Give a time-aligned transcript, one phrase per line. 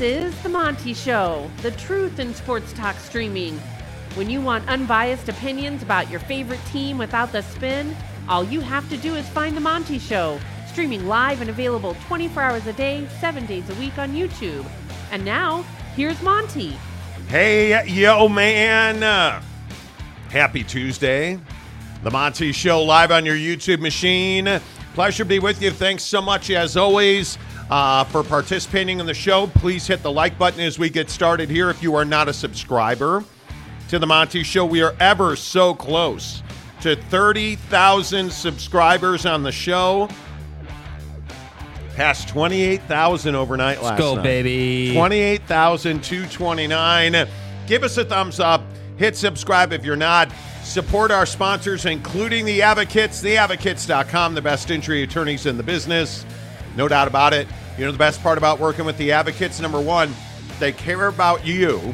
[0.00, 3.58] This is The Monty Show, the truth in sports talk streaming.
[4.14, 7.96] When you want unbiased opinions about your favorite team without the spin,
[8.28, 10.38] all you have to do is find The Monty Show,
[10.68, 14.64] streaming live and available 24 hours a day, 7 days a week on YouTube.
[15.10, 15.62] And now,
[15.96, 16.78] here's Monty.
[17.26, 19.02] Hey, yo, man.
[19.02, 19.42] Uh,
[20.30, 21.40] happy Tuesday.
[22.04, 24.60] The Monty Show live on your YouTube machine.
[24.94, 25.72] Pleasure to be with you.
[25.72, 27.36] Thanks so much, as always,
[27.70, 29.46] uh, for participating in the show.
[29.46, 32.32] Please hit the like button as we get started here if you are not a
[32.32, 33.24] subscriber
[33.88, 34.64] to The Monty Show.
[34.66, 36.42] We are ever so close
[36.82, 40.08] to 30,000 subscribers on the show.
[41.96, 44.22] Past 28,000 overnight last Let's go, night.
[44.22, 44.92] baby.
[44.94, 47.26] 28,229.
[47.66, 48.62] Give us a thumbs up.
[48.96, 50.30] Hit subscribe if you're not.
[50.62, 56.26] Support our sponsors, including the Advocates, theadvocates.com, the best injury attorneys in the business.
[56.78, 57.48] No doubt about it.
[57.76, 60.14] You know, the best part about working with the Advocates, number one,
[60.60, 61.92] they care about you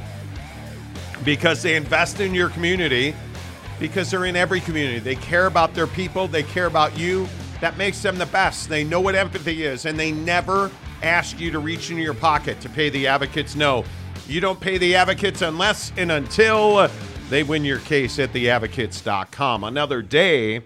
[1.25, 3.17] because they invest in your community,
[3.81, 4.99] because they're in every community.
[4.99, 7.27] They care about their people, they care about you.
[7.63, 8.69] That makes them the best.
[8.69, 10.71] They know what empathy is, and they never
[11.03, 13.57] ask you to reach into your pocket to pay the advocates.
[13.57, 13.87] No,
[14.29, 16.91] you don't pay the advocates unless and until
[17.31, 19.65] they win your case at theadvocates.com.
[19.65, 20.61] Another day,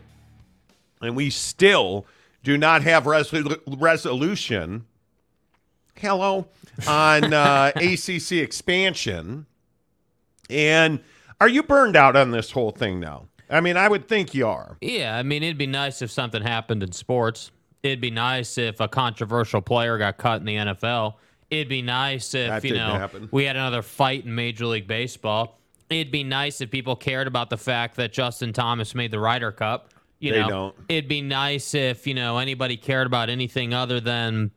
[1.01, 2.05] and we still
[2.49, 4.87] do not have resol- resolution.
[5.97, 6.47] Hello,
[6.87, 9.45] on uh, ACC expansion.
[10.49, 11.01] And
[11.43, 13.27] are you burned out on this whole thing now?
[13.51, 14.79] I mean, I would think you are.
[14.81, 17.51] Yeah, I mean, it'd be nice if something happened in sports.
[17.83, 21.17] It'd be nice if a controversial player got cut in the NFL.
[21.51, 23.29] It'd be nice if, That you know, happen.
[23.31, 25.59] we had another fight in Major League Baseball.
[25.91, 29.53] It'd be nice if people cared about the fact that Justin Thomas made the Ryder
[29.53, 29.93] Cup.
[30.21, 30.77] You They know, don't.
[30.89, 34.51] it'd be nice if, you know, anybody cared about anything other than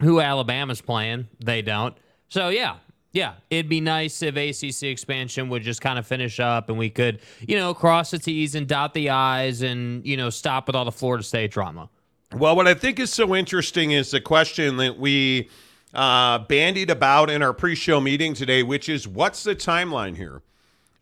[0.00, 1.28] who Alabama's playing.
[1.42, 1.96] They don't.
[2.28, 2.76] So, yeah,
[3.12, 6.90] yeah, it'd be nice if ACC expansion would just kind of finish up and we
[6.90, 10.76] could, you know, cross the T's and dot the I's and, you know, stop with
[10.76, 11.88] all the Florida State drama.
[12.34, 15.48] Well, what I think is so interesting is the question that we
[15.94, 20.42] uh, bandied about in our pre show meeting today, which is what's the timeline here?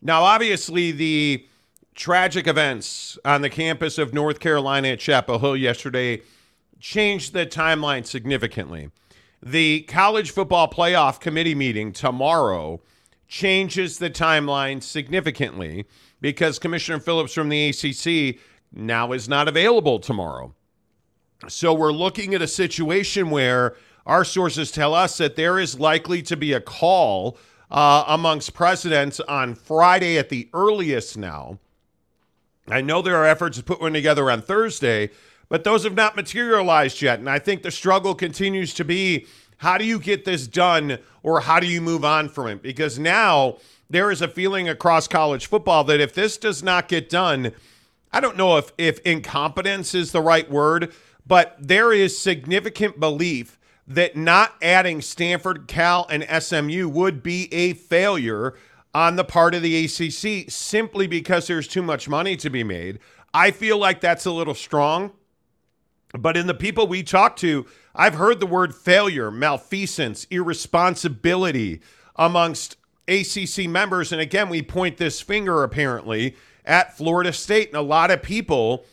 [0.02, 1.46] Now, obviously, the
[1.94, 6.22] tragic events on the campus of North Carolina at Chapel Hill yesterday
[6.80, 8.90] changed the timeline significantly.
[9.42, 12.80] The college football playoff committee meeting tomorrow
[13.28, 15.86] changes the timeline significantly
[16.20, 18.38] because Commissioner Phillips from the ACC
[18.72, 20.54] now is not available tomorrow.
[21.48, 26.22] So we're looking at a situation where our sources tell us that there is likely
[26.22, 27.38] to be a call
[27.70, 31.58] uh, amongst presidents on Friday at the earliest now.
[32.68, 35.10] I know there are efforts to put one together on Thursday,
[35.48, 37.18] but those have not materialized yet.
[37.18, 39.26] And I think the struggle continues to be
[39.58, 42.62] how do you get this done or how do you move on from it?
[42.62, 43.58] Because now
[43.88, 47.52] there is a feeling across college football that if this does not get done,
[48.12, 50.92] I don't know if, if incompetence is the right word,
[51.26, 57.74] but there is significant belief that not adding Stanford, Cal, and SMU would be a
[57.74, 58.54] failure
[58.94, 63.00] on the part of the ACC simply because there's too much money to be made.
[63.34, 65.12] I feel like that's a little strong.
[66.16, 71.80] But in the people we talk to, I've heard the word failure, malfeasance, irresponsibility
[72.14, 72.76] amongst
[73.08, 74.12] ACC members.
[74.12, 77.68] And again, we point this finger apparently at Florida State.
[77.68, 78.84] And a lot of people,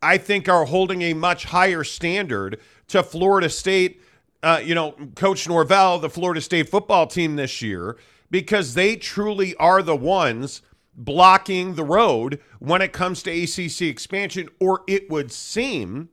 [0.00, 4.00] I think, are holding a much higher standard to Florida State.
[4.42, 7.96] Uh, you know, Coach Norvell, the Florida State football team this year,
[8.30, 10.62] because they truly are the ones
[10.94, 16.08] blocking the road when it comes to ACC expansion, or it would seem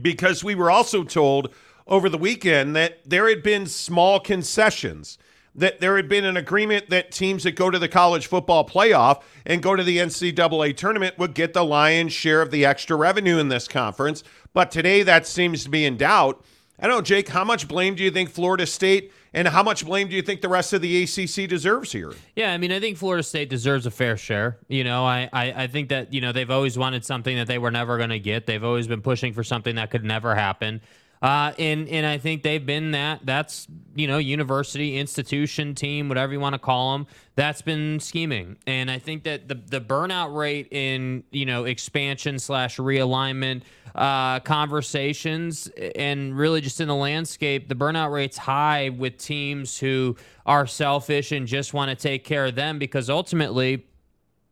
[0.00, 1.52] because we were also told
[1.86, 5.18] over the weekend that there had been small concessions,
[5.54, 9.22] that there had been an agreement that teams that go to the college football playoff
[9.44, 13.38] and go to the NCAA tournament would get the lion's share of the extra revenue
[13.38, 14.24] in this conference.
[14.52, 16.42] But today that seems to be in doubt.
[16.78, 19.84] I don't know, Jake, how much blame do you think Florida State and how much
[19.84, 22.12] blame do you think the rest of the ACC deserves here?
[22.36, 24.58] Yeah, I mean, I think Florida State deserves a fair share.
[24.68, 27.58] You know, I, I, I think that, you know, they've always wanted something that they
[27.58, 28.46] were never going to get.
[28.46, 30.80] They've always been pushing for something that could never happen.
[31.24, 33.24] Uh, and and I think they've been that.
[33.24, 33.66] That's
[33.96, 37.06] you know university, institution, team, whatever you want to call them.
[37.34, 42.38] That's been scheming, and I think that the the burnout rate in you know expansion
[42.38, 43.62] slash realignment
[43.94, 45.66] uh, conversations,
[45.96, 51.32] and really just in the landscape, the burnout rate's high with teams who are selfish
[51.32, 53.86] and just want to take care of them because ultimately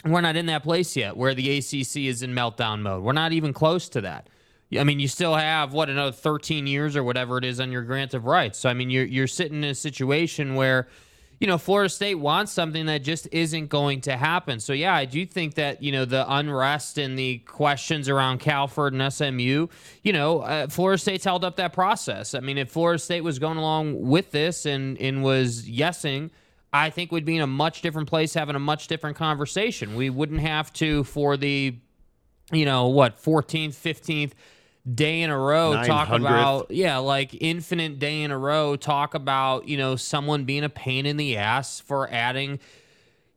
[0.07, 3.03] we're not in that place yet where the ACC is in meltdown mode.
[3.03, 4.29] We're not even close to that.
[4.79, 7.83] I mean, you still have what another 13 years or whatever it is on your
[7.83, 8.59] grant of rights.
[8.59, 10.89] So I mean, you're you're sitting in a situation where
[11.43, 14.61] you know, Florida State wants something that just isn't going to happen.
[14.61, 18.93] So, yeah, I do think that, you know, the unrest and the questions around Calford
[18.93, 19.67] and SMU,
[20.05, 22.37] you know, uh, Florida State's held up that process.
[22.37, 26.31] I mean, if Florida State was going along with this and, and was yesing,
[26.73, 29.97] I think we'd be in a much different place having a much different conversation.
[29.97, 31.77] We wouldn't have to, for the,
[32.53, 34.35] you know, what, 14th, 15th,
[34.91, 39.69] day in a row talk about yeah like infinite day in a row talk about
[39.69, 42.59] you know someone being a pain in the ass for adding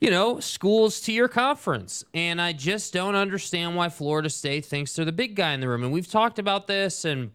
[0.01, 2.03] you know schools to your conference.
[2.15, 5.69] And i just don't understand why florida state thinks they're the big guy in the
[5.69, 5.83] room.
[5.83, 7.31] And we've talked about this and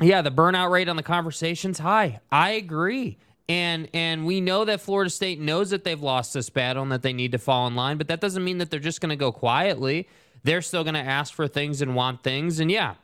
[0.00, 2.20] yeah the burnout rate on the conversation's high.
[2.32, 3.18] I agree.
[3.46, 7.02] And and we know that Florida State knows that they've lost this battle and that
[7.02, 9.16] they need to fall in line, but that doesn't mean that they're just going to
[9.16, 10.08] go quietly.
[10.44, 12.58] They're still going to ask for things and want things.
[12.58, 12.94] And yeah,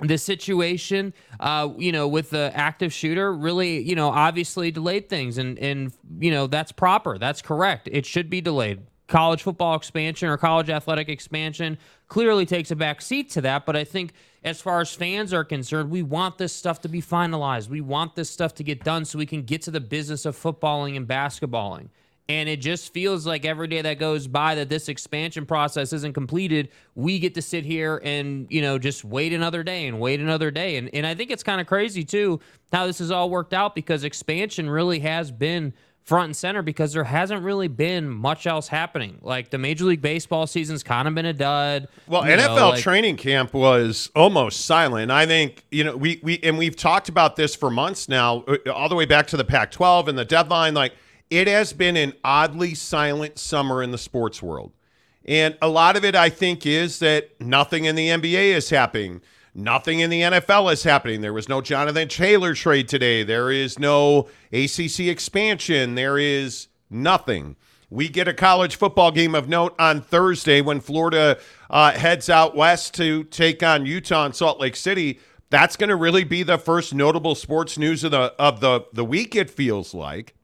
[0.00, 5.38] the situation, uh, you know, with the active shooter really, you know, obviously delayed things,
[5.38, 7.88] and and you know that's proper, that's correct.
[7.90, 8.80] It should be delayed.
[9.06, 13.76] College football expansion or college athletic expansion clearly takes a back seat to that, but
[13.76, 17.68] I think as far as fans are concerned, we want this stuff to be finalized.
[17.68, 20.36] We want this stuff to get done so we can get to the business of
[20.36, 21.88] footballing and basketballing.
[22.28, 26.14] And it just feels like every day that goes by that this expansion process isn't
[26.14, 30.20] completed, we get to sit here and, you know, just wait another day and wait
[30.20, 30.76] another day.
[30.76, 32.40] And and I think it's kind of crazy too
[32.72, 35.74] how this has all worked out because expansion really has been
[36.04, 39.18] front and center because there hasn't really been much else happening.
[39.22, 41.88] Like the Major League Baseball season's kind of been a dud.
[42.06, 45.04] Well, NFL know, like, training camp was almost silent.
[45.04, 48.44] And I think, you know, we we and we've talked about this for months now,
[48.46, 50.92] uh, all the way back to the Pac-12 and the deadline like
[51.30, 54.72] it has been an oddly silent summer in the sports world.
[55.26, 59.22] And a lot of it, I think, is that nothing in the NBA is happening.
[59.54, 61.20] Nothing in the NFL is happening.
[61.20, 63.22] There was no Jonathan Taylor trade today.
[63.22, 65.94] There is no ACC expansion.
[65.94, 67.56] There is nothing.
[67.88, 71.38] We get a college football game of note on Thursday when Florida
[71.70, 75.20] uh, heads out west to take on Utah in Salt Lake City.
[75.50, 79.04] That's going to really be the first notable sports news of the of the the
[79.04, 79.36] week.
[79.36, 80.34] It feels like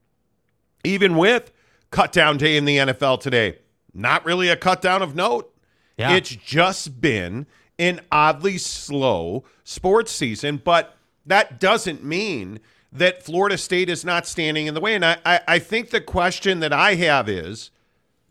[0.83, 1.51] even with
[1.91, 3.59] cut down day in the NFL today.
[3.93, 5.53] Not really a cut down of note.
[5.97, 6.13] Yeah.
[6.13, 7.45] It's just been
[7.77, 10.95] an oddly slow sports season, but
[11.25, 12.59] that doesn't mean
[12.91, 14.95] that Florida State is not standing in the way.
[14.95, 17.71] And I, I, I think the question that I have is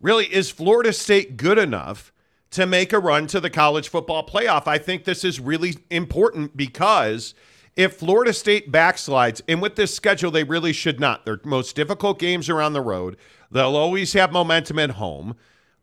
[0.00, 2.12] really, is Florida State good enough
[2.50, 4.67] to make a run to the college football playoff?
[4.67, 7.35] I think this is really important because–
[7.76, 11.25] if Florida State backslides, and with this schedule, they really should not.
[11.25, 13.17] Their most difficult games are on the road.
[13.50, 15.37] They'll always have momentum at home.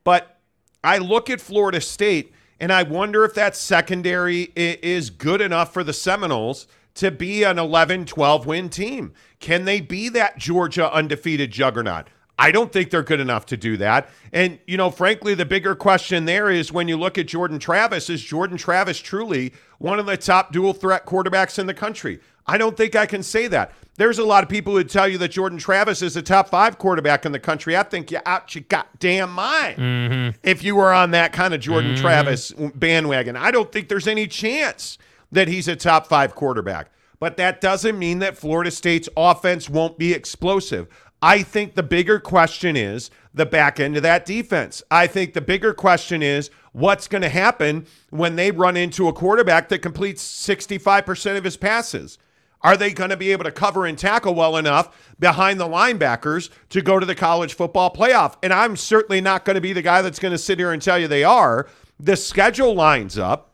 [0.04, 0.38] But
[0.84, 5.84] I look at Florida State and I wonder if that secondary is good enough for
[5.84, 9.14] the Seminoles to be an 11 12 win team.
[9.40, 12.08] Can they be that Georgia undefeated juggernaut?
[12.40, 14.10] I don't think they're good enough to do that.
[14.32, 18.10] And, you know, frankly, the bigger question there is when you look at Jordan Travis,
[18.10, 22.20] is Jordan Travis truly one of the top dual threat quarterbacks in the country?
[22.46, 23.74] I don't think I can say that.
[23.96, 26.78] There's a lot of people who tell you that Jordan Travis is a top five
[26.78, 27.76] quarterback in the country.
[27.76, 30.38] I think you're out your goddamn mind mm-hmm.
[30.44, 32.02] if you were on that kind of Jordan mm-hmm.
[32.02, 33.36] Travis bandwagon.
[33.36, 34.98] I don't think there's any chance
[35.32, 36.92] that he's a top five quarterback.
[37.20, 40.88] But that doesn't mean that Florida State's offense won't be explosive.
[41.28, 44.82] I think the bigger question is the back end of that defense.
[44.90, 49.14] I think the bigger question is what's going to happen when they run into a
[49.14, 52.18] quarterback that completes 65% of his passes.
[52.62, 56.50] Are they going to be able to cover and tackle well enough behind the linebackers
[56.70, 58.36] to go to the college football playoff?
[58.42, 60.82] And I'm certainly not going to be the guy that's going to sit here and
[60.82, 61.68] tell you they are.
[62.00, 63.54] The schedule lines up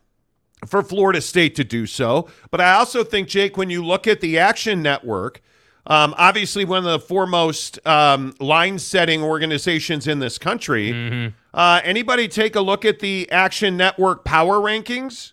[0.64, 2.28] for Florida State to do so.
[2.52, 5.42] But I also think, Jake, when you look at the Action Network,
[5.86, 10.92] um, obviously, one of the foremost um, line setting organizations in this country.
[10.92, 11.34] Mm-hmm.
[11.52, 15.32] Uh, anybody take a look at the Action Network power rankings?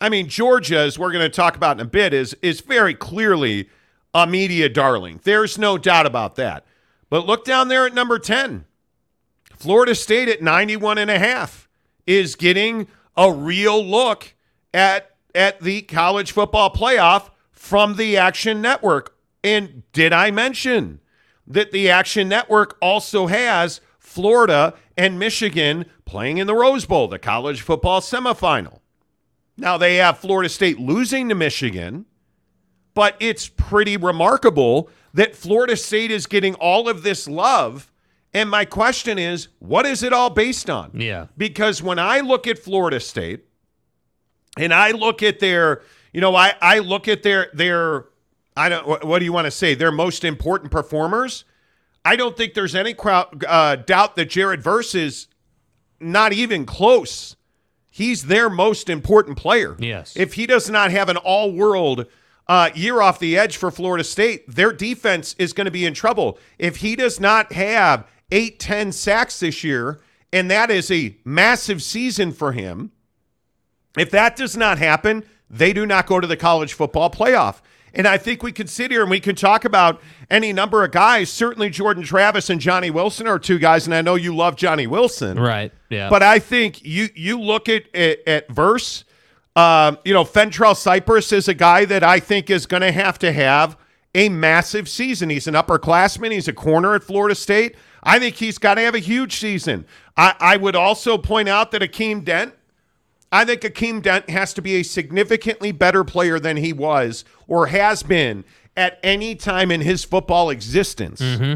[0.00, 2.94] I mean, Georgia, as we're going to talk about in a bit, is is very
[2.94, 3.68] clearly
[4.12, 5.20] a media darling.
[5.22, 6.66] There's no doubt about that.
[7.08, 8.64] But look down there at number 10.
[9.56, 11.68] Florida State at 91 and a half
[12.06, 14.34] is getting a real look
[14.72, 19.14] at at the college football playoff from the Action Network.
[19.42, 21.00] And did I mention
[21.46, 27.18] that the Action Network also has Florida and Michigan playing in the Rose Bowl, the
[27.18, 28.80] college football semifinal?
[29.56, 32.06] Now, they have Florida State losing to Michigan,
[32.94, 37.90] but it's pretty remarkable that Florida State is getting all of this love.
[38.32, 40.92] And my question is, what is it all based on?
[40.94, 41.26] Yeah.
[41.36, 43.44] Because when I look at Florida State,
[44.56, 45.82] And I look at their,
[46.12, 48.06] you know, I I look at their their
[48.56, 49.74] I don't what, do you want to say?
[49.74, 51.44] Their most important performers.
[52.04, 55.28] I don't think there's any crowd, uh, doubt that Jared Verse is
[56.00, 57.36] not even close.
[57.90, 59.76] He's their most important player.
[59.78, 60.16] Yes.
[60.16, 62.06] If he does not have an all world
[62.48, 65.92] uh, year off the edge for Florida State, their defense is going to be in
[65.92, 66.38] trouble.
[66.58, 70.00] If he does not have eight, 10 sacks this year,
[70.32, 72.92] and that is a massive season for him,
[73.98, 77.60] if that does not happen, they do not go to the college football playoff.
[77.94, 80.92] And I think we can sit here and we can talk about any number of
[80.92, 81.30] guys.
[81.30, 84.86] Certainly, Jordan Travis and Johnny Wilson are two guys, and I know you love Johnny
[84.86, 85.38] Wilson.
[85.38, 85.72] Right.
[85.88, 86.08] Yeah.
[86.08, 89.04] But I think you you look at at, at Verse,
[89.56, 93.18] um, you know, Fentrell Cypress is a guy that I think is going to have
[93.20, 93.76] to have
[94.14, 95.30] a massive season.
[95.30, 96.32] He's an upperclassman.
[96.32, 97.76] He's a corner at Florida State.
[98.02, 99.86] I think he's got to have a huge season.
[100.16, 102.54] I, I would also point out that Akeem Dent
[103.32, 107.66] I think Akeem Dent has to be a significantly better player than he was or
[107.66, 108.44] has been
[108.76, 111.20] at any time in his football existence.
[111.20, 111.54] Mm-hmm.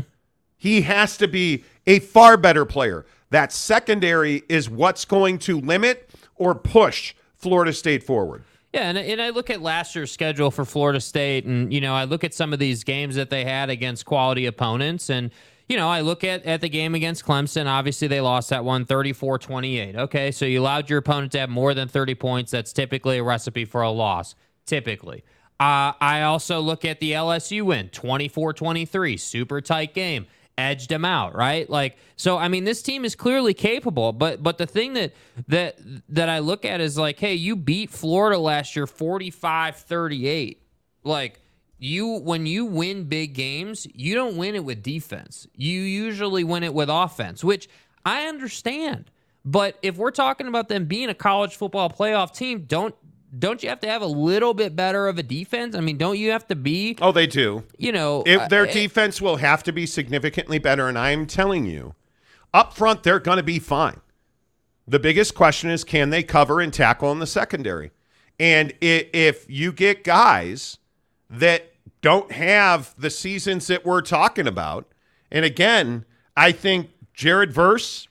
[0.56, 3.04] He has to be a far better player.
[3.30, 8.44] That secondary is what's going to limit or push Florida State forward.
[8.72, 11.94] Yeah, and, and I look at last year's schedule for Florida State, and you know,
[11.94, 15.30] I look at some of these games that they had against quality opponents, and
[15.68, 17.66] you know, I look at, at the game against Clemson.
[17.66, 19.96] Obviously, they lost that one 34 28.
[19.96, 22.50] Okay, so you allowed your opponent to have more than 30 points.
[22.50, 24.34] That's typically a recipe for a loss,
[24.66, 25.24] typically.
[25.58, 30.26] Uh, I also look at the LSU win 24 23, super tight game.
[30.56, 31.68] Edged them out, right?
[31.68, 32.38] Like so.
[32.38, 35.12] I mean, this team is clearly capable, but but the thing that
[35.48, 35.78] that
[36.10, 40.58] that I look at is like, hey, you beat Florida last year 45-38.
[41.02, 41.40] Like
[41.78, 45.46] you when you win big games, you don't win it with defense.
[45.54, 47.68] You usually win it with offense, which
[48.04, 49.10] I understand.
[49.44, 52.94] But if we're talking about them being a college football playoff team, don't
[53.36, 55.74] don't you have to have a little bit better of a defense?
[55.74, 57.64] I mean, don't you have to be, Oh, they do.
[57.76, 61.66] you know, If their uh, defense will have to be significantly better, and I'm telling
[61.66, 61.94] you,
[62.52, 64.00] up front they're going to be fine.
[64.86, 67.90] The biggest question is can they cover and tackle in the secondary?
[68.38, 70.78] And if you get guys
[71.30, 74.86] that don't have the seasons that we're talking about,
[75.30, 76.04] and again,
[76.36, 78.08] I think Jared Verse,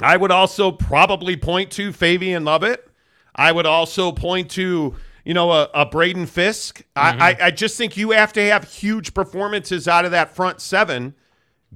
[0.00, 2.88] I would also probably point to Fabian Lovett.
[3.34, 4.94] I would also point to,
[5.24, 6.84] you know, a, a Braden Fisk.
[6.96, 7.22] I, mm-hmm.
[7.22, 11.14] I, I just think you have to have huge performances out of that front seven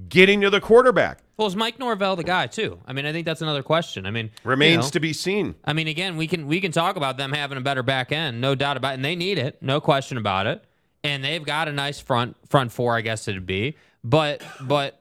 [0.09, 1.22] getting to the quarterback.
[1.37, 2.79] Well, is Mike Norvell the guy too?
[2.85, 4.05] I mean, I think that's another question.
[4.05, 5.55] I mean, you Remains know, to be seen.
[5.65, 8.39] I mean, again, we can we can talk about them having a better back end,
[8.39, 10.63] no doubt about it, and they need it, no question about it.
[11.03, 13.75] And they've got a nice front front four, I guess it'd be.
[14.03, 14.99] But but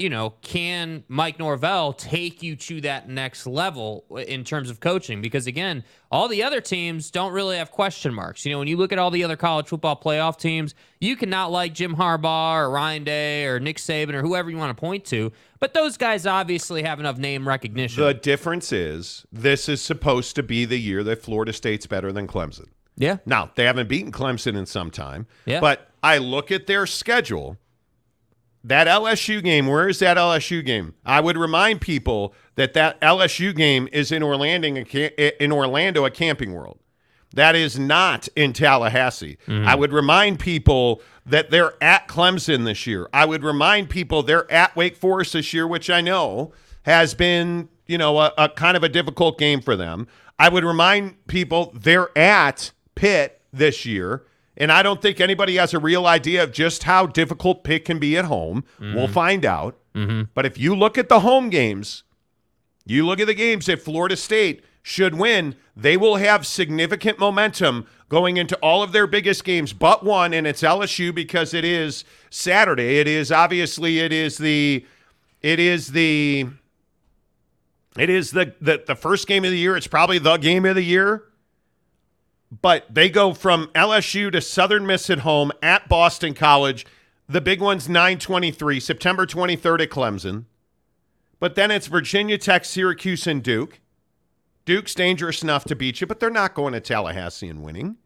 [0.00, 5.20] you know, can Mike Norvell take you to that next level in terms of coaching?
[5.20, 8.46] Because again, all the other teams don't really have question marks.
[8.46, 11.52] You know, when you look at all the other college football playoff teams, you cannot
[11.52, 15.04] like Jim Harbaugh or Ryan Day or Nick Saban or whoever you want to point
[15.06, 18.02] to, but those guys obviously have enough name recognition.
[18.02, 22.26] The difference is this is supposed to be the year that Florida State's better than
[22.26, 22.68] Clemson.
[22.96, 23.18] yeah.
[23.26, 25.26] Now, they haven't beaten Clemson in some time.
[25.46, 25.60] Yeah.
[25.60, 27.56] But I look at their schedule.
[28.62, 30.92] That LSU game, where is that LSU game?
[31.06, 36.52] I would remind people that that LSU game is in Orlando, in Orlando at Camping
[36.52, 36.78] World.
[37.34, 39.38] That is not in Tallahassee.
[39.48, 43.08] I would remind people that they're at Clemson this year.
[43.12, 47.68] I would remind people they're at Wake Forest this year, which I know has been,
[47.86, 50.08] you know, a, a kind of a difficult game for them.
[50.38, 54.24] I would remind people they're at Pitt this year.
[54.56, 57.98] And I don't think anybody has a real idea of just how difficult Pitt can
[57.98, 58.64] be at home.
[58.78, 59.12] We'll mm-hmm.
[59.12, 59.78] find out.
[59.94, 60.24] Mm-hmm.
[60.34, 62.02] But if you look at the home games,
[62.84, 67.86] you look at the games at Florida State should win, they will have significant momentum
[68.08, 72.04] going into all of their biggest games, but one, and it's LSU because it is
[72.28, 72.98] Saturday.
[72.98, 74.84] It is obviously it is the
[75.42, 76.48] it is the
[77.96, 79.76] it is the the, the first game of the year.
[79.76, 81.22] It's probably the game of the year.
[82.60, 86.84] But they go from LSU to Southern Miss at home at Boston College.
[87.28, 90.46] The big one's 923, September 23rd at Clemson.
[91.38, 93.78] But then it's Virginia Tech, Syracuse, and Duke.
[94.64, 97.96] Duke's dangerous enough to beat you, but they're not going to Tallahassee and winning.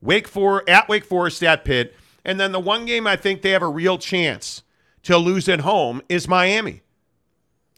[0.00, 1.94] Wake for at Wake Forest at Pitt,
[2.24, 4.62] and then the one game I think they have a real chance
[5.02, 6.82] to lose at home is Miami.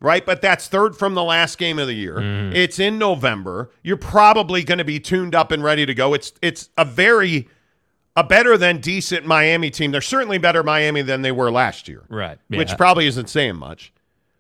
[0.01, 2.17] Right, but that's third from the last game of the year.
[2.17, 2.55] Mm-hmm.
[2.55, 3.71] It's in November.
[3.83, 6.15] You're probably going to be tuned up and ready to go.
[6.15, 7.49] It's it's a very
[8.15, 9.91] a better than decent Miami team.
[9.91, 12.39] They're certainly better Miami than they were last year Right.
[12.49, 13.93] which probably isn't saying much.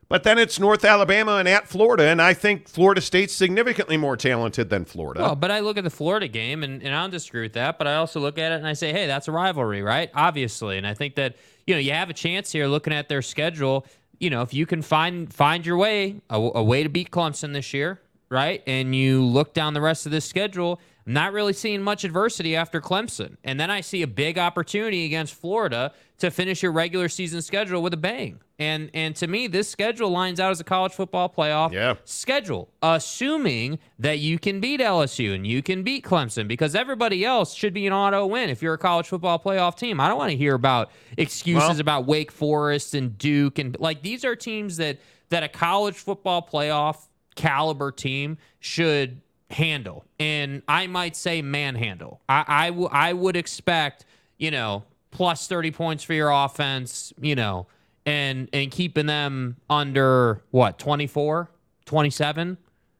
[0.08, 4.16] But then it's North Alabama and at Florida, and I think Florida State's significantly more
[4.16, 5.20] talented than Florida.
[5.20, 7.76] Well, but I look at the Florida game, and, and I don't disagree with that.
[7.76, 10.10] But I also look at it and I say, hey, that's a rivalry, right?
[10.14, 11.36] Obviously, and I think that
[11.66, 13.84] you know you have a chance here looking at their schedule.
[14.18, 17.52] You know, if you can find find your way a, a way to beat Clemson
[17.52, 18.00] this year,
[18.30, 18.62] right?
[18.66, 22.56] And you look down the rest of this schedule, I'm not really seeing much adversity
[22.56, 23.36] after Clemson.
[23.44, 27.82] And then I see a big opportunity against Florida to finish your regular season schedule
[27.82, 28.40] with a bang.
[28.60, 31.94] And and to me, this schedule lines out as a college football playoff Yeah.
[32.04, 37.54] schedule, assuming that you can beat LSU and you can beat Clemson because everybody else
[37.54, 40.00] should be an auto win if you're a college football playoff team.
[40.00, 44.02] I don't want to hear about excuses Well- about Wake Forest and Duke and like
[44.02, 44.98] these are teams that
[45.28, 50.04] that a college football playoff caliber team should handle.
[50.18, 52.20] And I might say manhandle.
[52.28, 54.04] I I w- I would expect,
[54.36, 57.66] you know, plus 30 points for your offense, you know,
[58.08, 61.50] and and keeping them under what, 24,
[61.84, 62.56] 27?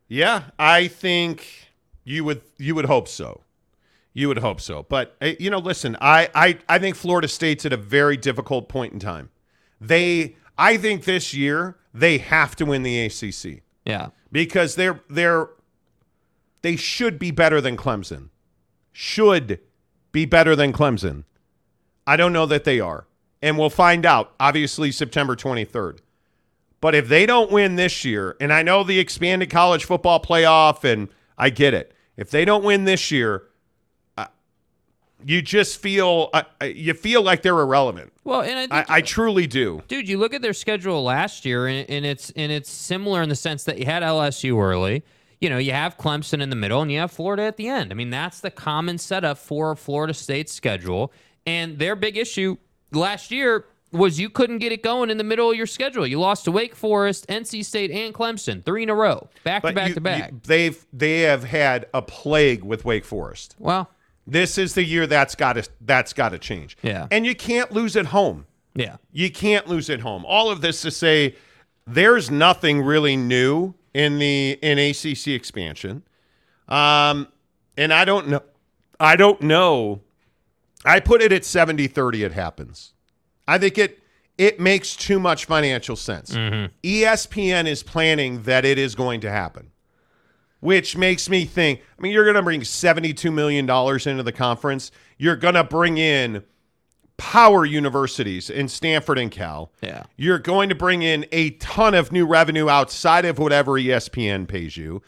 [0.08, 1.72] Yeah, I think
[2.04, 3.42] you would you would hope so.
[4.12, 4.82] You would hope so.
[4.82, 8.68] But eh, you know, listen, I I I think Florida State's at a very difficult
[8.68, 9.30] point in time.
[9.80, 14.08] They I think this year they have to win the ACC Yeah.
[14.30, 15.48] because they're they're
[16.62, 18.28] they should be better than Clemson.
[18.92, 19.60] Should
[20.12, 21.24] be better than Clemson.
[22.06, 23.06] I don't know that they are.
[23.40, 25.98] And we'll find out obviously September 23rd.
[26.80, 30.84] But if they don't win this year, and I know the expanded college football playoff,
[30.84, 31.92] and I get it.
[32.16, 33.44] If they don't win this year,
[34.16, 34.26] uh,
[35.24, 38.12] you just feel uh, uh, you feel like they're irrelevant.
[38.24, 39.82] Well, and I I, I truly do.
[39.88, 43.28] dude, you look at their schedule last year, and, and it's and it's similar in
[43.28, 45.04] the sense that you had LSU early.
[45.40, 47.92] You know, you have Clemson in the middle, and you have Florida at the end.
[47.92, 51.12] I mean, that's the common setup for Florida State's schedule.
[51.46, 52.56] And their big issue
[52.92, 56.06] last year was you couldn't get it going in the middle of your schedule.
[56.06, 59.72] You lost to Wake Forest, NC State, and Clemson, three in a row, back to
[59.72, 60.30] back you- to back.
[60.32, 63.56] you- they've they have had a plague with Wake Forest.
[63.58, 63.90] well,
[64.26, 66.76] This is the year that's got to that's got to change.
[66.82, 67.06] Yeah.
[67.10, 68.44] and you can't lose at home.
[68.74, 70.26] yeah, You can't lose at home.
[70.26, 71.34] All of this to say
[71.86, 76.02] there's nothing really new in the in ACC expansion.
[76.68, 77.28] Um
[77.78, 78.42] and I don't know
[79.00, 80.02] I don't know.
[80.84, 82.92] I put it at 70-30 it happens.
[83.46, 84.00] I think it
[84.38, 86.30] it makes too much financial sense.
[86.30, 86.72] Mm-hmm.
[86.84, 89.72] E ESPN is planning that it is going to happen.
[90.60, 94.90] Which makes me think, I mean, you're going to bring $72 million into the conference.
[95.16, 96.42] You're going to bring in
[97.16, 99.70] power universities in Stanford and Cal.
[99.82, 100.04] Yeah.
[100.16, 104.76] You're going to bring in a ton of new revenue outside of whatever ESPN pays
[104.76, 105.02] you.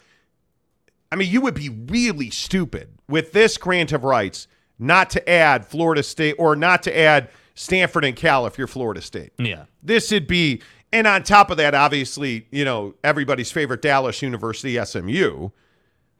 [1.11, 4.47] I mean, you would be really stupid with this grant of rights
[4.81, 9.01] not to add Florida State or not to add Stanford and Cal if you're Florida
[9.01, 9.31] State.
[9.37, 9.65] yeah.
[9.83, 14.83] This would be, and on top of that, obviously, you know, everybody's favorite Dallas University,
[14.83, 15.49] SMU.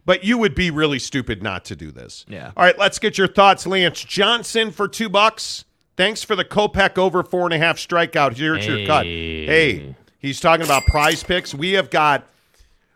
[0.04, 2.26] But you would be really stupid not to do this.
[2.28, 2.52] Yeah.
[2.58, 3.68] All right, let's get your thoughts.
[3.68, 5.66] Lance Johnson for two bucks.
[5.96, 8.36] Thanks for the Kopech over four and a half strikeout.
[8.36, 9.06] Here's your cut.
[9.06, 9.46] Hey.
[9.46, 11.54] Hey, he's talking about prize picks.
[11.54, 12.26] We have got,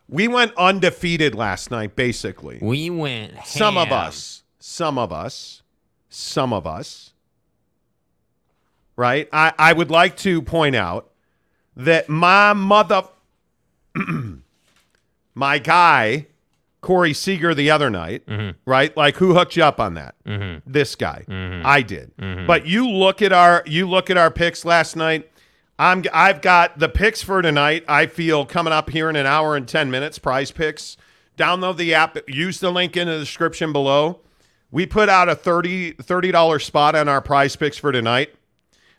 [0.10, 2.58] we went undefeated last night, basically.
[2.60, 3.34] We went.
[3.46, 5.62] Some of us, some of us,
[6.10, 7.14] some of us,
[8.96, 9.30] right?
[9.32, 11.12] I, I would like to point out
[11.78, 13.04] that my mother,
[15.36, 16.26] my guy,
[16.82, 18.58] Corey Seager, the other night, mm-hmm.
[18.66, 18.96] right?
[18.98, 20.16] Like who hooked you up on that?
[20.26, 20.70] Mm-hmm.
[20.70, 21.26] This guy.
[21.28, 21.62] Mm-hmm.
[21.64, 22.12] I did.
[22.48, 25.32] But you look at our you look at our picks last night.
[25.78, 27.86] I'm I've got the picks for tonight.
[27.88, 30.98] I feel coming up here in an hour and 10 minutes, prize picks.
[31.38, 34.22] Download the app, use the link in the description below.
[34.76, 38.36] We put out a 30 $30 spot on our prize picks for tonight.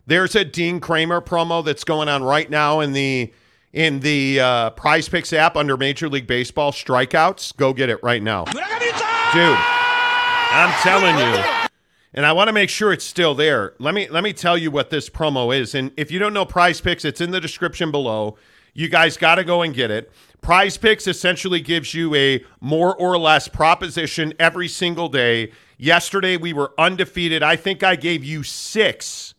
[0.06, 3.30] There's a Dean Kremer promo that's going on right now in the
[3.74, 7.54] in the uh, Prize Picks app under Major League Baseball strikeouts.
[7.58, 8.54] Go get it right now, dude.
[8.54, 11.68] I'm telling you,
[12.14, 13.74] and I want to make sure it's still there.
[13.78, 15.74] Let me let me tell you what this promo is.
[15.74, 18.38] And if you don't know Prize Picks, it's in the description below.
[18.72, 20.10] You guys got to go and get it.
[20.46, 25.50] Prize Picks essentially gives you a more or less proposition every single day.
[25.76, 27.42] Yesterday we were undefeated.
[27.42, 29.34] I think I gave you six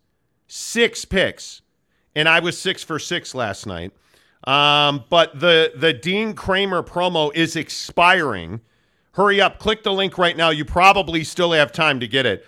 [0.48, 1.62] six picks,
[2.13, 3.93] and I was six for six last night.
[4.43, 8.60] Um, but the the Dean Kremer promo is expiring.
[9.13, 9.60] Hurry up!
[9.60, 10.50] Click the link right now.
[10.50, 12.46] You probably still have time to get it.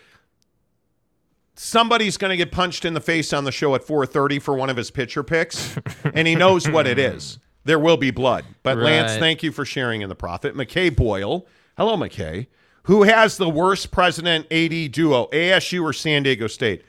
[1.55, 4.69] Somebody's going to get punched in the face on the show at 4:30 for one
[4.69, 7.39] of his pitcher picks, and he knows what it is.
[7.69, 8.45] There will be blood.
[8.63, 10.55] But Lance, thank you for sharing in the profit.
[10.55, 11.45] McKay Boyle,
[11.77, 12.47] hello McKay,
[12.85, 16.83] who has the worst president AD duo, ASU or San Diego State?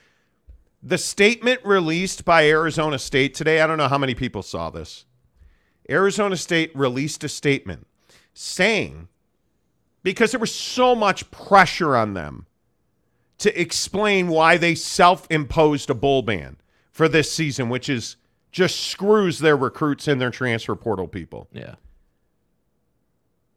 [0.83, 5.05] The statement released by Arizona State today, I don't know how many people saw this.
[5.91, 7.87] Arizona State released a statement
[8.33, 9.09] saying,
[10.03, 12.47] because there was so much pressure on them
[13.37, 16.57] to explain why they self imposed a bull ban
[16.91, 18.17] for this season, which is
[18.51, 21.49] just screws their recruits and their transfer portal people.
[21.53, 21.77] Yeah.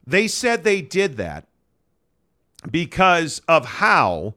[0.05, 1.47] They said they did that
[2.69, 4.35] because of how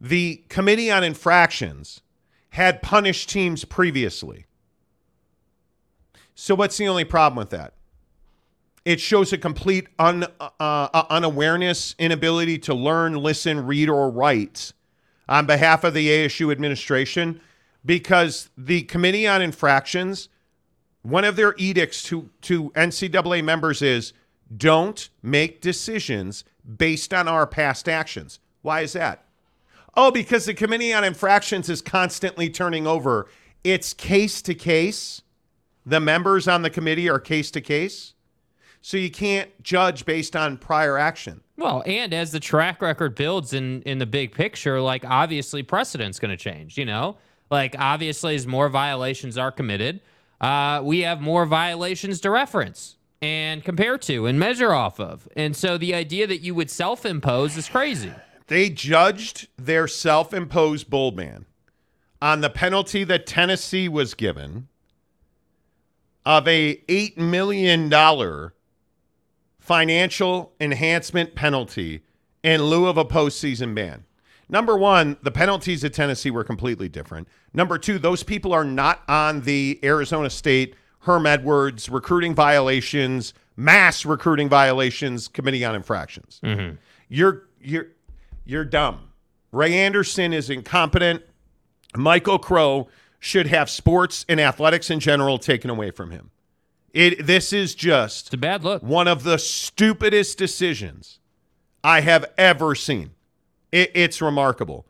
[0.00, 2.00] the Committee on Infractions
[2.50, 4.46] had punished teams previously.
[6.34, 7.74] So, what's the only problem with that?
[8.84, 14.72] It shows a complete un, uh, uh, unawareness, inability to learn, listen, read, or write
[15.28, 17.40] on behalf of the ASU administration
[17.84, 20.28] because the Committee on Infractions,
[21.02, 24.12] one of their edicts to, to NCAA members is
[24.56, 26.44] don't make decisions
[26.76, 28.38] based on our past actions.
[28.62, 29.24] Why is that?
[29.96, 33.28] Oh, because the Committee on Infractions is constantly turning over.
[33.64, 35.22] It's case to case.
[35.84, 38.14] The members on the committee are case to case.
[38.80, 41.40] So you can't judge based on prior action.
[41.56, 46.18] Well, and as the track record builds in in the big picture, like obviously precedent's
[46.18, 46.76] going to change.
[46.76, 47.16] You know,
[47.52, 50.00] like obviously as more violations are committed,
[50.40, 55.28] uh, we have more violations to reference and compare to and measure off of.
[55.36, 58.12] And so the idea that you would self-impose is crazy.
[58.48, 61.44] They judged their self-imposed bowl ban
[62.20, 64.68] on the penalty that Tennessee was given
[66.24, 67.90] of a $8 million
[69.60, 72.02] financial enhancement penalty
[72.42, 74.04] in lieu of a postseason ban.
[74.48, 77.28] Number one, the penalties at Tennessee were completely different.
[77.54, 84.04] Number two, those people are not on the Arizona State Herm Edwards recruiting violations, mass
[84.04, 86.40] recruiting violations committee on infractions.
[86.44, 86.76] Mm-hmm.
[87.08, 87.88] You're you're
[88.44, 89.08] you're dumb.
[89.52, 91.22] Ray Anderson is incompetent.
[91.96, 96.30] Michael Crow should have sports and athletics in general taken away from him.
[96.92, 98.82] It this is just It's a bad look.
[98.82, 101.18] one of the stupidest decisions
[101.82, 103.10] I have ever seen.
[103.72, 104.86] It, it's remarkable.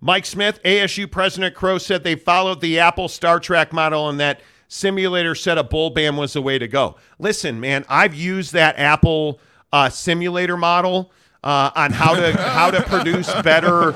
[0.00, 4.42] Mike Smith, ASU President Crow, said they followed the Apple Star Trek model and that
[4.68, 6.96] simulator said a bull ban was the way to go.
[7.18, 9.40] Listen, man, I've used that Apple
[9.72, 13.94] uh, simulator model uh, on how to how to produce better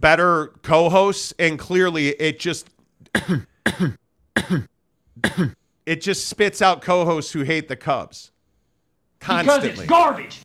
[0.00, 2.68] better co-hosts, and clearly it just
[5.86, 8.32] it just spits out co-hosts who hate the Cubs
[9.20, 9.70] constantly.
[9.70, 10.40] Because it's garbage.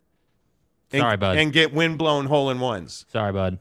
[0.94, 1.36] And, Sorry, bud.
[1.38, 3.04] And get windblown hole in ones.
[3.12, 3.58] Sorry, bud.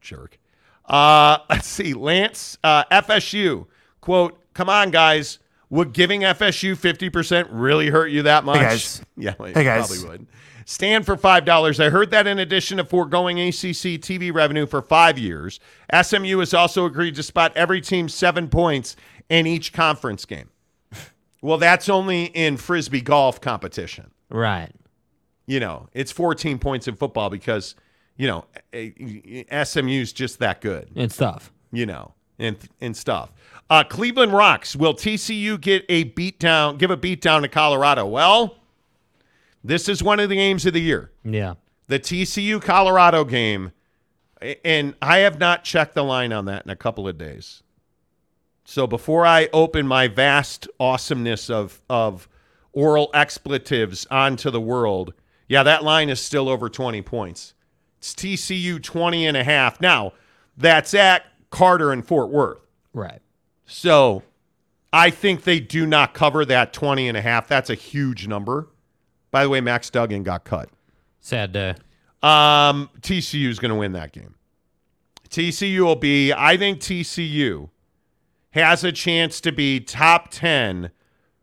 [0.00, 0.38] Jerk.
[0.86, 1.94] Uh, let's see.
[1.94, 3.66] Lance, uh, FSU,
[4.00, 5.38] quote, come on, guys.
[5.70, 8.58] Would giving FSU 50% really hurt you that much?
[8.58, 9.02] Hey guys.
[9.16, 9.86] Yeah, well, it Hey, guys.
[9.88, 10.26] probably would.
[10.64, 11.84] Stand for $5.
[11.84, 15.60] I heard that in addition to foregoing ACC TV revenue for five years,
[16.02, 18.96] SMU has also agreed to spot every team seven points
[19.28, 20.50] in each conference game.
[21.42, 24.70] Well, that's only in Frisbee golf competition Right.
[25.50, 27.74] You know, it's 14 points in football because,
[28.16, 28.44] you know,
[29.64, 31.50] SMU's just that good, And stuff.
[31.72, 33.32] you know, and and stuff.
[33.68, 34.76] Uh, Cleveland rocks.
[34.76, 36.76] Will TCU get a beat down?
[36.78, 38.06] Give a beat down to Colorado?
[38.06, 38.56] Well,
[39.64, 41.10] this is one of the games of the year.
[41.24, 41.54] Yeah.
[41.88, 43.72] The TCU Colorado game,
[44.64, 47.62] and I have not checked the line on that in a couple of days.
[48.64, 52.28] So before I open my vast awesomeness of of
[52.72, 55.12] oral expletives onto the world,
[55.50, 57.54] yeah, that line is still over 20 points.
[57.98, 59.80] It's TCU 20 and a half.
[59.80, 60.12] Now,
[60.56, 62.60] that's at Carter and Fort Worth.
[62.94, 63.20] Right.
[63.66, 64.22] So
[64.92, 67.48] I think they do not cover that 20 and a half.
[67.48, 68.68] That's a huge number.
[69.32, 70.68] By the way, Max Duggan got cut.
[71.18, 71.70] Sad day.
[72.22, 74.36] Um, TCU is going to win that game.
[75.30, 77.70] TCU will be, I think TCU
[78.52, 80.92] has a chance to be top 10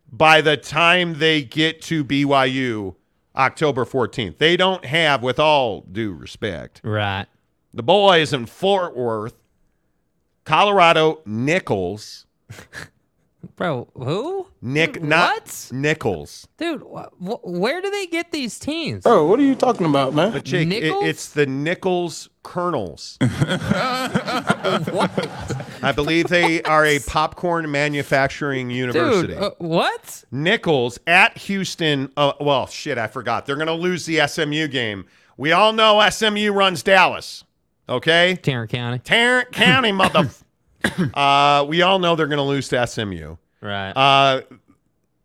[0.09, 2.95] by the time they get to BYU
[3.37, 4.37] October 14th.
[4.39, 7.27] They don't have, with all due respect, Right.
[7.73, 9.35] the boys in Fort Worth,
[10.45, 12.25] Colorado, Nicholls,
[13.55, 14.47] Bro, who?
[14.61, 15.69] Nick, not What?
[15.71, 16.47] Nicholls.
[16.57, 19.03] Dude, wh- wh- where do they get these teams?
[19.03, 20.31] Bro, what are you talking about, man?
[20.31, 21.05] But Jake, it- Nicholls?
[21.05, 23.17] it's the Nicholls Colonels.
[23.21, 25.66] what?
[25.81, 29.33] I believe they are a popcorn manufacturing university.
[29.33, 30.23] Dude, uh, what?
[30.31, 32.11] Nicholls at Houston.
[32.17, 33.45] Uh, well, shit, I forgot.
[33.45, 35.05] They're going to lose the SMU game.
[35.37, 37.43] We all know SMU runs Dallas.
[37.89, 38.99] Okay, Tarrant County.
[38.99, 40.29] Tarrant County, mother.
[41.13, 43.37] uh, we all know they're going to lose to SMU.
[43.61, 43.91] Right.
[43.91, 44.41] Uh,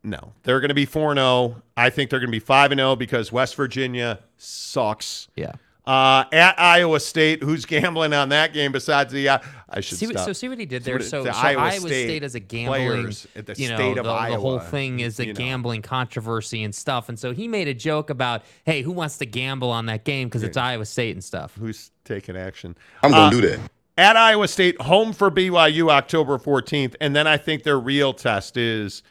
[0.04, 1.62] no, they're going to be 4 0.
[1.76, 5.28] I think they're going to be five and zero because West Virginia sucks.
[5.36, 5.52] yeah.
[5.84, 9.38] Uh, at Iowa State, who's gambling on that game besides the uh,
[9.74, 10.26] I should See, what- stop.
[10.26, 10.96] so see what he did there.
[10.96, 13.68] what So, the so Iowa Iowa, State State, as a gambling, players at the you
[13.68, 15.38] know, state of the, the whole thing is a you know.
[15.38, 17.08] gambling controversy and stuff.
[17.08, 20.28] And so he made a joke about, hey, who wants to gamble on that game
[20.28, 21.56] because it's Iowa State and stuff.
[21.58, 22.76] Who's taking action?
[23.02, 23.60] I'm gonna Uh, do that.
[23.98, 26.94] at Iowa State, home for BYU October 14th.
[27.00, 29.02] And then I think their real test is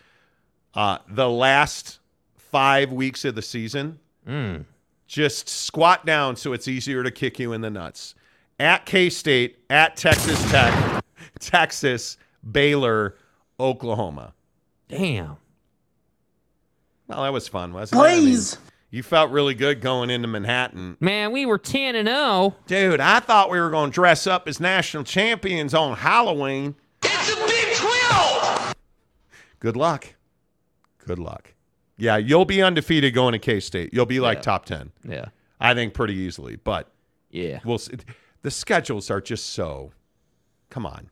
[0.73, 1.99] uh, the last
[2.37, 3.99] five weeks of the season.
[4.27, 4.65] Mm.
[5.07, 8.15] Just squat down so it's easier to kick you in the nuts.
[8.61, 11.03] At K State, at Texas Tech,
[11.39, 12.17] Texas,
[12.51, 13.15] Baylor,
[13.59, 14.33] Oklahoma.
[14.87, 15.37] Damn.
[17.07, 18.05] Well, that was fun, wasn't it?
[18.05, 18.57] I mean, Please.
[18.91, 20.95] you felt really good going into Manhattan.
[20.99, 22.53] Man, we were 10 and oh.
[22.69, 22.91] 0.
[22.91, 26.75] Dude, I thought we were going to dress up as national champions on Halloween.
[27.03, 28.75] It's a Big 12!
[29.59, 30.13] Good luck.
[30.99, 31.55] Good luck.
[31.97, 33.91] Yeah, you'll be undefeated going to K State.
[33.91, 34.41] You'll be like Yeah.
[34.43, 35.25] top 10, Yeah.
[35.59, 36.57] I think, pretty easily.
[36.57, 36.87] But
[37.31, 37.59] Yeah.
[37.65, 37.93] we'll see.
[38.41, 39.91] The schedules are just so.
[40.69, 41.09] Come on.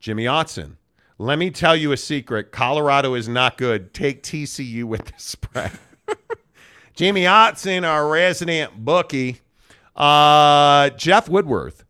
[0.00, 0.76] Jimmy Otson.
[1.18, 2.52] Let me tell you a secret.
[2.52, 3.92] Colorado is not good.
[3.92, 5.72] Take TCU with the spread.
[6.94, 9.40] Jimmy Otson, our resident bookie.
[9.96, 11.84] Uh, Jeff Woodworth.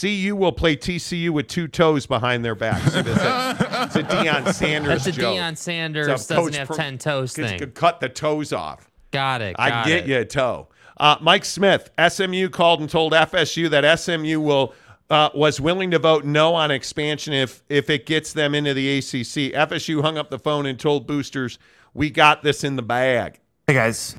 [0.00, 2.94] CU will play TCU with two toes behind their backs.
[2.94, 5.36] It's a, it's a Deion Sanders That's a joke.
[5.36, 7.58] Deion Sanders doesn't have pro- 10 toes thing.
[7.58, 8.90] could cut the toes off.
[9.10, 9.56] Got it.
[9.58, 10.06] I get it.
[10.06, 10.68] you a toe.
[10.98, 14.74] Uh, Mike Smith, SMU called and told FSU that SMU will
[15.10, 18.98] uh, was willing to vote no on expansion if if it gets them into the
[18.98, 19.54] ACC.
[19.54, 21.58] FSU hung up the phone and told boosters,
[21.94, 24.16] "We got this in the bag." Hey guys,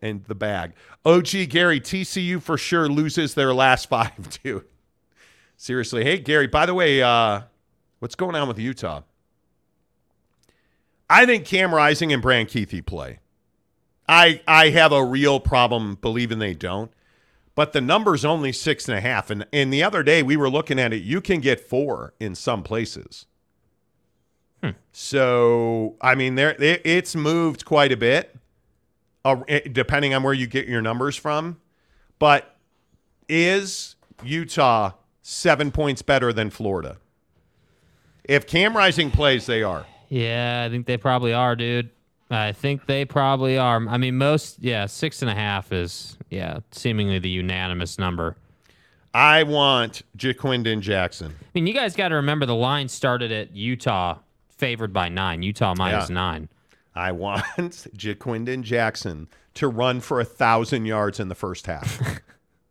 [0.00, 0.72] And the bag.
[1.04, 4.64] OG Gary, TCU for sure loses their last five, dude.
[5.56, 6.02] Seriously.
[6.04, 7.42] Hey, Gary, by the way, uh,
[8.00, 9.02] what's going on with Utah?
[11.08, 13.20] I think Cam Rising and Brant Kuithe play.
[14.08, 16.90] I I have a real problem believing they don't.
[17.54, 19.30] But the number's only six and a half.
[19.30, 22.34] And and the other day we were looking at it, you can get four in
[22.34, 23.26] some places.
[24.92, 28.36] So I mean, there it, it's moved quite a bit,
[29.24, 29.36] uh,
[29.72, 31.60] depending on where you get your numbers from.
[32.18, 32.56] But
[33.28, 36.98] is Utah seven points better than Florida?
[38.24, 39.86] If Cam Rising plays, they are.
[40.08, 41.90] Yeah, I think they probably are, dude.
[42.34, 43.86] I think they probably are.
[43.88, 48.36] I mean, most, yeah, six and a half is, yeah, seemingly the unanimous number.
[49.14, 51.34] I want Ja'Quinden Jackson.
[51.40, 54.18] I mean, you guys got to remember the line started at Utah
[54.48, 55.42] favored by nine.
[55.42, 56.14] Utah minus Yeah.
[56.14, 56.48] nine.
[56.94, 57.44] I want
[57.96, 62.00] Ja'Quinden Jackson to run for a thousand yards in the first half.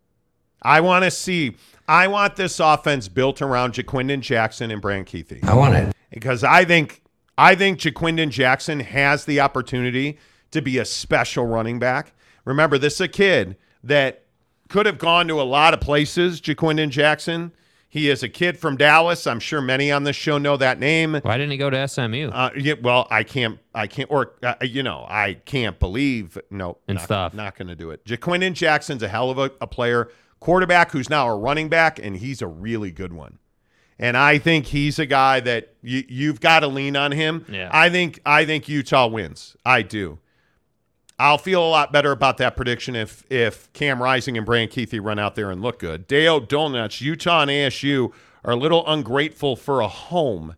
[0.63, 1.55] I want to see.
[1.87, 5.43] I want this offense built around Ja'Quinden Jackson and Brant Kuithe.
[5.47, 5.95] I want it.
[6.11, 7.01] because I think
[7.37, 10.19] I think Ja'Quinden Jackson has the opportunity
[10.51, 12.13] to be a special running back.
[12.45, 14.23] Remember, this is a kid that
[14.69, 16.41] could have gone to a lot of places.
[16.41, 17.51] Ja'Quinden Jackson.
[17.91, 19.27] He is a kid from Dallas.
[19.27, 21.19] I'm sure many on this show know that name.
[21.23, 22.29] Why didn't he go to SMU?
[22.29, 26.37] Uh, yeah, well, I can't, I can't, or uh, you know, I can't believe.
[26.49, 27.33] No, And not, stuff.
[27.33, 28.05] Not going to do it.
[28.05, 32.15] Ja'Quinden Jackson's a hell of a, a player, quarterback who's now a running back, and
[32.15, 33.39] he's a really good one.
[34.01, 37.45] And I think he's a guy that you, you've got to lean on him.
[37.47, 37.69] Yeah.
[37.71, 39.55] I think, I think Utah wins.
[39.63, 40.17] I do.
[41.19, 44.99] I'll feel a lot better about that prediction if if Cam Rising and Brant Kuithe
[45.03, 46.07] run out there and look good.
[46.07, 48.11] Dale Donuts, Utah and ASU
[48.43, 50.55] are a little ungrateful for a home,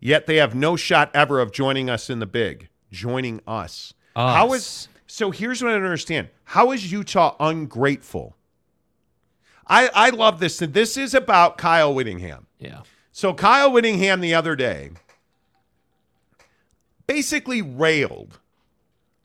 [0.00, 2.68] yet they have no shot ever of joining us in the big.
[2.90, 3.94] Joining us.
[4.16, 4.56] How Us.
[4.56, 6.30] is so here's what I don't understand.
[6.44, 8.34] How is Utah ungrateful?
[9.68, 10.58] I, I love this.
[10.58, 12.48] This is about Kyle Whittingham.
[12.62, 12.82] Yeah.
[13.10, 14.90] So Kyle Whittingham the other day
[17.06, 18.38] basically railed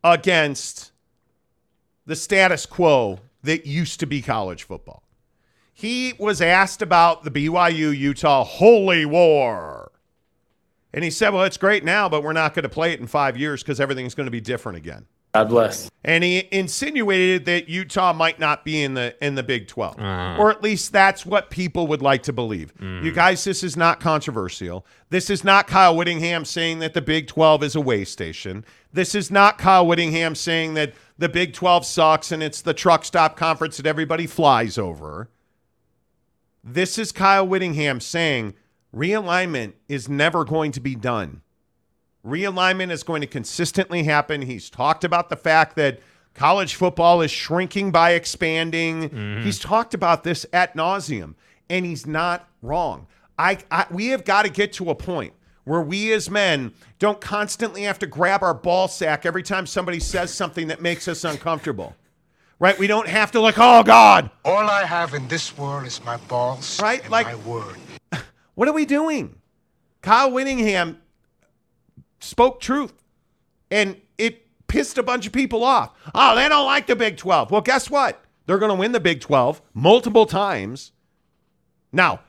[0.04, 0.91] against
[2.06, 5.04] the status quo that used to be college football.
[5.73, 9.91] He was asked about the BYU Utah holy war.
[10.93, 13.08] And he said, Well, it's great now, but we're not going to play it in
[13.08, 15.06] five years because everything's going to be different again.
[15.34, 15.92] God bless.
[16.04, 20.00] And he insinuated that Utah might not be in the in the Big 12.
[20.00, 20.42] Uh-huh.
[20.42, 22.74] Or at least that's what people would like to believe.
[22.80, 24.86] You guys, this is not controversial.
[25.10, 28.66] This is not Kyle Whittingham saying that the Big 12 is a way station.
[28.92, 33.06] This is not Kyle Whittingham saying that the Big 12 sucks and it's the truck
[33.06, 35.30] stop conference that everybody flies over.
[36.63, 38.56] This is Kyle Whittingham saying
[38.96, 41.42] realignment is never going to be done.
[42.28, 44.42] Realignment is going to consistently happen.
[44.42, 46.00] He's talked about the fact that
[46.34, 49.10] college football is shrinking by expanding.
[49.10, 49.44] Mm-hmm.
[49.44, 51.36] He's talked about this at nauseum,
[51.70, 53.08] and he's not wrong.
[53.40, 57.22] I, I we have got to get to a point where we as men don't
[57.22, 61.24] constantly have to grab our ball sack every time somebody says something that makes us
[61.24, 61.96] uncomfortable.
[62.60, 62.78] right?
[62.80, 66.18] We don't have to like, oh God, All I have in this world is my
[66.18, 67.78] balls Right, and like- my word.
[68.56, 69.36] what are we doing?
[70.02, 71.00] Kyle Whittingham
[72.19, 72.93] spoke truth,
[73.71, 75.93] and it pissed a bunch of people off.
[76.13, 77.51] Oh, they don't like the Big 12.
[77.51, 78.23] Well, guess what?
[78.45, 80.91] They're going to win the Big 12 multiple times.
[81.91, 82.21] Now,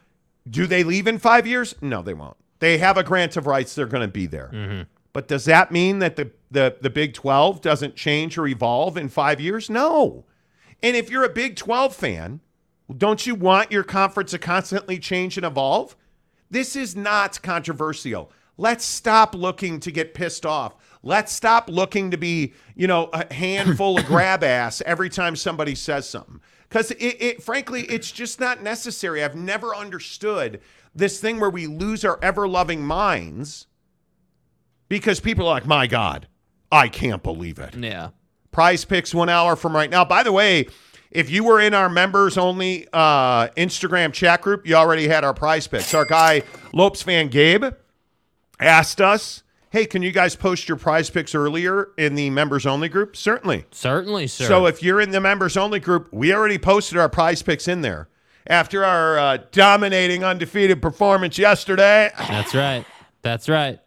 [0.48, 1.74] do they leave in five years?
[1.80, 2.36] No, they won't.
[2.60, 3.74] They have a grant of rights.
[3.74, 4.50] They're going to be there.
[4.52, 4.82] Mm-hmm.
[5.12, 9.08] But does that mean that the, the, the Big 12 doesn't change or evolve in
[9.08, 9.70] five years?
[9.70, 10.24] No.
[10.82, 12.40] And if you're a Big 12 fan,
[12.96, 15.96] don't you want your conference to constantly change and evolve?
[16.50, 18.32] This is not controversial.
[18.58, 20.74] Let's stop looking to get pissed off.
[21.04, 25.76] Let's stop looking to be, you know, a handful of grab ass every time somebody
[25.76, 26.40] says something.
[26.68, 29.22] Because it, it, frankly, it's just not necessary.
[29.22, 30.60] I've never understood
[30.94, 33.68] this thing where we lose our ever loving minds
[34.88, 36.26] because people are like, my God,
[36.72, 37.76] I can't believe it.
[37.76, 38.10] Yeah.
[38.50, 40.04] Prize picks one hour from right now.
[40.04, 40.66] By the way,
[41.12, 45.32] if you were in our members only uh, Instagram chat group, you already had our
[45.32, 45.94] prize picks.
[45.94, 46.42] Our guy
[46.72, 47.66] Lopes fan Gabe
[48.60, 52.88] asked us, "Hey, can you guys post your prize picks earlier in the members only
[52.88, 53.66] group?" Certainly.
[53.70, 54.46] Certainly, sir.
[54.46, 57.82] So if you're in the members only group, we already posted our prize picks in
[57.82, 58.08] there
[58.46, 62.10] after our uh, dominating undefeated performance yesterday.
[62.16, 62.84] That's right.
[63.22, 63.78] That's right.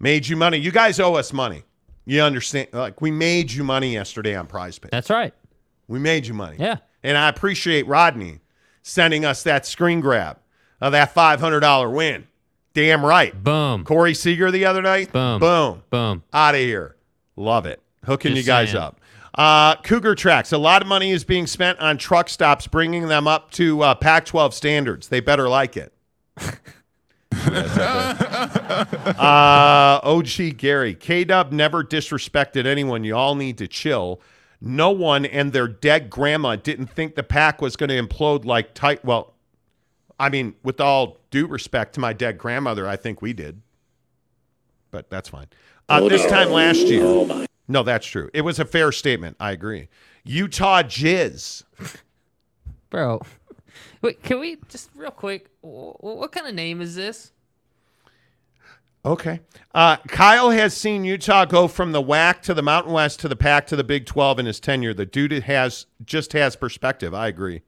[0.00, 0.58] Made you money.
[0.58, 1.64] You guys owe us money.
[2.04, 2.68] You understand?
[2.72, 4.92] Like we made you money yesterday on prize picks.
[4.92, 5.34] That's right.
[5.88, 6.56] We made you money.
[6.58, 6.76] Yeah.
[7.02, 8.40] And I appreciate Rodney
[8.82, 10.38] sending us that screen grab
[10.80, 12.26] of that $500 win.
[12.78, 13.34] Damn right.
[13.42, 13.82] Boom.
[13.82, 15.10] Corey Seager the other night.
[15.10, 15.40] Boom.
[15.40, 15.82] Boom.
[15.90, 16.22] Boom.
[16.32, 16.94] Out of here.
[17.34, 17.82] Love it.
[18.04, 18.80] Hooking Just you guys saying.
[18.80, 19.00] up.
[19.34, 20.52] Uh, Cougar tracks.
[20.52, 23.96] A lot of money is being spent on truck stops, bringing them up to uh,
[23.96, 25.08] Pac 12 standards.
[25.08, 25.92] They better like it.
[29.16, 30.94] uh, OG Gary.
[30.94, 33.02] K Dub never disrespected anyone.
[33.02, 34.20] You all need to chill.
[34.60, 38.72] No one and their dead grandma didn't think the Pac was going to implode like
[38.74, 39.04] tight.
[39.04, 39.34] Well,
[40.18, 43.62] I mean, with all due respect to my dead grandmother, I think we did.
[44.90, 45.46] But that's fine.
[45.88, 47.46] Uh, this time last year.
[47.68, 48.30] No, that's true.
[48.32, 49.36] It was a fair statement.
[49.38, 49.88] I agree.
[50.24, 51.62] Utah Jizz.
[52.90, 53.20] Bro.
[54.02, 55.48] Wait, can we just real quick?
[55.62, 57.32] wh- wh- What kind of name is this?
[59.04, 59.40] Okay.
[59.74, 63.36] Uh, Kyle has seen Utah go from the WAC to the Mountain West to the
[63.36, 64.92] Pac to the Big 12 in his tenure.
[64.92, 67.14] The dude has just has perspective.
[67.14, 67.62] I agree.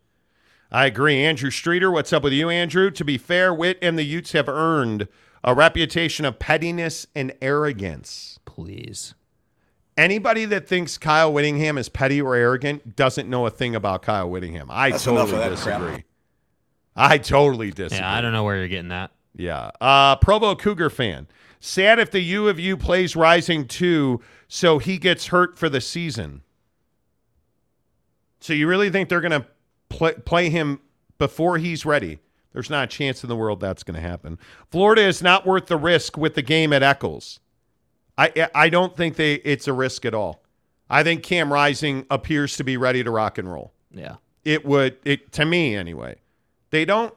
[0.72, 1.24] I agree.
[1.24, 2.90] Andrew Streeter, what's up with you, Andrew?
[2.92, 5.08] To be fair, Whit and the Utes have earned
[5.42, 8.38] a reputation of pettiness and arrogance.
[8.44, 9.14] Please.
[9.96, 14.30] Anybody that thinks Kyle Whittingham is petty or arrogant doesn't know a thing about Kyle
[14.30, 14.68] Whittingham.
[14.70, 15.80] I That's totally of that crap.
[15.80, 16.04] disagree.
[16.96, 17.98] I totally disagree.
[17.98, 19.10] Yeah, I don't know where you're getting that.
[19.34, 19.70] Yeah.
[19.80, 21.26] Uh, Provo Cougar fan.
[21.60, 25.80] Sad if the U of U plays Rising 2, so he gets hurt for the
[25.80, 26.42] season.
[28.40, 29.46] So you really think they're going to
[29.90, 30.80] play, play him
[31.18, 32.18] before he's ready?
[32.52, 34.38] There's not a chance in the world that's going to happen.
[34.70, 37.38] Florida is not worth the risk with the game at Eccles.
[38.18, 40.42] I I don't think they it's a risk at all.
[40.88, 44.16] I think Cam Rising appears to be ready to rock and roll Yeah.
[44.44, 46.16] it would it to me anyway
[46.70, 47.14] they don't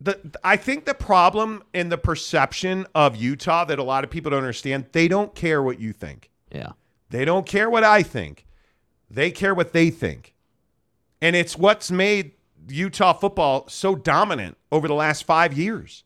[0.00, 4.30] the i think the problem in the perception of utah that a lot of people
[4.30, 6.72] don't understand they don't care what you think Yeah.
[7.10, 8.44] they don't care what i think
[9.10, 10.31] they care what they think
[11.22, 12.32] and it's what's made
[12.68, 16.04] utah football so dominant over the last five years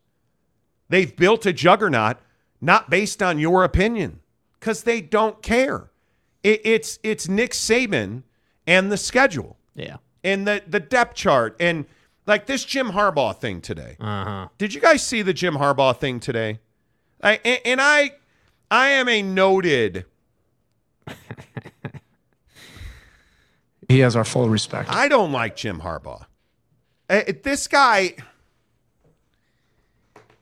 [0.89, 2.17] they've built a juggernaut
[2.61, 4.21] not based on your opinion
[4.59, 5.91] because they don't care
[6.43, 8.23] it, it's it's nick saban
[8.65, 9.97] and the schedule Yeah.
[10.23, 11.85] and the the depth chart and
[12.25, 13.95] like this Jim Harbaugh thing today.
[14.01, 14.47] Uh huh.
[14.57, 16.59] Did you guys see the Jim Harbaugh thing today?
[17.23, 18.11] I and, and I
[18.69, 20.03] I am a noted
[23.87, 24.89] He has our full respect.
[24.89, 26.25] I don't like Jim Harbaugh.
[27.09, 28.15] Uh, this guy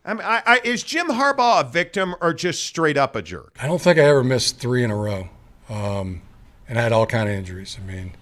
[0.05, 3.57] I, mean, I, I is Jim Harbaugh a victim or just straight up a jerk?
[3.59, 5.29] I don't think I ever missed three in a row,
[5.67, 6.21] um,
[6.69, 7.77] and I had all kind of injuries.
[7.81, 8.13] I mean,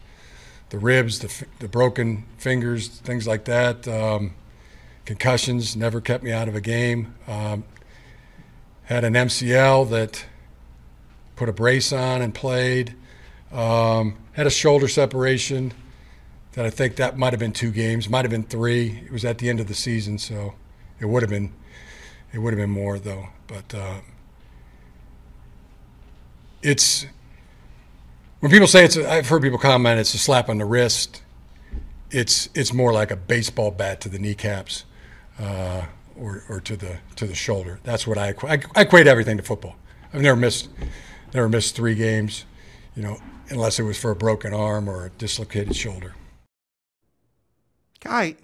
[0.70, 3.86] the ribs, the, the broken fingers, things like that.
[3.88, 4.34] Um,
[5.04, 7.16] concussions never kept me out of a game.
[7.28, 7.66] Um,
[8.84, 10.26] had an MCL that
[11.36, 12.96] put a brace on and played.
[13.54, 15.74] Um, had a shoulder separation
[16.54, 19.04] that I think that might have been two games, might have been three.
[19.06, 20.56] It was at the end of the season, so
[21.00, 21.54] it would have been
[22.34, 23.28] it would have been more though.
[23.48, 24.00] But uh,
[26.64, 27.06] it's
[28.40, 28.98] when people say it's.
[28.98, 31.22] A, I've heard people comment it's a slap on the wrist.
[32.10, 34.86] It's it's more like a baseball bat to the kneecaps,
[35.40, 35.84] uh,
[36.18, 37.80] or or to the to the shoulder.
[37.84, 39.76] That's what I I, I equate everything to football.
[40.12, 40.70] I've never missed
[41.34, 42.46] never missed three games,
[42.96, 43.20] you know.
[43.54, 46.14] Unless it was for a broken arm or a dislocated shoulder.
[48.00, 48.36] Guy,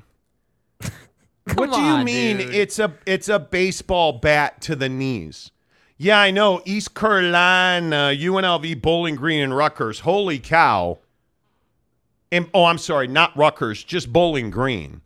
[0.79, 2.55] what do you on, mean dude.
[2.55, 5.51] it's a it's a baseball bat to the knees?
[5.97, 6.61] Yeah, I know.
[6.63, 9.99] East Carolina, UNLV, Bowling Green, and Rutgers.
[9.99, 10.99] Holy cow.
[12.31, 15.01] And, oh, I'm sorry, not Rutgers, just Bowling Green.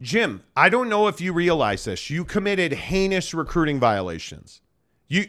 [0.00, 2.10] Jim, I don't know if you realize this.
[2.10, 4.60] You committed heinous recruiting violations.
[5.06, 5.26] You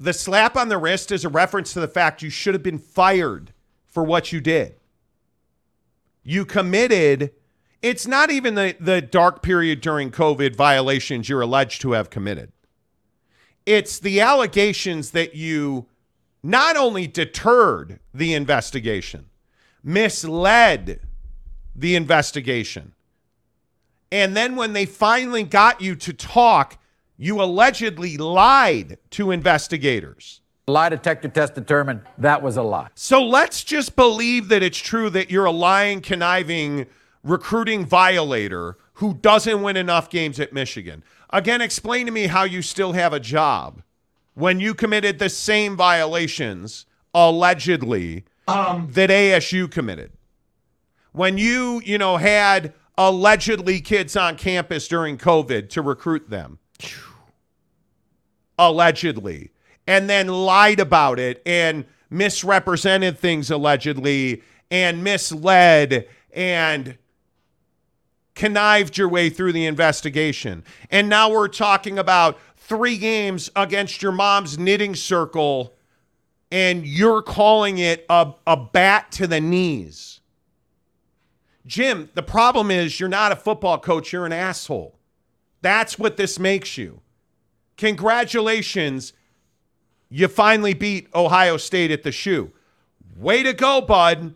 [0.00, 2.78] the slap on the wrist is a reference to the fact you should have been
[2.78, 3.52] fired
[3.86, 4.74] for what you did.
[6.24, 7.32] You committed
[7.82, 12.52] it's not even the, the dark period during COVID violations you're alleged to have committed.
[13.64, 15.86] It's the allegations that you
[16.42, 19.26] not only deterred the investigation,
[19.82, 21.00] misled
[21.74, 22.92] the investigation.
[24.12, 26.78] And then when they finally got you to talk,
[27.20, 30.40] you allegedly lied to investigators.
[30.66, 32.88] Lie detector test determined that was a lie.
[32.94, 36.86] So let's just believe that it's true that you're a lying, conniving,
[37.22, 41.04] recruiting violator who doesn't win enough games at Michigan.
[41.28, 43.82] Again, explain to me how you still have a job
[44.32, 50.12] when you committed the same violations, allegedly, um, that ASU committed.
[51.12, 56.58] When you, you know, had allegedly kids on campus during COVID to recruit them.
[58.60, 59.50] Allegedly.
[59.86, 66.96] And then lied about it and misrepresented things allegedly and misled and
[68.34, 70.62] connived your way through the investigation.
[70.90, 75.74] And now we're talking about three games against your mom's knitting circle,
[76.52, 80.20] and you're calling it a, a bat to the knees.
[81.66, 84.98] Jim, the problem is you're not a football coach, you're an asshole.
[85.62, 87.00] That's what this makes you.
[87.80, 89.14] Congratulations,
[90.10, 92.52] you finally beat Ohio State at the shoe.
[93.16, 94.34] Way to go, bud.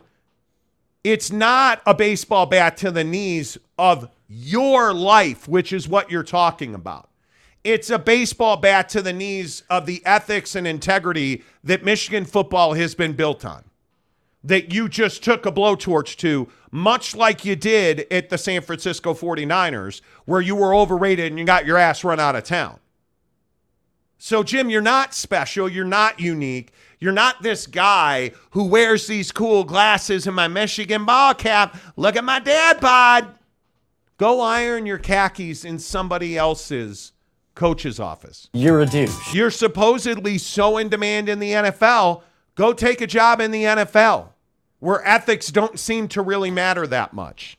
[1.03, 6.23] It's not a baseball bat to the knees of your life, which is what you're
[6.23, 7.07] talking about.
[7.63, 12.73] It's a baseball bat to the knees of the ethics and integrity that Michigan football
[12.73, 13.63] has been built on.
[14.43, 19.13] That you just took a blowtorch to, much like you did at the San Francisco
[19.13, 22.79] 49ers, where you were overrated and you got your ass run out of town.
[24.17, 25.69] So, Jim, you're not special.
[25.69, 26.71] You're not unique.
[26.99, 31.77] You're not this guy who wears these cool glasses and my Michigan ball cap.
[31.95, 33.37] Look at my dad bod.
[34.17, 37.11] Go iron your khakis in somebody else's
[37.53, 38.49] coach's office.
[38.53, 39.33] You're a douche.
[39.33, 42.21] You're supposedly so in demand in the NFL.
[42.55, 44.29] Go take a job in the NFL
[44.79, 47.57] where ethics don't seem to really matter that much.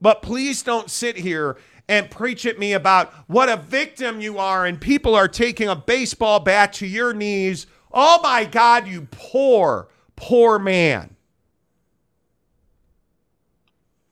[0.00, 1.56] But please don't sit here
[1.92, 5.76] and preach at me about what a victim you are and people are taking a
[5.76, 7.66] baseball bat to your knees.
[7.92, 11.14] Oh my God, you poor, poor man.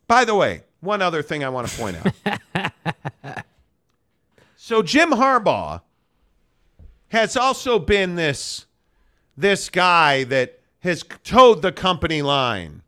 [0.07, 1.97] By the way, one other thing I want to point
[2.55, 2.73] out.
[4.57, 5.81] so Jim Harbaugh
[7.09, 8.67] has also been this
[9.39, 12.83] this guy that has towed the company line.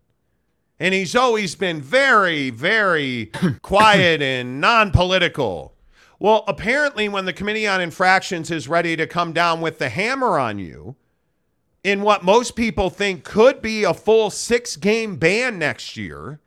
[0.83, 3.31] And he's always been very, very
[3.63, 5.75] quiet and non political.
[6.19, 10.41] Well, apparently, when the Committee on Infractions is ready to come down with the hammer
[10.41, 10.97] on you,
[11.85, 16.41] in what most people think could be a full six game ban next year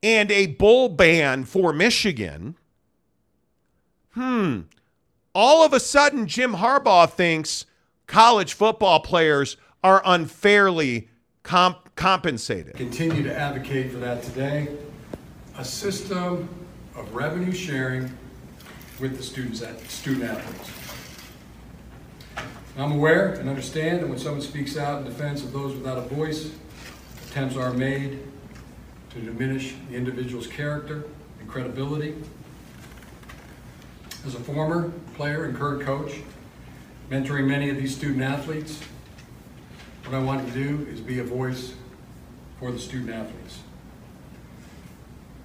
[0.00, 2.54] and a bowl ban for Michigan,
[4.12, 4.60] hmm,
[5.34, 7.66] all of a sudden, Jim Harbaugh thinks
[8.06, 11.08] college football players are unfairly
[11.42, 12.74] comp- compensated.
[12.76, 14.68] Continue to advocate for that today.
[15.58, 16.48] A system
[16.96, 18.10] of revenue sharing
[18.98, 20.70] with the students, at student athletes.
[22.78, 26.00] I'm aware and understand that when someone speaks out in defense of those without a
[26.14, 26.50] voice,
[27.26, 28.20] attempts are made
[29.10, 31.04] to diminish the individual's character
[31.38, 32.14] and credibility.
[34.24, 36.14] As a former player and current coach,
[37.10, 38.80] mentoring many of these student athletes,
[40.06, 41.74] what I want to do is be a voice
[42.60, 43.60] for the student athletes.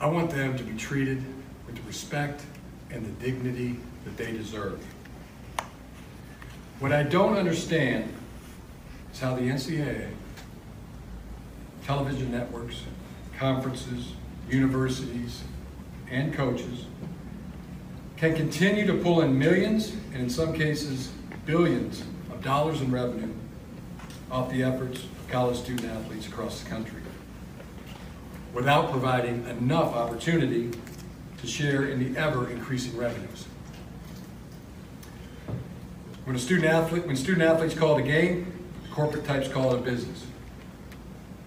[0.02, 1.24] I want them to be treated
[1.66, 2.44] with the respect
[2.92, 4.86] and the dignity that they deserve.
[6.80, 8.14] What I don't understand
[9.14, 10.12] is how the NCAA,
[11.86, 12.84] television networks,
[13.38, 14.12] conferences,
[14.50, 15.42] universities,
[16.12, 16.86] and coaches
[18.18, 21.12] can continue to pull in millions, and in some cases,
[21.46, 22.02] billions
[22.32, 23.34] of dollars in revenue
[24.30, 27.02] off the efforts of college student athletes across the country
[28.56, 30.72] without providing enough opportunity
[31.38, 33.46] to share in the ever increasing revenues.
[36.24, 38.52] When a student athlete, when student athletes call it a game,
[38.92, 40.26] corporate types call it a business.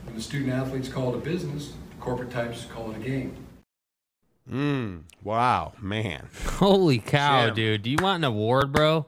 [0.04, 3.34] When the student athletes call it a business, corporate types call it a game.
[4.48, 6.28] Mm, wow, man.
[6.56, 7.54] Holy cow, Jim.
[7.54, 7.82] dude!
[7.82, 9.06] Do you want an award, bro?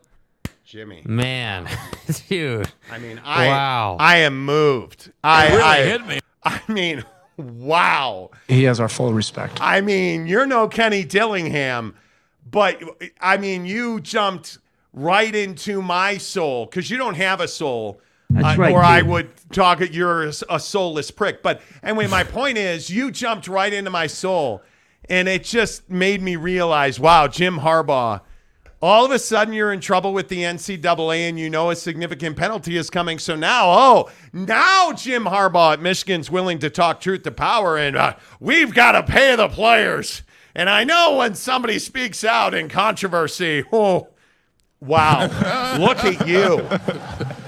[0.65, 1.03] Jimmy.
[1.05, 1.69] Man,
[2.29, 2.71] dude.
[2.91, 3.97] I mean, I Wow.
[3.99, 5.13] I am moved.
[5.23, 6.21] I really I, hit me.
[6.45, 7.05] I mean,
[7.41, 8.31] wow.
[8.49, 9.59] He has our full respect.
[9.61, 11.95] I mean, you're no Kenny Dillingham,
[12.49, 12.83] but
[13.21, 14.59] I mean, you jumped
[14.93, 18.01] right into my soul because you don't have a soul.
[18.29, 21.43] That's uh, right, Or I would talk at you're a soulless prick.
[21.43, 24.63] But anyway, my point is, you jumped right into my soul,
[25.09, 28.21] and it just made me realize, wow, Jim Harbaugh.
[28.83, 32.37] All of a sudden, you're in trouble with the NCAA, and you know a significant
[32.37, 33.19] penalty is coming.
[33.19, 37.95] So now, oh, now Jim Harbaugh at Michigan's willing to talk truth to power, and
[37.95, 40.23] uh, we've got to pay the players.
[40.55, 44.09] And I know when somebody speaks out in controversy, oh,
[44.81, 46.67] wow, look at you,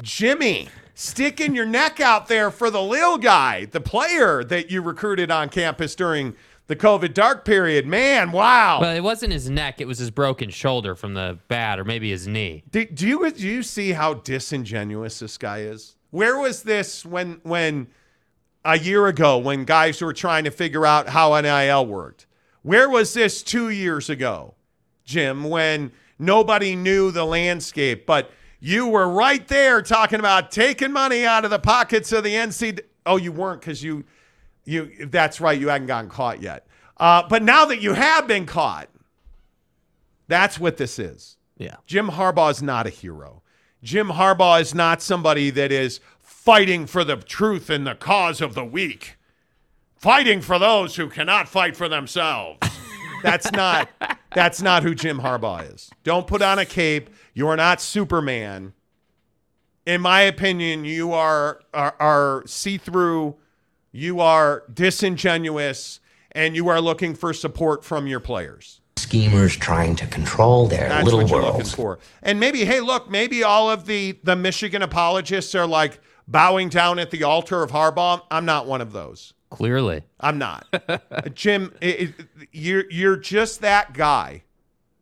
[0.03, 5.31] Jimmy, sticking your neck out there for the little guy, the player that you recruited
[5.31, 6.37] on campus during
[6.73, 7.87] the COVID dark period.
[7.87, 8.81] Man, wow.
[8.81, 12.11] Well, it wasn't his neck; it was his broken shoulder from the bat, or maybe
[12.11, 12.65] his knee.
[12.71, 15.97] Do, do you do you see how disingenuous this guy is?
[16.13, 17.89] Where was this when when
[18.65, 22.25] a year ago when guys were trying to figure out how NIL worked?
[22.63, 24.55] Where was this two years ago,
[25.05, 31.27] Jim, when nobody knew the landscape, but you were right there talking about taking money
[31.27, 32.81] out of the pockets of the NC.
[33.05, 34.07] Oh, you weren't because you
[34.65, 36.67] you that's right, you hadn't gotten caught yet.
[36.97, 38.89] Uh, but now that you have been caught,
[40.29, 41.37] that's what this is.
[41.57, 41.77] Yeah.
[41.87, 43.43] Jim Harbaugh is not a hero.
[43.83, 48.55] Jim Harbaugh is not somebody that is fighting for the truth and the cause of
[48.55, 49.17] the weak,
[49.97, 52.59] fighting for those who cannot fight for themselves.
[53.23, 53.89] That's not
[54.35, 55.91] that's not who Jim Harbaugh is.
[56.05, 57.11] Don't put on a cape.
[57.35, 58.73] You are not Superman.
[59.85, 63.37] In my opinion, you are are, are see-through,
[63.93, 66.01] you are disingenuous,
[66.33, 68.81] and you are looking for support from your players.
[68.97, 71.99] Schemers trying to control their That's little what you're looking for.
[72.23, 76.99] And maybe, hey, look, maybe all of the the Michigan apologists are like bowing down
[76.99, 78.23] at the altar of Harbaugh.
[78.31, 79.35] I'm not one of those.
[79.51, 80.67] Clearly, I'm not.
[81.35, 82.15] Jim, it, it,
[82.53, 84.43] you're you're just that guy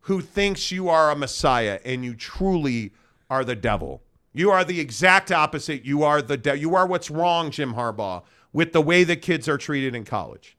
[0.03, 2.93] who thinks you are a messiah and you truly
[3.29, 4.03] are the devil.
[4.33, 5.85] You are the exact opposite.
[5.85, 8.23] You are the de- you are what's wrong, Jim Harbaugh,
[8.53, 10.57] with the way that kids are treated in college.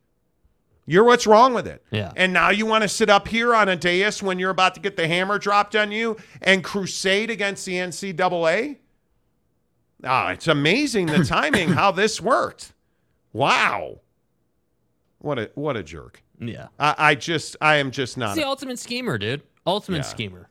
[0.85, 1.83] You're what's wrong with it.
[1.91, 2.11] Yeah.
[2.15, 4.81] And now you want to sit up here on a dais when you're about to
[4.81, 8.77] get the hammer dropped on you and crusade against the NCAA?
[10.03, 12.73] Oh, ah, it's amazing the timing how this worked.
[13.33, 13.99] Wow.
[15.19, 16.23] What a what a jerk.
[16.39, 16.67] yeah.
[16.79, 19.43] I, I just I am just not He's the ultimate schemer, dude.
[19.67, 20.49] Ultimate schemer.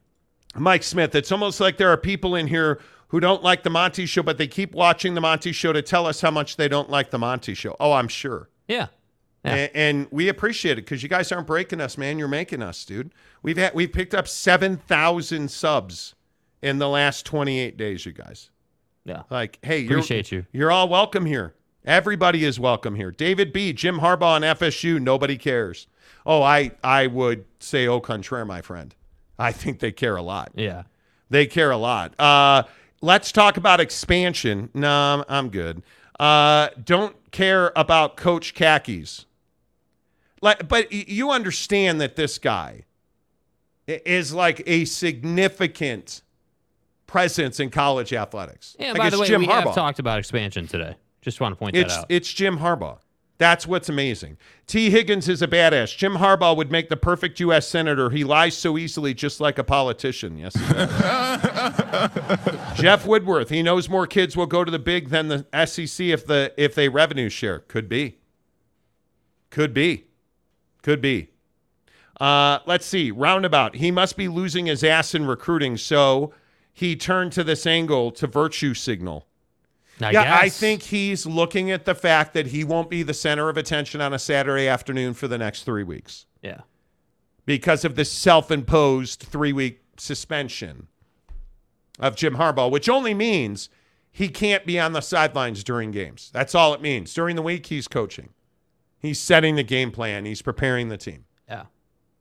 [0.54, 1.14] Mike Smith.
[1.14, 2.80] It's almost like there are people in here
[3.10, 6.06] who don't like the Monty show, but they keep watching the Monty show to tell
[6.06, 7.76] us how much they don't like the Monty show.
[7.78, 8.48] Oh, I'm sure.
[8.66, 8.88] Yeah.
[9.44, 9.54] Yeah.
[9.54, 12.18] And, and we appreciate it because you guys aren't breaking us, man.
[12.18, 13.12] You're making us, dude.
[13.42, 16.14] We've had we've picked up seven thousand subs
[16.62, 18.50] in the last 28 days, you guys.
[19.04, 19.22] Yeah.
[19.30, 20.44] Like, hey, you're- Appreciate you.
[20.52, 21.54] You're all welcome here.
[21.86, 23.10] Everybody is welcome here.
[23.10, 25.86] David B, Jim Harbaugh and FSU, nobody cares.
[26.26, 28.94] Oh, I I would say au contraire, my friend.
[29.38, 30.52] I think they care a lot.
[30.54, 30.82] Yeah.
[31.30, 32.12] They care a lot.
[32.20, 32.64] Uh,
[33.00, 34.70] let's talk about expansion.
[34.74, 35.82] No, I'm, good.
[36.18, 39.26] Uh, don't care about Coach Khakis.
[40.42, 42.84] Like, but you understand that this guy
[43.86, 46.22] is like a significant
[47.06, 48.76] presence in college athletics.
[48.78, 48.92] Yeah.
[48.92, 49.64] Like, by the way, Jim we Harbaugh.
[49.64, 50.96] have talked about expansion today.
[51.22, 52.06] Just want to point It's that out.
[52.08, 52.98] it's Jim Harbaugh.
[53.40, 54.36] That's what's amazing.
[54.66, 54.90] T.
[54.90, 55.96] Higgins is a badass.
[55.96, 57.66] Jim Harbaugh would make the perfect U.S.
[57.66, 58.10] senator.
[58.10, 60.36] He lies so easily, just like a politician.
[60.36, 60.52] Yes.
[62.78, 63.48] Jeff Woodworth.
[63.48, 66.74] He knows more kids will go to the big than the SEC if the if
[66.74, 67.60] they revenue share.
[67.60, 68.18] Could be.
[69.48, 70.04] Could be.
[70.82, 71.30] Could be.
[72.20, 73.10] Uh, let's see.
[73.10, 73.76] Roundabout.
[73.76, 76.34] He must be losing his ass in recruiting, so
[76.74, 79.28] he turned to this angle to virtue signal.
[80.02, 83.48] I yeah, I think he's looking at the fact that he won't be the center
[83.48, 86.60] of attention on a Saturday afternoon for the next three weeks Yeah.
[87.46, 90.88] because of this self imposed three week suspension
[91.98, 93.68] of Jim Harbaugh, which only means
[94.10, 96.30] he can't be on the sidelines during games.
[96.32, 97.12] That's all it means.
[97.14, 98.30] During the week, he's coaching,
[98.98, 101.24] he's setting the game plan, he's preparing the team.
[101.48, 101.64] Yeah.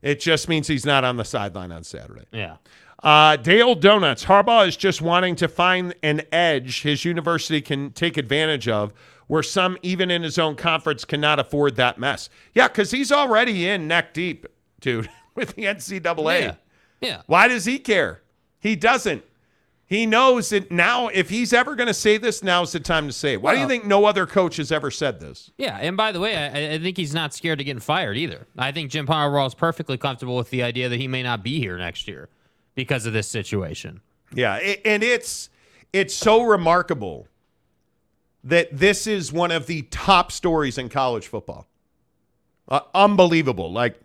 [0.02, 2.26] It just means he's not on the sideline on Saturday.
[2.32, 2.58] Yeah.
[3.02, 4.26] Uh, Dale Donuts.
[4.26, 8.93] Harbaugh is just wanting to find an edge his university can take advantage of
[9.28, 12.30] where some, even in his own conference, cannot afford that mess.
[12.54, 14.47] Yeah, because he's already in neck deep,
[14.82, 16.41] dude, with the NCAA.
[16.41, 16.56] Yeah.
[17.00, 17.22] Yeah.
[17.28, 18.22] Why does he care?
[18.60, 19.24] He doesn't.
[19.86, 23.14] He knows that now, if he's ever going to say this, now's the time to
[23.14, 23.41] say it.
[23.41, 25.50] Why do you think no other coach has ever said this?
[25.58, 28.45] Yeah, and by the way, I, I think he's not scared of getting fired either.
[28.56, 31.58] I think Jim Harbaugh is perfectly comfortable with the idea that he may not be
[31.60, 32.30] here next year
[32.76, 34.01] because of this situation.
[34.34, 35.49] Yeah, and it's
[35.91, 37.28] it's so remarkable
[38.43, 41.67] that this is one of the top stories in college football.
[42.67, 43.72] Uh, unbelievable.
[43.72, 43.99] Like,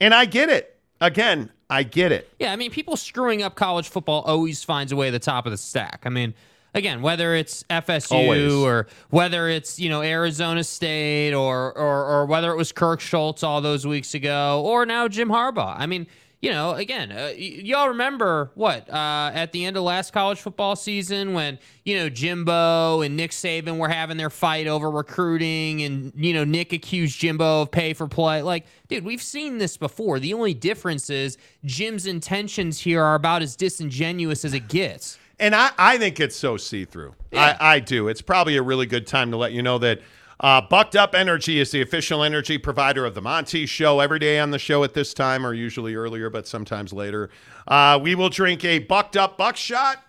[0.00, 0.78] and I get it.
[1.00, 2.30] Again, I get it.
[2.38, 5.46] Yeah, I mean, people screwing up college football always finds a way to the top
[5.46, 6.02] of the stack.
[6.04, 6.34] I mean,
[6.74, 8.52] again, whether it's FSU Always.
[8.52, 13.42] or whether it's you know Arizona State or, or or whether it was Kirk Schultz
[13.42, 15.74] all those weeks ago or now Jim Harbaugh.
[15.76, 16.06] I mean,
[16.42, 20.40] you know, again, uh, y- y'all remember what uh, at the end of last college
[20.40, 25.82] football season when you know Jimbo and Nick Saban were having their fight over recruiting,
[25.82, 28.42] and you know Nick accused Jimbo of pay for play.
[28.42, 30.18] Like, dude, we've seen this before.
[30.18, 35.18] The only difference is Jim's intentions here are about as disingenuous as it gets.
[35.38, 37.14] And I, I think it's so see through.
[37.32, 38.08] I, I do.
[38.08, 40.00] It's probably a really good time to let you know that
[40.42, 44.00] uh, Bucked Up Energy is the official energy provider of the Monty Show.
[44.00, 47.30] Every day on the show at this time, or usually earlier, but sometimes later,
[47.68, 50.02] uh, we will drink a Bucked Up Buckshot.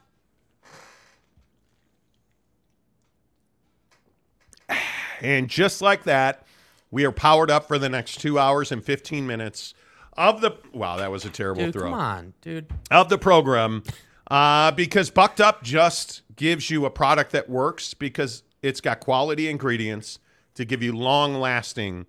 [5.22, 6.46] And just like that,
[6.92, 9.74] we are powered up for the next two hours and 15 minutes
[10.18, 10.52] of the.
[10.74, 12.68] Wow, that was a terrible Dude, throw come on, dude.
[12.92, 13.84] of the program
[14.30, 19.48] uh, because Bucked Up just gives you a product that works because it's got quality
[19.48, 20.20] ingredients
[20.56, 22.06] to give you long lasting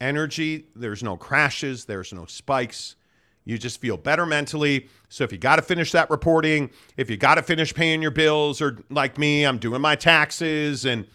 [0.00, 0.66] energy.
[0.74, 2.96] There's no crashes, there's no spikes.
[3.44, 4.88] You just feel better mentally.
[5.08, 8.10] So if you got to finish that reporting, if you got to finish paying your
[8.10, 11.06] bills, or like me, I'm doing my taxes and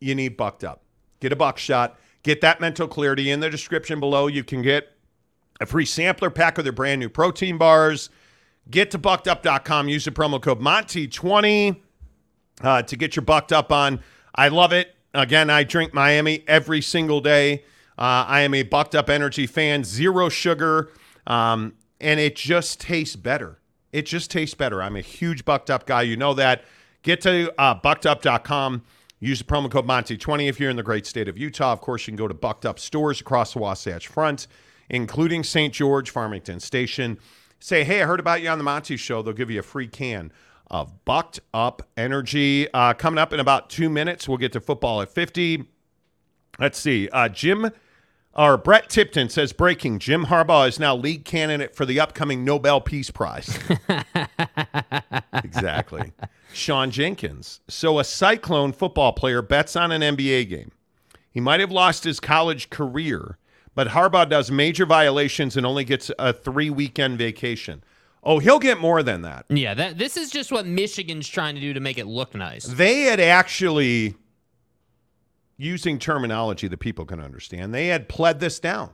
[0.00, 0.82] you need bucked up.
[1.20, 1.98] Get a buckshot.
[2.24, 4.26] Get that mental clarity in the description below.
[4.26, 4.88] You can get
[5.60, 8.10] a free sampler pack of their brand new protein bars.
[8.68, 9.88] Get to buckedup.com.
[9.88, 11.80] Use the promo code Monty20
[12.62, 14.00] uh, to get your bucked up on.
[14.34, 14.94] I love it.
[15.12, 17.64] Again, I drink Miami every single day.
[17.98, 20.90] Uh, I am a bucked up energy fan, zero sugar,
[21.26, 23.58] um, and it just tastes better.
[23.92, 24.82] It just tastes better.
[24.82, 26.02] I'm a huge bucked up guy.
[26.02, 26.64] You know that.
[27.02, 28.82] Get to uh, buckedup.com.
[29.18, 31.72] Use the promo code Monty20 if you're in the great state of Utah.
[31.72, 34.46] Of course, you can go to Bucked Up stores across the Wasatch Front,
[34.88, 35.74] including St.
[35.74, 37.18] George, Farmington Station.
[37.58, 39.20] Say, hey, I heard about you on the Monty Show.
[39.20, 40.32] They'll give you a free can
[40.70, 42.72] of Bucked Up Energy.
[42.72, 45.64] Uh, coming up in about two minutes, we'll get to football at 50.
[46.58, 47.08] Let's see.
[47.08, 47.70] Uh, Jim
[48.34, 52.80] or Brett Tipton says breaking Jim Harbaugh is now league candidate for the upcoming Nobel
[52.80, 53.58] Peace Prize.
[55.44, 56.12] exactly.
[56.52, 57.60] Sean Jenkins.
[57.68, 60.70] So a Cyclone football player bets on an NBA game.
[61.30, 63.38] He might have lost his college career,
[63.74, 67.82] but Harbaugh does major violations and only gets a three weekend vacation.
[68.22, 69.46] Oh, he'll get more than that.
[69.48, 72.64] Yeah, that this is just what Michigan's trying to do to make it look nice.
[72.66, 74.14] They had actually,
[75.56, 78.90] using terminology that people can understand, they had pled this down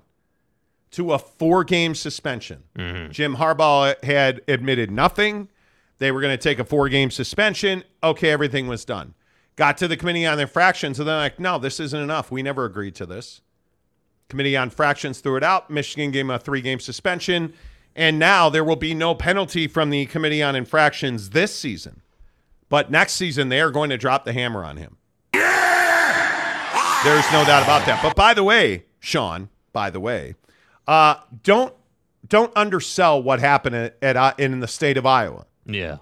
[0.93, 2.63] to a four game suspension.
[2.79, 3.11] Mm-hmm.
[3.11, 5.49] Jim Harbaugh had admitted nothing.
[5.99, 7.83] They were going to take a four game suspension.
[8.05, 9.15] Okay, everything was done.
[9.57, 12.31] Got to the committee on infractions, and they're like, no, this isn't enough.
[12.31, 13.41] We never agreed to this.
[14.29, 15.71] Committee on Infractions threw it out.
[15.71, 17.55] Michigan gave him a three game suspension.
[17.97, 22.03] And now there will be no penalty from the Committee on Infractions this season.
[22.69, 24.99] But next season, they are going to drop the hammer on him.
[25.33, 28.01] There's no doubt about that.
[28.03, 30.35] But by the way, Sean, by the way,
[30.87, 31.73] uh, don't
[32.27, 35.47] don't undersell what happened at, at uh, in the state of Iowa.
[35.65, 35.99] Yeah.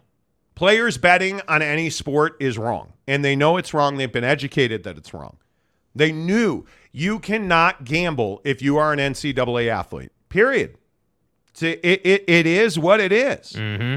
[0.54, 3.98] Players betting on any sport is wrong, and they know it's wrong.
[3.98, 5.36] They've been educated that it's wrong.
[5.94, 10.12] They knew you cannot gamble if you are an NCAA athlete.
[10.28, 10.76] Period.
[11.62, 13.52] It, it, it is what it is.
[13.52, 13.96] Mm-hmm.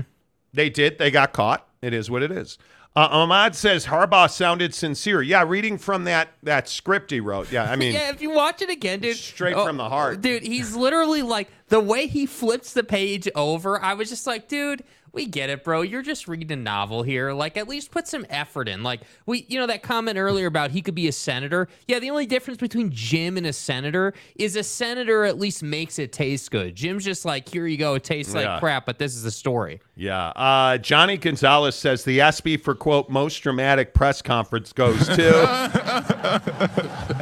[0.53, 0.97] They did.
[0.97, 1.67] They got caught.
[1.81, 2.57] It is what it is.
[2.95, 5.21] Uh, Ahmad says Harbaugh sounded sincere.
[5.21, 7.51] Yeah, reading from that that script he wrote.
[7.51, 10.21] Yeah, I mean, yeah, if you watch it again, dude, straight oh, from the heart.
[10.21, 10.41] dude.
[10.41, 13.79] He's literally like the way he flips the page over.
[13.79, 14.83] I was just like, dude,
[15.17, 15.81] we get it, bro.
[15.81, 17.33] You're just reading a novel here.
[17.33, 18.83] Like, at least put some effort in.
[18.83, 21.67] Like, we, you know, that comment earlier about he could be a senator.
[21.87, 25.97] Yeah, the only difference between Jim and a senator is a senator at least makes
[25.97, 26.75] it taste good.
[26.75, 28.51] Jim's just like, here you go, it tastes Yeah.
[28.51, 29.81] like crap, but this is the story.
[29.95, 30.27] Yeah.
[30.29, 36.47] Uh, Johnny Gonzalez says the ESPY for quote most dramatic press conference goes to.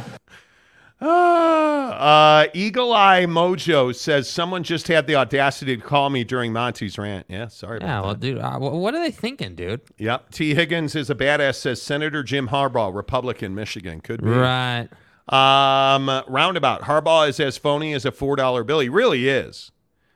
[1.00, 6.98] uh, Eagle Eye Mojo says someone just had the audacity to call me during Monty's
[6.98, 7.26] rant.
[7.28, 8.04] Yeah, sorry about Yeah, that.
[8.04, 9.80] well, dude, uh, what are they thinking, dude?
[9.98, 10.30] Yep.
[10.30, 10.54] T.
[10.54, 11.56] Higgins is a badass.
[11.56, 14.00] Says Senator Jim Harbaugh, Republican, Michigan.
[14.00, 14.30] Could be.
[14.30, 14.88] Right.
[15.28, 16.82] Um, roundabout.
[16.82, 18.80] Harbaugh is as phony as a four dollar bill.
[18.80, 19.72] He really is.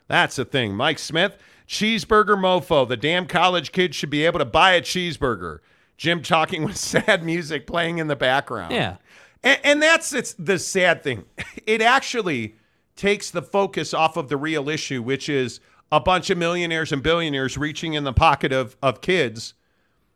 [0.09, 0.75] That's the thing.
[0.75, 1.37] Mike Smith.
[1.69, 2.89] Cheeseburger mofo.
[2.89, 5.59] The damn college kids should be able to buy a cheeseburger.
[5.97, 8.73] Jim talking with sad music playing in the background.
[8.73, 8.97] Yeah.
[9.43, 11.25] And, and that's it's the sad thing.
[11.67, 12.57] It actually
[12.97, 15.61] takes the focus off of the real issue, which is
[15.93, 19.55] a bunch of millionaires and billionaires reaching in the pocket of, of kids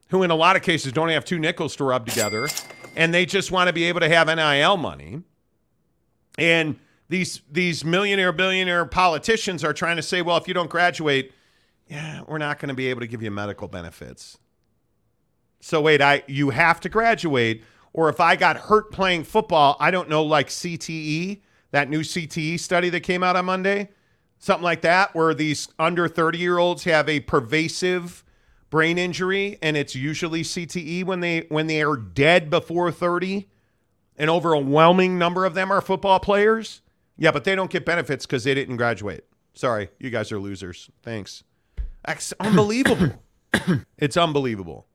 [0.09, 2.49] who, in a lot of cases, don't have two nickels to rub together.
[2.97, 5.23] And they just want to be able to have NIL money.
[6.39, 11.33] And these these millionaire billionaire politicians are trying to say, well, if you don't graduate,
[11.89, 14.39] yeah, we're not going to be able to give you medical benefits.
[15.61, 17.63] So wait, I you have to graduate,
[17.95, 21.41] or if I got hurt playing football, I don't know, like CTE,
[21.71, 23.89] that new CTE study that came out on Monday,
[24.39, 28.25] something like that, where these under 30 year olds have a pervasive
[28.69, 33.49] brain injury, and it's usually CTE when they when they are dead before 30.
[34.17, 36.83] An overwhelming number of them are football players.
[37.17, 39.25] Yeah, but they don't get benefits because they didn't graduate.
[39.55, 40.91] Sorry, you guys are losers.
[41.03, 41.45] Thanks.
[42.05, 43.23] That's unbelievable.
[43.99, 44.87] it's unbelievable.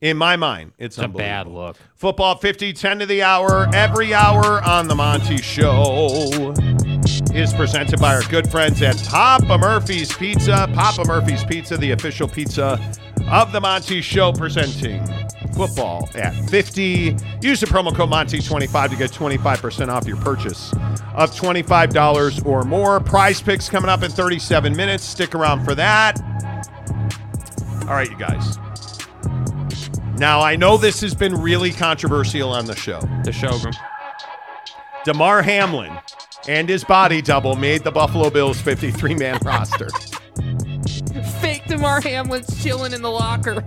[0.00, 1.76] In my mind, it's, It's a bad look.
[1.96, 6.54] Football 50, 10 to the hour, every hour on The Monty Show
[7.34, 10.70] is presented by our good friends at Papa Murphy's Pizza.
[10.72, 12.78] Papa Murphy's Pizza, the official pizza
[13.28, 15.04] of The Monty Show, presenting
[15.54, 17.16] football at 50.
[17.40, 20.72] Use the promo code Monty25 to get 25% off your purchase
[21.14, 23.00] of $25 or more.
[23.00, 25.02] Prize picks coming up in 37 minutes.
[25.02, 26.20] Stick around for that.
[27.82, 28.58] All right, you guys.
[30.18, 33.00] Now, I know this has been really controversial on the show.
[33.22, 33.72] The showroom.
[35.04, 35.96] Damar Hamlin
[36.48, 39.88] and his body double made the Buffalo Bills 53 man roster.
[41.40, 43.62] Fake Damar Hamlin's chilling in the locker.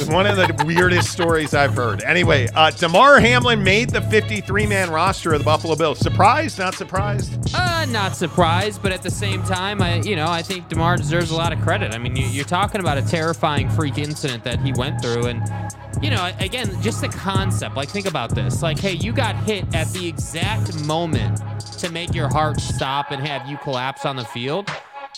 [0.00, 2.02] It's one of the weirdest stories I've heard.
[2.02, 6.00] Anyway, uh, Damar Hamlin made the 53 man roster of the Buffalo Bills.
[6.00, 6.58] Surprised?
[6.58, 7.54] Not surprised?
[7.54, 11.30] Uh, not surprised, but at the same time, I you know I think Damar deserves
[11.30, 11.94] a lot of credit.
[11.94, 15.42] I mean, you, you're talking about a terrifying freak incident that he went through, and
[16.02, 17.76] you know, again, just the concept.
[17.76, 18.62] Like, think about this.
[18.62, 21.40] Like, hey, you got hit at the exact moment
[21.78, 24.68] to make your heart stop and have you collapse on the field.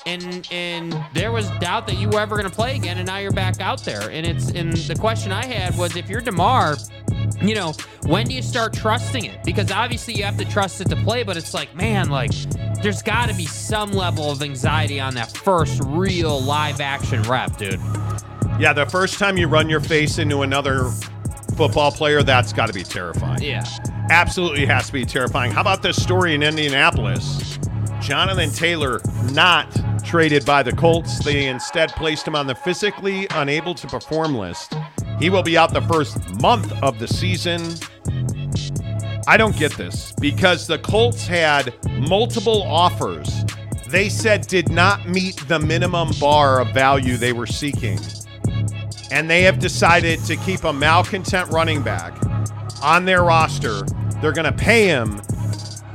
[0.05, 3.19] And and there was doubt that you were ever going to play again, and now
[3.19, 4.11] you're back out there.
[4.11, 6.77] And it's and the question I had was, if you're Damar,
[7.43, 7.75] you know,
[8.07, 9.43] when do you start trusting it?
[9.45, 12.31] Because obviously you have to trust it to play, but it's like, man, like
[12.83, 17.57] there's got to be some level of anxiety on that first real live action rep,
[17.57, 17.81] dude.
[18.59, 20.91] Yeah, the first time you run your face into another
[21.57, 23.43] football player, that's got to be terrifying.
[23.43, 23.65] Yeah.
[24.11, 25.51] Absolutely has to be terrifying.
[25.51, 27.59] How about this story in Indianapolis?
[28.07, 29.01] Jonathan Taylor
[29.33, 29.67] not
[30.05, 31.25] traded by the Colts.
[31.25, 34.75] They instead placed him on the physically unable to perform list.
[35.19, 37.75] He will be out the first month of the season.
[39.27, 41.75] I don't get this because the Colts had
[42.09, 43.45] multiple offers
[43.89, 47.99] they said did not meet the minimum bar of value they were seeking.
[49.11, 52.17] And they have decided to keep a malcontent running back
[52.83, 53.83] on their roster.
[54.21, 55.21] They're going to pay him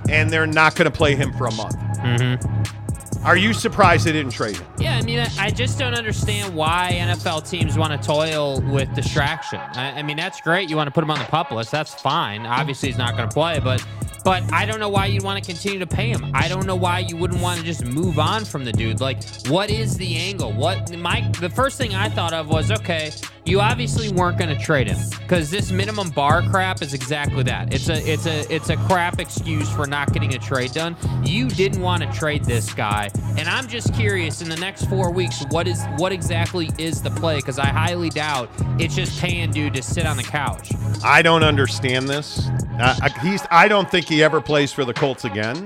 [0.09, 1.75] and they're not going to play him for a month.
[2.01, 3.25] Mm-hmm.
[3.25, 4.65] Are you surprised they didn't trade him?
[4.79, 9.59] Yeah, I mean, I, just don't understand why NFL teams want to toil with distraction.
[9.59, 10.71] I, I mean, that's great.
[10.71, 11.69] You want to put him on the pup list.
[11.69, 12.47] That's fine.
[12.47, 13.85] Obviously, he's not going to play, but
[14.23, 16.31] but I don't know why you'd want to continue to pay him.
[16.33, 19.01] I don't know why you wouldn't want to just move on from the dude.
[19.01, 20.51] Like, what is the angle?
[20.53, 23.11] What my the first thing I thought of was okay.
[23.43, 27.73] You obviously weren't going to trade him because this minimum bar crap is exactly that.
[27.73, 30.95] It's a it's a it's a crap excuse for not getting a trade done.
[31.23, 35.11] You didn't want to trade this guy, and I'm just curious in the next four
[35.11, 37.37] weeks what is what exactly is the play?
[37.37, 40.71] Because I highly doubt it's just paying dude to sit on the couch.
[41.03, 42.47] I don't understand this.
[42.79, 43.41] Uh, he's.
[43.49, 45.65] I don't think he ever plays for the Colts again.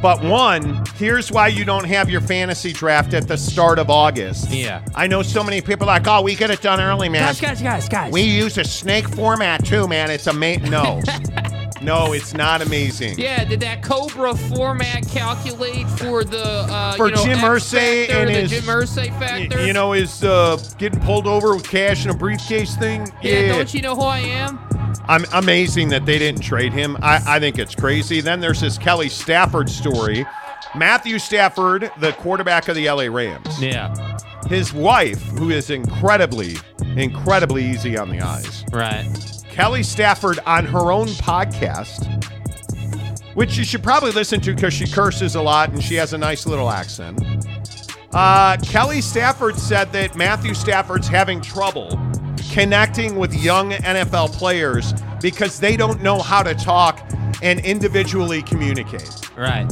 [0.00, 4.48] But one, here's why you don't have your fantasy draft at the start of August.
[4.50, 4.84] Yeah.
[4.94, 7.22] I know so many people are like, oh, we get it done early, man.
[7.22, 8.12] Guys, guys, guys, guys.
[8.12, 10.10] We use a snake format too, man.
[10.10, 10.70] It's amazing.
[10.70, 11.00] No,
[11.82, 13.18] no, it's not amazing.
[13.18, 18.30] Yeah, did that Cobra format calculate for the uh, For you know, Jim Irsay and
[18.30, 19.66] his- Jim Irsay factor?
[19.66, 23.10] You know, his uh, getting pulled over with cash in a briefcase thing.
[23.20, 24.60] yeah, don't you know who I am?
[25.08, 26.96] I'm amazing that they didn't trade him.
[27.02, 28.20] I, I think it's crazy.
[28.20, 30.26] Then there's this Kelly Stafford story.
[30.74, 33.60] Matthew Stafford, the quarterback of the LA Rams.
[33.60, 33.94] Yeah,
[34.48, 36.56] His wife, who is incredibly,
[36.96, 38.64] incredibly easy on the eyes.
[38.72, 39.06] right.
[39.48, 42.04] Kelly Stafford on her own podcast,
[43.34, 46.18] which you should probably listen to because she curses a lot and she has a
[46.18, 47.18] nice little accent.
[48.12, 51.88] Uh, Kelly Stafford said that Matthew Stafford's having trouble
[52.58, 54.92] connecting with young NFL players
[55.22, 57.08] because they don't know how to talk
[57.40, 59.30] and individually communicate.
[59.36, 59.68] Right.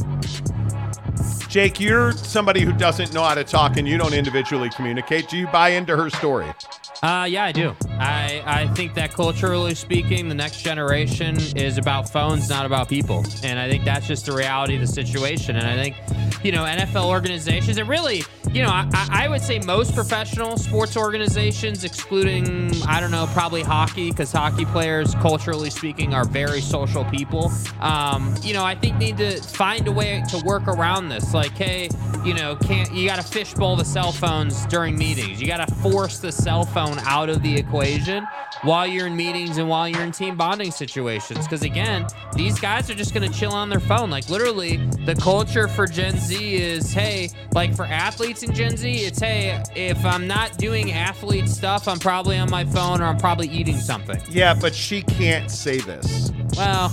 [1.57, 5.27] Jake, you're somebody who doesn't know how to talk and you don't individually communicate.
[5.27, 6.53] Do you buy into her story?
[7.01, 7.75] Uh, yeah, I do.
[7.99, 13.23] I, I think that culturally speaking, the next generation is about phones, not about people.
[13.43, 15.55] And I think that's just the reality of the situation.
[15.55, 15.95] And I think,
[16.43, 20.97] you know, NFL organizations, and really, you know, I, I would say most professional sports
[20.97, 27.05] organizations, excluding, I don't know, probably hockey, because hockey players, culturally speaking, are very social
[27.05, 27.51] people.
[27.79, 31.33] Um, you know, I think need to find a way to work around this.
[31.33, 31.89] Like, hey,
[32.23, 35.41] you know, can't you got to fishbowl the cell phones during meetings?
[35.41, 38.25] You got to force the cell phone out of the equation
[38.63, 41.45] while you're in meetings and while you're in team bonding situations.
[41.45, 44.09] Because again, these guys are just going to chill on their phone.
[44.09, 48.91] Like literally, the culture for Gen Z is hey, like for athletes in Gen Z,
[48.91, 53.17] it's hey, if I'm not doing athlete stuff, I'm probably on my phone or I'm
[53.17, 54.19] probably eating something.
[54.29, 56.31] Yeah, but she can't say this.
[56.55, 56.91] Well,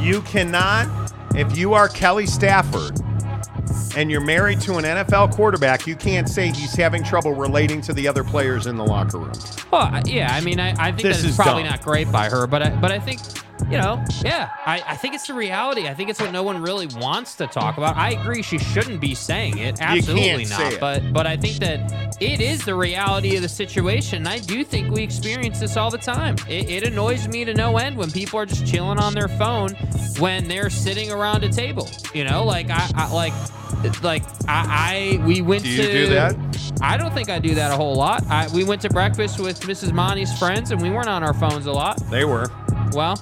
[0.00, 2.98] You cannot, if you are Kelly Stafford
[3.96, 7.92] and you're married to an NFL quarterback, you can't say he's having trouble relating to
[7.92, 9.32] the other players in the locker room.
[9.70, 11.72] Well, yeah, I mean, I, I think This that it's is probably dumb.
[11.72, 13.20] not great by her, but I, but I think,
[13.70, 15.86] you know, yeah, I, I think it's the reality.
[15.86, 17.96] I think it's what no one really wants to talk about.
[17.96, 19.80] I agree, she shouldn't be saying it.
[19.80, 20.72] Absolutely say not.
[20.74, 20.80] it.
[20.80, 24.26] But but I think that it is the reality of the situation.
[24.26, 26.36] I do think we experience this all the time.
[26.48, 29.70] It, it annoys me to no end when people are just chilling on their phone
[30.18, 31.88] when they're sitting around a table.
[32.14, 33.32] You know, like I, I like.
[34.02, 35.92] Like I, I, we went Do you to.
[35.92, 36.36] do that?
[36.80, 38.24] I don't think I do that a whole lot.
[38.28, 39.92] I, we went to breakfast with Mrs.
[39.92, 41.98] Monty's friends, and we weren't on our phones a lot.
[42.10, 42.48] They were.
[42.92, 43.18] Well,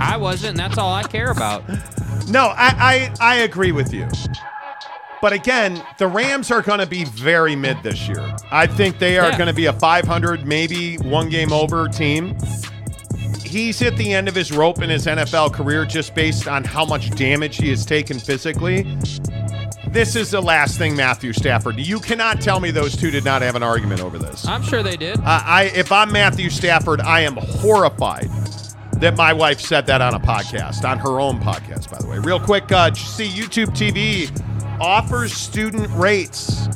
[0.00, 1.66] I wasn't, and that's all I care about.
[2.28, 4.08] No, I, I, I agree with you.
[5.22, 8.34] But again, the Rams are going to be very mid this year.
[8.50, 9.38] I think they are Yeah.
[9.38, 12.36] going to be a 500, maybe one game over team.
[13.42, 16.84] He's hit the end of his rope in his NFL career just based on how
[16.84, 18.98] much damage he has taken physically.
[19.94, 21.78] This is the last thing, Matthew Stafford.
[21.78, 24.44] You cannot tell me those two did not have an argument over this.
[24.44, 25.18] I'm sure they did.
[25.18, 28.28] Uh, I, if I'm Matthew Stafford, I am horrified
[28.94, 32.18] that my wife said that on a podcast, on her own podcast, by the way.
[32.18, 34.28] Real quick, uh, see YouTube TV
[34.80, 36.68] offers student rates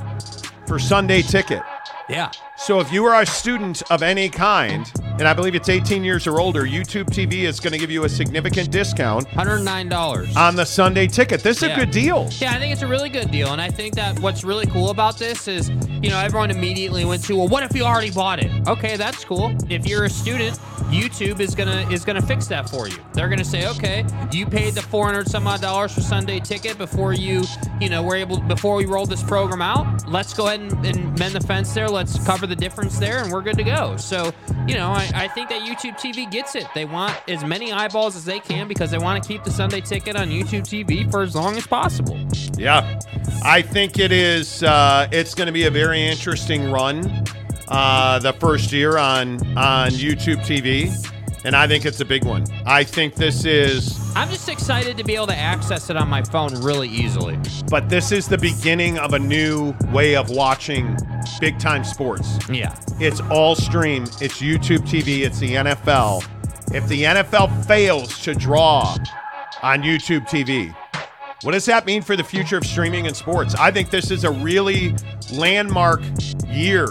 [0.68, 1.62] for Sunday ticket.
[2.08, 2.30] Yeah.
[2.58, 6.26] So if you are a student of any kind, and I believe it's 18 years
[6.26, 10.36] or older, YouTube TV is going to give you a significant discount $109.
[10.36, 11.42] on the Sunday ticket.
[11.42, 11.74] This is Yeah.
[11.76, 12.28] a good deal.
[12.38, 13.52] Yeah, I think it's a really good deal.
[13.52, 15.70] And I think that what's really cool about this is,
[16.02, 18.50] you know, everyone immediately went to, well, what if you already bought it?
[18.68, 19.54] Okay, that's cool.
[19.70, 20.58] If you're a student,
[20.90, 22.96] YouTube is gonna is gonna fix that for you.
[23.12, 27.12] They're gonna say, okay, you paid the 400 some odd dollars for Sunday ticket before
[27.12, 27.44] you,
[27.78, 30.08] you know, were able before we rolled this program out.
[30.08, 31.88] Let's go ahead and, and mend the fence there.
[31.90, 33.96] Let's cover the difference there, and we're good to go.
[33.96, 34.32] So,
[34.66, 36.66] you know, I, I think that YouTube TV gets it.
[36.74, 39.80] They want as many eyeballs as they can because they want to keep the Sunday
[39.80, 42.18] ticket on YouTube TV for as long as possible.
[42.56, 43.00] Yeah,
[43.44, 44.62] I think it is.
[44.62, 47.24] Uh, it's going to be a very interesting run.
[47.68, 50.90] Uh, the first year on on YouTube TV,
[51.44, 52.44] and I think it's a big one.
[52.66, 56.22] I think this is, I'm just excited to be able to access it on my
[56.22, 57.38] phone really easily.
[57.70, 60.96] but this is the beginning of a new way of watching
[61.40, 62.38] big time sports.
[62.50, 62.74] Yeah.
[63.00, 64.04] It's all stream.
[64.20, 65.24] It's YouTube TV.
[65.24, 66.24] It's the NFL.
[66.74, 68.96] If the NFL fails to draw
[69.62, 70.74] on YouTube TV,
[71.42, 73.54] what does that mean for the future of streaming and sports?
[73.54, 74.94] I think this is a really
[75.32, 76.00] landmark
[76.48, 76.88] year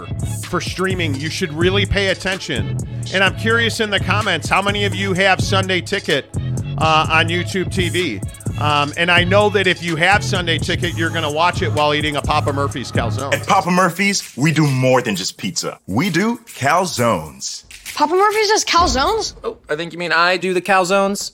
[0.47, 1.15] for streaming.
[1.15, 2.77] You should really pay attention.
[3.13, 6.29] And I'm curious in the comments how many of you have Sunday Ticket
[6.77, 8.23] uh, on YouTube TV?
[8.61, 11.71] Um, and I know that if you have Sunday Ticket, you're going to watch it
[11.73, 13.33] while eating a Papa Murphy's calzone.
[13.33, 15.79] At Papa Murphy's, we do more than just pizza.
[15.87, 17.65] We do calzones.
[17.95, 19.35] Papa Murphy's does calzones?
[19.43, 21.33] Oh, I think you mean I do the calzones.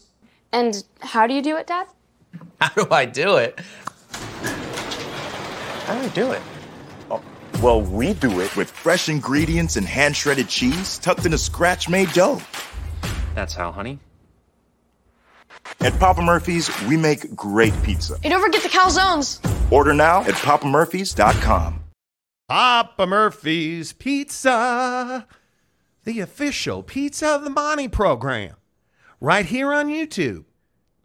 [0.51, 1.87] And how do you do it, Dad?
[2.63, 3.59] How do I do it?
[5.85, 6.41] How do I do it?
[7.11, 7.21] Oh,
[7.61, 11.89] well, we do it with fresh ingredients and hand shredded cheese tucked in a scratch
[11.89, 12.41] made dough.
[13.35, 13.99] That's how, honey.
[15.81, 18.15] At Papa Murphy's, we make great pizza.
[18.23, 19.41] You don't forget the calzones.
[19.69, 21.83] Order now at papamurphys.com.
[22.47, 25.27] Papa Murphy's Pizza,
[26.05, 28.55] the official pizza of the Monty program,
[29.19, 30.45] right here on YouTube.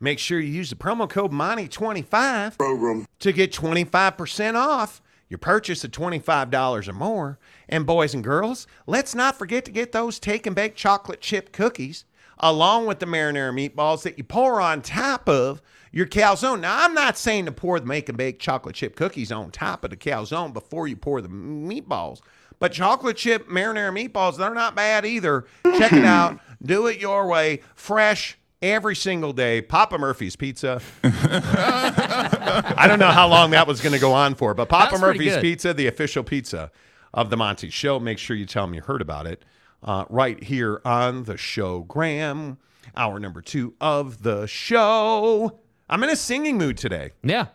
[0.00, 5.84] Make sure you use the promo code Monty25 program to get 25% off your purchase
[5.84, 7.38] of $25 or more.
[7.68, 11.52] And boys and girls, let's not forget to get those take and bake chocolate chip
[11.52, 12.04] cookies
[12.40, 16.60] along with the marinara meatballs that you pour on top of your calzone.
[16.60, 19.84] Now, I'm not saying to pour the make and bake chocolate chip cookies on top
[19.84, 22.20] of the calzone before you pour the meatballs,
[22.58, 25.46] but chocolate chip marinara meatballs, they're not bad either.
[25.64, 26.38] Check it out.
[26.62, 27.60] Do it your way.
[27.74, 29.62] Fresh, every single day.
[29.62, 30.80] Papa Murphy's Pizza.
[31.04, 35.36] I don't know how long that was going to go on for, but Papa Murphy's.
[35.38, 36.70] Pizza, the official pizza
[37.14, 38.00] of the Monty Show.
[38.00, 39.44] Make sure you tell them you heard about it
[39.82, 41.80] uh, right here on the show.
[41.80, 42.58] Graham,
[42.96, 45.60] hour number two of the show.
[45.88, 47.12] I'm in a singing mood today.
[47.22, 47.46] Yeah.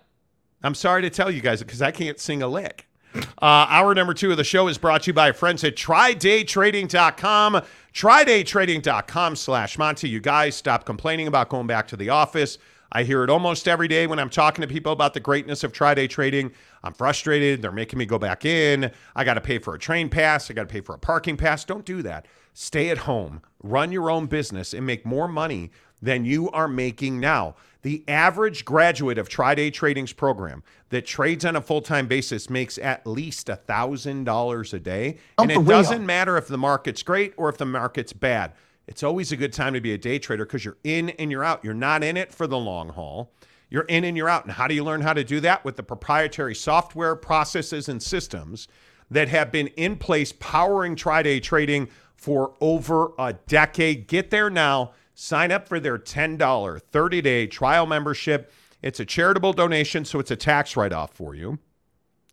[0.64, 2.88] I'm sorry to tell you guys because I can't sing a lick.
[3.16, 7.62] Uh, hour number two of the show is brought to you by friends at TryDayTrading.com.
[7.94, 10.10] TryDayTrading.com slash Monty.
[10.10, 12.58] You guys stop complaining about going back to the office.
[12.92, 15.74] I hear it almost every day when I'm talking to people about the greatness of
[15.74, 16.52] Try Day trading.
[16.84, 17.62] I'm frustrated.
[17.62, 18.92] They're making me go back in.
[19.16, 20.50] I got to pay for a train pass.
[20.50, 21.66] I got to pay for a parking pass.
[21.66, 22.28] Don't do that.
[22.54, 25.72] Stay at home, run your own business, and make more money
[26.04, 27.56] than you are making now.
[27.82, 32.78] The average graduate of Try Day Trading's program that trades on a full-time basis makes
[32.78, 35.18] at least $1,000 a day.
[35.38, 38.54] And it doesn't matter if the market's great or if the market's bad.
[38.88, 41.44] It's always a good time to be a day trader because you're in and you're
[41.44, 41.64] out.
[41.64, 43.32] You're not in it for the long haul.
[43.70, 44.44] You're in and you're out.
[44.44, 45.64] And how do you learn how to do that?
[45.64, 48.68] With the proprietary software, processes, and systems
[49.10, 54.08] that have been in place powering Try Day trading for over a decade.
[54.08, 54.92] Get there now.
[55.14, 58.52] Sign up for their $10 30-day trial membership.
[58.82, 61.60] It's a charitable donation, so it's a tax write-off for you.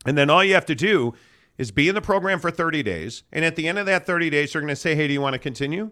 [0.06, 1.14] And then all you have to do
[1.58, 3.22] is be in the program for 30 days.
[3.32, 5.20] And at the end of that 30 days, they're going to say, hey, do you
[5.20, 5.90] want to continue?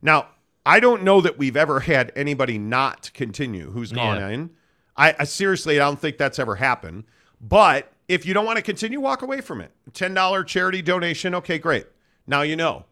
[0.00, 0.28] Now,
[0.64, 4.28] I don't know that we've ever had anybody not continue who's gone Yeah.
[4.28, 4.50] in.
[4.96, 7.04] I, I seriously, I don't think that's ever happened.
[7.40, 9.72] But if you don't want to continue, walk away from it.
[9.92, 11.34] $10 charity donation.
[11.36, 11.86] Okay, great.
[12.26, 12.84] Now you know.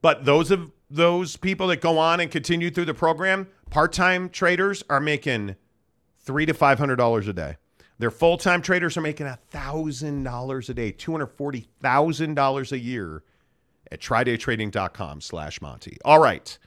[0.00, 4.84] But those of those people that go on and continue through the program, part-time traders
[4.90, 5.56] are making
[6.20, 7.56] three to five hundred dollars a day.
[7.98, 12.72] Their full-time traders are making a thousand dollars a day, two hundred forty thousand dollars
[12.72, 13.22] a year
[13.90, 15.98] at trydaytrading.com slash Monty.
[16.04, 16.58] All right.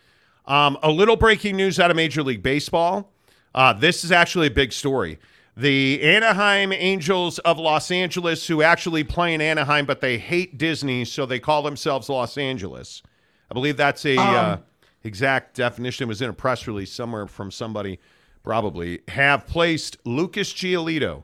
[0.45, 3.11] Um, a little breaking news out of Major League Baseball.
[3.53, 5.17] Uh, this is actually a big story.
[5.57, 11.05] The Anaheim Angels of Los Angeles, who actually play in Anaheim, but they hate Disney,
[11.05, 13.01] so they call themselves Los Angeles.
[13.49, 14.57] I believe that's a uh,
[15.03, 16.05] exact definition.
[16.05, 17.99] It was in a press release somewhere from somebody,
[18.43, 19.01] probably.
[19.09, 21.23] Have placed Lucas Giolito,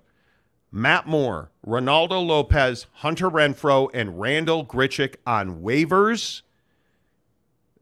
[0.72, 6.42] Matt Moore, Reynaldo Lopez, Hunter Renfroe, and Randal Grichuk on waivers.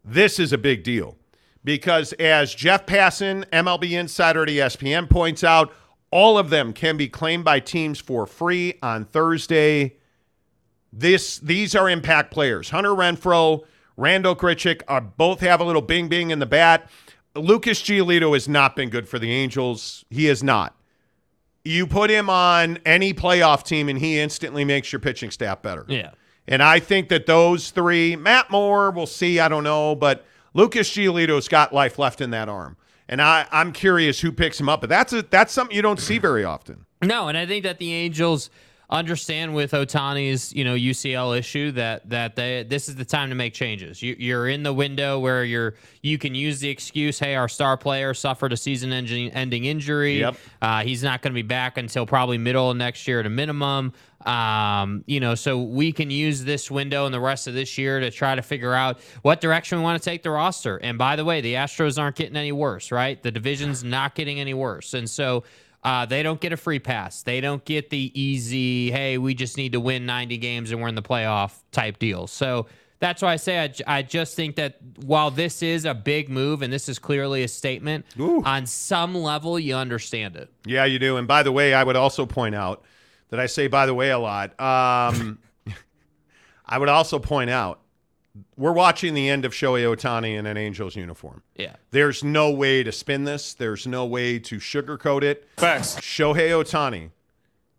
[0.03, 1.17] This is a big deal
[1.63, 5.71] because, as Jeff Passan, MLB Insider at ESPN, points out,
[6.11, 9.97] all of them can be claimed by teams for free on Thursday.
[10.91, 12.71] This these are impact players.
[12.71, 13.63] Hunter Renfroe,
[13.99, 16.89] Randal Grichuk are both have a little bing bing in the bat.
[17.35, 20.05] Lucas Giolito has not been good for the Angels.
[20.09, 20.75] He has not.
[21.65, 25.85] You put him on any playoff team and he instantly makes your pitching staff better.
[25.87, 26.11] Yeah.
[26.47, 30.89] And I think that those three, Matt Moore, we'll see, I don't know, but Lucas
[30.89, 32.77] Giolito's got life left in that arm.
[33.07, 34.81] And I, I'm curious who picks him up.
[34.81, 36.85] But that's a, that's something you don't see very often.
[37.03, 38.49] No, and I think that the Angels
[38.89, 43.35] understand with Ohtani's you know UCL issue that that they this is the time to
[43.35, 44.01] make changes.
[44.01, 47.77] You, you're in the window where you're you can use the excuse, hey, our star
[47.77, 50.19] player suffered a season-ending ending injury.
[50.19, 50.35] Yep.
[50.61, 53.29] Uh, he's not going to be back until probably middle of next year at a
[53.29, 53.93] minimum.
[54.25, 58.01] Um, you know, so we can use this window and the rest of this year
[58.01, 60.77] to try to figure out what direction we want to take the roster.
[60.77, 63.21] And by the way, the Astros aren't getting any worse, right?
[63.21, 65.43] The division's not getting any worse, and so.
[65.83, 67.23] Uh, they don't get a free pass.
[67.23, 70.89] They don't get the easy, hey, we just need to win 90 games and we're
[70.89, 72.27] in the playoff type deal.
[72.27, 72.67] So
[72.99, 76.71] that's why I say I just think that while this is a big move and
[76.71, 78.05] this is clearly a statement,
[78.43, 80.51] on some level, you understand it.
[80.65, 81.15] Yeah, you do.
[81.15, 82.83] And by the way, I would also point out
[83.29, 84.59] that I say by the way a lot.
[84.59, 85.39] Um,
[86.65, 87.79] I would also point out
[88.57, 91.43] we're watching the end of Shohei Ohtani in an Angels uniform.
[91.55, 91.75] Yeah.
[91.91, 93.53] There's no way to spin this.
[93.53, 95.47] There's no way to sugarcoat it.
[95.57, 95.95] Facts.
[95.97, 97.11] Shohei Ohtani,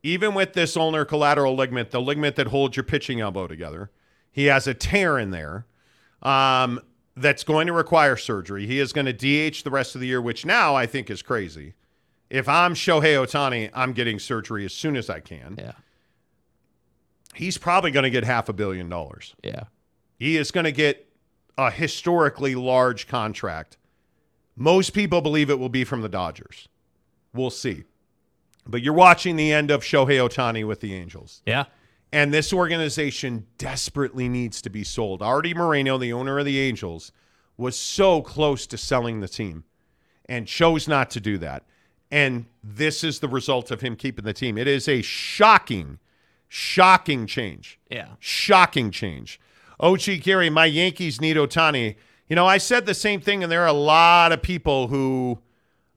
[0.02, 3.90] even with this ulnar collateral ligament, the ligament that holds your pitching elbow together,
[4.32, 5.66] he has a tear in there
[6.22, 6.80] um,
[7.16, 8.66] that's going to require surgery.
[8.66, 11.22] He is going to DH the rest of the year, which now I think is
[11.22, 11.74] crazy.
[12.28, 15.56] If I'm Shohei Ohtani, I'm getting surgery as soon as I can.
[15.58, 15.72] Yeah.
[17.34, 19.34] He's probably going to get half a billion dollars.
[19.42, 19.64] Yeah.
[20.20, 21.08] He is going to get
[21.56, 23.78] a historically large contract.
[24.54, 26.68] Most people believe it will be from the Dodgers.
[27.32, 27.84] We'll see.
[28.66, 31.42] But you're watching the end of Shohei Ohtani with the Angels.
[31.46, 31.64] Yeah.
[32.12, 35.22] And this organization desperately needs to be sold.
[35.22, 37.12] Artie Moreno, the owner of the Angels,
[37.56, 39.64] was so close to selling the team
[40.26, 41.64] and chose not to do that.
[42.10, 44.58] And this is the result of him keeping the team.
[44.58, 45.98] It is a shocking,
[46.46, 47.78] shocking change.
[47.90, 48.08] Yeah.
[48.18, 49.40] Shocking change.
[49.80, 51.96] OG Gary, my Yankees need Ohtani.
[52.28, 55.38] You know, I said the same thing, and there are a lot of people who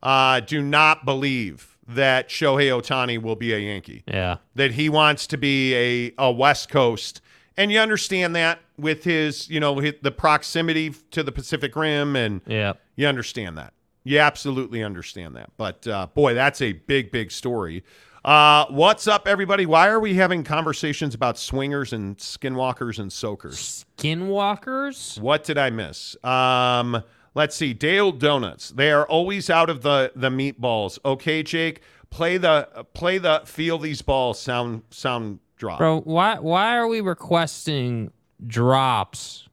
[0.02, 4.04] uh, do not believe that Shohei Ohtani will be a Yankee.
[4.08, 4.38] Yeah.
[4.56, 7.22] That he wants to be a, a West Coast.
[7.58, 12.16] And you understand that with his, you know, his, the proximity to the Pacific Rim,
[12.16, 12.74] and Yeah.
[12.96, 13.74] you understand that.
[14.06, 15.52] You absolutely understand that.
[15.58, 17.84] But uh, boy, that's a big, big story.
[18.24, 19.66] Uh, what's up, everybody?
[19.66, 23.86] Why are we having conversations about swingers and skinwalkers and soakers?
[23.98, 25.20] Skinwalkers?
[25.20, 26.16] What did I miss?
[26.24, 27.04] Um,
[27.36, 27.74] let's see.
[27.74, 28.70] Dale Donuts.
[28.70, 31.00] They are always out of the the meatballs.
[31.04, 31.82] Okay, Jake.
[32.10, 35.80] Play the play the feel these balls sound sound drop.
[35.80, 38.10] Bro, why why are we requesting
[38.48, 39.50] drops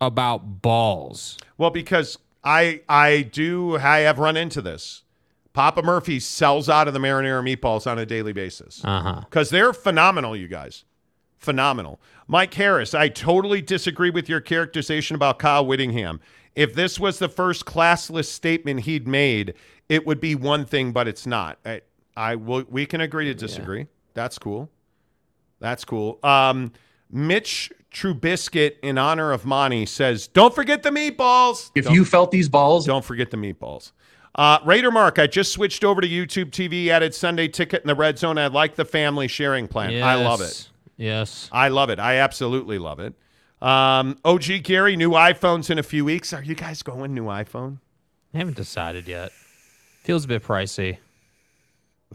[0.00, 1.36] about balls?
[1.58, 5.02] Well, because I I do I have run into this.
[5.58, 9.22] Papa Murphy sells out of the marinara meatballs on a daily basis Uh-huh.
[9.22, 10.36] because they're phenomenal.
[10.36, 10.84] You guys,
[11.36, 12.00] phenomenal.
[12.28, 16.20] Mike Harris, I totally disagree with your characterization about Kyle Whittingham.
[16.54, 19.52] If this was the first classless statement he'd made,
[19.88, 21.58] it would be one thing, but it's not.
[21.66, 21.80] I,
[22.16, 22.62] I will.
[22.68, 23.88] We can agree to disagree.
[24.14, 24.70] That's cool.
[25.58, 26.20] That's cool.
[26.22, 26.70] Um,
[27.10, 32.30] Mitch Trubiscuit, in honor of Monty, says, "Don't forget the meatballs." If Don't- you felt
[32.30, 33.90] these balls, don't forget the meatballs.
[34.38, 37.94] Uh, Raider Mark, I just switched over to YouTube TV, added Sunday ticket in the
[37.96, 38.38] red zone.
[38.38, 40.00] I like the family sharing plan.
[40.00, 40.46] I love it.
[40.46, 40.68] Yes.
[40.96, 41.48] Yes.
[41.50, 41.98] I love it.
[41.98, 43.14] I absolutely love it.
[43.60, 46.32] Um, OG Gary, new iPhones in a few weeks.
[46.32, 47.78] Are you guys going new iPhone?
[48.32, 49.32] I haven't decided yet.
[50.02, 50.98] Feels a bit pricey.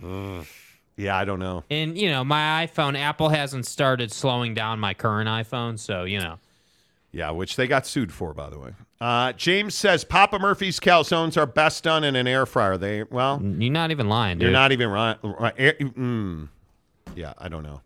[0.02, 1.66] Yeah, I don't know.
[1.70, 6.20] And you know, my iPhone, Apple hasn't started slowing down my current iPhone, so you
[6.20, 6.40] know.
[7.14, 8.72] Yeah, which they got sued for, by the way.
[9.00, 12.76] Uh, James says Papa Murphy's calzones are best done in an air fryer.
[12.78, 14.48] They well, You're not even lying, dude.
[14.48, 16.50] You're not even air- mm,
[17.16, 17.82] yeah, I don't know.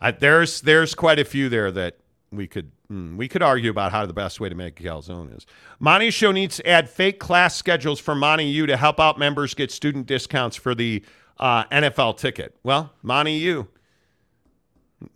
[0.00, 1.98] I, there's there's quite a few there that
[2.32, 5.36] we could mm, we could argue about how the best way to make a calzone
[5.36, 5.44] is.
[5.78, 9.52] Monty Show needs to add fake class schedules for Monty U to help out members
[9.52, 11.04] get student discounts for the
[11.38, 12.56] uh, NFL ticket.
[12.62, 13.68] Well, Monty U.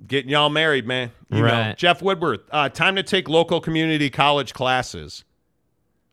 [0.06, 1.10] Getting y'all married, man.
[1.30, 1.44] You know.
[1.44, 1.76] Right.
[1.76, 5.24] Jeff Woodworth, uh, time to take local community college classes.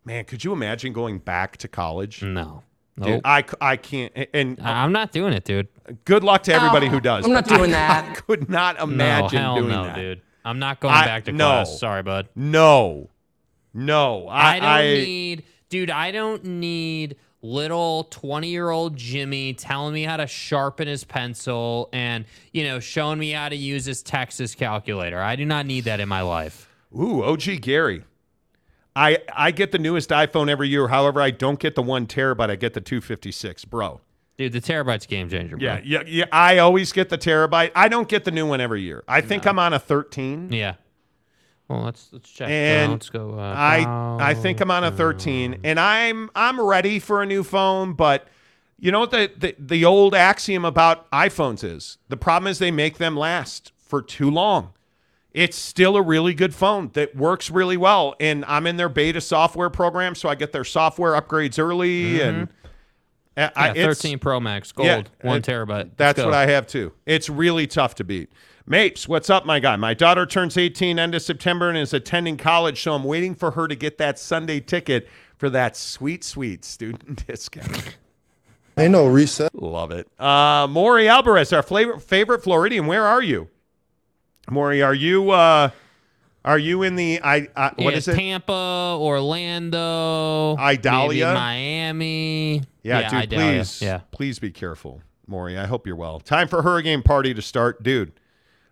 [0.06, 2.24] Man, could you imagine going back to college?
[2.24, 2.64] No.
[3.00, 3.22] Dude, Nope.
[3.24, 4.12] I, I can't.
[4.34, 5.68] And I'm not doing it, dude.
[6.04, 7.26] good luck to everybody who does.
[7.26, 8.16] I'm not but doing I that.
[8.28, 9.96] could not imagine no, hell doing no, that.
[9.96, 10.22] dude.
[10.44, 11.46] I'm not going I- back to no.
[11.48, 11.80] class.
[11.80, 12.28] Sorry, bud.
[12.36, 13.10] No,
[13.74, 14.28] no.
[14.28, 15.92] I, I don't I- need, dude.
[15.92, 21.90] I don't need little 20 year old Jimmy telling me how to sharpen his pencil
[21.94, 25.20] and you know showing me how to use his Texas calculator.
[25.20, 26.70] I do not need that in my life.
[26.98, 28.04] Ooh, OG Gary.
[28.96, 30.88] I I get the newest iPhone every year.
[30.88, 32.50] However, I don't get the one terabyte.
[32.50, 34.02] I get the 256, bro.
[34.38, 35.58] Dude, the terabyte's game changer.
[35.58, 35.66] Bro.
[35.66, 36.26] Yeah, yeah, yeah.
[36.32, 37.72] I always get the terabyte.
[37.76, 39.04] I don't get the new one every year.
[39.08, 40.54] I think I'm on a 13.
[40.54, 40.76] Yeah.
[41.70, 42.48] Well, let's let's check.
[42.48, 43.36] Uh, and let's go.
[43.38, 47.44] Uh, I I think I'm on a 13, and I'm I'm ready for a new
[47.44, 47.94] phone.
[47.94, 48.28] But
[48.80, 51.98] you know what the, the the old axiom about iPhones is?
[52.10, 54.74] The problem is they make them last for too long.
[55.32, 59.22] It's still a really good phone that works really well, and I'm in their beta
[59.22, 62.50] software program, so I get their software upgrades early, and
[63.38, 63.60] I, Mm-hmm.
[63.60, 65.70] Yeah, it's- 13 Pro Max, gold, yeah, one terabyte.
[65.70, 66.26] Let's That's go.
[66.26, 66.94] what I have too.
[67.06, 68.32] It's really tough to beat.
[68.72, 69.76] Mapes, what's up, my guy?
[69.78, 73.50] My daughter turns 18 end of September and is attending college, so I'm waiting for
[73.52, 77.96] her to get that Sunday ticket for that sweet, sweet student discount.
[78.78, 79.56] Ain't no reset.
[79.56, 80.08] Love it.
[80.20, 82.86] Uh, Maury Alvarez, our favorite favorite Floridian.
[82.86, 83.50] Where are you,
[84.52, 84.84] Maury?
[84.84, 85.72] Are you uh,
[86.46, 87.48] are you in the I?
[87.56, 88.16] I what Yeah, is it?
[88.16, 91.26] Tampa, Orlando, Idalia?
[91.26, 92.62] maybe Miami.
[92.84, 93.52] Yeah, dude, Idalia.
[93.64, 94.02] please, Yeah.
[94.12, 95.58] please be careful, Maury.
[95.58, 96.20] I hope you're well.
[96.20, 98.12] Time for hurricane party to start, dude.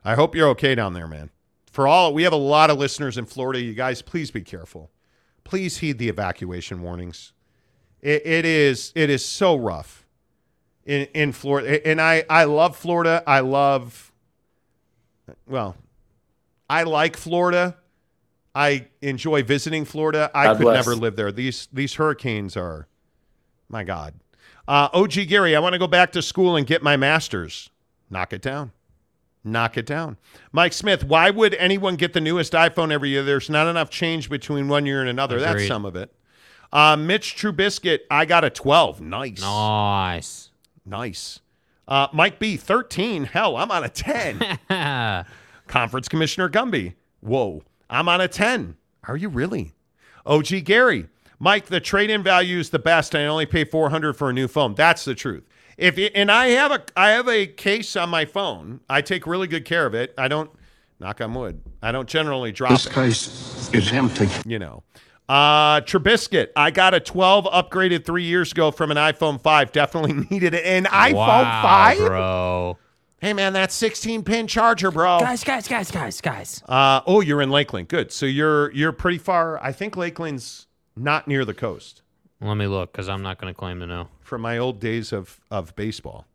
[0.07, 1.31] I hope you're okay down there, man.
[1.69, 3.59] For all we have a lot of listeners in Florida.
[3.59, 4.89] You guys, please be careful.
[5.43, 7.33] Please heed the evacuation warnings.
[8.01, 10.07] It, it is it is so rough
[10.85, 13.21] in in Florida, and I I love Florida.
[13.27, 14.13] I love
[15.45, 15.75] well,
[16.69, 17.75] I like Florida.
[18.55, 20.31] I enjoy visiting Florida.
[20.33, 20.87] I God could bless.
[20.87, 21.33] never live there.
[21.33, 22.87] These these hurricanes are
[23.67, 24.13] my God.
[24.69, 27.69] Uh, OG Gary, I want to go back to school and get my master's.
[28.09, 28.71] Knock it down.
[29.47, 30.17] Knock it down.
[30.51, 33.23] Mike Smith, why would anyone get the newest iPhone every year?
[33.23, 35.39] There's not enough change between one year and another.
[35.39, 36.13] That's some of it.
[36.71, 38.99] Uh, Mitch Trubiscuit, I got a 12.
[38.99, 39.41] Nice.
[39.41, 40.49] Nice.
[40.85, 41.39] Nice.
[41.87, 43.23] Uh, Mike B, 13.
[43.23, 44.59] Hell, I'm on a 10.
[45.67, 48.75] Conference Commissioner Gumby, whoa, I'm on a 10.
[49.07, 49.73] Are you really?
[50.25, 51.07] OG Gary,
[51.39, 53.15] Mike, the trade-in value is the best.
[53.15, 54.75] I only pay 400 for a new phone.
[54.75, 55.43] That's the truth.
[55.77, 58.79] If it, and I have a I have a case on my phone.
[58.89, 60.13] I take really good care of it.
[60.17, 60.49] I don't
[60.99, 61.61] knock on wood.
[61.81, 62.93] I don't generally drop This it.
[62.93, 64.27] case is empty.
[64.45, 64.83] You know.
[65.29, 69.73] Uh, Trubisky, I got a 12 upgraded three years ago from an iPhone 5.
[69.73, 70.65] Definitely needed it.
[70.65, 71.97] an iPhone wow, 5.
[71.97, 72.77] bro.
[73.19, 75.19] Hey, man, that's 16 pin charger, bro.
[75.19, 76.63] Guys, guys, guys, guys, guys.
[76.65, 77.89] Uh, oh, you're in Lakeland.
[77.89, 78.11] Good.
[78.13, 79.61] So you're you're pretty far.
[79.61, 82.03] I think Lakeland's not near the coast.
[82.39, 84.07] Let me look because I'm not going to claim to know.
[84.27, 86.25] From my old days of of baseball,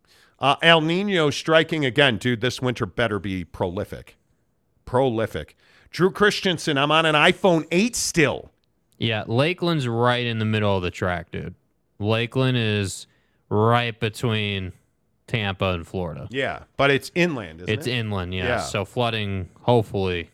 [0.40, 2.40] uh, El Nino striking again, dude.
[2.40, 4.16] This winter better be prolific,
[4.86, 5.56] prolific.
[5.90, 8.51] Drew Christensen, I'm on an iPhone 8 still.
[8.97, 11.55] Yeah, Lakeland's right in the middle of the track, dude.
[11.98, 13.06] Lakeland is
[13.51, 14.73] right between
[15.27, 16.28] Tampa and Florida.
[16.31, 17.93] Yeah, but it's inland, isn't It's it?
[17.93, 18.47] inland, yeah.
[18.47, 18.60] Yeah.
[18.60, 20.31] So flooding, hopefully.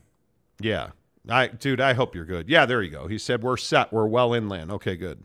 [0.60, 0.90] Yeah.
[1.28, 2.48] I dude, I hope you're good.
[2.48, 3.08] Yeah, there you go.
[3.08, 3.92] He said we're set.
[3.92, 4.70] We're well inland.
[4.70, 5.24] Okay, good.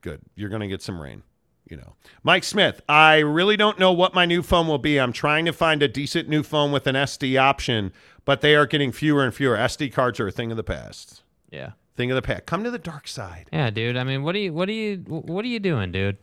[0.00, 0.20] Good.
[0.34, 1.22] You're going to get some rain,
[1.68, 1.94] you know.
[2.22, 4.98] Mike Smith, I really don't know what my new phone will be.
[4.98, 7.92] I'm trying to find a decent new phone with an SD option,
[8.24, 9.56] but they are getting fewer and fewer.
[9.56, 11.22] SD cards are a thing of the past.
[11.50, 11.72] Yeah.
[11.96, 12.46] Thing of the past.
[12.46, 13.48] Come to the dark side.
[13.52, 13.96] Yeah, dude.
[13.96, 16.18] I mean, what are you, what are you, what are you doing, dude?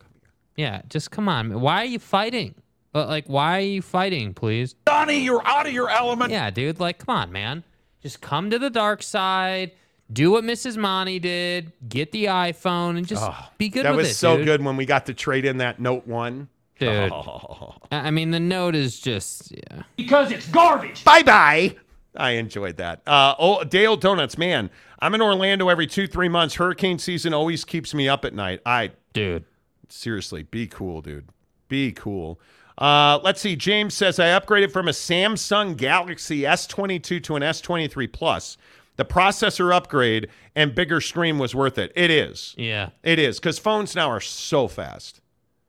[0.56, 1.60] Yeah, just come on.
[1.60, 2.54] Why are you fighting?
[2.92, 4.74] But like, why are you fighting, please?
[4.86, 6.30] Donnie, you're out of your element.
[6.30, 6.80] Yeah, dude.
[6.80, 7.62] Like, come on, man.
[8.02, 9.72] Just come to the dark side.
[10.12, 10.76] Do what Mrs.
[10.76, 11.72] Monty did.
[11.88, 13.28] Get the iPhone and just
[13.58, 14.14] be good that with was it.
[14.14, 14.46] so dude.
[14.46, 16.48] good when we got to trade in that Note 1.
[16.78, 17.10] Dude.
[17.12, 17.74] Oh.
[17.90, 19.82] I I mean, the note is just yeah.
[19.96, 21.04] Because it's garbage.
[21.04, 21.76] Bye bye.
[22.14, 23.02] I enjoyed that.
[23.06, 24.70] Uh, oh, Dale Donuts, man.
[25.00, 26.54] I'm in Orlando every two, three months.
[26.54, 28.60] Hurricane season always keeps me up at night.
[28.64, 29.44] I, dude,
[29.88, 31.28] seriously, be cool, dude.
[31.68, 32.40] Be cool.
[32.78, 33.56] Uh, let's see.
[33.56, 38.56] James says I upgraded from a Samsung Galaxy S22 to an S23 Plus.
[38.96, 41.92] The processor upgrade and bigger screen was worth it.
[41.94, 42.54] It is.
[42.56, 42.90] Yeah.
[43.02, 45.20] It is because phones now are so fast,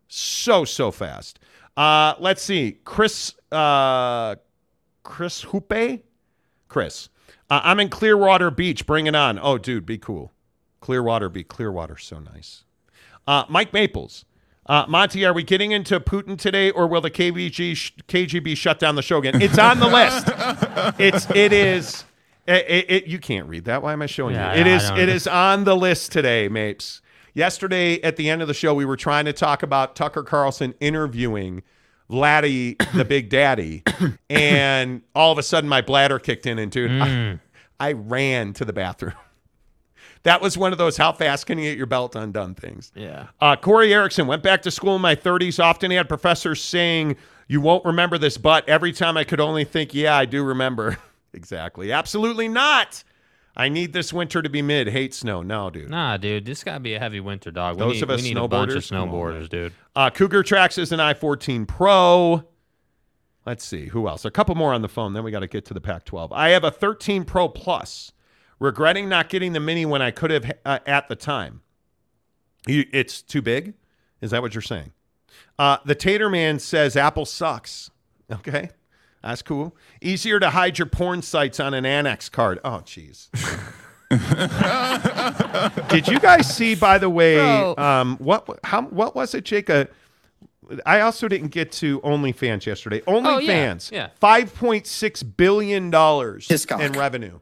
[0.08, 1.40] so so fast.
[1.76, 4.36] Uh, let's see, Chris, uh,
[5.04, 6.02] Chris Hoope,
[6.68, 7.10] Chris.
[7.50, 8.86] Uh, I'm in Clearwater Beach.
[8.86, 9.40] Bring it on.
[9.42, 10.32] Oh, dude, be cool.
[10.80, 12.64] Clearwater be Clearwater, so nice.
[13.28, 14.26] Uh, Mike Maples.
[14.66, 18.80] Uh, Monty, are we getting into Putin today, or will the KBG sh- KGB shut
[18.80, 19.42] down the show again?
[19.42, 20.28] It's on the list.
[21.00, 22.04] it's it is.
[22.48, 23.82] It, it, it- you can't read that.
[23.84, 24.62] Why am I showing Yeah, you?
[24.62, 24.90] It is.
[24.92, 27.02] It is on the list today, Mapes.
[27.34, 30.74] Yesterday, at the end of the show, we were trying to talk about Tucker Carlson
[30.80, 31.62] interviewing
[32.10, 33.84] Vladdy, the Big Daddy,
[34.30, 37.40] and all of a sudden, my bladder kicked in, and dude, Mm.
[37.80, 39.14] I, I ran to the bathroom.
[40.24, 42.92] That was one of those how fast can you get your belt undone things.
[42.96, 43.28] Yeah.
[43.40, 45.64] Uh, Corey Erickson went back to school in my 30s.
[45.64, 47.16] Often had professors saying,
[47.48, 50.98] You won't remember this, but every time I could only think, Yeah, I do remember.
[51.34, 51.92] exactly.
[51.92, 53.04] Absolutely not.
[53.56, 54.88] I need this winter to be mid.
[54.88, 55.42] Hate snow.
[55.42, 55.90] No, dude.
[55.90, 57.78] Nah, dude, this got to be a heavy winter, dog.
[57.78, 59.02] We Those need, of us we need a bunch of snowboarders?
[59.02, 59.74] On, snowboarders, dude.
[59.96, 62.44] Uh, Cougar Tracks is an i 14 Pro.
[63.48, 63.88] Let's see.
[63.88, 64.26] Who else?
[64.26, 65.14] A couple more on the phone.
[65.14, 66.32] Then we got to get to the Pac 12.
[66.34, 68.12] I have a 13 Pro Plus.
[68.60, 71.62] Regretting not getting the mini when I could have uh, at the time.
[72.68, 73.74] You, it's too big?
[74.22, 74.92] Is that what you're saying?
[75.58, 77.90] Uh, the Tater Man says Apple sucks.
[78.32, 78.70] Okay.
[79.24, 79.76] That's cool.
[80.02, 82.60] Easier to hide your porn sites on an Annex card.
[82.64, 83.30] Oh, jeez.
[85.90, 87.76] Did you guys see, by the way, Bro.
[87.78, 89.70] um, what how what was it, Jake?
[89.70, 89.86] Uh,
[90.86, 93.02] I also didn't get to OnlyFans yesterday.
[93.02, 94.10] OnlyFans, Oh, yeah.
[94.20, 97.40] five point six billion dollars in revenue.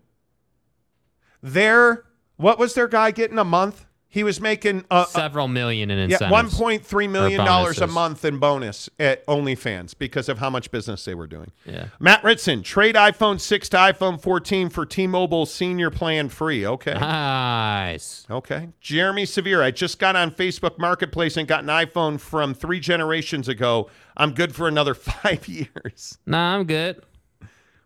[1.43, 2.05] Their
[2.37, 3.85] what was their guy getting a month?
[4.07, 6.21] He was making uh, Several million in incentives.
[6.21, 10.49] yeah, one point three million dollars a month in bonus at OnlyFans because of how
[10.49, 11.51] much business they were doing.
[11.65, 11.87] Yeah.
[11.99, 16.65] Matt Ritson, trade iPhone six to iPhone fourteen for T-Mobile senior plan free.
[16.65, 16.93] Okay.
[16.93, 18.25] Nice.
[18.31, 18.69] Okay.
[18.79, 23.49] Jeremy Severe, I just got on Facebook Marketplace and got an iPhone from three generations
[23.49, 23.89] ago.
[24.15, 26.17] I'm good for another five years.
[26.25, 27.03] Nah, I'm good.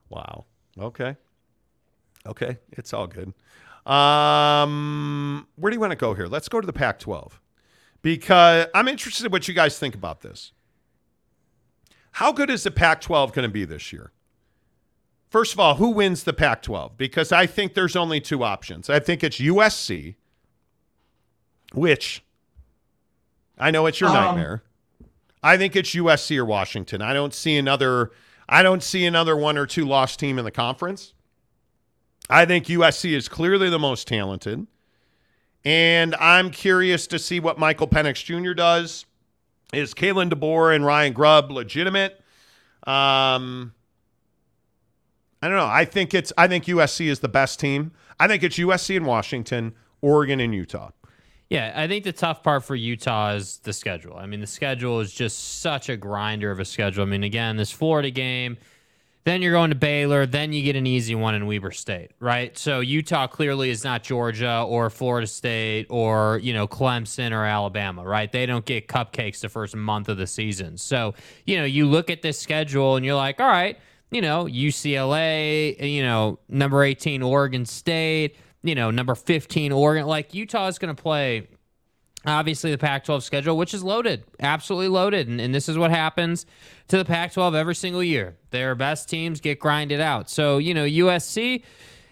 [0.10, 0.46] Wow.
[0.80, 1.16] Okay.
[2.28, 2.58] Okay.
[2.74, 3.34] It's all good.
[3.90, 6.28] Um, where do you want to go here?
[6.28, 7.42] Let's go to the Pac 12
[8.02, 10.52] because I'm interested in what you guys think about this.
[12.14, 14.12] How good is the Pac 12 going to be this year?
[15.30, 16.98] First of all, who wins the Pac 12?
[16.98, 18.90] Because I think there's only two options.
[18.90, 20.16] I think it's USC,
[21.74, 22.24] which
[23.58, 24.64] I know it's your Um, nightmare.
[25.42, 27.02] I think it's USC or Washington.
[27.02, 28.12] I don't see another
[28.52, 31.14] I don't see another one or two lost team in the conference.
[32.30, 34.68] I think USC is clearly the most talented.
[35.66, 38.54] And I'm curious to see what Michael Penix Jr.
[38.54, 39.06] does.
[39.74, 42.14] Is Kalen DeBoer and Ryan Grubb legitimate?
[42.88, 43.74] Um,
[45.42, 45.68] I don't know.
[45.68, 47.92] I think it's I think USC is the best team.
[48.20, 50.92] I think it's USC and Washington, Oregon and Utah.
[51.50, 54.16] Yeah, I think the tough part for Utah is the schedule.
[54.16, 57.04] I mean, the schedule is just such a grinder of a schedule.
[57.04, 58.58] I mean, again, this Florida game,
[59.30, 60.26] Then you're going to Baylor.
[60.26, 62.58] Then you get an easy one in Weber State, right?
[62.58, 68.04] So Utah clearly is not Georgia or Florida State or you know Clemson or Alabama,
[68.04, 68.32] right?
[68.32, 70.80] They don't get cupcakes the first month of the season.
[70.80, 71.14] So
[71.46, 73.78] you know you look at this schedule and you're like, all right,
[74.10, 80.08] you know UCLA, you know number 18 Oregon State, you know number 15 Oregon.
[80.08, 81.50] Like Utah is going to play
[82.26, 85.28] obviously the Pac 12 schedule, which is loaded, absolutely loaded.
[85.28, 86.46] And, and, this is what happens
[86.90, 88.36] to the Pac 12 every single year.
[88.52, 90.30] Their best teams get grinded out.
[90.30, 91.64] So, you know, USC,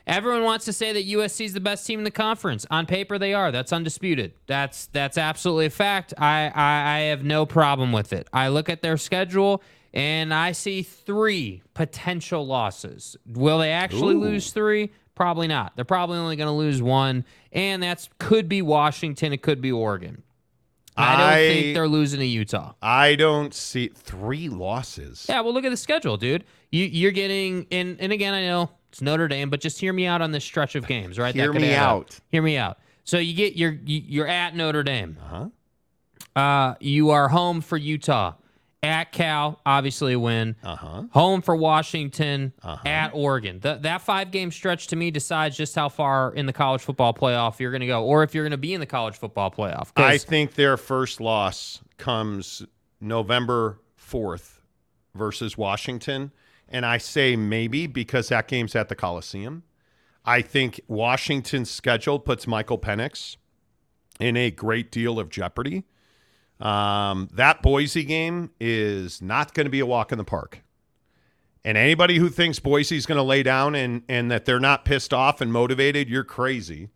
[0.06, 2.66] everyone wants to say that USC is the best team in the conference.
[2.72, 3.52] On paper, they are.
[3.52, 4.34] That's undisputed.
[4.48, 6.14] That's that's absolutely a fact.
[6.18, 8.28] I, I, I have no problem with it.
[8.32, 9.62] I look at their schedule.
[9.94, 13.16] And I see three potential losses.
[13.26, 14.22] Will they actually Ooh.
[14.22, 14.92] lose three?
[15.18, 15.76] Probably not.
[15.76, 19.34] They're probably only going to lose one, and that's could be Washington.
[19.34, 20.22] It could be Oregon.
[20.96, 22.74] I don't I- think they're losing to Utah.
[22.84, 25.26] I don't see three losses.
[25.28, 26.44] Yeah, well, look at the schedule, dude.
[26.72, 30.06] You, you're getting, and and again, I know it's Notre Dame, but just hear me
[30.06, 31.34] out on this stretch of games, right?
[31.34, 31.82] Hear me up.
[31.82, 32.20] out.
[32.30, 32.78] Hear me out.
[33.04, 35.18] So you get you're you- you're at Notre Dame.
[35.24, 36.40] Uh-huh.
[36.40, 38.34] Uh, you are home for Utah.
[38.84, 40.56] At Cal, obviously a win.
[40.64, 41.04] Uh-huh.
[41.12, 42.54] Home for Washington.
[42.86, 43.60] At Oregon.
[43.60, 47.14] Th- that five game stretch to me decides just how far in the college football
[47.14, 49.50] playoff you're going to go, or if you're going to be in the college football
[49.50, 49.90] playoff.
[49.96, 52.66] I think their first loss comes
[53.02, 54.60] November 4th
[55.16, 56.32] versus Washington.
[56.70, 59.64] And I say maybe because that game's at the Coliseum.
[60.26, 63.38] I think Washington's schedule puts Michael Penix
[64.20, 65.86] in a great deal of jeopardy.
[66.60, 70.62] Um, that Boise game is not going to be a walk in the park.
[71.64, 75.14] And anybody who thinks Boise's going to lay down and, and that they're not pissed
[75.14, 76.90] off and motivated, you're crazy.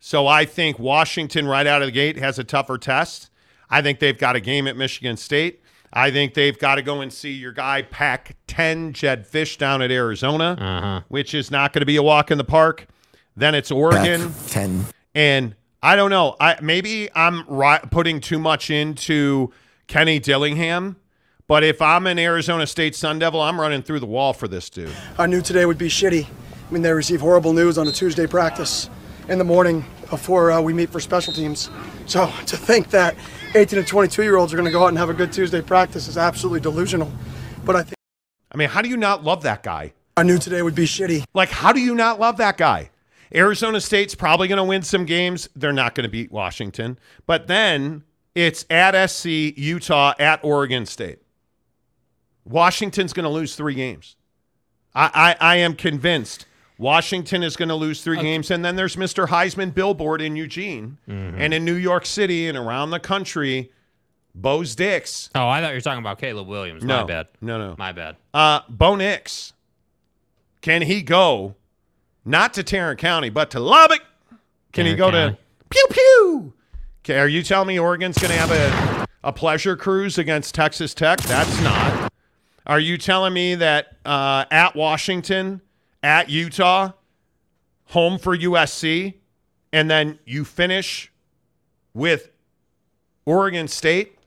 [0.00, 3.30] So I think Washington right out of the gate has a tougher test.
[3.70, 5.62] I think they've got a game at Michigan State.
[5.92, 9.80] I think they've got to go and see your guy pack 10 Jedd Fisch down
[9.80, 11.00] at Arizona, Uh-huh.
[11.08, 12.86] which is not going to be a walk in the park.
[13.36, 14.32] Then it's Oregon.
[14.48, 14.84] 10.
[15.14, 16.36] And I don't know.
[16.40, 19.52] I maybe I'm ri- putting too much into
[19.86, 20.96] Kenny Dillingham,
[21.46, 24.68] but if I'm an Arizona State Sun Devil, I'm running through the wall for this
[24.68, 24.94] dude.
[25.18, 26.26] I knew today would be shitty.
[26.26, 28.90] I mean, they receive horrible news on a Tuesday practice
[29.28, 31.70] in the morning before uh, we meet for special teams.
[32.06, 33.14] So to think that
[33.54, 35.62] 18 and 22 year olds are going to go out and have a good Tuesday
[35.62, 37.12] practice is absolutely delusional.
[37.64, 37.94] But I think
[38.50, 39.92] I mean, how do you not love that guy?
[40.16, 41.24] I knew today would be shitty.
[41.34, 42.90] Like, how do you not love that guy?
[43.34, 45.48] Arizona State's probably going to win some games.
[45.54, 46.98] They're not going to beat Washington.
[47.26, 51.18] But then it's at SC, Utah, at Oregon State.
[52.44, 54.16] Washington's going to lose three games.
[54.94, 56.46] I, I, I am convinced
[56.78, 58.50] Washington is going to lose three games.
[58.50, 59.26] And then there's Mr.
[59.28, 63.70] Heisman billboard in Eugene and in New York City and around the country.
[64.34, 65.30] Bo's Dix.
[65.34, 66.84] Oh, I thought you were talking about Caleb Williams.
[66.84, 66.98] No.
[67.00, 67.26] My bad.
[67.40, 67.74] No, no.
[67.76, 68.16] My bad.
[68.32, 69.52] Uh, Bo Nix,
[70.60, 71.56] can he go
[72.28, 74.02] not to Tarrant County, but to Lubbock?
[74.72, 75.32] Can he go County.
[75.32, 75.38] to
[75.70, 76.52] pew pew?
[77.04, 80.92] Okay, are you telling me Oregon's going to have a, a pleasure cruise against Texas
[80.92, 81.18] Tech?
[81.22, 82.12] That's not.
[82.66, 85.62] Are you telling me that uh, at Washington,
[86.02, 86.92] at Utah,
[87.86, 89.14] home for USC,
[89.72, 91.10] and then you finish
[91.94, 92.30] with
[93.24, 94.18] Oregon State?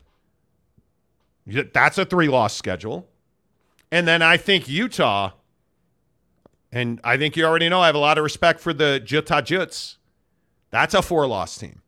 [1.46, 3.08] That's a three loss schedule.
[3.92, 5.34] And then I think Utah,
[6.72, 9.44] and I think you already know I have a lot of respect for the Jutta
[9.44, 9.98] Juts.
[10.70, 11.82] That's a four loss team.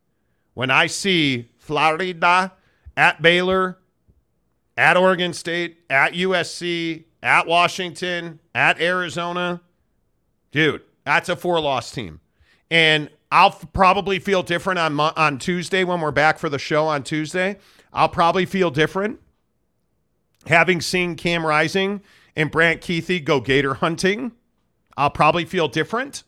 [0.53, 2.53] When I see Florida
[2.97, 3.80] at Baylor,
[4.77, 9.61] at Oregon State, at USC, at Washington, at Arizona,
[10.51, 12.19] dude, that's a four loss team.
[12.69, 16.60] And I'll f- probably feel different on Mo- on Tuesday when we're back for the
[16.60, 17.57] show on Tuesday.
[17.91, 19.19] I'll probably feel different
[20.47, 22.01] having seen Cam Rising
[22.35, 24.34] and Brant Kuithe go gator hunting.
[24.98, 26.24] I'll probably feel different.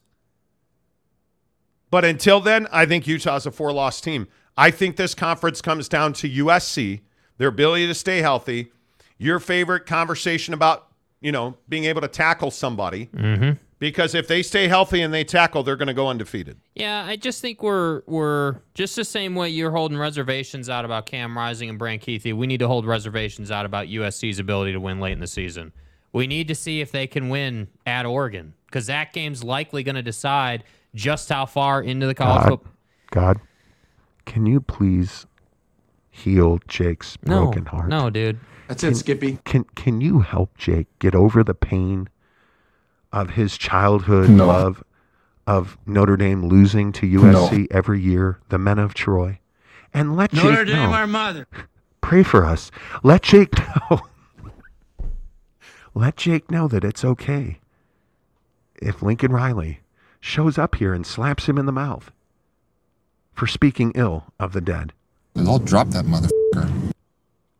[1.92, 4.28] But until then, I think Utah's a four loss team.
[4.58, 7.02] I think this conference comes down to USC,
[7.38, 8.72] their ability to stay healthy,
[9.18, 10.88] your favorite conversation about,
[11.22, 13.08] you know, being able to tackle somebody.
[13.08, 13.52] Mm-hmm.
[13.78, 16.58] Because if they stay healthy and they tackle, they're going to go undefeated.
[16.76, 21.06] Yeah, I just think we're we're just the same way you're holding reservations out about
[21.06, 22.34] Cam Rising and Brant Kuithe.
[22.34, 25.74] We need to hold reservations out about USC's ability to win late in the season.
[26.16, 29.96] We need to see if they can win at Oregon because that game's likely going
[29.96, 30.64] to decide
[30.96, 32.72] just how far into the college God, football.
[33.12, 33.40] God,
[34.26, 35.26] can you please
[36.10, 37.90] heal Jake's No, broken heart?
[37.90, 38.40] no, dude.
[38.70, 39.40] That's Can- it, Skippy.
[39.44, 42.08] Can Can you help Jake get over the pain
[43.12, 44.48] of his childhood No.
[44.48, 44.84] love
[45.46, 49.40] of Notre Dame losing to USC every year, the men of Troy,
[49.94, 50.96] and let Notre Jake Dame, know.
[50.96, 51.46] our mother.
[52.00, 52.72] Pray for us.
[53.04, 53.52] Let Jake
[53.92, 54.00] know.
[55.96, 57.60] Let Jake know that it's okay
[58.82, 59.80] if Lincoln Riley
[60.20, 62.12] shows up here and slaps him in the mouth
[63.34, 64.92] for speaking ill of the dead.
[65.36, 66.92] And I'll drop that motherfucker.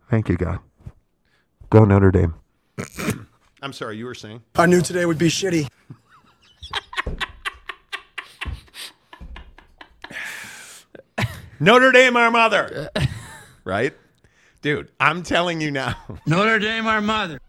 [0.10, 0.60] Thank you, God.
[1.70, 2.36] Go Notre Dame.
[3.62, 4.44] I'm sorry, you were saying?
[4.56, 5.68] I knew today would be shitty.
[11.60, 12.90] Notre Dame, our mother.
[13.64, 13.94] right?
[14.62, 15.96] Dude, I'm telling you now.
[16.26, 17.40] Notre Dame, our mother.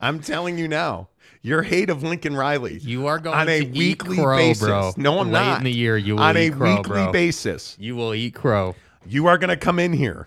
[0.00, 1.08] I'm telling you now.
[1.42, 2.78] Your hate of Lincoln Riley.
[2.78, 4.64] You are going on a to eat weekly crow, basis.
[4.66, 4.92] bro.
[4.96, 5.58] No, I'm Late not.
[5.58, 7.12] in the year, you will on eat a crow, weekly bro.
[7.12, 7.76] basis.
[7.78, 8.74] You will eat crow.
[9.06, 10.26] You are going to come in here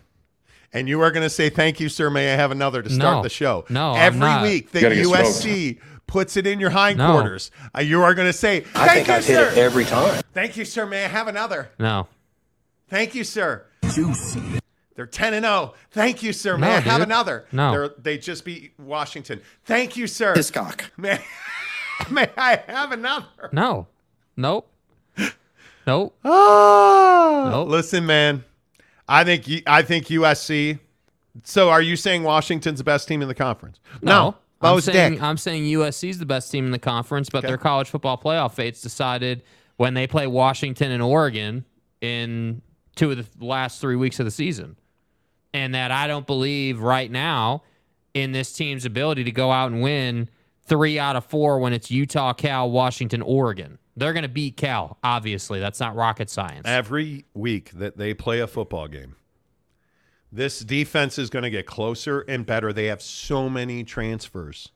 [0.72, 2.12] and you are going to say, "Thank you, sir.
[2.12, 3.24] May I have another to start No.
[3.24, 4.44] the show?" No, I'm every not.
[4.44, 8.60] week that Gotta USC puts it in your hindquarters, uh, you are going to say,
[8.60, 10.22] "Thank you, sir." every time.
[10.36, 10.86] Thank you, sir.
[10.86, 11.70] May I have another?
[11.80, 12.08] No.
[12.90, 13.66] Thank you, sir.
[13.92, 14.60] Juicy.
[14.98, 15.76] They're 10 and 0.
[15.92, 16.58] Thank you, sir.
[16.58, 17.46] May No, I have another?
[17.52, 17.72] No.
[17.72, 19.40] They're, they just beat Washington.
[19.64, 20.34] Thank you, sir.
[20.34, 20.92] Hiscock.
[20.98, 21.20] May,
[22.12, 23.28] may I have another?
[23.54, 23.88] No.
[24.36, 24.70] Nope.
[25.86, 26.18] Nope.
[26.26, 27.70] Oh, Nope.
[27.70, 28.44] listen, man.
[29.08, 30.80] I think I think USC.
[31.44, 33.80] So, are you saying Washington's the best team in the conference?
[34.02, 34.36] No.
[34.60, 35.22] I'm saying, dick.
[35.22, 37.48] I'm saying USC's the best team in the conference, but Okay.
[37.50, 39.44] their college football playoff fates decided
[39.78, 41.64] when they play Washington and Oregon
[42.02, 42.64] in
[42.96, 44.76] two of the last three weeks of the season.
[45.58, 47.64] And that I don't believe right now
[48.14, 50.30] in this team's ability to go out and win
[50.66, 53.80] three out of four when it's Utah, Cal, Washington, Oregon.
[53.96, 55.60] They're going to beat Cal, obviously.
[55.60, 56.68] That's not rocket science.
[56.68, 59.16] Every week that they play a football game,
[60.32, 62.72] this defense is going to get closer and better.
[62.72, 64.72] They have so many transfers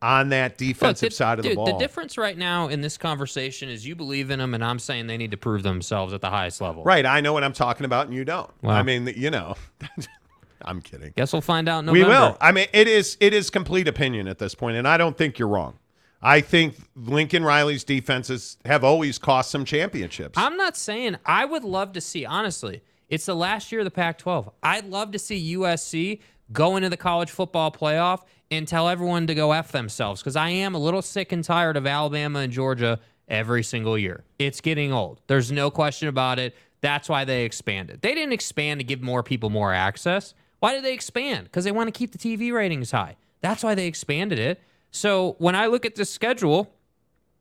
[0.00, 1.66] on that defensive Look, the- side of the dude, ball.
[1.66, 5.06] The difference right now in this conversation is you believe in them, and I'm saying
[5.08, 6.84] they need to prove themselves at the highest level.
[6.84, 8.50] Right, I know what I'm talking about, and you don't.
[8.62, 8.74] Wow.
[8.74, 9.56] I mean, you know,
[10.62, 11.12] I'm kidding.
[11.16, 12.36] Guess we'll find out in We will.
[12.40, 15.38] I mean, it is it is complete opinion at this point, and I don't think
[15.38, 15.78] you're wrong.
[16.20, 20.36] I think Lincoln Riley's defenses have always cost some championships.
[20.36, 23.92] I'm not saying I would love to see, honestly, it's the last year of the
[23.92, 24.50] Pac 12.
[24.62, 26.18] I'd love to see USC
[26.52, 30.50] go into the college football playoff and tell everyone to go F themselves because I
[30.50, 32.98] am a little sick and tired of Alabama and Georgia
[33.28, 34.24] every single year.
[34.38, 35.20] It's getting old.
[35.26, 36.54] There's no question about it.
[36.80, 38.00] That's why they expanded.
[38.02, 40.34] They didn't expand to give more people more access.
[40.60, 41.44] Why did they expand?
[41.44, 43.16] Because they want to keep the TV ratings high.
[43.40, 44.60] That's why they expanded it.
[44.90, 46.72] So when I look at this schedule,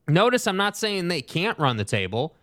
[0.08, 2.34] Notice I'm not saying they can't run the table.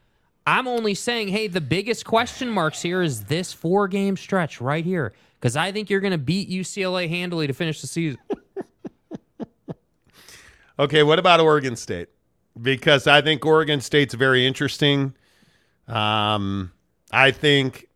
[0.47, 4.85] I'm only saying, hey, the biggest question marks here is this four game stretch right
[4.85, 5.15] here.
[5.41, 8.21] Because I think you're going to beat UCLA handily to finish the season.
[10.79, 12.09] Okay, what about Oregon State?
[12.61, 15.15] Because I think Oregon State's very interesting.
[15.89, 16.73] Um,
[17.11, 17.89] I think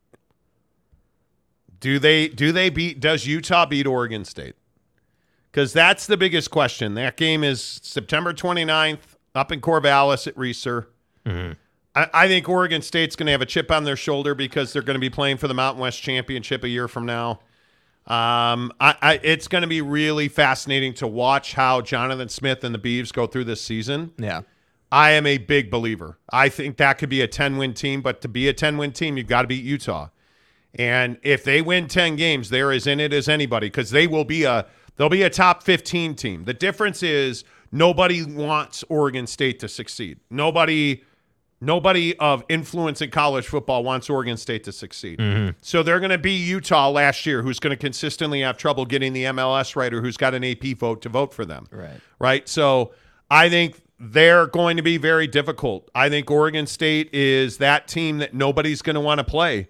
[1.80, 4.54] do they do they beat does Utah beat Oregon State?
[5.50, 6.94] Because that's the biggest question.
[6.94, 10.86] That game is September 29th up in Corvallis at Reser.
[11.94, 14.82] I, I think Oregon State's going to have a chip on their shoulder because they're
[14.82, 17.40] going to be playing for the Mountain West Championship a year from now.
[18.08, 22.74] Um, I, I, it's going to be really fascinating to watch how Jonathan Smith and
[22.74, 24.12] the Beavs go through this season.
[24.16, 24.42] Yeah.
[24.90, 26.18] I am a big believer.
[26.32, 28.92] I think that could be a 10 win team, but to be a 10 win
[28.92, 30.08] team, you've got to beat Utah.
[30.74, 34.24] And if they win 10 games, they're as in it as anybody because they will
[34.24, 34.66] be a
[34.96, 36.44] they'll be a top 15 team.
[36.44, 40.20] The difference is nobody wants Oregon State to succeed.
[40.30, 41.04] Nobody
[41.60, 45.20] nobody of influence in college football wants Oregon State to succeed.
[45.60, 49.12] So they're going to be Utah last year who's going to consistently have trouble getting
[49.12, 51.66] the MLS writer who's got an AP vote to vote for them.
[51.70, 52.00] Right.
[52.18, 52.48] Right?
[52.48, 52.92] So
[53.30, 55.90] I think they're going to be very difficult.
[55.94, 59.68] I think Oregon State is that team that nobody's going to want to play.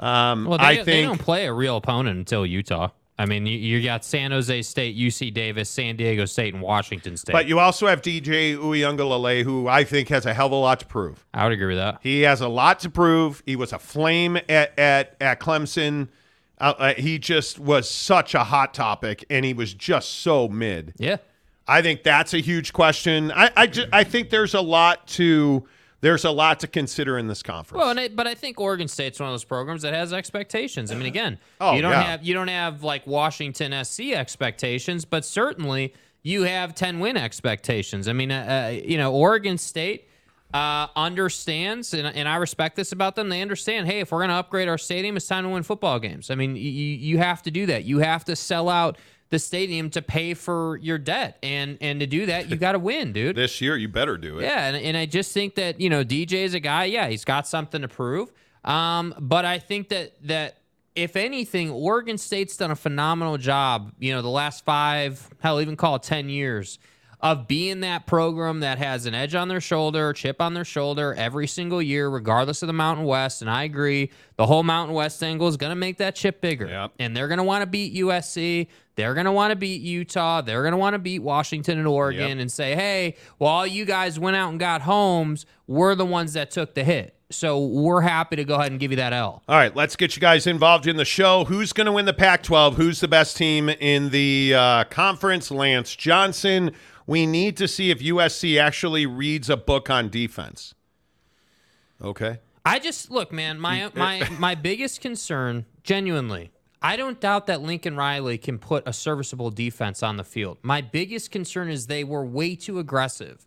[0.00, 2.90] Um, Well, they, I they think don't play a real opponent until Utah.
[3.18, 7.16] I mean, you, you got San Jose State, UC Davis, San Diego State, and Washington
[7.16, 7.32] State.
[7.32, 10.80] But you also have DJ Uiagalelei, who I think has a hell of a lot
[10.80, 11.26] to prove.
[11.34, 11.98] I would agree with that.
[12.00, 13.42] He has a lot to prove.
[13.44, 16.08] He was a flame at at at Clemson.
[16.60, 20.94] Uh, uh, he just was such a hot topic, and he was just so mid.
[20.96, 21.16] Yeah.
[21.66, 23.32] I think that's a huge question.
[23.32, 25.66] I I, I think there's a lot to
[26.00, 27.80] there's a lot to consider in this conference.
[27.80, 30.92] Well, and I, but I think Oregon State's one of those programs that has expectations.
[30.92, 32.02] I mean, again, Oh, you don't yeah.
[32.02, 38.06] have you don't have like Washington SC expectations, but certainly you have ten win expectations.
[38.08, 40.08] I mean, uh, uh, you know, Oregon State
[40.54, 43.28] uh, understands, and, and I respect this about them.
[43.28, 43.86] They understand.
[43.86, 46.30] Hey, if we're going to upgrade our stadium, it's time to win football games.
[46.30, 47.84] I mean, you you have to do that.
[47.84, 48.98] You have to sell out
[49.30, 52.78] the stadium to pay for your debt, and and to do that, you got to
[52.78, 53.36] win, dude.
[53.36, 54.42] this year, you better do it.
[54.42, 56.84] Yeah, and, and I just think that you know DJ is a guy.
[56.84, 58.32] Yeah, he's got something to prove.
[58.64, 60.58] Um, but I think that that
[60.94, 65.76] if anything, Oregon State's done a phenomenal job, you know, the last five, hell, even
[65.76, 66.78] call it 10 years
[67.20, 71.14] of being that program that has an edge on their shoulder, chip on their shoulder
[71.18, 73.42] every single year, regardless of the Mountain West.
[73.42, 76.66] And I agree, the whole Mountain West angle is going to make that chip bigger.
[76.68, 76.92] Yep.
[77.00, 78.68] And they're going to want to beat USC.
[78.94, 80.42] They're going to want to beat Utah.
[80.42, 82.38] They're going to want to beat Washington and Oregon Yep.
[82.38, 85.44] and say, hey, well, you guys went out and got homes.
[85.66, 87.14] We're the ones that took the hit.
[87.30, 89.42] So we're happy to go ahead and give you that L.
[89.48, 91.44] All right, let's get you guys involved in the show.
[91.44, 92.76] Who's going to win the Pac 12?
[92.76, 95.50] Who's the best team in the uh, conference?
[95.50, 96.70] Lance Johnson.
[97.08, 100.74] We need to see if USC actually reads a book on defense.
[102.04, 102.40] Okay.
[102.66, 103.58] I just look, man.
[103.58, 106.52] My my my biggest concern, genuinely,
[106.82, 110.58] I don't doubt that Lincoln Riley can put a serviceable defense on the field.
[110.62, 113.46] My biggest concern is they were way too aggressive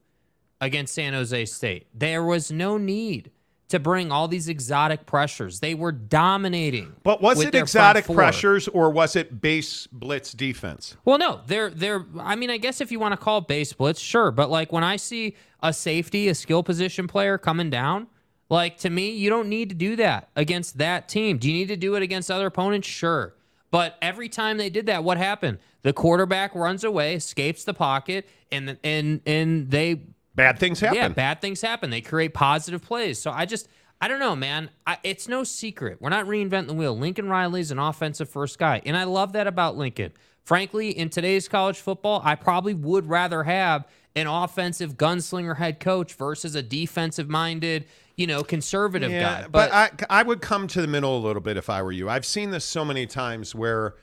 [0.60, 1.86] against San Jose State.
[1.94, 3.30] There was no need
[3.72, 5.60] to bring all these exotic pressures.
[5.60, 6.94] They were dominating.
[7.04, 10.96] But was it exotic pressures or was it base blitz defense?
[11.04, 12.06] Well, no, they're they're.
[12.20, 14.32] I mean, I guess if you want to call it base blitz, sure.
[14.32, 18.08] But like when I see a safety, a skill position player coming down,
[18.50, 21.38] like to me, you don't need to do that against that team.
[21.38, 22.88] Do you need to do it against other opponents?
[22.88, 23.34] Sure.
[23.72, 25.60] But every time they did that, what happened?
[25.84, 30.02] The quarterback runs away, escapes the pocket, and and and they
[30.36, 30.96] Bad things happen.
[30.96, 31.90] yeah, bad things happen.
[31.90, 33.22] They create positive plays.
[33.22, 33.68] So I just,
[34.00, 34.70] I don't know, man.
[34.88, 35.98] I, it's no secret.
[36.02, 36.98] We're not reinventing the wheel.
[36.98, 38.82] Lincoln Riley's an offensive first guy.
[38.86, 40.14] And I love that about Lincoln.
[40.44, 46.16] Frankly, in today's college football, I probably would rather have an offensive gunslinger head coach
[46.16, 47.86] versus a defensive minded,
[48.16, 49.46] you know, conservative guy.
[49.50, 52.10] but, I I would come to the middle a little bit if I were you.
[52.10, 53.96] I've seen this so many times where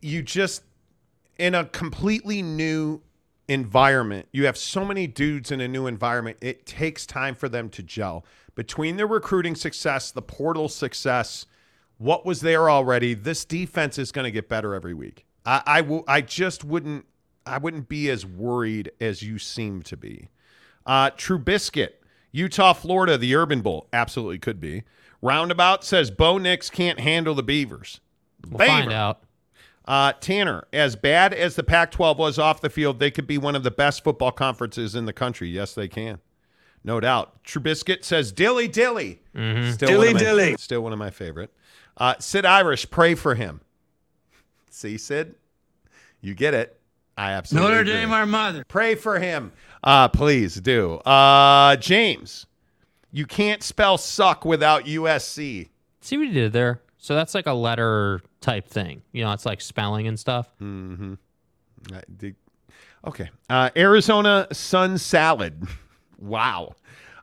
[0.00, 0.62] you just
[1.38, 3.02] in a completely new
[3.50, 6.38] environment, you have so many dudes in a new environment.
[6.40, 8.24] It takes time for them to gel.
[8.54, 11.46] Between the recruiting success, the portal success,
[11.98, 15.26] what was there already, this defense is going to get better every week.
[15.44, 17.06] I I, will, I just wouldn't
[17.44, 20.28] I wouldn't be as worried as you seem to be.
[20.86, 21.94] Uh, Trubiscuit,
[22.30, 24.84] Utah, Florida, the Urban Bowl absolutely could be.
[25.20, 28.00] Roundabout says Bo Nix can't handle the Beavers.
[28.48, 29.22] we'll find out.
[29.90, 33.38] Uh, Tanner, as bad as the Pac 12 was off the field, they could be
[33.38, 35.48] one of the best football conferences in the country.
[35.48, 36.20] Yes, they can.
[36.84, 37.42] No doubt.
[37.42, 39.20] Trubiscuit says Dilly Dilly.
[39.34, 39.72] Mm-hmm.
[39.72, 40.56] Still Dilly my- dilly.
[40.60, 41.50] Still one of my favorite.
[41.96, 43.62] Uh, Sid Irish, pray for him.
[44.70, 45.34] See, Sid?
[46.20, 46.78] You get it.
[47.18, 47.92] I absolutely Notre agree.
[47.94, 48.64] Dame, our mother.
[48.68, 49.50] Pray for him.
[49.82, 50.94] Uh, please do.
[50.98, 52.46] Uh, James,
[53.10, 55.68] you can't spell suck without USC.
[56.00, 56.80] See what he did there?
[57.02, 59.02] So that's like a letter type thing.
[59.12, 60.48] You know, it's like spelling and stuff.
[60.60, 61.14] Mm-hmm.
[61.94, 62.34] I
[63.06, 63.30] Okay.
[63.48, 65.66] Uh, Arizona Sun Salad.
[66.18, 66.74] wow.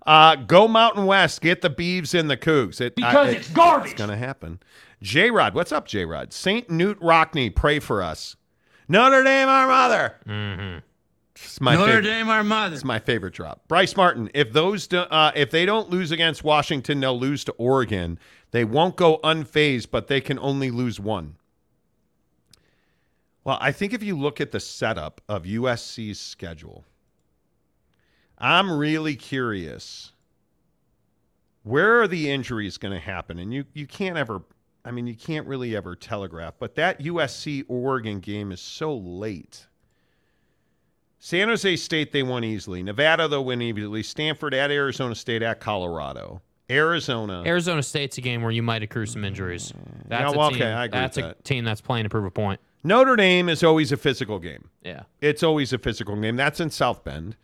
[0.06, 1.41] Uh, go Mountain West.
[1.41, 2.82] Get the Beeves and the Cougs.
[2.82, 3.91] It, Because it's garbage.
[3.91, 4.60] It's going to happen.
[5.04, 5.54] J Rod.
[5.54, 6.34] What's up, J Rod?
[6.34, 6.68] St.
[6.70, 7.54] Knute Rockne.
[7.56, 8.36] Pray for us.
[8.88, 10.16] Notre Dame, our mother.
[10.28, 10.80] Mm-hmm.
[11.36, 12.02] It's my Notre favorite.
[12.04, 12.74] Dame, our mother.
[12.74, 13.68] It's my favorite drop.
[13.68, 14.32] Bryce Martin.
[14.34, 18.18] If those do, uh, if they don't lose against Washington, they'll lose to Oregon.
[18.52, 21.36] They won't go unfazed, but they can only lose one.
[23.44, 26.86] Well, I think if you look at the setup of USC's schedule,
[28.38, 30.11] I'm really curious.
[31.64, 33.40] Where are the injuries going to happen?
[33.40, 34.41] And you you can't ever
[34.88, 39.68] I mean, you can't really ever telegraph, but that USC Oregon game is so late.
[41.19, 42.82] San Jose State, they won easily.
[42.82, 44.02] Nevada, they'll win easily.
[44.02, 46.41] Stanford at Arizona State at Colorado.
[46.69, 47.44] Arizona.
[47.45, 49.73] Arizona State's a game where you might accrue some injuries.
[50.07, 51.44] That's a team, okay, I agree That's a that.
[51.45, 52.60] team that's playing to prove a point.
[52.84, 54.69] Notre Dame is always a physical game.
[54.84, 55.03] Yeah.
[55.22, 56.35] It's always a physical game.
[56.35, 57.35] That's in South Bend.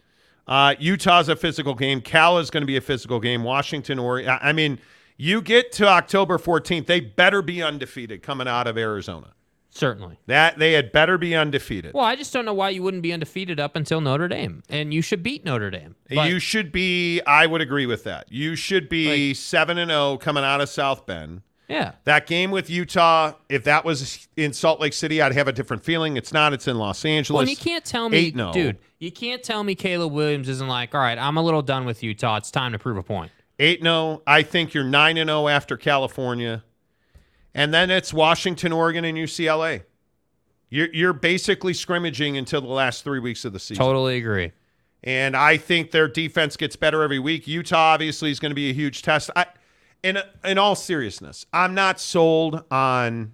[0.45, 2.01] Uh, Utah's a physical game.
[2.01, 3.43] Cal is going to be a physical game.
[3.43, 4.79] Washington, or I I mean,
[5.17, 9.33] you get to October 14th, they better be undefeated coming out of Arizona.
[9.75, 10.19] Certainly.
[10.27, 11.93] That they had better be undefeated.
[11.95, 14.93] Well, I just don't know why you wouldn't be undefeated up until Notre Dame, and
[14.93, 15.95] you should beat Notre Dame.
[16.13, 17.21] But- you should be.
[17.21, 18.31] I would agree with that.
[18.31, 21.41] You should be seven and zero coming out of South Bend.
[21.67, 21.93] yeah.
[22.03, 25.83] That game with Utah, if that was in Salt Lake City, I'd have a different
[25.83, 26.17] feeling.
[26.17, 26.53] It's not.
[26.53, 27.33] It's in Los Angeles.
[27.35, 28.53] Well, and you can't tell me, 8-0.
[28.53, 28.77] dude.
[28.99, 32.03] You can't tell me Caleb Williams isn't like, all right, I'm a little done with
[32.03, 32.37] Utah.
[32.37, 33.31] It's time to prove a point.
[33.59, 34.21] 8 0.
[34.27, 36.63] I think you're 9 0 after California.
[37.55, 39.83] And then it's Washington, Oregon, and UCLA.
[40.69, 43.83] You're, you're basically scrimmaging until the last three weeks of the season.
[43.83, 44.51] Totally agree.
[45.03, 47.47] And I think their defense gets better every week.
[47.47, 49.29] Utah obviously is going to be a huge test.
[49.35, 49.45] I,
[50.01, 53.33] in in all seriousness, I'm not sold on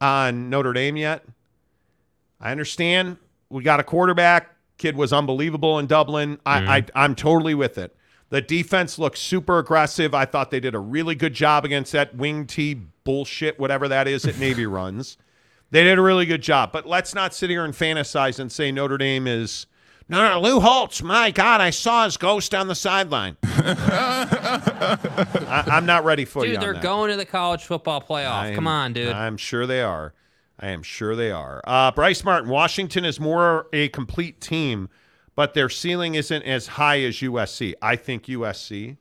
[0.00, 1.24] on Notre Dame yet.
[2.40, 3.16] I understand
[3.48, 4.54] we got a quarterback.
[4.76, 6.38] Kid was unbelievable in Dublin.
[6.46, 6.68] I, mm-hmm.
[6.70, 7.96] I I'm totally with it.
[8.30, 10.14] The defense looks super aggressive.
[10.14, 12.74] I thought they did a really good job against that wing T
[13.04, 15.16] bullshit, whatever that is that Navy runs.
[15.70, 16.72] They did a really good job.
[16.72, 19.66] But let's not sit here and fantasize and say Notre Dame is.
[20.10, 21.02] No, no, Lou Holtz.
[21.02, 23.36] My God, I saw his ghost on the sideline.
[23.42, 26.52] I, I'm not ready for you.
[26.52, 26.82] Dude, they're that.
[26.82, 28.32] going to the college football playoff.
[28.32, 29.12] I Come on, dude.
[29.12, 30.14] I'm sure they are.
[30.58, 31.60] I am sure they are.
[31.66, 34.88] Uh, Bryce Martin, Washington is more a complete team,
[35.38, 37.72] but their ceiling isn't as high as USC.
[37.80, 38.96] I think USC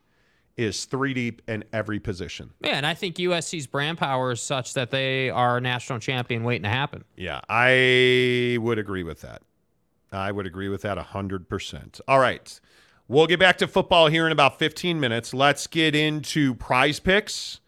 [0.56, 2.52] is three deep in every position.
[2.60, 6.44] Yeah, and I think USC's brand power is such that they are a national champion
[6.44, 7.06] waiting to happen.
[7.16, 9.42] Yeah, I would agree with that.
[10.12, 12.02] I would agree with that 100%.
[12.08, 12.60] All right.
[13.08, 15.34] We'll get back to football here in about 15 minutes.
[15.34, 17.62] Let's get into PrizePicks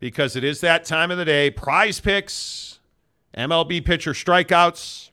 [0.00, 1.52] because it is that time of the day.
[1.52, 2.80] PrizePicks,
[3.36, 5.10] MLB pitcher strikeouts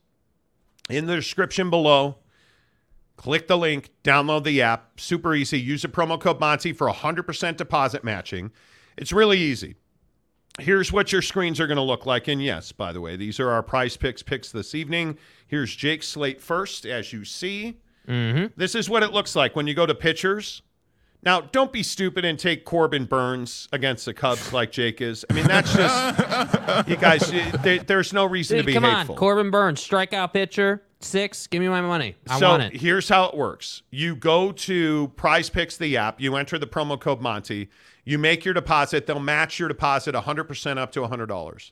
[0.90, 2.16] in the description below.
[3.16, 5.00] Click the link, download the app.
[5.00, 5.58] Super easy.
[5.58, 8.52] Use the promo code Monty for 100% deposit matching.
[8.96, 9.76] It's really easy.
[10.58, 12.28] Here's what your screens are going to look like.
[12.28, 15.18] And yes, by the way, these are our PrizePicks picks this evening.
[15.46, 17.78] Here's Jake Slate first, as you see.
[18.08, 18.46] Mm-hmm.
[18.56, 20.62] This is what it looks like when you go to pitchers.
[21.22, 25.24] Now, don't be stupid and take Corbin Burnes against the Cubs like Jake is.
[25.28, 27.30] I mean, that's just, you guys,
[27.62, 29.14] there, there's no reason Dude, to be come hateful.
[29.14, 29.18] on.
[29.18, 31.46] Corbin Burnes, strikeout pitcher, six.
[31.46, 32.16] Give me my money.
[32.28, 32.80] I so want it.
[32.80, 33.82] here's how it works.
[33.90, 36.20] You go to PrizePicks, the app.
[36.20, 37.68] You enter the promo code Monty.
[38.04, 39.06] You make your deposit.
[39.06, 41.70] They'll match your deposit 100% up to $100.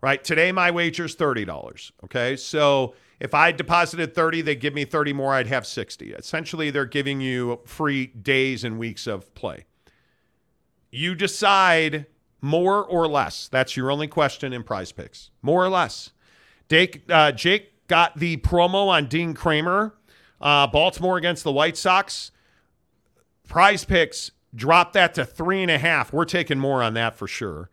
[0.00, 0.22] Right?
[0.22, 1.90] Today, my wager is $30.
[2.04, 2.36] Okay.
[2.36, 5.34] So if I deposited 30, they give me 30 more.
[5.34, 6.12] I'd have 60.
[6.12, 9.64] Essentially, they're giving you free days and weeks of play.
[10.90, 12.06] You decide
[12.40, 13.48] more or less.
[13.48, 15.30] That's your only question in PrizePicks.
[15.42, 16.12] More or less.
[16.68, 19.94] Jake, uh, Jake got the promo on Dean Kremer,
[20.40, 22.30] uh, Baltimore against the White Sox.
[23.48, 26.12] PrizePicks drop that to three and a half.
[26.12, 27.70] We're taking more on that for sure.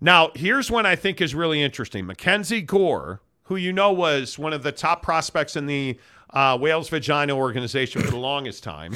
[0.00, 2.06] Now, here's one I think is really interesting.
[2.06, 5.98] Mackenzie Gore, who you know was one of the top prospects in the
[6.30, 8.94] uh, Wales Vagina organization for the longest time.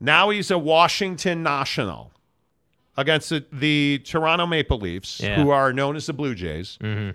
[0.00, 2.12] Now he's a Washington National
[2.96, 5.42] against the, the Toronto Maple Leafs, Yeah.
[5.42, 6.78] who are known as the Blue Jays.
[6.80, 7.10] Mm-hmm.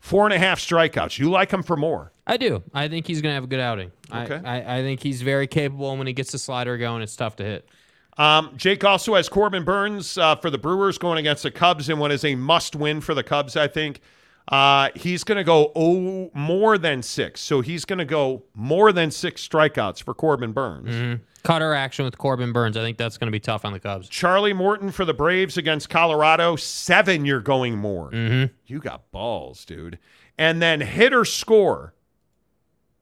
[0.00, 1.18] Four and a half strikeouts.
[1.18, 2.10] You like him for more.
[2.26, 2.62] I do.
[2.72, 3.92] I think he's going to have a good outing.
[4.12, 4.40] Okay.
[4.44, 5.90] I, I, I think he's very capable.
[5.90, 7.68] and When he gets the slider going, it's tough to hit.
[8.16, 11.98] Um, Jake also has Corbin Burnes uh, for the Brewers going against the Cubs in
[11.98, 14.00] what is a must win for the Cubs, I think.
[14.48, 17.40] Uh, he's going to go oh, more than six.
[17.40, 20.94] So he's going to go more than six strikeouts for Corbin Burnes.
[20.94, 21.20] Mhm.
[21.42, 22.76] Cutter action with Corbin Burnes.
[22.76, 24.08] I think that's going to be tough on the Cubs.
[24.08, 26.56] Charlie Morton for the Braves against Colorado.
[26.56, 28.10] Seven, you're going more.
[28.10, 28.52] Mm-hmm.
[28.66, 29.98] You got balls, dude.
[30.38, 31.94] And then hitter score.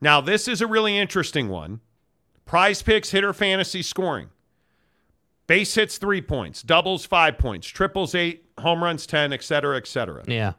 [0.01, 1.81] Now, this is a really interesting one.
[2.47, 4.31] PrizePicks, hitter fantasy scoring.
[5.47, 9.86] Base hits three points, doubles five points, triples eight, home runs 10, et cetera, et
[9.86, 10.23] cetera.
[10.27, 10.52] Yeah.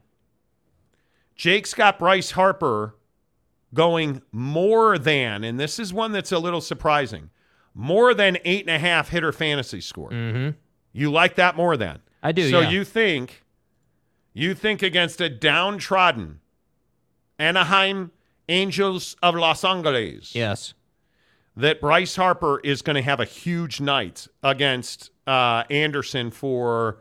[1.36, 2.96] Jake's got Bryce Harper
[3.74, 7.30] going more than, and this is one that's a little surprising,
[7.74, 10.10] more than eight and a half hitter fantasy score.
[10.10, 10.58] Mm-hmm.
[10.92, 12.00] You like that more than?
[12.22, 12.70] I do, So yeah.
[12.70, 13.44] you think,
[14.34, 16.40] you think against a downtrodden
[17.38, 18.12] Anaheim
[18.50, 20.74] Angels of Los Angeles Yes.
[21.56, 26.98] that Bryce Harper is going to have a huge night against uh, Anderson for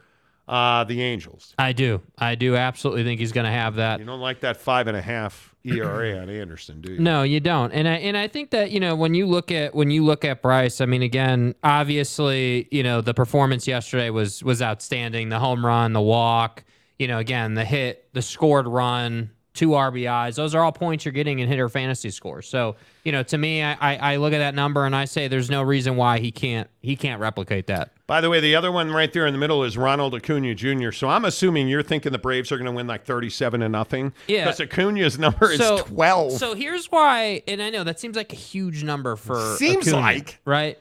[0.46, 1.54] uh, the Angels.
[1.58, 2.02] I do.
[2.18, 3.98] I do absolutely think he's going to have that.
[3.98, 6.98] You don't like that five and a half ERA on Anderson, do you?
[6.98, 7.72] No, you don't.
[7.72, 10.24] And I and I think that, you know, when you look at when you look
[10.24, 15.28] at Bryce, I mean again, obviously, you know, the performance yesterday was was outstanding.
[15.28, 16.64] The home run, the walk,
[16.98, 20.36] you know, again, the hit, the scored run, two RBIs.
[20.36, 22.48] Those are all points you're getting in hitter fantasy scores.
[22.48, 25.50] So, you know, to me, I, I, look at that number and I say there's
[25.50, 27.92] no reason why he can't he can't replicate that.
[28.08, 30.92] By the way, the other one right there in the middle is Ronald Acuna Jr.
[30.92, 34.14] So I'm assuming you're thinking the Braves are going to win like 37 to nothing.
[34.26, 34.46] Yeah.
[34.46, 36.32] Because Acuna's number is 12.
[36.32, 40.00] So here's why, and I know that seems like a huge number for Seems Acuna,
[40.00, 40.40] like.
[40.46, 40.78] right.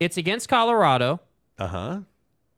[0.00, 1.20] It's against Colorado.
[1.58, 2.00] Uh huh.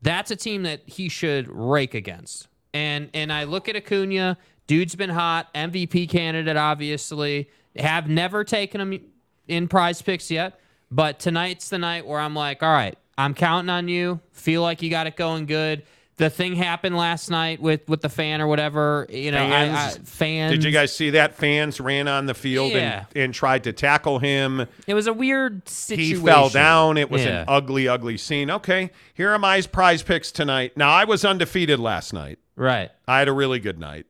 [0.00, 2.46] That's a team that he should rake against.
[2.72, 4.38] And and I look at Acuna,
[4.68, 7.50] dude's been hot, MVP candidate, obviously.
[7.76, 9.00] Have never taken him
[9.48, 10.60] in PrizePicks yet,
[10.90, 14.20] but tonight's the night where I'm like, all right, I'm counting on you.
[14.32, 15.84] Feel like you got it going good.
[16.16, 19.06] The thing happened last night with with the fan or whatever.
[19.10, 20.08] You know, I, I, Fans.
[20.08, 20.52] fans.
[20.52, 21.34] Did you guys see that?
[21.34, 23.06] Fans ran on the field Yeah.
[23.14, 24.66] and, and tried to tackle him.
[24.86, 26.16] It was a weird situation.
[26.20, 26.96] He fell down.
[26.98, 27.40] It was Yeah.
[27.40, 28.50] an ugly, ugly scene.
[28.50, 30.76] Okay, here are my PrizePicks tonight.
[30.76, 32.38] Now, I was undefeated last night.
[32.56, 32.90] Right.
[33.08, 34.04] I had a really good night.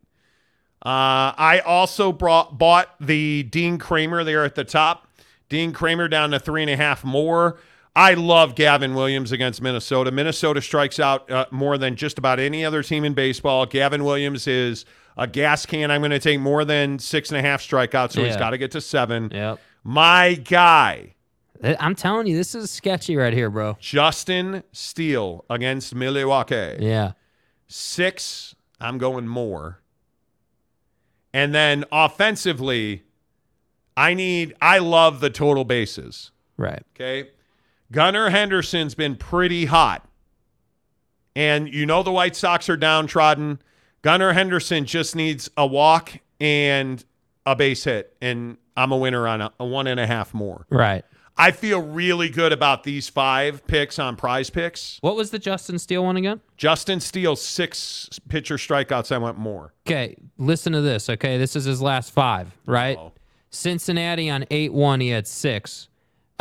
[0.85, 5.07] Uh, I also brought bought the Dean Kremer there at the top.
[5.49, 7.59] Dean Kremer down to three and a half more.
[7.95, 10.11] I love Gavin Williams against Minnesota.
[10.11, 13.67] Minnesota strikes out uh, more than just about any other team in baseball.
[13.67, 14.87] Gavin Williams is
[15.17, 15.91] a gas can.
[15.91, 18.59] I'm going to take more than six and a half strikeouts, so he's got to
[18.59, 19.31] get to seven.
[19.31, 19.61] Yep.
[19.85, 21.15] My guy,
[21.63, 23.77] I'm telling you, this is sketchy right here, bro.
[23.79, 26.77] Justin Steele against Milwaukee.
[26.81, 27.13] Yeah.
[27.69, 29.81] Six, I'm going more.
[31.35, 33.05] And then offensively,
[33.97, 36.31] I need, I love the total bases.
[36.57, 36.83] Right.
[36.95, 37.31] Okay.
[37.93, 40.09] Gunnar Henderson's been pretty hot.
[41.37, 43.61] And you know the White Sox are downtrodden.
[44.01, 47.05] Gunnar Henderson just needs a walk and
[47.47, 48.17] a base hit.
[48.21, 50.67] And I'm a winner on a, a one and a half more.
[50.71, 51.05] Right.
[51.37, 54.99] I feel really good about these five picks on PrizePicks.
[55.01, 56.41] What was the Justin Steele one again?
[56.57, 59.13] Justin Steele, six pitcher strikeouts.
[59.13, 59.73] I went more.
[59.87, 61.09] Okay, listen to this.
[61.09, 62.99] Okay, this is his last five, right?
[63.49, 65.89] Cincinnati on 8 1, he had six.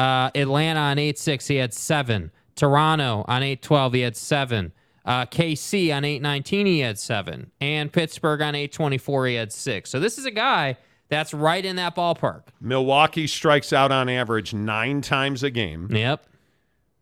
[0.02, 2.32] Uh, Atlanta on 8 6, he had seven.
[2.56, 4.74] Toronto on 8 12, he had seven.
[5.06, 7.52] Uh, KC on 8 19, he had seven.
[7.62, 9.92] And Pittsburgh on 8 24, he had six.
[9.92, 10.78] So this is a guy
[11.10, 12.46] that's right in that ballpark.
[12.60, 15.88] Milwaukee strikes out on average nine times a game.
[15.92, 16.26] Yep.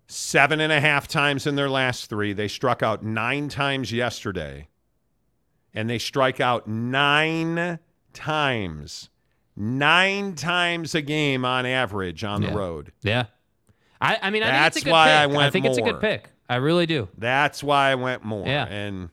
[0.08, 2.34] Seven and a half times in their last three.
[2.34, 4.68] They struck out nine times yesterday.
[5.74, 7.80] And they strike out nine
[8.12, 9.10] times.
[9.62, 12.50] Nine times a game on average on Yeah.
[12.52, 12.92] the road.
[13.02, 13.26] Yeah.
[14.02, 15.18] I, I mean, I That's think it's a good why pick.
[15.18, 16.30] I went I think it's a good pick.
[16.48, 17.10] I really do.
[17.18, 18.48] That's why I went more.
[18.48, 18.66] Yeah.
[18.66, 19.10] And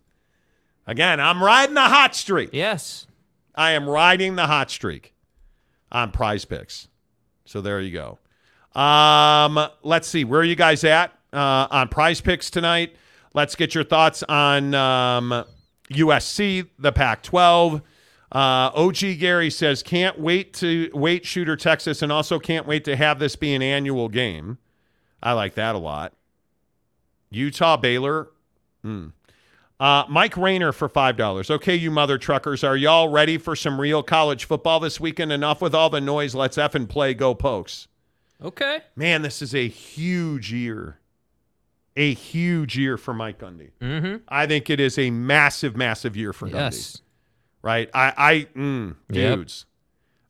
[0.86, 2.50] again, I'm riding the hot streak.
[2.52, 3.06] Yes.
[3.56, 5.12] I am riding the hot streak
[5.90, 6.86] on PrizePicks.
[7.44, 8.18] So there you go.
[8.80, 10.22] Um, let's see.
[10.24, 12.94] Where are you guys at uh, on PrizePicks tonight?
[13.34, 15.44] Let's get your thoughts on um,
[15.90, 17.82] USC, the Pac 12.
[18.32, 22.96] Uh, OG Gary says, can't wait to wait shooter Texas and also can't wait to
[22.96, 24.58] have this be an annual game.
[25.22, 26.12] I like that a lot.
[27.30, 28.28] Utah Baylor.
[28.82, 29.08] Hmm.
[29.78, 31.50] Uh, Mike Rayner for $5.
[31.50, 35.32] Okay, you mother truckers, are y'all ready for some real college football this weekend?
[35.32, 36.34] Enough with all the noise.
[36.34, 37.12] Let's effing play.
[37.12, 37.86] Go Pokes.
[38.42, 38.80] Okay.
[38.94, 40.98] Man, this is a huge year.
[41.94, 43.70] A huge year for Mike Gundy.
[43.80, 44.16] Mm-hmm.
[44.28, 47.00] I think it is a massive, massive year for Gundy.
[47.66, 47.90] Right?
[47.92, 49.36] I, I, mm, Yep.
[49.38, 49.66] dudes,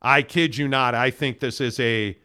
[0.00, 0.94] I kid you not.
[0.94, 2.16] I think this is a,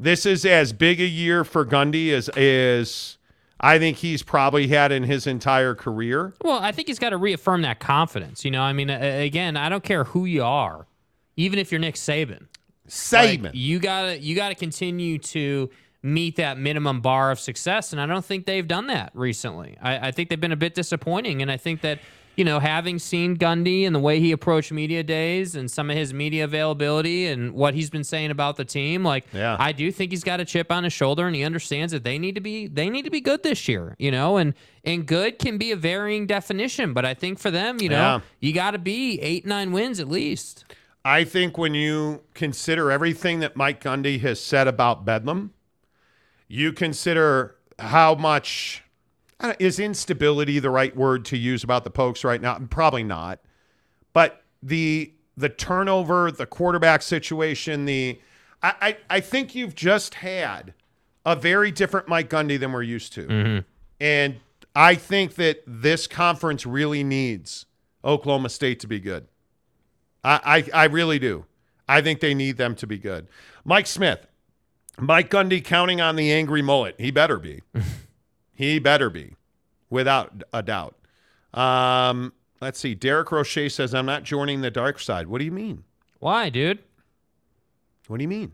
[0.00, 3.18] this is as big a year for Gundy as is.
[3.60, 6.32] I think he's probably had in his entire career.
[6.42, 8.44] Well, I think he's got to reaffirm that confidence.
[8.44, 10.86] You know, I mean, again, I don't care who you are,
[11.36, 12.46] even if you're Nick Saban.
[12.88, 13.44] Saban.
[13.44, 15.70] Like, you gotta you gotta continue to
[16.02, 19.76] meet that minimum bar of success, and I don't think they've done that recently.
[19.82, 21.98] I, I think they've been a bit disappointing, and I think that
[22.36, 25.96] you know, having seen Gundy and the way he approached media days and some of
[25.96, 29.56] his media availability and what he's been saying about the team, like Yeah.
[29.58, 32.18] I do think he's got a chip on his shoulder and he understands that they
[32.18, 34.54] need to be they need to be good this year, you know, and
[34.84, 38.20] and good can be a varying definition, but I think for them, you know, Yeah.
[38.40, 40.64] you got to be 8 9 wins at least.
[41.04, 45.52] I think when you consider everything that Mike Gundy has said about Bedlam,
[46.48, 48.82] you consider how much
[49.58, 52.58] is instability the right word to use about the Pokes right now?
[52.70, 53.40] Probably not.
[54.12, 58.18] But the the turnover, the quarterback situation, the
[58.62, 60.72] I, I, I think you've just had
[61.26, 63.26] a very different Mike Gundy than we're used to.
[63.26, 63.58] Mm-hmm.
[64.00, 64.36] And
[64.74, 67.66] I think that this conference really needs
[68.04, 69.26] Oklahoma State to be good.
[70.24, 71.44] I, I, I really do.
[71.88, 73.28] I think they need them to be good.
[73.64, 74.26] Mike Smith,
[74.98, 76.94] Mike Gundy counting on the angry mullet.
[76.98, 77.62] He better be.
[78.56, 79.34] he better be,
[79.90, 80.96] without a doubt.
[81.54, 82.94] Um, let's see.
[82.94, 85.28] Derek Roche says, I'm not joining the dark side.
[85.28, 85.84] What do you mean?
[86.18, 86.80] Why, dude?
[88.08, 88.52] What do you mean?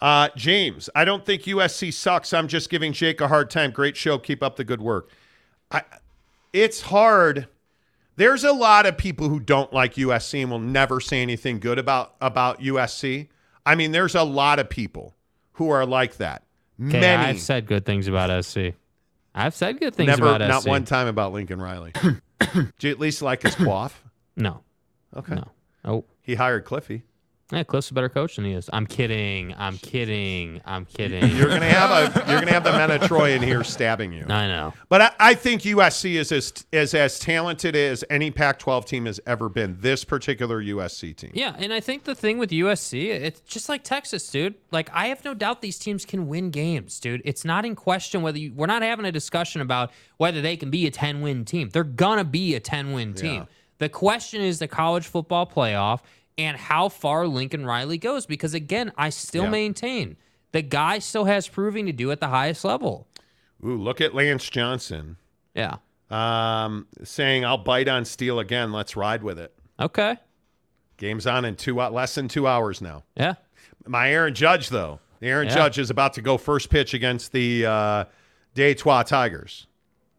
[0.00, 2.32] Uh, James, I don't think USC sucks.
[2.34, 3.70] I'm just giving Jake a hard time.
[3.70, 4.18] Great show.
[4.18, 5.10] Keep up the good work.
[5.70, 5.82] I,
[6.52, 7.48] it's hard.
[8.16, 11.78] There's a lot of people who don't like USC and will never say anything good
[11.78, 13.28] about about USC.
[13.64, 15.14] I mean, there's a lot of people
[15.52, 16.42] who are like that.
[16.82, 17.24] Okay, Many.
[17.24, 18.74] I've said good things about SC.
[19.36, 21.92] I've said good things Never, about not one time about Lincoln Riley.
[22.02, 24.02] Do you at least like his quaff?
[24.34, 24.62] No.
[25.14, 25.34] Okay.
[25.34, 25.48] No.
[25.84, 26.04] Oh.
[26.22, 27.02] He hired Cliffy.
[27.52, 28.68] Yeah, Cliff's a better coach than he is.
[28.72, 29.54] I'm kidding.
[29.56, 30.60] I'm kidding.
[30.64, 31.30] I'm kidding.
[31.36, 34.24] You're gonna have a you're gonna have the men of Troy in here stabbing you.
[34.28, 34.74] I know.
[34.88, 39.20] But I, I think USC is as, is as talented as any Pac-12 team has
[39.26, 39.76] ever been.
[39.78, 41.30] This particular USC team.
[41.34, 44.56] Yeah, and I think the thing with USC, it's just like Texas, dude.
[44.72, 47.22] Like I have no doubt these teams can win games, dude.
[47.24, 50.70] It's not in question whether you, we're not having a discussion about whether they can
[50.70, 51.68] be a 10-win team.
[51.68, 53.42] They're gonna be a 10-win team.
[53.42, 53.44] Yeah.
[53.78, 56.00] The question is the college football playoff
[56.38, 59.50] and how far Lincoln Riley goes because again, I still Yeah.
[59.50, 60.16] maintain
[60.52, 63.06] the guy still has proving to do at the highest level.
[63.64, 65.16] Ooh, look at Lance Johnson.
[65.54, 65.76] Yeah.
[66.10, 68.72] Um, saying I'll bite on Steele again.
[68.72, 69.52] Let's ride with it.
[69.80, 70.16] Okay.
[70.98, 73.04] Game's on in two less than two hours now.
[73.16, 73.34] Yeah.
[73.86, 75.54] My Aaron Judge though, the Aaron Yeah.
[75.54, 78.04] Judge is about to go first pitch against the uh,
[78.54, 79.66] Detroit Tigers.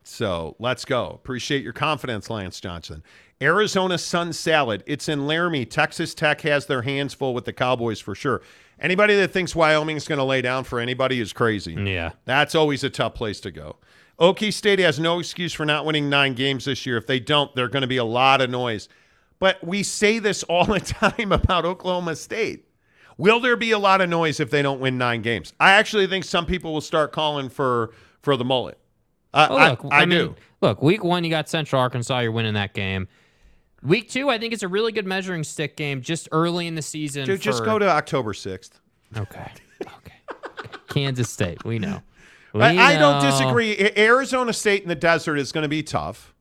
[0.03, 1.07] So let's go.
[1.09, 3.03] Appreciate your confidence, Lance Johnson.
[3.41, 4.83] Arizona Sun Salad.
[4.87, 5.65] It's in Laramie.
[5.65, 8.41] Texas Tech has their hands full with the Cowboys for sure.
[8.79, 11.73] Anybody that thinks Wyoming's going to lay down for anybody is crazy.
[11.73, 12.11] Yeah.
[12.25, 13.77] That's always a tough place to go.
[14.19, 16.97] Okie State has no excuse for not winning nine games this year.
[16.97, 18.89] If they don't, there's going to be a lot of noise.
[19.39, 22.65] But we say this all the time about Oklahoma State.
[23.19, 25.53] Will there be a lot of noise if they don't win nine games?
[25.59, 27.91] I actually think some people will start calling for
[28.21, 28.77] for the mullet.
[29.33, 30.35] Uh, Oh, I, look, I, mean, do.
[30.61, 32.19] Look, week one, you got Central Arkansas.
[32.19, 33.07] You're winning that game.
[33.87, 36.81] Week two, I think it's a really good measuring stick game just early in the
[36.81, 37.25] season.
[37.25, 38.71] Dude, just for- go to October 6th.
[39.15, 39.51] Okay.
[39.81, 40.13] Okay.
[40.89, 41.63] Kansas State.
[41.63, 42.01] We know.
[42.53, 43.91] We I, I don't disagree.
[43.95, 46.33] Arizona State in the desert is going to be tough.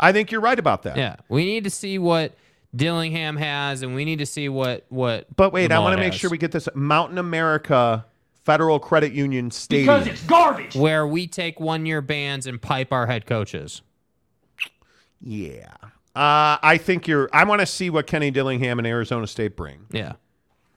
[0.00, 0.96] I think you're right about that.
[0.96, 1.16] Yeah.
[1.28, 2.34] We need to see what
[2.74, 5.34] Dillingham has, and we need to see what what.
[5.34, 6.68] But wait, the I want to make sure we get this.
[6.74, 8.04] Mountain America
[8.44, 9.86] Federal Credit Union Stadium.
[9.86, 10.76] Because it's garbage.
[10.76, 13.82] where we take one year bans and pipe our head coaches.
[15.20, 15.74] Yeah.
[16.16, 17.28] Uh, I think you're.
[17.32, 19.84] I want to see what Kenny Dillingham and Arizona State bring.
[19.90, 20.14] Yeah.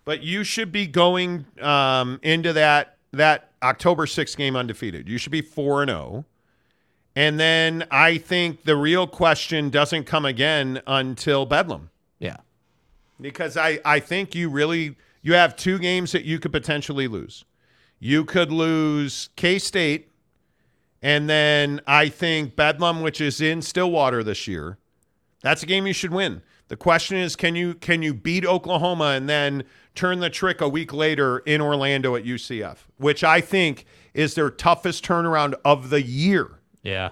[0.03, 5.07] But you should be going um, into that that October 6th game undefeated.
[5.07, 6.25] You should be four and zero.
[7.15, 11.89] And then I think the real question doesn't come again until Bedlam.
[12.19, 12.37] Yeah.
[13.19, 17.45] because I, I think you really you have two games that you could potentially lose.
[17.99, 20.09] You could lose K State,
[21.01, 24.77] and then I think Bedlam, which is in Stillwater this year.
[25.41, 26.41] That's a game you should win.
[26.67, 29.63] The question is, can you can you beat Oklahoma and then
[29.95, 34.49] turn the trick a week later in Orlando at UCF, which I think is their
[34.49, 36.59] toughest turnaround of the year.
[36.83, 37.09] Yeah.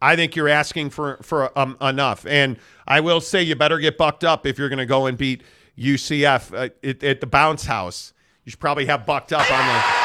[0.00, 3.96] I think you're asking for for um, enough, and I will say you better get
[3.96, 5.42] bucked up if you're going to go and beat
[5.78, 8.12] UCF uh, at, at the bounce house.
[8.44, 10.01] You should probably have bucked up on the,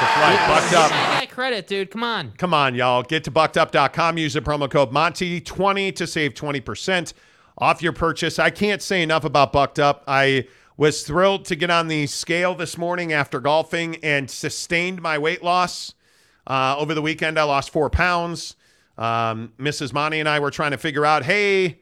[0.00, 0.38] the flight.
[0.48, 0.90] Bucked up.
[0.90, 1.90] That credit, dude.
[1.90, 2.32] Come on.
[2.38, 3.02] Come on, y'all.
[3.02, 4.18] Get to buckedup.com.
[4.18, 7.12] Use the promo code Monty20 to save 20%
[7.58, 8.38] off your purchase.
[8.38, 10.04] I can't say enough about Bucked Up.
[10.06, 10.46] I
[10.76, 15.42] was thrilled to get on the scale this morning after golfing and sustained my weight
[15.42, 15.94] loss.
[16.46, 18.54] Uh, over the weekend, I lost four pounds.
[18.96, 19.92] Um, Mrs.
[19.92, 21.80] Monty and I were trying to figure out hey,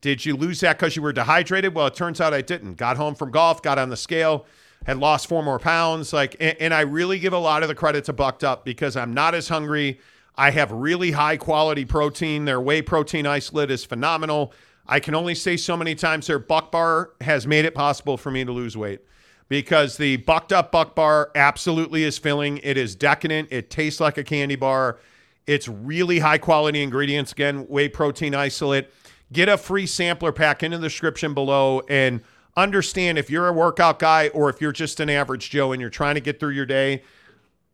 [0.00, 1.74] did you lose that because you were dehydrated?
[1.74, 2.74] Well, it turns out I didn't.
[2.74, 4.46] Got home from golf, got on the scale,
[4.86, 6.12] had lost four more pounds.
[6.12, 8.96] Like, and, and I really give a lot of the credit to Bucked Up because
[8.96, 10.00] I'm not as hungry.
[10.36, 12.44] I have really high quality protein.
[12.44, 14.52] Their whey protein isolate is phenomenal.
[14.86, 18.30] I can only say so many times their Buck Bar has made it possible for
[18.30, 19.02] me to lose weight
[19.48, 22.58] because the Bucked Up Buck Bar absolutely is filling.
[22.58, 23.48] It is decadent.
[23.50, 24.98] It tastes like a candy bar.
[25.46, 27.32] It's really high quality ingredients.
[27.32, 28.90] Again, whey protein isolate.
[29.32, 32.22] Get a free sampler pack in the description below and
[32.56, 35.90] understand if you're a workout guy or if you're just an average Joe and you're
[35.90, 37.02] trying to get through your day,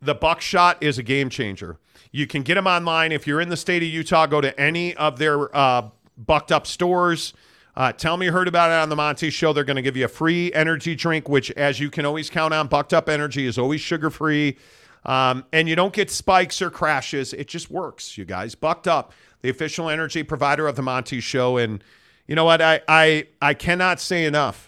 [0.01, 1.79] the buckshot is a game changer.
[2.13, 3.13] You can get them online.
[3.13, 6.67] If you're in the state of Utah, go to any of their uh, bucked up
[6.67, 7.35] stores.
[7.77, 9.53] Uh, tell me you heard about it on the Monty Show.
[9.53, 12.55] They're going to give you a free energy drink, which, as you can always count
[12.55, 14.57] on, bucked up energy is always sugar free.
[15.05, 17.33] Um, and you don't get spikes or crashes.
[17.33, 18.55] It just works, you guys.
[18.55, 19.13] Bucked up,
[19.43, 21.59] the official energy provider of the Monty Show.
[21.59, 21.85] And
[22.27, 22.63] you know what?
[22.63, 24.66] I I I cannot say enough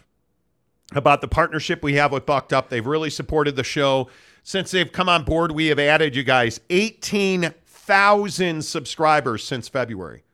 [0.94, 2.69] about the partnership we have with Bucked Up.
[2.69, 4.09] They've really supported the show.
[4.43, 10.24] Since they've come on board, we have added you guys 18,000 subscribers since February.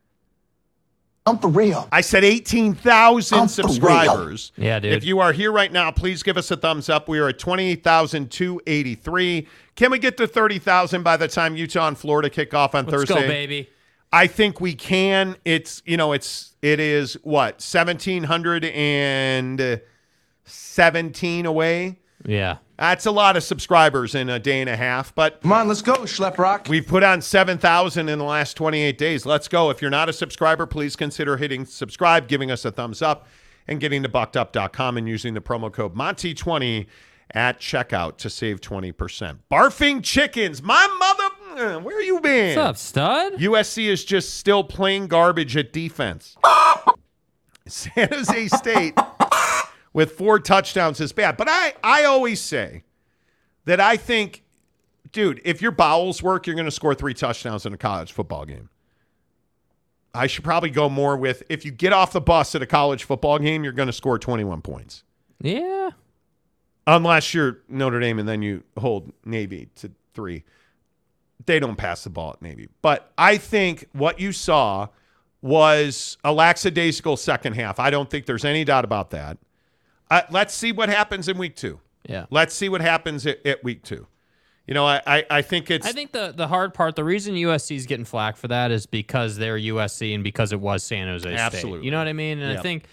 [1.27, 1.89] I'm for real.
[1.91, 3.49] I said 18,000 I'm real.
[3.49, 4.53] subscribers.
[4.57, 4.93] Yeah, dude.
[4.93, 7.09] If you are here right now, please give us a thumbs up.
[7.09, 9.49] We are at 28,283.
[9.75, 12.95] Can we get to 30,000 by the time Utah and Florida kick off on Let's
[12.95, 13.23] Thursday?
[13.23, 13.71] go, baby.
[14.13, 15.37] I think we can.
[15.47, 17.63] It's, you know, it's, it is what,
[20.45, 21.99] 1,717 away?
[22.27, 22.59] Yeah.
[22.79, 25.83] That's a lot of subscribers in a day and a half, but Come on, let's
[25.83, 26.67] go, Schlep Rock.
[26.69, 29.25] We've put on 7,000 in the last 28 days.
[29.25, 29.71] Let's go.
[29.71, 33.29] If you're not a subscriber, please consider hitting subscribe, giving us a thumbs up,
[33.69, 36.87] and getting to buckedup.com and using the promo code Monty20
[37.31, 39.39] at checkout to save 20%.
[39.51, 40.63] Barfing chickens.
[40.63, 42.57] My mother, uh, where you been?
[42.57, 43.35] What's up, stud?
[43.35, 46.37] USC is just still playing garbage at defense.
[47.67, 48.95] San Jose State
[49.95, 51.39] with four touchdowns is bad.
[51.39, 52.83] But I, I always say
[53.65, 54.43] that I think,
[55.13, 58.45] dude, if your bowels work, you're going to score three touchdowns in a college football
[58.45, 58.69] game.
[60.13, 63.05] I should probably go more with if you get off the bus at a college
[63.05, 65.03] football game, you're going to score 21 points.
[65.41, 65.91] Yeah.
[66.87, 70.45] unless you're Notre Dame and then you hold Navy to three.
[71.47, 72.69] They don't pass the ball at Navy.
[72.83, 74.89] But I think what you saw
[75.43, 77.79] was a lackadaisical second half.
[77.81, 79.39] I don't think there's any doubt about that.
[80.15, 81.81] Uh, let's see what happens in week two.
[82.09, 82.27] Yeah.
[82.31, 84.07] Let's see what happens at, at week two.
[84.67, 87.35] You know, I, I, I think it's I think the the hard part, the reason
[87.35, 91.09] USC is getting flack for that is because they're USC and because it was San
[91.09, 91.39] Jose State.
[91.39, 91.85] Absolutely.
[91.85, 92.39] You know what I mean?
[92.39, 92.59] And.
[92.59, 92.87] I think,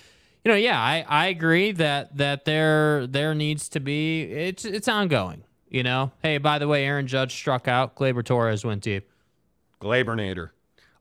[0.43, 4.87] you know, yeah, I, I agree that that there there needs to be it's it's
[4.87, 5.43] ongoing.
[5.69, 7.95] You know, hey, by the way, Aaron Judge struck out.
[7.95, 9.07] Gleyber Torres went deep.
[9.79, 10.49] Glabernator.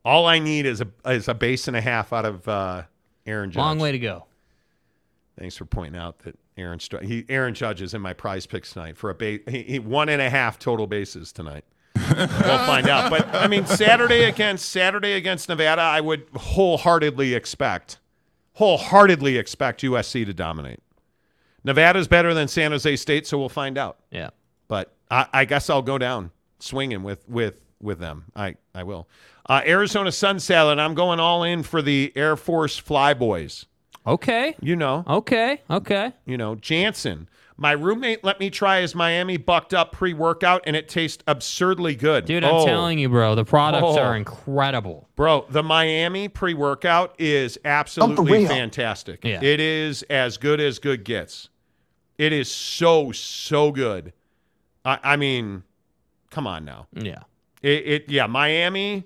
[0.05, 2.83] All I need is a is a base and a half out of uh,
[3.25, 3.57] Aaron Judge.
[3.57, 4.25] Long way to go.
[5.39, 8.97] Thanks for pointing out that Aaron Str- he Aaron Judge is in my PrizePicks tonight
[8.97, 9.41] for a base.
[9.47, 11.63] He, he one and a half total bases tonight.
[11.95, 13.09] we'll find out.
[13.09, 17.99] But I mean, Saturday against Saturday against Nevada, I would wholeheartedly expect,
[18.53, 20.81] wholeheartedly expect USC to dominate.
[21.63, 23.99] Nevada's better than San Jose State, so we'll find out.
[24.09, 24.31] Yeah.
[24.67, 28.25] But I, I guess I'll go down swinging with with with them.
[28.35, 29.07] I I will.
[29.47, 30.79] Uh, Arizona Sun Salad.
[30.79, 33.65] I'm going all in for the Air Force Flyboys.
[34.05, 34.55] Okay.
[34.61, 35.03] You know.
[35.07, 35.61] Okay.
[35.69, 36.13] Okay.
[36.25, 37.29] You know, Jansen.
[37.57, 41.93] My roommate let me try his Miami bucked up pre workout, and it tastes absurdly
[41.95, 42.25] good.
[42.25, 43.99] Dude, I'm Oh, telling you, bro, the products Oh.
[43.99, 45.07] are incredible.
[45.15, 49.23] Bro, the Miami pre workout is absolutely fantastic.
[49.23, 49.43] Yeah.
[49.43, 51.49] It is as good as good gets.
[52.17, 54.13] It is so, so good.
[54.83, 55.61] I, I mean,
[56.31, 56.87] come on now.
[56.93, 57.19] Yeah.
[57.61, 59.03] It, it yeah, Miami.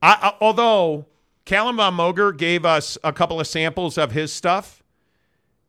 [0.00, 1.04] I, I, although
[1.44, 4.82] Calum Von Moger gave us a couple of samples of his stuff,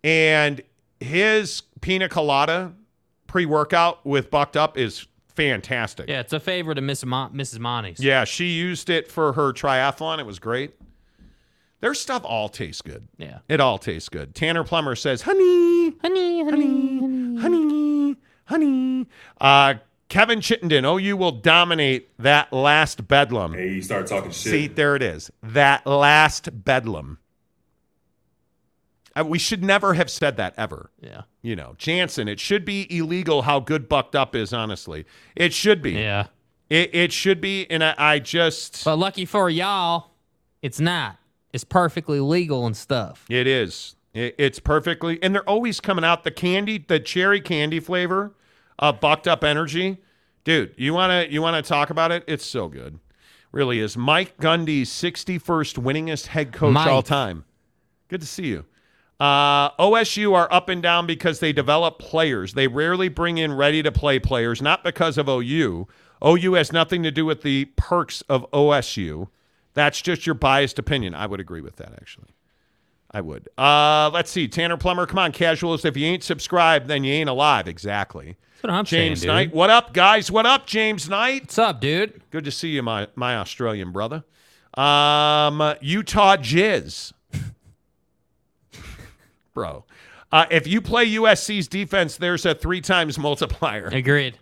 [0.04, 0.62] and
[1.00, 2.74] his pina colada
[3.28, 6.10] pre workout with Bucked Up is fantastic.
[6.10, 7.60] Yeah, it's a favorite of Miss Mrs.
[7.60, 8.00] Monty's.
[8.00, 10.20] Yeah, she used it for her triathlon.
[10.20, 10.74] It was great.
[11.80, 13.08] Their stuff all tastes good.
[13.18, 13.40] Yeah.
[13.50, 14.36] It all tastes good.
[14.36, 18.16] Tanner Plummer says, honey, honey, honey, honey,
[18.46, 19.08] honey.
[19.40, 19.74] Uh,
[20.12, 23.54] Kevin Chittenden, OU will dominate that last bedlam.
[23.54, 24.52] Hey, you start talking shit.
[24.52, 25.32] See, there it is.
[25.42, 27.20] That last bedlam.
[29.16, 30.92] Uh, we should never have said that ever.
[31.00, 31.22] Yeah.
[31.42, 35.06] You know, Jansen, it should be illegal how good Bucked Up is, honestly.
[35.34, 35.92] It should be.
[35.92, 36.28] Yeah.
[36.70, 37.66] It, it should be.
[37.72, 38.84] And I, I just.
[38.84, 40.12] But lucky for y'all,
[40.62, 41.20] it's not.
[41.54, 43.26] It's perfectly legal and stuff.
[43.30, 43.96] It is.
[44.14, 48.34] It, it's perfectly, and they're always coming out the candy, the cherry candy flavor,
[48.82, 49.98] uh, bucked up energy,
[50.44, 50.74] dude.
[50.78, 52.24] You wanna you wanna talk about it?
[52.28, 53.00] It's so good,
[53.52, 53.96] really is.
[53.96, 56.88] Mike Gundy's 61st winningest head coach Mike.
[56.88, 57.46] all time.
[58.10, 58.66] Good to see you.
[59.20, 62.56] Uh, OSU are up and down because they develop players.
[62.56, 65.88] They rarely bring in ready to play players, not because of OU.
[66.26, 69.28] OU has nothing to do with the perks of OSU.
[69.76, 71.14] That's just your biased opinion.
[71.14, 72.30] I would agree with that, actually.
[73.12, 73.48] I would.
[73.58, 74.48] Uh, let's see.
[74.48, 75.86] Tanner Plummer, come on, casuals.
[75.86, 77.68] If you ain't subscribed, then you ain't alive.
[77.68, 78.38] Exactly.
[78.62, 79.36] That's what I'm James saying, dude.
[79.50, 79.56] Knight.
[79.56, 80.30] What up, guys?
[80.30, 81.44] What up, James Knight?
[81.44, 82.22] What's up, dude?
[82.30, 84.24] Good to see you, my, my Australian brother.
[84.76, 87.12] Um, Utah Jizz.
[89.56, 89.86] Bro.
[90.32, 93.88] Uh, if you play USC's defense, there's a three times multiplier.
[93.92, 94.38] Agreed.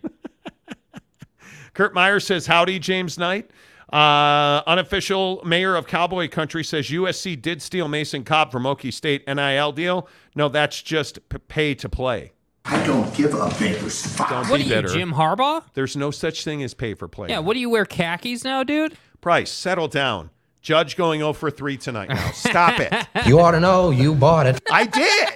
[1.72, 3.50] Kurt Meyer says, Howdy, James Knight.
[3.90, 9.26] Uh, unofficial mayor of Cowboy Country says USC did steal Mason Cobb from Okie State
[9.26, 10.06] NIL deal.
[10.36, 12.32] No, that's just p- pay to play.
[12.64, 14.28] I don't give a Baker's fuck.
[14.28, 14.88] Don't What be are you, bitter.
[14.88, 15.64] Jim Harbaugh?
[15.74, 17.28] There's no such thing as pay for play.
[17.30, 18.96] Yeah, what do you wear khakis now, dude?
[19.20, 20.30] Price, settle down.
[20.60, 22.30] Judge going 0 for 3 tonight now.
[22.34, 22.92] Stop it.
[23.26, 24.60] You ought to know you bought it.
[24.70, 25.28] I did.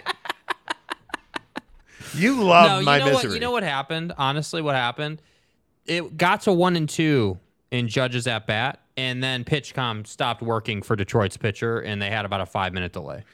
[2.15, 3.29] You love no, you my know misery.
[3.31, 3.35] what?
[3.35, 4.13] You know what happened?
[4.17, 5.21] Honestly, what happened?
[5.87, 7.39] It got to one and two
[7.71, 12.25] in judges at bat, and then PitchCom stopped working for Detroit's pitcher, and they had
[12.25, 13.25] about a five minute delay.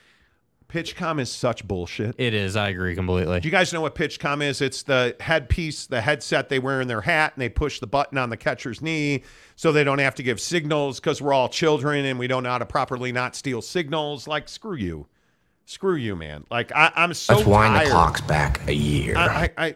[0.71, 2.15] PitchCom is such bullshit.
[2.17, 2.55] It is.
[2.55, 3.41] I agree completely.
[3.41, 4.61] Do you guys know what PitchCom is?
[4.61, 8.17] It's the headpiece, the headset they wear in their hat, and they push the button
[8.19, 9.25] on the catcher's knee
[9.57, 12.51] so they don't have to give signals because we're all children and we don't know
[12.51, 14.29] how to properly not steal signals.
[14.29, 15.07] Like, screw you.
[15.67, 16.45] Screw you, man.
[16.51, 17.87] Like, I, I'm so Let's wind tired.
[17.87, 19.17] the clocks back a year.
[19.17, 19.75] I, I, I,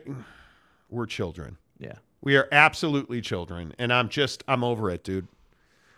[0.90, 1.56] we're children.
[1.78, 1.94] Yeah.
[2.20, 3.74] We are absolutely children.
[3.78, 5.26] And I'm just, I'm over it, dude.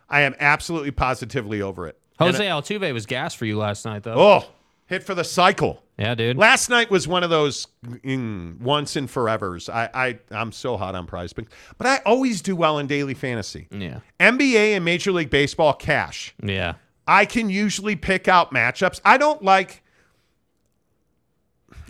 [0.08, 1.98] I am absolutely positively over it.
[2.18, 4.14] And Jose Altuve was gas for you last night, though.
[4.16, 4.44] Oh,
[4.86, 5.82] hit for the cycle.
[5.98, 6.36] Yeah, dude.
[6.36, 9.68] Last night was one of those mm, once and forevers.
[9.72, 11.48] I, I I'm so hot on PrizePicks,
[11.78, 13.68] but I always do well in daily fantasy.
[13.70, 14.00] Yeah.
[14.20, 16.34] NBA and Major League Baseball cash.
[16.42, 16.74] Yeah.
[17.06, 19.00] I can usually pick out matchups.
[19.04, 19.82] I don't like.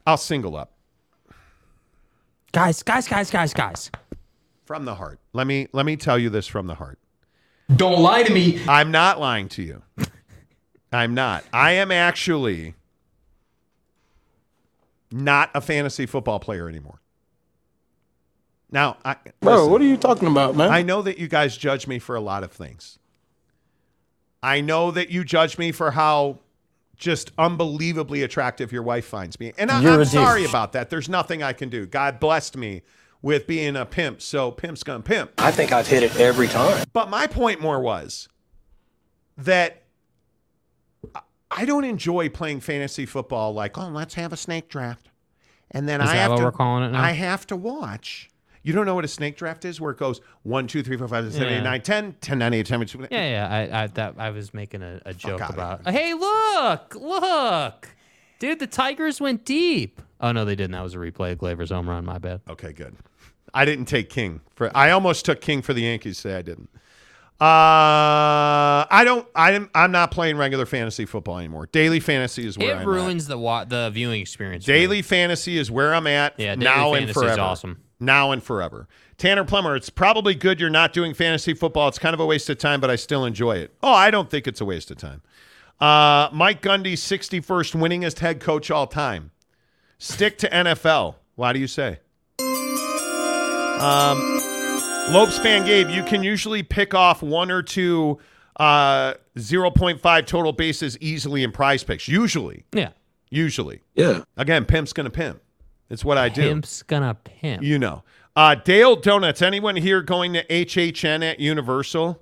[0.07, 0.73] I'll single up
[2.53, 3.91] Guys, guys, guys, guys, guys.
[4.65, 5.19] from the heart.
[5.33, 6.99] Let me let me tell you this from the heart.
[7.75, 8.63] Don't lie to me.
[8.69, 9.83] I'm not lying to you.
[10.93, 11.45] I'm not.
[11.53, 12.75] I am actually
[15.11, 17.01] not a fantasy football player anymore.
[18.71, 20.71] Now, I, Bro, listen, what are you talking about, man?
[20.71, 22.99] I know that you guys judge me for a lot of things.
[24.43, 26.41] I know that you judge me for how
[26.97, 29.53] just unbelievably attractive your wife finds me.
[29.59, 30.51] And I, I'm sorry douche.
[30.51, 30.91] about that.
[30.91, 31.87] There's nothing I can do.
[31.87, 32.83] God blessed me
[33.23, 35.33] with being a pimp, so pimp's gonna pimp.
[35.39, 36.85] I think I've hit it every time.
[36.93, 38.29] But my point more was
[39.37, 39.83] that
[41.51, 45.09] I- don't enjoy playing fantasy football like, oh, let's have a snake draft.
[45.71, 47.03] And then Is I have to we're calling it now?
[47.03, 48.31] I have to watch.
[48.63, 51.07] You don't know what a snake draft is, where it goes 1, 2, 3, 4,
[51.09, 51.63] 5, 6, 7, 8, Yeah.
[51.63, 53.49] 9, 10, 10, 9, 8, 10, 10, Yeah, yeah.
[53.49, 55.89] I, I that I was making a, a joke outta about.
[55.89, 57.89] Hey, look, look,
[58.41, 60.03] dude, the Tigers went deep.
[60.21, 60.73] Oh no, they didn't.
[60.73, 62.05] That was a replay of Gleyber's home run.
[62.05, 62.41] My bad.
[62.49, 62.97] Okay, good.
[63.55, 64.77] I didn't take King for.
[64.77, 66.19] I almost took King for the Yankees.
[66.19, 66.69] Say I didn't.
[67.39, 69.27] Uh, I don't.
[69.35, 69.69] I'm.
[69.75, 71.69] I'm not playing regular fantasy football anymore.
[71.71, 74.65] Daily fantasy is where It I'm ruins the wa- the viewing experience.
[74.65, 74.67] at.
[74.67, 74.73] for.
[74.73, 76.35] Daily fantasy is where I'm at.
[76.39, 77.41] Yeah, daily now and fantasy is forever.
[77.43, 77.83] awesome.
[78.01, 78.89] Now and forever.
[79.19, 81.89] Tanner Plummer, it's probably good you're not doing fantasy football.
[81.89, 83.75] It's kind of a waste of time, but I still enjoy it.
[83.83, 85.23] Oh, I don't think it's a waste of time.
[85.81, 89.31] Uh, Mike Gundy, 61st winningest head coach all time.
[89.99, 91.17] Stick to NFL.
[91.35, 91.99] Why do you say?
[93.81, 94.36] Um,
[95.11, 98.19] Lopes fan Gabe, you can usually pick off one or two
[98.59, 102.09] uh, 0.5 total bases easily in PrizePicks.
[102.09, 102.65] Usually.
[102.73, 102.91] Yeah.
[103.31, 103.83] Usually.
[103.95, 104.25] Yeah.
[104.37, 105.41] Again, pimp's going to pimp.
[105.89, 106.43] It's what I do.
[106.43, 107.63] Pimp's gonna pimp.
[107.63, 108.03] You know.
[108.35, 109.41] Uh, Dale Donuts.
[109.41, 112.21] Anyone here going to HHN at Universal?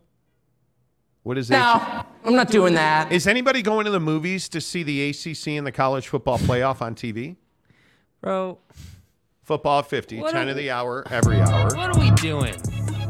[1.22, 1.54] What is it?
[1.54, 3.10] No, I'm not doing that.
[3.10, 6.82] Is anybody going to the movies to see the ACC and the college football playoff
[6.82, 7.36] on TV?
[8.20, 8.58] Bro,
[9.42, 11.64] Football 50, What 10 are- of the hour, every hour.
[11.74, 12.54] what are we doing?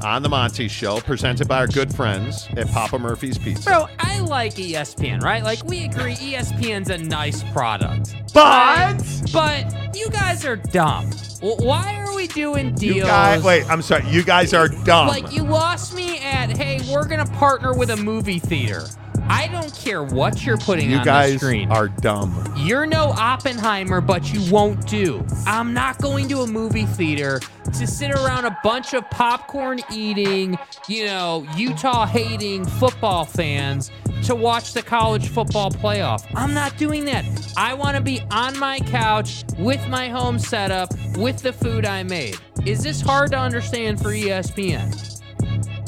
[0.04, 3.64] On the Monty Show, presented by our good friends at Papa Murphy's Pizza.
[3.70, 5.42] Bro, I like ESPN, right?
[5.42, 8.14] Like we agree ESPN's a nice product.
[8.34, 8.98] But
[9.32, 11.10] But you guys are dumb.
[11.40, 12.96] Why are we doing deals?
[12.96, 14.06] you guys, wait, I'm sorry.
[14.10, 15.08] You guys are dumb.
[15.08, 18.84] Like you lost me at, hey, we're gonna partner with a movie theater.
[19.28, 21.62] I don't care what you're putting you on guys the screen.
[21.62, 22.54] You guys are dumb.
[22.56, 25.24] You're no Oppenheimer, but you won't do.
[25.46, 30.58] I'm not going to a movie theater to sit around a bunch of popcorn eating,
[30.88, 33.90] you know, Utah hating football fans
[34.24, 36.24] to watch the college football playoff.
[36.34, 37.24] I'm not doing that.
[37.56, 42.02] I want to be on my couch with my home setup with the food I
[42.02, 42.36] made.
[42.64, 45.22] Is this hard to understand for ESPN?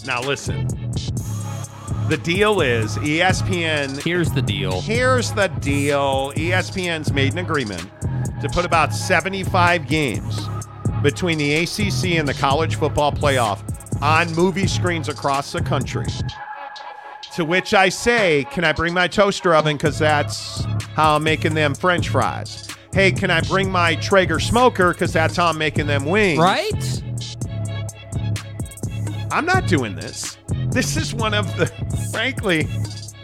[0.06, 0.68] Now listen.
[2.08, 4.00] The deal is ESPN.
[4.04, 4.80] Here's the deal.
[4.80, 6.32] Here's the deal.
[6.36, 7.82] ESPN's made an agreement
[8.40, 10.38] to put about 75 games
[11.02, 13.60] between the ACC and the college football playoff
[14.00, 16.06] on movie screens across the country.
[17.34, 19.76] To which I say, can I bring my toaster oven?
[19.76, 20.64] Because that's
[20.94, 22.68] how I'm making them french fries.
[22.92, 24.92] Hey, can I bring my Traeger smoker?
[24.92, 26.38] Because that's how I'm making them wings.
[26.38, 27.02] Right?
[29.36, 30.38] I'm not doing this.
[30.70, 31.66] This is one of the,
[32.10, 32.66] frankly,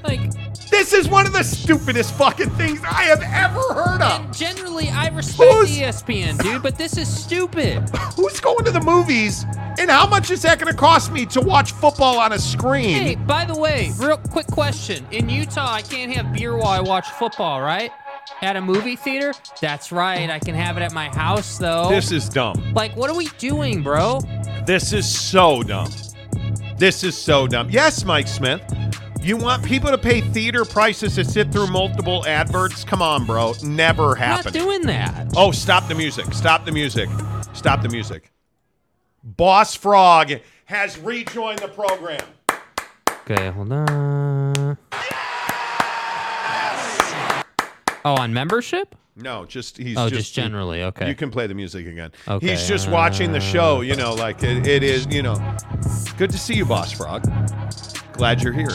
[0.04, 0.20] Like,
[0.68, 4.20] this is one of the stupidest fucking things I have ever heard of.
[4.26, 7.88] and generally, I respect Who's- ESPN, dude, but this is stupid.
[8.16, 9.46] Who's going to the movies?
[9.78, 12.90] And how much is that going to cost me to watch football on a screen?
[13.02, 15.06] Hey, by the way, real quick question.
[15.12, 17.90] In Utah, I can't have beer while I watch football, right?
[18.40, 19.32] At a movie theater?
[19.60, 20.28] That's right.
[20.28, 21.88] I can have it at my house, though.
[21.88, 22.72] This is dumb.
[22.74, 24.20] like, what are we doing, bro?
[24.66, 25.90] This is so dumb.
[26.76, 27.70] This is so dumb.
[27.70, 28.62] Yes, Mike Smith.
[29.20, 32.82] You want people to pay theater prices to sit through multiple adverts?
[32.82, 33.54] Come on, bro.
[33.62, 35.32] Never I'm not doing that.
[35.36, 36.32] Oh, stop the music.
[36.32, 37.08] Stop the music.
[37.52, 38.32] Stop the music.
[39.22, 40.32] Boss Frog
[40.64, 42.24] has rejoined the program.
[43.30, 44.78] Okay, hold on.
[48.04, 48.94] Oh, on membership?
[49.14, 51.08] No, just he's Oh, just, just generally, okay.
[51.08, 52.12] You can play the music again.
[52.26, 55.34] Okay, He's just watching the show, uh, you know, like it, it is, you know.
[56.16, 57.22] Good to see you, Boss Frog.
[58.14, 58.70] Glad you're here.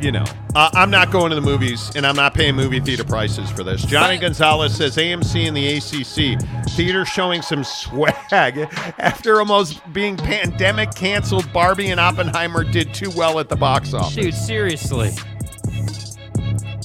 [0.00, 0.24] You know,
[0.56, 3.62] uh, I'm not going to the movies, and I'm not paying movie theater prices for
[3.62, 3.84] this.
[3.84, 8.68] Johnny Gonzalez says AMC and the ACC theater showing some swag
[8.98, 11.50] after almost being pandemic canceled.
[11.52, 14.14] Barbie and Oppenheimer did too well at the box office.
[14.16, 15.12] Dude, seriously.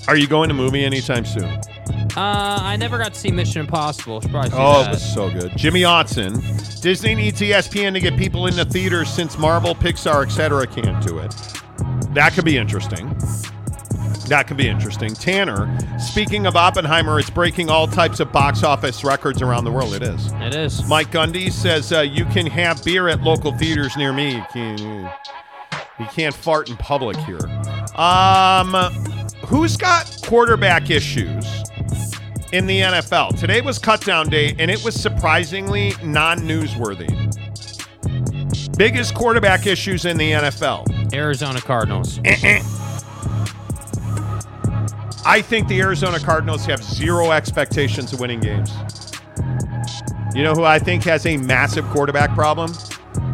[0.09, 1.43] Are you going to movie anytime soon?
[1.43, 4.21] Uh, I never got to see Mission Impossible.
[4.21, 5.55] Should probably see Oh, it was so good.
[5.55, 6.81] Jimmy Otson.
[6.81, 10.65] Disney needs ESPN to get people into theaters since Marvel, Pixar, etc.
[10.65, 11.29] can't do it.
[12.15, 13.07] That could be interesting.
[14.29, 15.13] That could be interesting.
[15.13, 19.93] Tanner, speaking of Oppenheimer, it's breaking all types of box office records around the world.
[19.93, 20.31] It is.
[20.37, 20.83] It is.
[20.87, 24.37] Mike Gundy says uh, you can have beer at local theaters near me.
[24.37, 24.79] You can't,
[25.99, 27.45] you can't fart in public here.
[27.95, 28.73] Um,
[29.49, 31.45] who's got quarterback issues?
[32.51, 33.39] in the NFL.
[33.39, 37.07] Today was cut down day, and it was surprisingly non newsworthy.
[38.77, 41.13] Biggest quarterback issues in the NFL.
[41.13, 42.19] Arizona Cardinals.
[45.25, 48.71] I think the Arizona Cardinals have zero expectations of winning games.
[50.33, 52.73] You know who I think has a massive quarterback problem?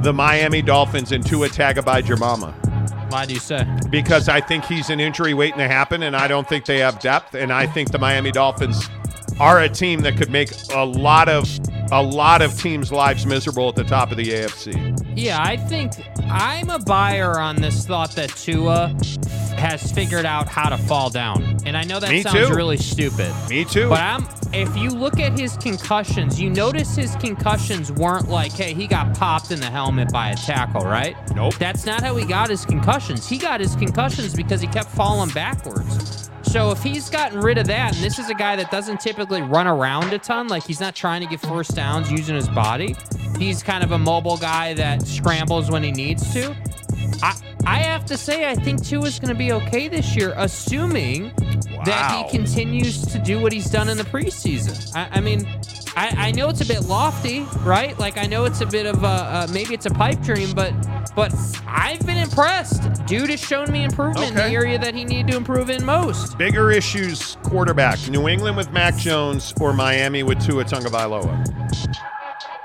[0.01, 2.64] The Miami Dolphins and Tua Tagovailoa.
[3.15, 3.65] Why do you say?
[3.89, 6.99] Because I think he's an injury waiting to happen, and I don't think they have
[6.99, 7.33] depth.
[7.33, 8.89] And I think the Miami Dolphins
[9.39, 11.49] are a team that could make a lot of
[11.93, 15.01] a lot of teams' lives miserable at the top of the AFC.
[15.15, 15.93] Yeah, I think
[16.29, 18.93] I'm a buyer on this thought that Tua
[19.57, 21.57] has figured out how to fall down.
[21.65, 22.55] And I know that Me sounds too.
[22.55, 23.33] really stupid.
[23.49, 23.89] Me too.
[23.89, 28.73] But I'm if you look at his concussions, you notice his concussions weren't like, hey,
[28.73, 31.15] he got popped in the helmet by a tackle, right?
[31.35, 31.55] Nope.
[31.55, 33.27] That's not how he got his concussions.
[33.27, 36.29] He got his concussions because he kept falling backwards.
[36.43, 39.41] So if he's gotten rid of that, and this is a guy that doesn't typically
[39.41, 42.95] run around a ton, like he's not trying to get first downs using his body.
[43.37, 46.55] He's kind of a mobile guy that scrambles when he needs to.
[47.21, 47.35] I,
[47.65, 51.31] I have to say, I think Tua's going to be okay this year, assuming
[51.85, 54.95] that he continues to do what he's done in the preseason.
[54.95, 55.45] I, I mean,
[55.95, 57.97] I, I know it's a bit lofty, right?
[57.97, 60.73] Like I know it's a bit of a uh, maybe it's a pipe dream, but
[61.15, 61.33] but
[61.67, 63.05] I've been impressed.
[63.05, 66.37] Dude has shown me improvement in the area that he needed to improve in most.
[66.37, 68.07] Bigger issues quarterback.
[68.09, 72.14] New England with Mac Jones or Miami with Tua Tagovailoa.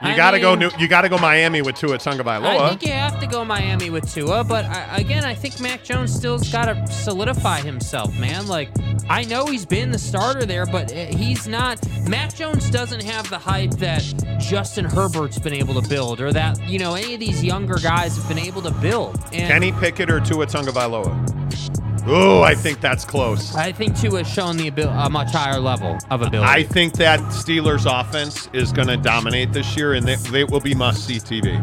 [0.02, 0.54] You got to go.
[0.54, 2.44] New, you got to go Miami with Tua Tungavailoa.
[2.44, 5.84] I think you have to go Miami with Tua, but I, again, I think Mac
[5.84, 8.46] Jones still's got to solidify himself, man.
[8.46, 8.70] Like,
[9.10, 11.86] I know he's been the starter there, but uh, he's not.
[12.08, 14.02] Mac Jones doesn't have the hype that
[14.38, 18.16] Justin Herbert's been able to build, or that you know any of these younger guys
[18.16, 19.16] have been able to build.
[19.34, 21.69] And Kenny Pickett or Tua Tagovailoa?
[22.06, 23.54] Oh, I think that's close.
[23.54, 26.50] I think Tua has shown the abil- a much higher level of ability.
[26.50, 30.60] I think that Steelers offense is going to dominate this year, and they, they will
[30.60, 31.56] be must-see TV.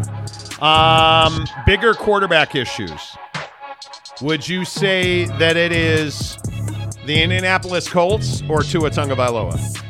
[0.62, 3.16] Um, bigger quarterback issues.
[4.22, 6.38] Would you say that it is
[7.06, 9.84] the Indianapolis Colts or Tua Tagovailoa?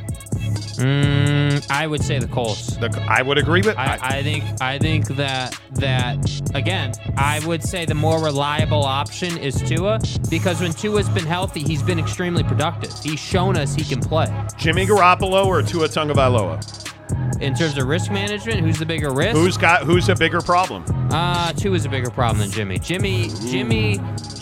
[0.78, 2.78] Mm, I would say the Colts.
[2.78, 3.78] The, I would agree with.
[3.78, 9.38] I, I think I think that that again, I would say the more reliable option
[9.38, 10.00] is Tua
[10.30, 12.94] because when Tua's been healthy, he's been extremely productive.
[13.00, 14.28] He's shown us he can play.
[14.58, 16.94] Jimmy Garoppolo or Tua Tagovailoa?
[17.40, 19.36] In terms of risk management, who's the bigger risk?
[19.38, 20.84] Who's got who's a bigger problem?
[21.12, 22.80] Uh, Tua is a bigger problem than Jimmy.
[22.80, 24.00] Jimmy, Jimmy,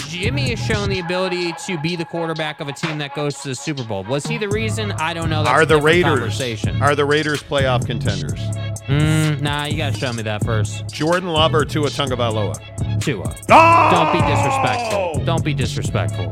[0.07, 3.49] Jimmy has shown the ability to be the quarterback of a team that goes to
[3.49, 4.03] the Super Bowl.
[4.05, 4.93] Was he the reason?
[4.93, 5.43] I don't know.
[5.43, 6.81] That's are the Raiders conversation.
[6.81, 8.39] are the Raiders playoff contenders?
[8.87, 10.87] Mm, nah, you gotta show me that first.
[10.87, 13.01] Jordan Love or Tua Tagovailoa?
[13.01, 13.35] Tua.
[13.49, 13.89] Oh!
[13.91, 15.25] Don't be disrespectful.
[15.25, 16.31] Don't be disrespectful.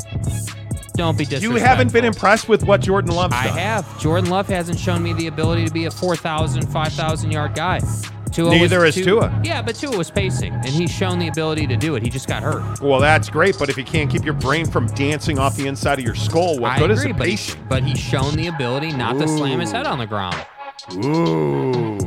[0.95, 1.59] Don't be disappointed.
[1.59, 3.57] You haven't been impressed with what Jordan Love's I done.
[3.57, 3.99] have.
[3.99, 7.79] Jordan Love hasn't shown me the ability to be a 4,000, 5,000 yard guy.
[8.31, 9.41] Tua Neither was, is Tua.
[9.43, 12.01] Yeah, but Tua was pacing, and he's shown the ability to do it.
[12.01, 12.81] He just got hurt.
[12.81, 15.99] Well, that's great, but if you can't keep your brain from dancing off the inside
[15.99, 18.47] of your skull, what I good agree, is it but, he, but he's shown the
[18.47, 20.35] ability not to slam his head on the ground.
[21.05, 21.97] Ooh.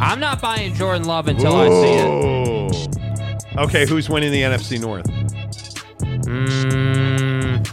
[0.00, 3.58] I'm not buying Jordan Love until I see it.
[3.58, 5.06] Okay, who's winning the NFC North?
[6.28, 6.87] Mm,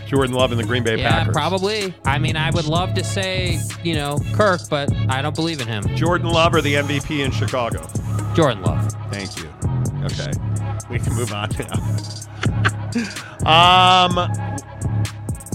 [0.08, 1.34] Jordan Love and the Green Bay yeah, Packers.
[1.34, 1.94] probably.
[2.06, 5.68] I mean, I would love to say, you know, Kirk, but I don't believe in
[5.68, 5.84] him.
[5.96, 7.88] Jordan Love or the MVP in Chicago?
[8.36, 8.92] Jordan Love.
[9.12, 9.50] Thank you.
[10.04, 10.32] Okay.
[10.90, 11.80] We can move on now.
[14.16, 14.32] um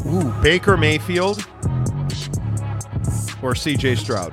[0.07, 1.39] Ooh, Baker Mayfield
[3.43, 4.33] or CJ Stroud?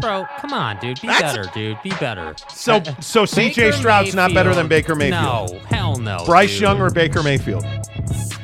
[0.00, 1.00] Bro, come on, dude.
[1.00, 1.76] Be That's- better, dude.
[1.82, 2.34] Be better.
[2.48, 5.52] So so CJ Stroud's not better than Baker Mayfield.
[5.52, 6.24] No, hell no.
[6.24, 6.62] Bryce dude.
[6.62, 7.64] Young or Baker Mayfield?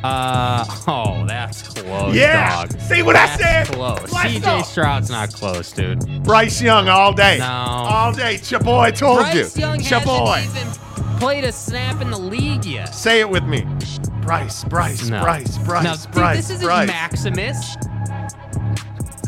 [0.06, 2.14] Uh oh, that's close.
[2.14, 2.66] Yeah!
[2.66, 2.80] dog.
[2.80, 3.66] See what I said?
[3.66, 4.12] Close.
[4.12, 4.62] Let's CJ go.
[4.62, 6.22] Stroud's not close, dude.
[6.22, 7.38] Bryce Young all day.
[7.38, 7.46] No.
[7.46, 8.36] All day.
[8.36, 9.60] Chaboy told Bryce you.
[9.60, 10.36] Young Chaboy.
[10.38, 10.56] hasn't
[10.96, 12.94] even played a snap in the league yet.
[12.94, 13.66] Say it with me.
[14.22, 15.22] Bryce, Bryce, No.
[15.22, 16.88] Bryce, Bryce, no, dude, this isn't Bryce.
[16.88, 17.76] Maximus.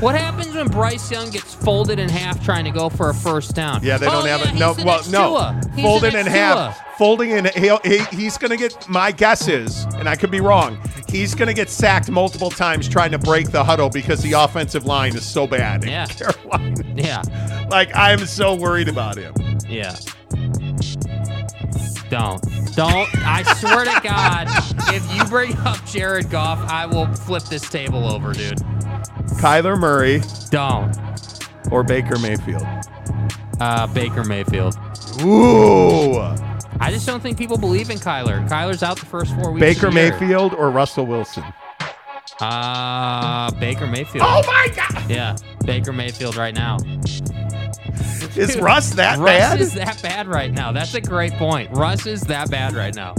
[0.01, 3.55] What happens when Bryce Young gets folded in half trying to go for a first
[3.57, 3.83] down?
[3.83, 4.59] Yeah, they Oh, don't have yeah, it.
[4.59, 5.29] No, well, no.
[5.29, 5.61] Tua.
[5.66, 6.97] He's the Folding in half.
[6.99, 7.45] Folding in.
[7.57, 8.89] He'll, he, he's going to get.
[8.89, 10.79] My guess is, and I could be wrong.
[11.09, 14.85] He's going to get sacked multiple times trying to break the huddle because the offensive
[14.85, 16.07] line is so bad Yeah.
[16.07, 16.85] Carolina.
[16.95, 17.23] Yeah,
[17.70, 19.35] Like I am so worried about him.
[19.69, 19.97] yeah.
[22.11, 22.41] Don't.
[22.75, 23.09] Don't.
[23.27, 24.47] I swear to God,
[24.95, 28.59] if you bring up Jared Goff, I will flip this table over, dude.
[29.41, 30.97] Kyler Murray Don't.
[31.71, 32.67] or Baker Mayfield.
[33.61, 34.75] Uh, Baker Mayfield.
[35.23, 36.17] Ooh.
[36.81, 38.49] I just don't think people believe in Kyler.
[38.49, 39.61] Kyler's out the first four weeks.
[39.61, 40.13] Baker of the year.
[40.13, 41.45] Mayfield or Russell Wilson.
[42.41, 44.25] Uh, Baker Mayfield.
[44.27, 45.11] Oh my God!
[45.11, 46.77] Yeah, Baker Mayfield right now.
[48.39, 49.60] Is Russ that Russ bad?
[49.60, 50.70] is that bad right now.
[50.70, 51.70] That's a great point.
[51.73, 53.15] Russ is that bad right now.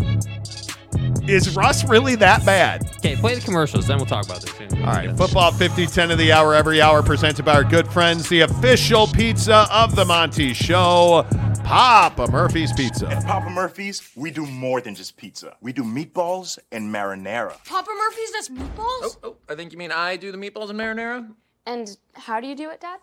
[1.27, 2.89] Is Russ really that bad?
[2.97, 4.51] Okay, play the commercials, then we'll talk about this.
[4.51, 4.81] Soon.
[4.81, 8.29] All right, football 50, 10 of the hour, every hour, presented by our good friends,
[8.29, 11.27] the official pizza of the Monty Show,
[11.63, 13.07] Papa Murphy's Pizza.
[13.09, 15.55] At Papa Murphy's, we do more than just pizza.
[15.61, 17.63] We do meatballs and marinara.
[17.65, 18.77] Papa Murphy's does meatballs?
[18.77, 21.29] Oh, oh, I think you mean I do the meatballs and marinara?
[21.67, 22.99] And how do you do it, Dad?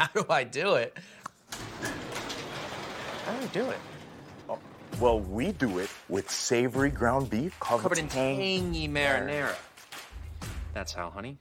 [0.00, 0.98] How do I do it?
[3.24, 3.78] How do I do it?
[4.48, 4.58] Oh,
[5.00, 9.54] well, we do it with savory ground beef covered, Covered in tang- tangy marinara.
[10.72, 11.38] That's how, honey.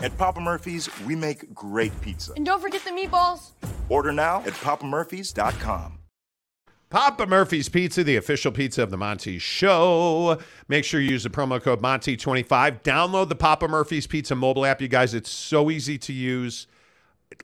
[0.00, 2.32] At Papa Murphy's, we make great pizza.
[2.36, 3.50] And don't forget the meatballs.
[3.88, 5.98] Order now at papamurphys.com.
[6.90, 10.38] Papa Murphy's Pizza, the official pizza of the Monty Show.
[10.68, 12.82] Make sure you use the promo code Monty25.
[12.82, 15.12] Download the Papa Murphy's Pizza mobile app, you guys.
[15.12, 16.66] It's so easy to use.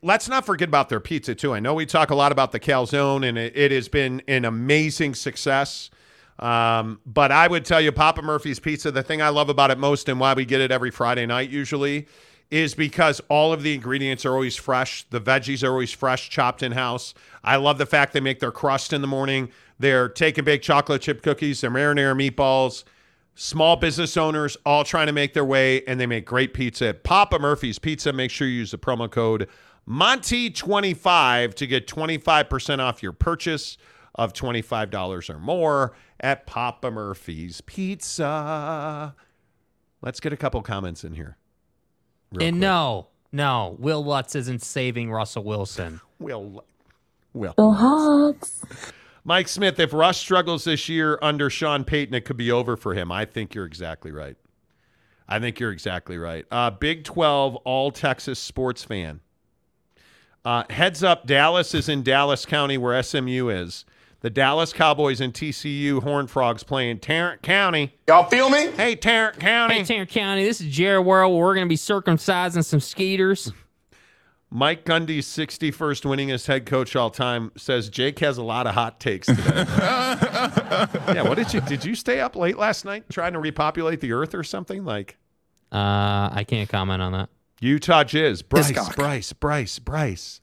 [0.03, 1.55] Let's not forget about their pizza, too.
[1.55, 4.45] I know we talk a lot about the calzone, and it, it has been an
[4.45, 5.91] amazing success.
[6.39, 9.79] Um, but I would tell you, Papa Murphy's Pizza, the thing I love about it
[9.79, 12.07] most and why we get it every Friday night usually
[12.51, 15.05] is because all of the ingredients are always fresh.
[15.11, 17.15] The veggies are always fresh, chopped in house.
[17.45, 19.51] I love the fact they make their crust in the morning.
[19.79, 22.85] They're and bake chocolate chip cookies, their marinara meatballs.
[23.37, 27.39] Small business owners all trying to make their way, and they make great pizza Papa
[27.39, 28.13] Murphy's Pizza.
[28.13, 29.49] Make sure you use the promo code
[29.89, 33.77] Monty25 to get 25% off your purchase
[34.15, 39.15] of $25 or more at Papa Murphy's Pizza.
[40.03, 41.37] Let's get a couple comments in here.
[42.33, 42.61] real and quick.
[42.61, 46.01] no, no, Will Lutz isn't saving Russell Wilson.
[46.19, 46.65] Will,
[47.33, 47.55] Will.
[47.57, 48.65] Go Hawks.
[49.25, 52.95] Mike Smith, if Russ struggles this year under Sean Payton, it could be over for
[52.95, 53.13] him.
[53.13, 54.37] I think you're exactly right.
[55.29, 56.45] I think you're exactly right.
[56.51, 59.21] Uh, Big 12, all Texas sports fan.
[60.45, 63.85] Uh, heads up, Dallas is in Dallas County where SMU is.
[64.21, 67.95] The Dallas Cowboys and TCU Horned Frogs playing Tarrant County.
[68.07, 68.71] Y'all feel me?
[68.73, 69.77] Hey, Tarrant County.
[69.77, 71.35] Hey, Tarrant County, this is Jared Worrell.
[71.37, 73.53] We're going to be circumcising some skeeters.
[74.51, 78.99] Mike Gundy's 61st winningest head coach all time says Jake has a lot of hot
[78.99, 79.43] takes today.
[79.79, 84.11] yeah, what did you did you stay up late last night trying to repopulate the
[84.13, 85.17] earth or something like
[85.71, 87.29] Uh, I can't comment on that.
[87.61, 88.97] Utah Jizz, Bryce, Hiscock.
[88.97, 90.41] Bryce, Bryce, Bryce.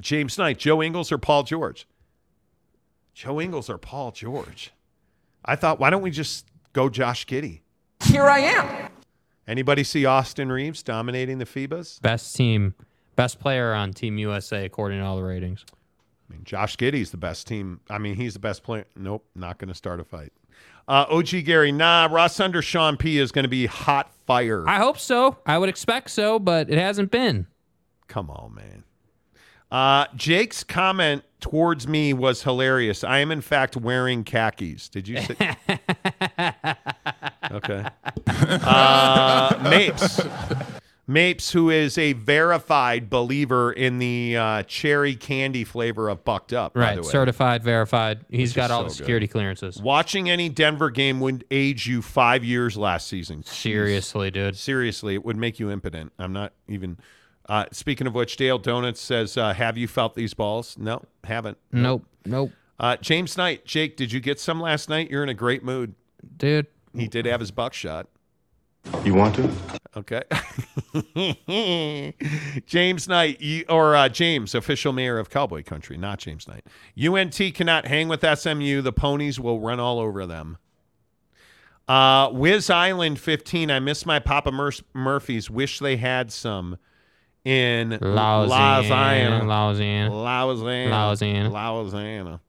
[0.00, 1.86] James Knight, Joe Ingles or Paul George?
[3.12, 4.72] Joe Ingles or Paul George?
[5.44, 7.60] I thought why don't we just go Josh Giddey?
[8.04, 8.90] Here I am.
[9.48, 12.00] Anybody see Austin Reaves dominating the FIBAs?
[12.00, 12.74] Best team,
[13.16, 15.64] best player on Team USA according to all the ratings.
[16.28, 17.80] I mean, Josh Giddey's the best team.
[17.90, 18.84] I mean, he's the best player.
[18.94, 20.32] Nope, not going to start a fight.
[20.88, 24.66] Uh, OG Gary, nah, Ross under Sean P is going to be hot fire.
[24.66, 25.36] I hope so.
[25.44, 27.46] I would expect so, but it hasn't been.
[28.06, 28.84] Come on, man.
[29.70, 33.04] Uh, Jake's comment towards me was hilarious.
[33.04, 34.88] I am, in fact, wearing khakis.
[34.88, 35.56] Did you say?
[37.50, 37.86] okay.
[38.28, 40.20] Uh, Mapes.
[41.10, 46.74] Mapes, who is a verified believer in the uh, cherry candy flavor of Bucked Up,
[46.74, 47.08] by Right, the way.
[47.08, 48.26] certified, verified.
[48.28, 48.96] He's Which got all so the good.
[48.98, 49.80] security clearances.
[49.80, 53.42] Watching any Denver game would age you five years last season.
[53.42, 54.56] Seriously, dude.
[54.56, 56.12] Seriously, it would make you impotent.
[56.18, 56.98] I'm not even.
[57.48, 61.56] Uh, speaking of which, Dale Donuts says, uh, "Have you felt these balls?" No, haven't.
[61.72, 65.10] Nope, nope, Uh, James Knight, Jake, did you get some last night?
[65.10, 65.94] You're in a great mood.
[66.36, 66.66] dude.
[66.94, 68.06] He did have his buckshot.
[69.04, 69.50] You want to?
[69.96, 70.22] Okay.
[72.66, 76.64] James Knight, or uh, James, official mayor of Cowboy Country, not James Knight.
[77.02, 78.80] UNT cannot hang with SMU.
[78.82, 80.58] The ponies will run all over them.
[81.86, 83.70] Uh, Wiz Island 15.
[83.70, 85.50] I miss my Papa Mur- Murphy's.
[85.50, 86.76] Wish they had some
[87.44, 89.44] in Louisiana, Louisiana.
[89.44, 90.14] Louisiana.
[90.46, 91.08] Louisiana.
[91.08, 91.50] Louisiana.
[91.82, 92.40] Louisiana.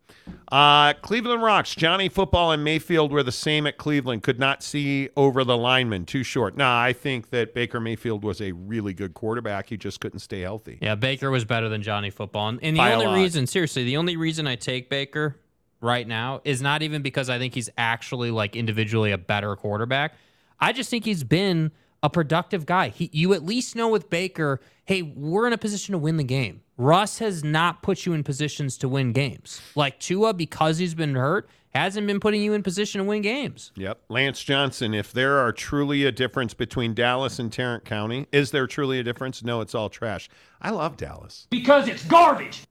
[0.51, 1.75] Uh, Cleveland Rocks.
[1.75, 4.23] Johnny Football and Mayfield were the same at Cleveland.
[4.23, 6.05] Could not see over the lineman.
[6.05, 6.57] Too short.
[6.57, 9.69] Nah, I think that Baker Mayfield was a really good quarterback.
[9.69, 10.79] He just couldn't stay healthy.
[10.81, 12.49] Yeah, Baker was better than Johnny Football.
[12.49, 15.37] And, and the By only reason, seriously, the only reason I take Baker
[15.81, 20.15] right now is not even because I think he's actually like individually a better quarterback.
[20.59, 21.71] I just think he's been
[22.01, 22.89] a productive guy.
[22.89, 26.23] He, you at least know with Baker, hey, we're in a position to win the
[26.23, 26.61] game.
[26.79, 29.61] Russ has not put you in positions to win games.
[29.75, 33.73] Like Tua, because he's been hurt, hasn't been putting you in position to win games.
[33.75, 33.99] Yep.
[34.07, 38.65] Lance Johnson, if there are truly a difference between Dallas and Tarrant County, is there
[38.65, 39.43] truly a difference?
[39.43, 40.29] No, it's all trash.
[40.61, 41.47] I love Dallas.
[41.49, 42.63] Because it's garbage.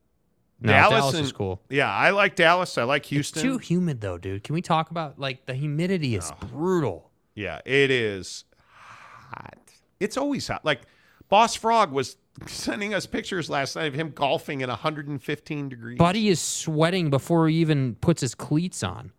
[0.63, 1.61] No, Dallas is cool.
[1.69, 2.79] Yeah, I like Dallas.
[2.79, 3.41] I like Houston.
[3.41, 4.43] It's too humid though, dude.
[4.43, 7.11] Can we talk about like the humidity is brutal.
[7.35, 9.59] Yeah, it is hot.
[10.01, 10.65] It's always hot.
[10.65, 10.81] Like
[11.29, 15.99] Boss Frog was sending us pictures last night of him golfing at 115 degrees.
[15.99, 19.13] Buddy is sweating before he even puts his cleats on.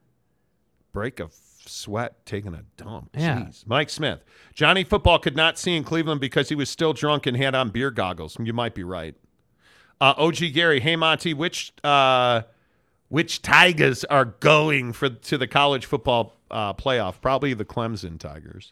[0.92, 1.34] break of
[1.66, 3.10] sweat taking a dump.
[3.18, 3.42] Yeah.
[3.42, 3.68] Jeez.
[3.68, 4.24] Mike Smith.
[4.56, 7.70] Johnny Football could not see in Cleveland because he was still drunk and had on
[7.70, 8.38] beer goggles.
[8.40, 9.16] You might be right.
[10.02, 12.42] Uh, OG Gary, hey Monty, which uh,
[13.10, 17.22] which Tigers are going for to the college football uh, playoff?
[17.22, 18.72] Probably the Clemson Tigers.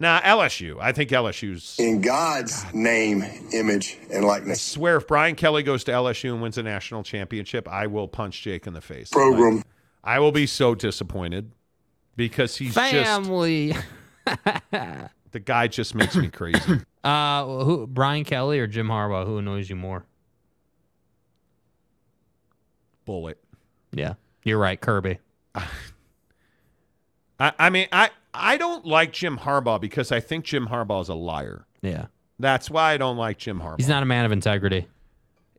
[0.00, 0.78] Nah, LSU.
[0.80, 1.78] I think LSU's.
[1.78, 3.22] In God's name,
[3.52, 4.58] image, and likeness.
[4.58, 8.08] I swear, if Brian Kelly goes to LSU and wins a national championship, I will
[8.08, 9.10] punch Jake in the face.
[9.10, 9.56] Program.
[9.56, 9.66] Like,
[10.02, 11.52] I will be so disappointed
[12.16, 13.74] because he's just Family.
[14.70, 16.80] the guy just makes me crazy.
[17.04, 17.86] uh, who?
[17.86, 19.26] Brian Kelly or Jim Harbaugh?
[19.26, 20.06] Who annoys you more?
[23.04, 23.38] Bullet.
[23.92, 24.14] Yeah,
[24.44, 25.18] you're right, Kirby.
[27.40, 31.08] I, I mean, I I don't like Jim Harbaugh because I think Jim Harbaugh is
[31.08, 31.66] a liar.
[31.82, 32.06] Yeah,
[32.38, 33.78] That's why I don't like Jim Harbaugh.
[33.78, 34.86] he's not a man of integrity.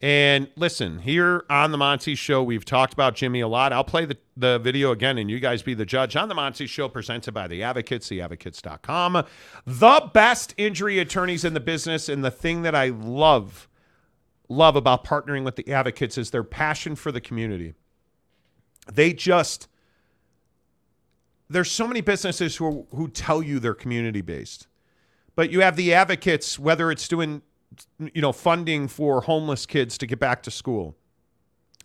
[0.03, 3.71] And listen, here on the Monty Show, we've talked about Jimmy a lot.
[3.71, 6.15] I'll play the, the video again, and you guys be the judge.
[6.15, 9.23] On the Monty Show, presented by The Advocates, theadvocates.com.
[9.67, 12.09] The best injury attorneys in the business.
[12.09, 13.69] And the thing that I love,
[14.49, 17.75] love about partnering with The Advocates is their passion for the community.
[18.91, 19.67] They just,
[21.51, 24.67] there's so many businesses who, who tell you they're community based.
[25.35, 27.41] But you have The Advocates, whether it's doing
[28.13, 30.95] you know, funding for homeless kids to get back to school,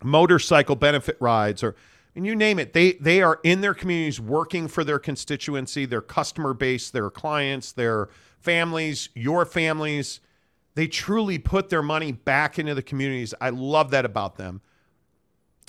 [0.03, 1.75] motorcycle benefit rides, or
[2.15, 2.73] and you name it.
[2.73, 7.71] They they are in their communities working for their constituency, their customer base, their clients,
[7.71, 10.19] their families, your families.
[10.75, 13.33] They truly put their money back into the communities.
[13.39, 14.61] I love that about them.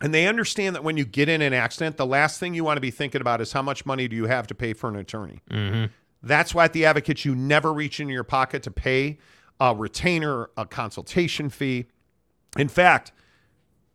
[0.00, 2.76] And they understand that when you get in an accident, the last thing you want
[2.76, 4.96] to be thinking about is how much money do you have to pay for an
[4.96, 5.40] attorney.
[5.50, 5.86] Mm-hmm.
[6.22, 9.18] That's why at the Advocates, you never reach into your pocket to pay
[9.60, 11.86] a retainer, a consultation fee.
[12.56, 13.12] In fact,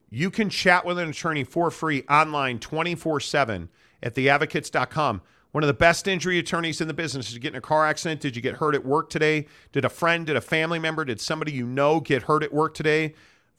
[0.10, 3.70] you can chat with an attorney for free online 24 7
[4.02, 5.22] at theadvocates.com.
[5.52, 7.28] One of the best injury attorneys in the business.
[7.28, 8.22] Did you get in a car accident?
[8.22, 9.48] Did you get hurt at work today?
[9.72, 12.74] Did a friend, did a family member, did somebody you know get hurt at work
[12.74, 13.14] today?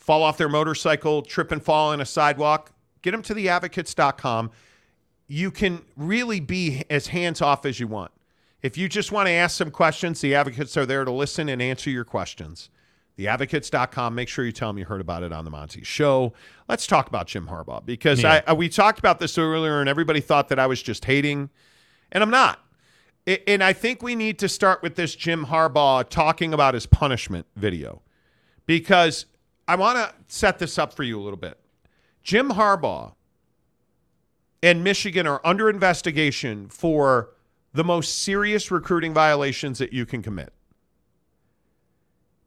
[0.04, 2.72] Fall off their motorcycle, trip and fall on a sidewalk?
[3.00, 4.50] Get them to theadvocates.com.
[5.28, 8.10] You can really be as hands off as you want.
[8.60, 11.62] If you just want to ask some questions, the advocates are there to listen and
[11.62, 12.68] answer your questions.
[13.18, 14.14] Theadvocates.com.
[14.14, 16.34] Make sure you tell them you heard about it on the Monty Show.
[16.68, 18.42] Let's talk about Jim Harbaugh because Yeah.
[18.46, 21.48] I, I we talked about this earlier and everybody thought that I was just hating,
[22.12, 22.60] and I'm not.
[23.26, 26.84] I- And I think we need to start with this Jim Harbaugh talking about his
[26.84, 28.02] punishment video
[28.66, 29.24] because
[29.66, 31.58] I want to set this up for you a little bit.
[32.22, 33.14] Jim Harbaugh
[34.62, 37.30] and Michigan are under investigation for
[37.72, 40.52] the most serious recruiting violations that you can commit.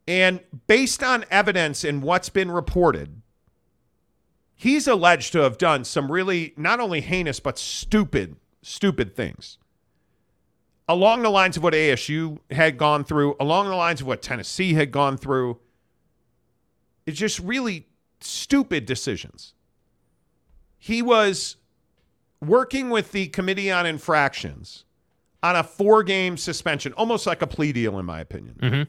[0.08, 3.22] And based on evidence and what's been reported,
[4.56, 9.58] he's alleged to have done some really not only heinous but stupid, stupid things.
[10.88, 14.74] Along the lines of what ASU had gone through, along the lines of what Tennessee
[14.74, 15.60] had gone through.
[17.08, 17.88] It's just really
[18.20, 19.54] stupid decisions.
[20.78, 21.56] He was
[22.42, 24.84] working with the Committee on Infractions
[25.42, 28.60] on a four game suspension, almost like a plea deal, in my opinion.
[28.62, 28.84] Mm-hmm.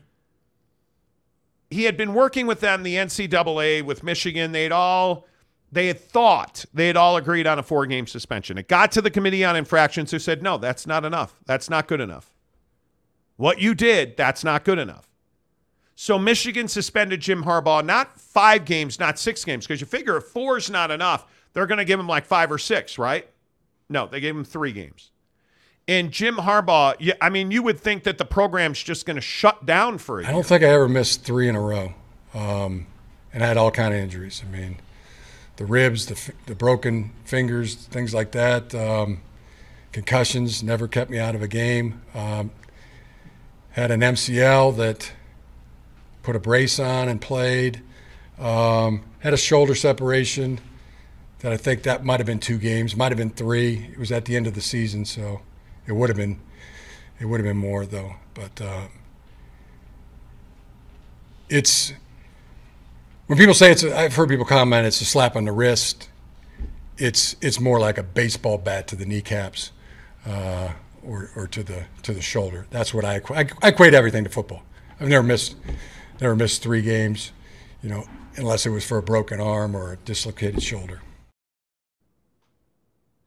[1.70, 4.52] He had been working with them, the NCAA, with Michigan.
[4.52, 5.26] They'd all,
[5.70, 8.58] they had thought they had all agreed on a four game suspension.
[8.58, 11.38] It got to the Committee on Infractions who said, no, that's not enough.
[11.46, 12.32] That's not good enough.
[13.36, 15.07] What you did, that's not good enough.
[16.00, 20.26] So Michigan suspended Jim Harbaugh, not five games, not six games, because you figure if
[20.26, 23.28] four is not enough, they're going to give him like five or six, right?
[23.88, 25.10] No, they gave him three games.
[25.88, 29.20] And Jim Harbaugh, yeah, I mean, you would think that the program's just going to
[29.20, 30.32] shut down for a I year.
[30.34, 31.92] don't think I ever missed three in a row,
[32.32, 32.86] um,
[33.32, 34.40] and I had all kind of injuries.
[34.46, 34.76] I mean,
[35.56, 38.72] the ribs, the f- the broken fingers, things like that.
[38.72, 39.20] Um,
[39.90, 42.02] concussions never kept me out of a game.
[42.14, 42.52] Um,
[43.70, 45.10] had an MCL that
[46.22, 47.82] put a brace on and played.
[48.38, 50.60] Um, had a shoulder separation
[51.40, 53.88] that I think that might have been two games, might have been three.
[53.92, 55.40] It was at the end of the season, so
[55.86, 56.40] it would have been
[57.20, 58.14] it would have been more though.
[58.34, 58.88] But uh,
[61.48, 61.92] it's
[63.26, 63.84] when people say it's.
[63.84, 66.08] I've heard people comment it's a slap on the wrist.
[66.96, 69.72] It's it's more like a baseball bat to the kneecaps,
[70.26, 70.72] uh,
[71.02, 72.66] or or to the to the shoulder.
[72.70, 74.62] That's what I, I I equate everything to football.
[75.00, 75.56] I've never missed
[76.20, 77.32] never missed three games,
[77.82, 78.04] you know,
[78.36, 81.00] unless it was for a broken arm or a dislocated shoulder.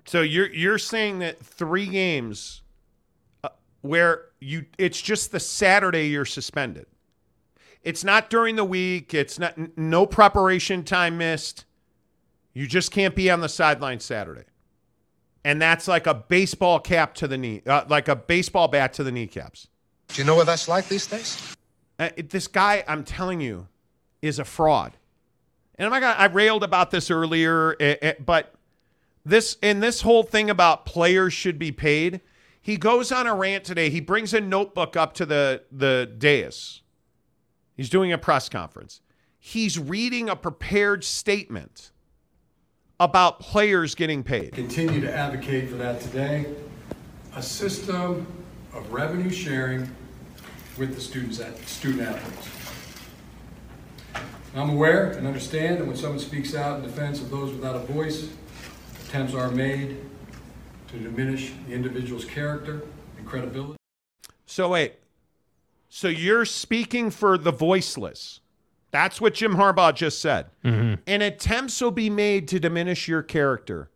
[0.05, 2.63] So you're you're saying that three games
[3.81, 6.85] where you it's just the Saturday you're suspended.
[7.83, 11.65] It's not during the week, it's not n- no preparation time missed.
[12.53, 14.43] You just can't be on the sideline Saturday.
[15.43, 19.03] And that's like a baseball cap to the knee, uh, like a baseball bat to
[19.03, 19.67] the kneecaps.
[20.09, 21.55] Do you know what that's like these days?
[22.01, 23.67] Uh, it- this guy, I'm telling you,
[24.23, 24.97] is a fraud.
[25.75, 28.55] And I'm not gonna, I railed about this earlier, eh, eh, but
[29.23, 32.21] this in this whole thing about players should be paid,
[32.59, 33.91] he goes on a rant today.
[33.91, 36.81] He brings a notebook up to the the dais.
[37.77, 39.01] He's doing a press conference.
[39.39, 41.91] He's reading a prepared statement
[42.99, 44.53] about players getting paid.
[44.53, 46.47] Continue to advocate for that today.
[47.35, 48.25] A system
[48.73, 49.89] of revenue sharing
[50.81, 52.49] with the students, at student athletes.
[54.55, 57.79] I'm aware and understand that when someone speaks out in defense of those without a
[57.79, 58.29] voice,
[59.05, 59.97] attempts are made
[60.87, 62.81] to diminish the individual's character
[63.19, 63.77] and credibility.
[64.47, 64.95] So wait.
[65.87, 68.39] So you're speaking for the voiceless.
[68.89, 70.47] That's what Jim Harbaugh just said.
[70.65, 70.95] Mm-hmm.
[71.05, 73.91] And attempts will be made to diminish your character.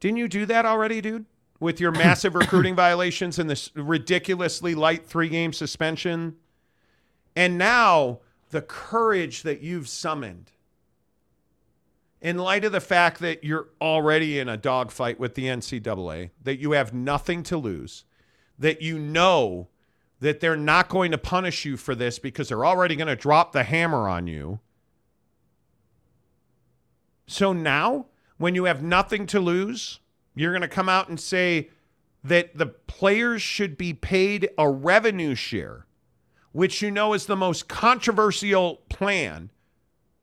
[0.00, 1.26] Didn't you do that already, dude?
[1.62, 6.36] With your massive recruiting violations and this ridiculously light three game suspension.
[7.36, 8.18] And now
[8.50, 10.50] the courage that you've summoned
[12.20, 16.58] in light of the fact that you're already in a dogfight with the NCAA, that
[16.58, 18.04] you have nothing to lose,
[18.58, 19.68] that you know
[20.20, 23.52] that they're not going to punish you for this because they're already going to drop
[23.52, 24.60] the hammer on you.
[27.26, 28.06] So now,
[28.36, 30.00] when you have nothing to lose,
[30.34, 31.70] you're going to come out and say
[32.24, 35.86] that the players should be paid a revenue share,
[36.52, 39.50] which you know is the most controversial plan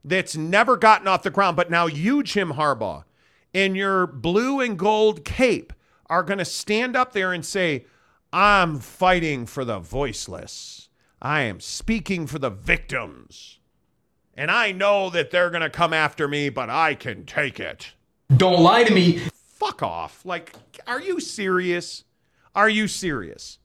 [0.04, 1.56] that's never gotten off the ground.
[1.56, 3.04] But now you, Jim Harbaugh,
[3.52, 5.72] in your blue and gold cape,
[6.06, 7.84] are going to stand up there and say,
[8.32, 10.88] I'm fighting for the voiceless.
[11.20, 13.58] I am speaking for the victims.
[14.34, 17.92] And I know that they're going to come after me, but I can take it.
[18.34, 19.20] Don't lie to me.
[19.60, 20.24] Fuck off.
[20.24, 20.52] Like,
[20.88, 22.04] are you serious?
[22.54, 23.58] Are you serious?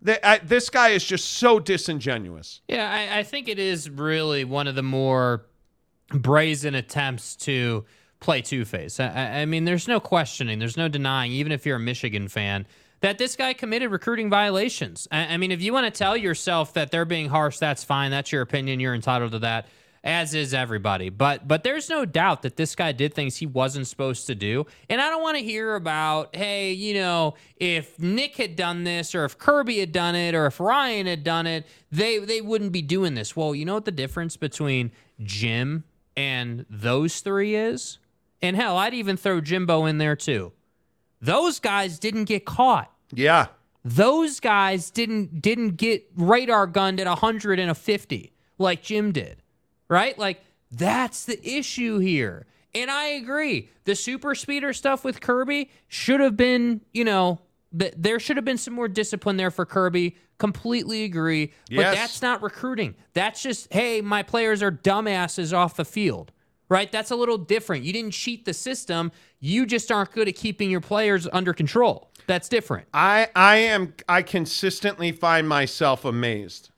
[0.00, 2.60] This guy is just so disingenuous.
[2.68, 5.44] Yeah, I, I think it is really one of the more
[6.10, 7.84] brazen attempts to
[8.20, 9.00] play Two Face.
[9.00, 12.28] I, I- I mean, there's no questioning, there's no denying, even if you're a Michigan
[12.28, 12.66] fan,
[13.00, 15.08] that this guy committed recruiting violations.
[15.10, 18.10] I, I mean, if you want to tell yourself that they're being harsh, that's fine.
[18.10, 18.80] That's your opinion.
[18.80, 19.66] You're entitled to that.
[20.06, 23.86] As is everybody, but but there's no doubt that this guy did things he wasn't
[23.86, 28.36] supposed to do, and I don't want to hear about, hey, you know, if Nick
[28.36, 31.66] had done this, or if Kirby had done it, or if Ryan had done it,
[31.90, 33.34] they they wouldn't be doing this.
[33.34, 37.98] Well, you know what the difference between Jim and those three is?
[38.42, 40.52] And hell, I'd even throw Jimbo in there too.
[41.22, 42.92] Those guys didn't get caught.
[43.14, 43.46] Yeah.
[43.86, 49.40] Those guys didn't didn't get radar gunned at 100 and a 50 like Jim did.
[49.88, 50.18] Right?
[50.18, 52.46] Like that's the issue here.
[52.74, 53.68] And I agree.
[53.84, 57.40] The super speeder stuff with Kirby should have been, you know,
[57.78, 60.16] th- there should have been some more discipline there for Kirby.
[60.38, 61.52] Completely agree.
[61.68, 61.94] But Yes.
[61.94, 62.96] that's not recruiting.
[63.12, 66.32] That's just, hey, my players are dumbasses off the field.
[66.68, 66.90] Right?
[66.90, 67.84] That's a little different.
[67.84, 69.12] You didn't cheat the system.
[69.38, 72.10] You just aren't good at keeping your players under control.
[72.26, 72.88] That's different.
[72.94, 76.70] I I am I consistently find myself amazed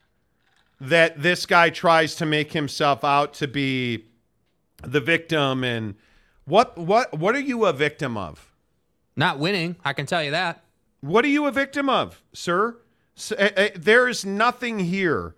[0.81, 4.05] that this guy tries to make himself out to be
[4.83, 5.95] the victim and
[6.45, 8.53] what what what are you a victim of?
[9.17, 10.63] Not winning, I can tell you that.
[11.01, 12.77] What are you a victim of, sir?
[13.17, 15.35] S- uh, uh, there is nothing here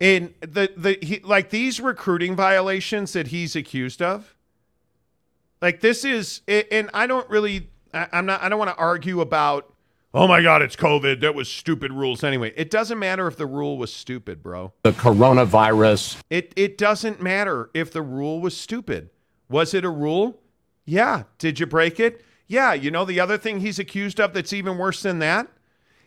[0.00, 4.34] in the the he, like these recruiting violations that he's accused of.
[5.60, 9.20] Like this is, and I don't really, I- I'm not, I don't want to argue
[9.20, 9.74] about.
[10.14, 11.20] Oh my God, it's COVID.
[11.20, 12.52] That was stupid rules anyway.
[12.56, 14.72] It doesn't matter if the rule was stupid, bro.
[14.82, 16.18] The coronavirus.
[16.30, 19.10] It it doesn't matter if the rule was stupid.
[19.50, 20.40] Was it a rule?
[20.86, 21.24] Yeah.
[21.38, 22.24] Did you break it?
[22.46, 22.72] Yeah.
[22.72, 25.48] You know the other thing he's accused of that's even worse than that?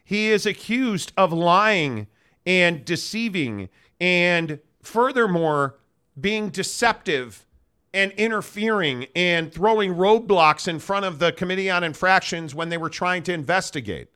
[0.03, 2.07] He is accused of lying
[2.45, 3.69] and deceiving
[3.99, 5.77] and furthermore
[6.19, 7.45] being deceptive
[7.93, 12.89] and interfering and throwing roadblocks in front of the Committee on Infractions when they were
[12.89, 14.07] trying to investigate.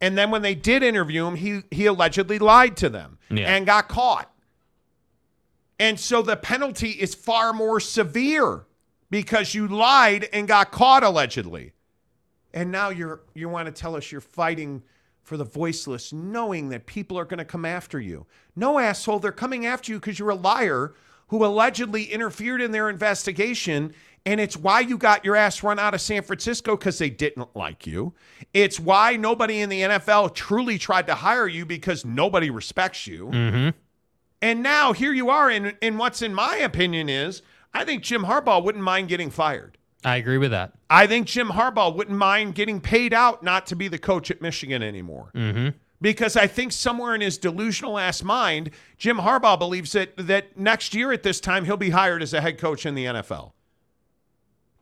[0.00, 3.54] And then when they did interview him, he he allegedly lied to them Yeah.
[3.54, 4.30] and got caught.
[5.78, 8.66] And so the penalty is far more severe
[9.10, 11.72] because you lied and got caught allegedly.
[12.52, 14.82] And now you're you want to tell us you're fighting
[15.22, 18.26] for the voiceless, knowing that people are going to come after you.
[18.54, 20.92] No asshole, they're coming after you because you're a liar
[21.28, 23.94] who allegedly interfered in their investigation.
[24.26, 27.54] And it's why you got your ass run out of San Francisco because they didn't
[27.54, 28.14] like you.
[28.54, 33.26] It's why nobody in the NFL truly tried to hire you because nobody respects you.
[33.26, 33.78] Mm-hmm.
[34.40, 35.50] And now here you are.
[35.50, 37.42] And, and what's in my opinion is
[37.74, 39.78] I think Jim Harbaugh wouldn't mind getting fired.
[40.04, 40.72] I agree with that.
[40.90, 44.42] I think Jim Harbaugh wouldn't mind getting paid out not to be the coach at
[44.42, 45.30] Michigan anymore.
[45.34, 45.76] Mm-hmm.
[46.04, 50.94] Because I think somewhere in his delusional ass mind, Jim Harbaugh believes that that next
[50.94, 53.52] year at this time he'll be hired as a head coach in the NFL.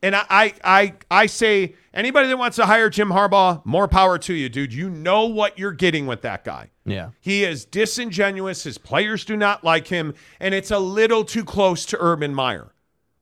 [0.03, 4.19] And I, I, I, I say anybody that wants to hire Jim Harbaugh, more power
[4.19, 4.75] to you, dude.
[4.75, 6.71] You know what you're getting with that guy.
[6.85, 7.11] Yeah.
[7.21, 8.65] He is disingenuous.
[8.65, 12.73] His players do not like him, and it's a little too close to Urban Meyer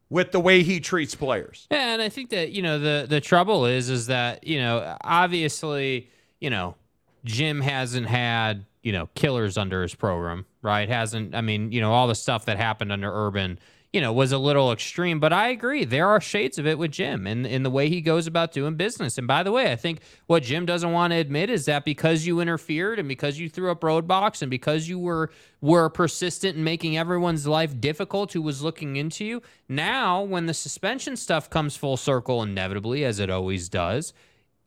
[0.09, 1.67] with the way he treats players.
[1.71, 4.97] Yeah, and I think that you know the the trouble is is that you know
[5.05, 6.09] obviously
[6.41, 6.77] you know
[7.25, 10.89] Jim hasn't had you know killers under his program, right?
[10.89, 13.59] Hasn't I mean you know all the stuff that happened under Urban
[13.93, 15.19] you know, was a little extreme.
[15.19, 15.85] But I agree.
[15.85, 18.77] There are shades of it with Jim and in the way he goes about doing
[18.77, 19.19] business.
[19.19, 22.25] And by the way, I think what Jim doesn't want to admit is that because
[22.25, 25.31] you interfered and because you threw up roadblocks and because you were
[25.61, 30.55] were persistent in making everyone's life difficult who was looking into you, now when the
[30.55, 34.15] suspension stuff comes full circle inevitably, as it always does,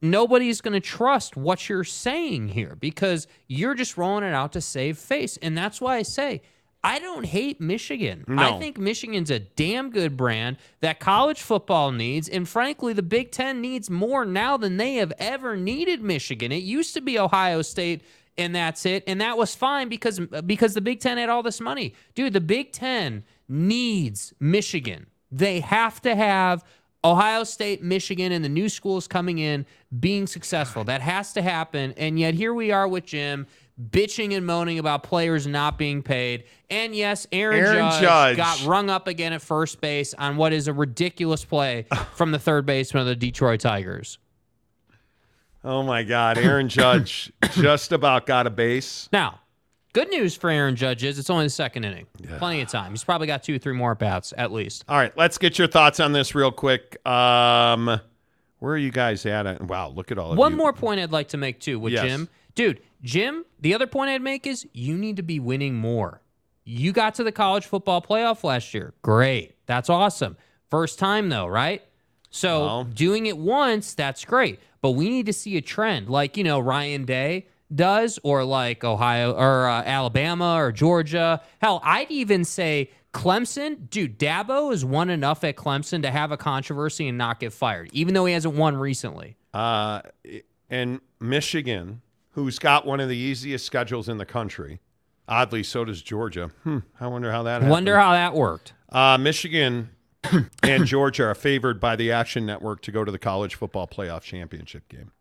[0.03, 4.61] nobody's going to trust what you're saying here because you're just rolling it out to
[4.61, 5.37] save face.
[5.37, 6.41] And that's why I say
[6.83, 8.25] I don't hate Michigan.
[8.27, 8.43] No.
[8.43, 12.27] I think Michigan's a damn good brand that college football needs.
[12.27, 16.51] And frankly, the Big Ten needs more now than they have ever needed Michigan.
[16.51, 18.03] It used to be Ohio State
[18.37, 19.03] and that's it.
[19.07, 21.93] And that was fine because because the Big Ten had all this money.
[22.15, 25.07] Dude, the Big Ten needs Michigan.
[25.31, 26.63] They have to have
[27.05, 29.65] Ohio State, Michigan, and the new schools coming in
[29.99, 30.83] being successful.
[30.83, 31.93] That has to happen.
[31.97, 33.47] And yet here we are with Jim
[33.89, 36.43] bitching and moaning about players not being paid.
[36.69, 38.37] And yes, Aaron, Aaron Judge, Judge.
[38.37, 42.39] got rung up again at first base on what is a ridiculous play from the
[42.39, 44.19] third baseman of the Detroit Tigers.
[45.63, 49.07] Oh my God, Aaron Judge just about got a base.
[49.11, 49.39] Now,
[49.93, 52.05] good news for Aaron Judge is it's only the second inning.
[52.37, 52.91] Plenty of time.
[52.91, 54.83] He's probably got two or three more bats at least.
[54.89, 56.97] All right, let's get your thoughts on this real quick.
[57.07, 57.85] Um,
[58.59, 59.61] where are you guys at?
[59.61, 60.57] Wow, look at all of One you.
[60.57, 62.03] more point I'd like to make too with Yes.
[62.05, 62.29] Jim.
[62.55, 66.21] Dude, Jim, the other point I'd make is you need to be winning more.
[66.65, 68.93] You got to the college football playoff last year.
[69.01, 69.55] Great.
[69.65, 70.37] That's awesome.
[70.69, 71.81] First time though, right?
[72.29, 72.83] So Well.
[72.85, 74.59] doing it once, that's great.
[74.81, 78.83] But we need to see a trend like, you know, Ryan Day does or like
[78.83, 81.41] Ohio or uh, Alabama or Georgia.
[81.59, 86.37] Hell, I'd even say Clemson, dude, Dabo has won enough at Clemson to have a
[86.37, 89.37] controversy and not get fired, even though he hasn't won recently.
[89.53, 90.01] Uh,
[90.69, 94.79] and Michigan, who's got one of the easiest schedules in the country.
[95.27, 96.51] Oddly, so does Georgia.
[96.63, 97.71] Hmm, I wonder how that happened.
[97.71, 98.73] Wonder how that worked.
[98.89, 99.89] Uh, Michigan
[100.63, 104.21] and Georgia are favored by the Action Network to go to the college football playoff
[104.21, 105.11] championship game,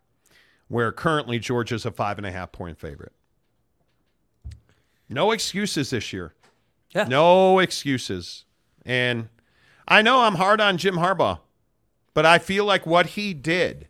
[0.73, 3.13] where currently Georgia's a five and a half point favorite.
[5.07, 6.33] No excuses this year.
[6.95, 7.05] Yeah.
[7.05, 8.47] No excuses.
[8.87, 9.29] And
[9.87, 11.41] I know I'm hard on Jim Harbaugh,
[12.15, 13.89] but I feel like what he did,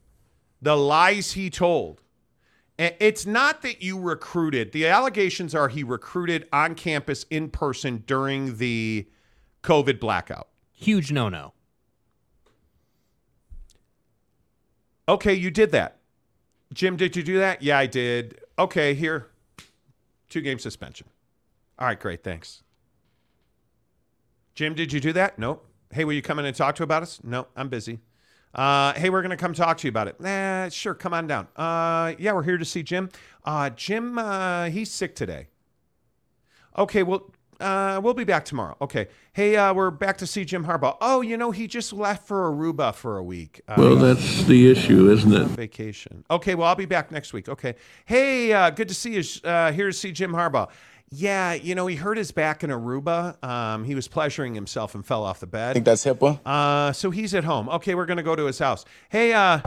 [0.61, 2.03] the lies he told,
[2.77, 4.73] It's not that you recruited.
[4.73, 9.07] The allegations are he recruited on campus in person during the
[9.63, 10.49] COVID blackout.
[10.73, 11.53] Huge no no.
[15.09, 16.02] Okay, you did that.
[16.73, 17.63] Jim, did you do that?
[17.63, 18.41] Yeah, I did.
[18.59, 19.29] Okay, here.
[20.29, 21.07] Two game suspension.
[21.79, 22.23] All right, great.
[22.25, 22.63] Thanks.
[24.55, 25.39] Jim, did you do that?
[25.39, 25.67] Nope.
[25.91, 27.21] Hey, will you come in and talk to about us?
[27.23, 28.01] No, I'm busy.
[28.55, 30.21] Uh, hey, we're going to come talk to you about it.
[30.21, 30.95] Nah, sure.
[30.95, 31.49] Come on down.
[31.57, 33.11] Uh, yeah, we're here to see Jim.
[33.45, 35.49] Uh, Jim, uh, he's sick today.
[36.77, 37.31] Okay, well,
[37.63, 38.77] uh, we'll be back tomorrow.
[38.81, 39.09] Okay.
[39.33, 40.97] Hey, uh, we're back to see Jim Harbaugh.
[41.01, 43.61] Oh, you know, he just left for Aruba for a week.
[43.69, 45.47] Uh, Well, that's the issue, isn't it?
[45.49, 46.25] vacation.
[46.31, 47.49] Okay, well, I'll be back next week.
[47.49, 47.75] Okay.
[48.05, 49.23] Hey, uh, good to see you.
[49.49, 50.69] Uh, here to see Jim Harbaugh.
[51.15, 53.43] Yeah, you know, he hurt his back in Aruba.
[53.45, 55.71] Um, he was pleasuring himself and fell off the bed.
[55.71, 56.41] I think that's HIPAA.
[56.45, 57.69] Uh, so he's at home.
[57.69, 58.87] Okay, we're gonna go to his house.
[59.11, 59.61] Hey, uh,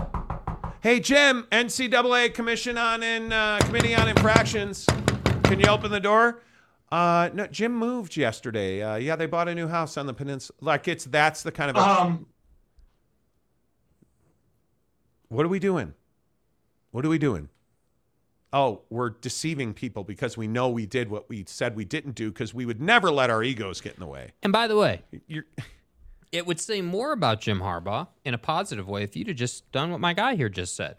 [0.81, 4.87] hey, Jim, NCAA Commission on in uh, Committee on Infractions.
[5.43, 6.41] Can you open the door?
[6.91, 8.81] Uh, no, Jim moved yesterday.
[8.81, 10.55] Uh, yeah, they bought a new house on the peninsula.
[10.61, 11.77] Like it's that's the kind of.
[11.77, 12.27] Um,
[15.29, 15.93] What are we doing?
[16.91, 17.49] What are we doing?
[18.53, 22.31] Oh, we're deceiving people because we know we did what we said we didn't do
[22.31, 24.31] because we would never let our egos get in the way.
[24.43, 25.43] And by the way, You're,
[26.31, 29.69] it would say more about Jim Harbaugh in a positive way if you'd have just
[29.73, 30.95] done what my guy here just said.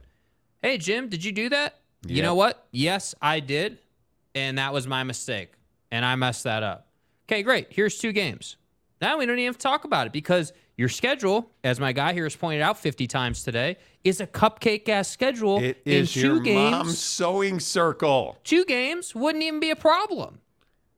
[0.61, 1.81] Hey, Jim, did you do that?
[2.07, 2.67] You know what?
[2.73, 3.79] Yes, I did.
[4.35, 5.53] And that was my mistake.
[5.97, 6.89] And I messed that up.
[7.27, 7.69] Okay, great.
[7.71, 8.59] Here's two games.
[9.01, 12.13] Now we don't even have to talk about it because your schedule, as my guy
[12.13, 15.59] here has pointed out 50 times today, is a cupcake ass schedule.
[15.59, 16.71] It in is two your games.
[16.71, 18.37] mom's sewing circle.
[18.45, 20.41] Two games wouldn't even be a problem.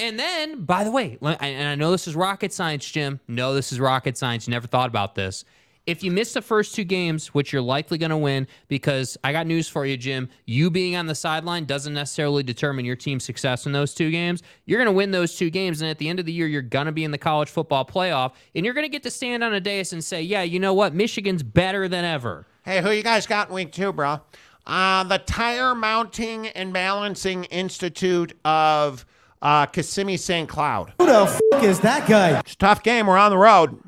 [0.01, 3.21] And then, by the way, and I know this is rocket science, Jim.
[3.29, 4.49] No, this is rocket science.
[4.49, 5.45] You never thought about this.
[5.89, 9.33] If you miss the first two games, which you're likely going to win, because I
[9.33, 10.29] got news for you, Jim.
[10.45, 14.43] You being on the sideline doesn't necessarily determine your team's success in those two games.
[14.67, 16.61] You're going to win those two games, and at the end of the year, you're
[16.61, 19.43] going to be in the college football playoff, and you're going to get to stand
[19.43, 20.93] on a dais and say, "Yeah, you know what?
[20.93, 24.21] Michigan's better than ever." Hey, who you guys got in week two, bro?
[24.67, 29.07] Uh, the Tire Mounting and Balancing Institute of
[29.41, 30.51] uh, Kissimmee St.
[30.51, 30.93] Cloud.
[30.99, 32.39] Who the fuck is that guy?
[32.41, 33.07] It's a tough game.
[33.07, 33.83] We're on the road.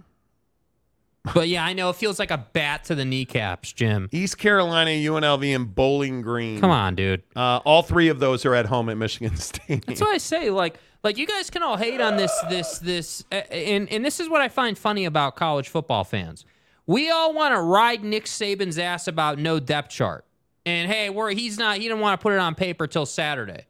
[1.35, 4.09] But yeah, I know it feels like a bat to the kneecaps, Jim.
[4.11, 6.61] East Carolina, UNLV, and Bowling Green.
[6.61, 7.23] Come on, dude.
[7.37, 9.85] Uh, all three of those are at home at Michigan State.
[9.87, 13.25] That's why I say, like, like you guys can all hate on this, this, this,
[13.31, 16.47] uh, and and this is what I find funny about college football fans.
[16.87, 20.25] We all want to ride Nick Saban's ass about no depth chart,
[20.65, 21.77] and hey, we're he's not.
[21.77, 23.67] He didn't want to put it on paper till Saturday,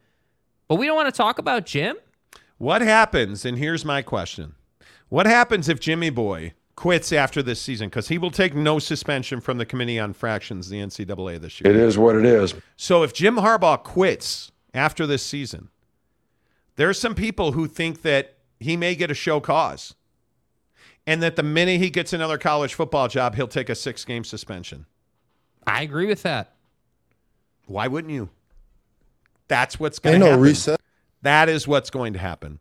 [0.69, 1.97] but we don't want to talk about Jim.
[2.59, 4.55] What happens, and here's my question
[5.09, 7.91] What happens if Jimmy Boy quits after this season?
[7.91, 11.70] Because he will take no suspension from the Committee on Fractions, the NCAA, this year.
[11.70, 12.55] It is what it is.
[12.75, 15.68] So if Jim Harbaugh quits after this season,
[16.76, 19.94] there's some people who think that he may get a show cause.
[21.07, 24.25] And that the minute he gets another college football job, he'll take a six game
[24.25, 24.86] suspension.
[25.67, 26.55] I agree with that.
[27.67, 28.31] Why wouldn't you?
[29.49, 30.42] That's what's going Ain't to no happen.
[30.42, 30.81] reset.
[31.20, 32.59] That is what's going to happen.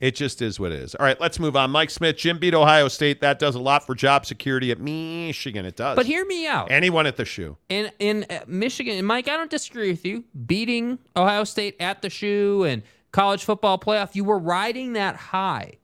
[0.00, 0.94] It just is what it is.
[0.94, 1.70] All right, let's move on.
[1.70, 3.20] Mike Smith, Jim beat Ohio State.
[3.20, 5.66] That does a lot for job security at Michigan.
[5.66, 5.94] It does.
[5.94, 6.70] But hear me out.
[6.70, 7.58] Anyone at the shoe.
[7.68, 10.24] in in uh, Michigan, Mike, I don't disagree with you.
[10.46, 15.74] Beating Ohio State at the shoe and college football playoff, you were riding that high,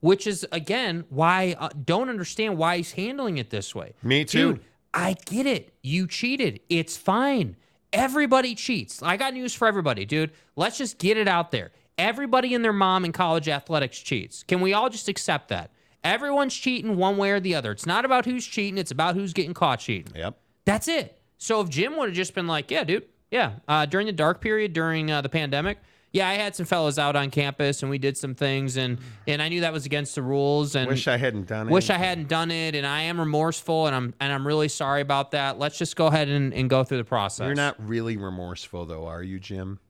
[0.00, 3.92] which is again why I uh, don't understand why he's handling it this way.
[4.02, 4.54] Me too.
[4.54, 4.64] Dude,
[4.94, 5.74] I get it.
[5.82, 6.60] You cheated.
[6.70, 7.56] It's fine.
[7.92, 9.02] Everybody cheats.
[9.02, 10.32] I got news for everybody, dude.
[10.56, 11.70] Let's just get it out there.
[11.98, 14.44] Everybody and their mom in college athletics cheats.
[14.44, 15.72] Can we all just accept that?
[16.04, 17.72] Everyone's cheating one way or the other.
[17.72, 20.12] It's not about who's cheating, it's about who's getting caught cheating.
[20.14, 20.38] Yep.
[20.64, 21.20] That's it.
[21.38, 24.40] So if Jim would have just been like, yeah, dude, yeah, uh, during the dark
[24.40, 25.78] period, during uh, the pandemic,
[26.12, 29.42] yeah, I had some fellows out on campus and we did some things, and and
[29.42, 30.74] I knew that was against the rules.
[30.74, 31.72] And Wish I hadn't done it.
[31.72, 35.02] wish I hadn't done it, and I am remorseful, and I'm and I'm really sorry
[35.02, 35.58] about that.
[35.58, 37.44] Let's just go ahead and, and go through the process.
[37.44, 39.80] You're not really remorseful, though, are you, Jim?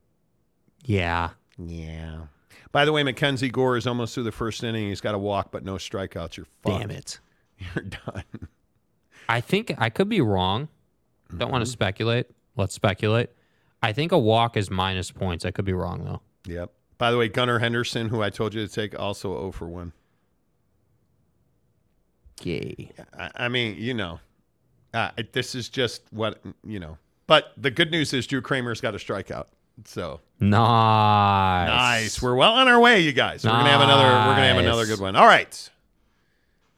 [0.85, 1.31] Yeah.
[1.59, 2.27] Yeah.
[2.73, 4.89] By the way, Mackenzie Gore is almost through the first inning.
[4.89, 6.37] He's got a walk, but no strikeouts.
[6.37, 6.81] You're fucked.
[6.81, 7.19] Damn it.
[7.59, 8.49] You're done.
[9.29, 10.69] I think I could be wrong.
[11.31, 11.51] Don't Mm-hmm.
[11.53, 12.27] want to speculate.
[12.57, 13.31] Let's speculate.
[13.83, 15.45] I think a walk is minus points.
[15.45, 16.21] I could be wrong though.
[16.53, 16.73] Yep.
[16.97, 19.93] By the way, Gunnar Henderson, who I told you to take, also 0 for 1.
[22.43, 22.91] Yay.
[23.19, 24.21] I, I mean, you know,
[24.95, 26.99] uh, this is just what, you know.
[27.27, 29.47] But the good news is Drew Kremer's got a strikeout.
[29.85, 31.69] So Nice.
[31.69, 32.23] nice.
[32.23, 33.45] We're well on our way, you guys.
[33.45, 34.05] We're gonna have another.
[34.05, 35.17] We're gonna have another good one.
[35.17, 35.71] All right.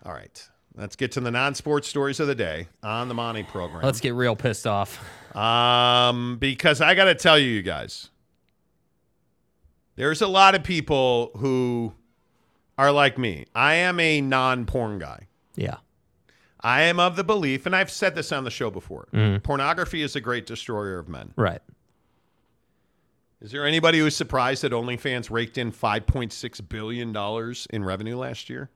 [0.05, 0.49] All right.
[0.77, 3.83] Let's get to the non-sports stories of the day on the Monty program.
[3.83, 4.99] Let's get real pissed off.
[5.37, 8.09] Um, because I got to tell you, you guys,
[9.97, 11.93] there's a lot of people who
[12.79, 13.45] are like me.
[13.55, 15.27] I am a non-porn guy.
[15.55, 15.77] Yeah.
[16.63, 19.43] I am of the belief, and I've said this on the show before Mhm.
[19.43, 21.33] pornography is a great destroyer of men.
[21.37, 21.61] Right.
[23.41, 27.17] Is there anybody who's surprised that OnlyFans raked in $5.6 billion
[27.71, 28.71] in revenue last year?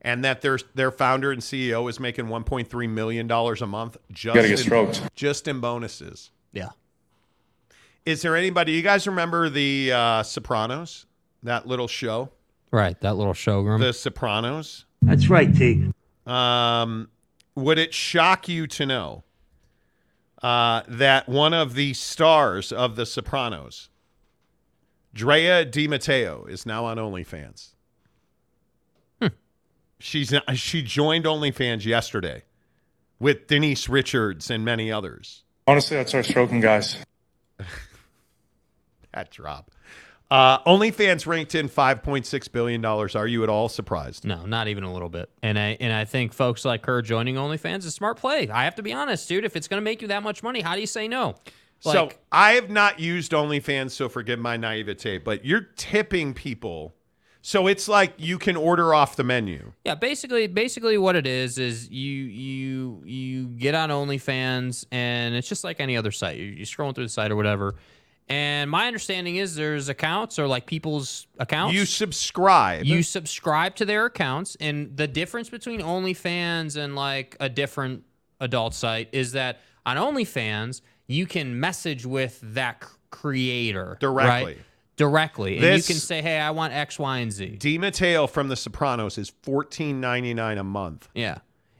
[0.00, 4.48] And that their their founder and CEO is making $1.3 million a month just, Gotta
[4.48, 5.14] get in, stroked.
[5.16, 6.30] just in bonuses.
[6.52, 6.68] Yeah.
[8.06, 11.04] Is there anybody, you guys remember The uh, Sopranos?
[11.42, 12.30] That little show?
[12.70, 12.98] Right.
[13.00, 13.80] That little showroom.
[13.80, 14.84] The Sopranos?
[15.02, 15.92] That's right, T.
[16.26, 17.08] Um,
[17.56, 19.24] would it shock you to know
[20.42, 23.90] uh, that one of the stars of The Sopranos,
[25.18, 27.70] Drea de Matteo, is now on OnlyFans?
[30.00, 32.44] She's she joined OnlyFans yesterday
[33.18, 35.42] with Denise Richards and many others.
[35.66, 36.96] Honestly, I'd start stroking guys.
[39.14, 39.72] That drop.
[40.30, 42.84] Uh, OnlyFans ranked in $5.6 billion.
[42.84, 44.26] Are you at all surprised?
[44.26, 45.30] No, not even a little bit.
[45.42, 48.48] And I and I think folks like her joining OnlyFans is a smart play.
[48.50, 49.44] I have to be honest, dude.
[49.44, 51.36] If it's going to make you that much money, how do you say no?
[51.80, 56.94] So I have not used OnlyFans, so forgive my naivete, but you're tipping people.
[57.40, 59.72] So it's like you can order off the menu.
[59.84, 65.48] Yeah, basically, basically what it is is you you you get on OnlyFans and it's
[65.48, 66.36] just like any other site.
[66.36, 67.76] You're, you're scrolling through the site or whatever,
[68.28, 71.74] And my understanding is there's accounts or like people's accounts.
[71.74, 72.84] You subscribe.
[72.84, 78.04] You subscribe to their accounts, and the difference between OnlyFans and like a different
[78.40, 84.44] adult site is that on OnlyFans you can message with that creator Directly.
[84.54, 84.58] right?
[84.96, 88.26] directly, and This- you can say, "Hey, I want X, Y, and Z." De Matteo
[88.26, 91.08] from The Sopranos is fourteen ninety nine a month.
[91.14, 91.38] Yeah.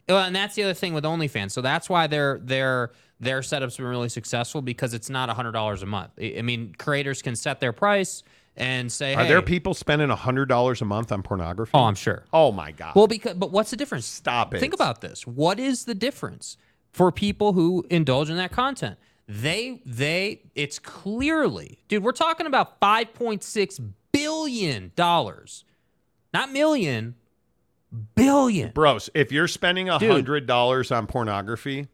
[0.09, 1.51] Well, and that's the other thing with OnlyFans.
[1.51, 5.83] So that's why their their their setup's been really successful because it's not hundred dollars
[5.83, 6.13] a month.
[6.21, 8.23] I I mean, creators can set their price
[8.57, 11.73] and say, Are "Hey." there people spending hundred dollars a month on pornography?
[11.75, 12.25] Oh, I'm sure.
[12.33, 12.95] Oh my god.
[12.95, 14.07] Well, because but what's the difference?
[14.07, 14.61] Stop it.
[14.61, 15.27] Think about this.
[15.27, 16.57] What is the difference
[16.93, 18.97] for people who indulge in that content?
[19.29, 22.03] They they it's clearly, dude.
[22.03, 23.79] We're talking about five point six
[24.11, 25.65] billion dollars,
[26.33, 27.15] not million,
[28.15, 28.71] billion.
[28.71, 31.89] Bros, if you're spending a hundred dollars on pornography,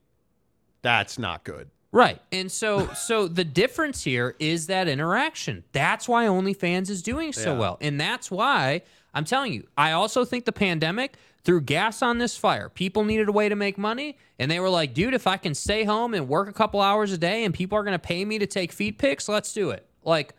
[0.82, 1.70] that's not good.
[1.90, 2.20] Right.
[2.32, 5.64] And so so the difference here is that interaction.
[5.72, 7.58] That's why OnlyFans is doing so Yeah.
[7.58, 7.78] well.
[7.80, 8.82] And that's why
[9.15, 12.68] I'm telling you, I also think the pandemic threw gas on this fire.
[12.68, 15.55] People needed a way to make money and they were like, "Dude, if I can
[15.55, 18.25] stay home and work a couple hours a day and people are going to pay
[18.25, 20.34] me to take feed pics, let's do it." Like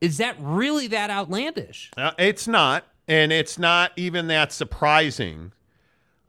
[0.00, 1.90] is that really that outlandish?
[1.96, 5.52] Uh, it's not, and it's not even that surprising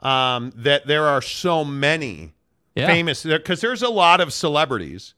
[0.01, 2.33] um, that there are so many
[2.75, 2.87] Yeah.
[2.87, 5.13] famous because there's a lot of celebrities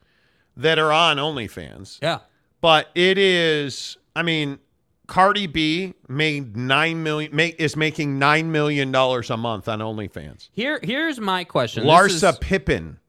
[0.56, 1.98] that are on OnlyFans.
[2.02, 2.20] Yeah.
[2.62, 4.60] But it is, I mean,
[5.08, 10.50] Cardi B made nine million, make, is making nine million dollars a month on OnlyFans.
[10.52, 11.84] Here here's my question.
[11.84, 13.00] Larsa is- Pippen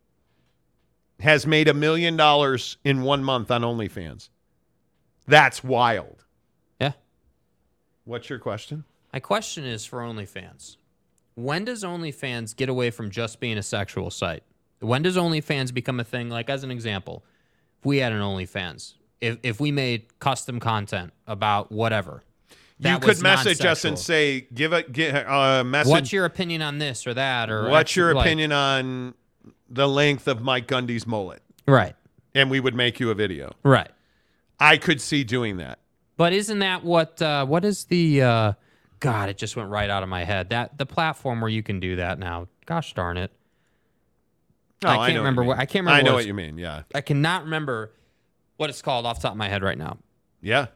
[1.21, 4.29] has made a million dollars in one month on OnlyFans.
[5.27, 6.25] That's wild.
[6.81, 6.93] Yeah.
[8.05, 8.85] What's your question?
[9.13, 10.77] My question is for OnlyFans.
[11.37, 14.43] When does OnlyFans get away from just being a sexual site?
[14.81, 16.29] When does OnlyFans become a thing?
[16.29, 17.25] Like, as an example,
[17.79, 22.23] if we had an OnlyFans, if, if we made custom content about whatever,
[22.79, 25.91] You could message us and say, give a give a message.
[25.91, 27.51] What's your opinion on this or that?
[27.51, 29.15] Or What's your like- opinion on
[29.71, 31.43] the length of Mike Gundy's mullet?
[31.67, 31.95] Right.
[32.35, 33.53] And we would make you a video.
[33.63, 33.91] Right.
[34.61, 35.79] I could see doing that.
[36.17, 37.21] But isn't that what?
[37.23, 38.23] Uh, what is the?
[38.23, 38.53] Uh,
[39.01, 40.51] God, it just went right out of my head.
[40.51, 42.49] That the platform where you can do that now.
[42.67, 43.31] Gosh darn it.
[44.85, 45.49] Oh, I I can't know remember mean.
[45.49, 45.99] what I can't remember.
[45.99, 46.59] I know what what you mean.
[46.59, 46.83] Yeah.
[46.95, 47.93] I cannot remember
[48.57, 49.99] what it's called off the top of my head right now.
[50.41, 50.67] Yeah.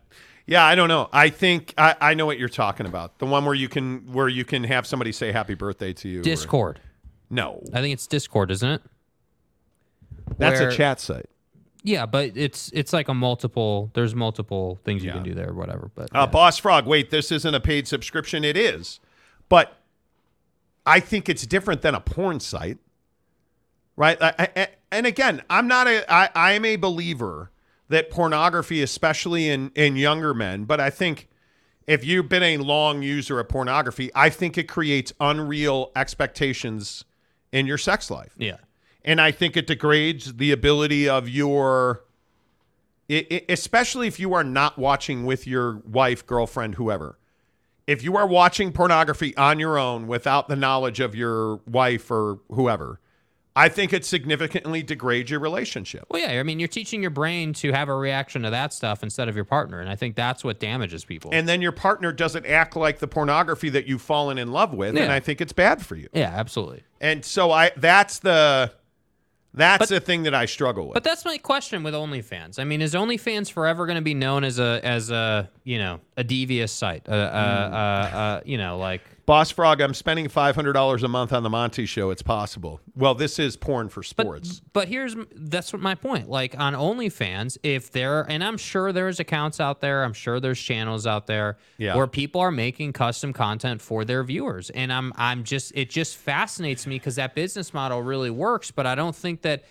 [0.47, 1.09] Yeah, I don't know.
[1.13, 3.19] I think I, I know what you're talking about.
[3.19, 6.21] The one where you can where you can have somebody say happy birthday to you.
[6.21, 6.81] or- Discord.
[7.29, 7.63] no.
[7.75, 8.83] I think it's Discord, isn't it?
[10.39, 11.27] That's Where- a chat site.
[11.85, 13.91] Yeah, but it's it's like a multiple.
[13.95, 15.91] There's multiple things you can do there, or whatever.
[15.95, 18.43] But Uh, Boss Frog, wait, this isn't a paid subscription.
[18.45, 18.99] It is.
[19.49, 19.75] But
[20.85, 22.79] I think it's different than a porn site.
[23.97, 24.21] Right?
[24.21, 27.51] I, I, and again, I'm not a I, I'm a believer
[27.89, 31.29] that pornography, especially in, in younger men, but I think
[31.87, 37.05] if you've been a long user of pornography, I think it creates unreal expectations
[37.51, 38.35] in your sex life.
[38.37, 38.59] yeah,
[39.05, 42.05] And I think it degrades the ability of your,
[43.11, 47.19] i i especially if you are not watching with your wife, girlfriend, whoever.
[47.87, 52.41] If you are watching pornography on your own without the knowledge of your wife or
[52.51, 53.01] whoever,
[53.59, 56.07] I think it significantly degrades your relationship.
[56.09, 56.39] well, yeah.
[56.39, 59.35] I mean, you're teaching your brain to have a reaction to that stuff instead of
[59.37, 61.31] your partner, and I think that's what damages people.
[61.35, 64.97] And then your partner doesn't act like the pornography that you've fallen in love with,
[64.97, 66.09] and I think it's bad for you.
[66.13, 66.83] yeah, absolutely.
[67.01, 68.73] And so I that's the
[69.55, 70.95] that's the thing that I struggle with.
[70.95, 72.59] But that's my question with OnlyFans.
[72.59, 76.01] I mean, is OnlyFans forever going to be known as a as a you know
[76.17, 77.09] a devious site?
[77.09, 77.75] Uh, uh, Hmm.
[77.75, 81.43] uh, uh, you know, like Boss Frog, I'm spending five hundred dollars a month on
[81.43, 82.09] the Monty Show.
[82.09, 82.81] It's possible.
[82.97, 84.63] Well, this is porn for sports.
[84.73, 86.31] But here's that's what my point.
[86.31, 90.59] Like on OnlyFans, if there and I'm sure there's accounts out there, I'm sure there's
[90.59, 91.95] channels out there Yeah.
[91.95, 94.71] where people are making custom content for their viewers.
[94.71, 98.87] And I'm I'm just it just fascinates me because that business model really works, but
[98.87, 99.63] I don't think that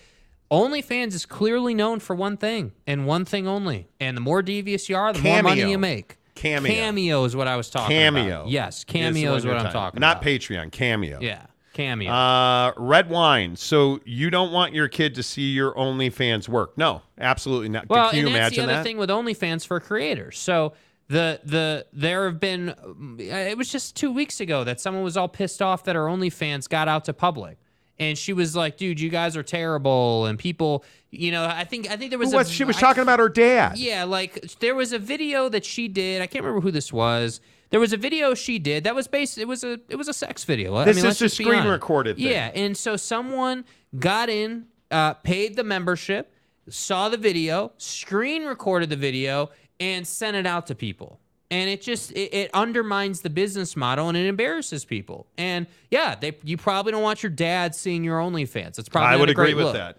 [0.51, 3.87] OnlyFans is clearly known for one thing and one thing only.
[3.99, 6.17] And the more devious you are, the more money you make.
[6.37, 6.71] Cameo.
[6.71, 8.41] Cameo is what I was talking Cameo.
[8.41, 8.49] about.
[8.49, 10.25] Yes, Cameo is, one what I'm talking Not about.
[10.25, 10.71] Not Patreon.
[10.71, 11.19] Cameo.
[11.19, 12.11] Yeah, Cameo.
[12.11, 13.55] Uh, red wine.
[13.55, 16.77] So you don't want your kid to see your OnlyFans work?
[16.77, 17.89] No, absolutely not.
[17.89, 18.83] Well, Can you and that's imagine the other that?
[18.83, 20.39] thing with OnlyFans for creators.
[20.39, 20.73] So
[21.09, 25.15] the the there have been um, it was just two weeks ago that someone was
[25.17, 27.57] all pissed off that her OnlyFans got out to public.
[27.99, 31.89] And she was like, "Dude, you guys are terrible." And people, you know, I think
[31.89, 33.77] I think there was Who a, she was I talking about her dad?
[33.77, 36.21] yeah, like there was a video that she did.
[36.21, 37.41] I can't remember who this was.
[37.69, 39.37] There was a video she did that was based.
[39.37, 40.75] It was a it was a sex video.
[40.75, 42.27] I This mean, is be screen recorded thing.
[42.27, 43.65] Yeah, and so someone
[43.97, 46.31] got in, uh, paid the membership,
[46.69, 51.19] saw the video, screen recorded the video, and sent it out to people.
[51.49, 55.27] And it just it, it undermines the business model and it embarrasses people.
[55.37, 58.77] And yeah, they you probably don't want your dad seeing your OnlyFans.
[58.79, 59.75] It's probably I not would a agree great with look.
[59.75, 59.97] that.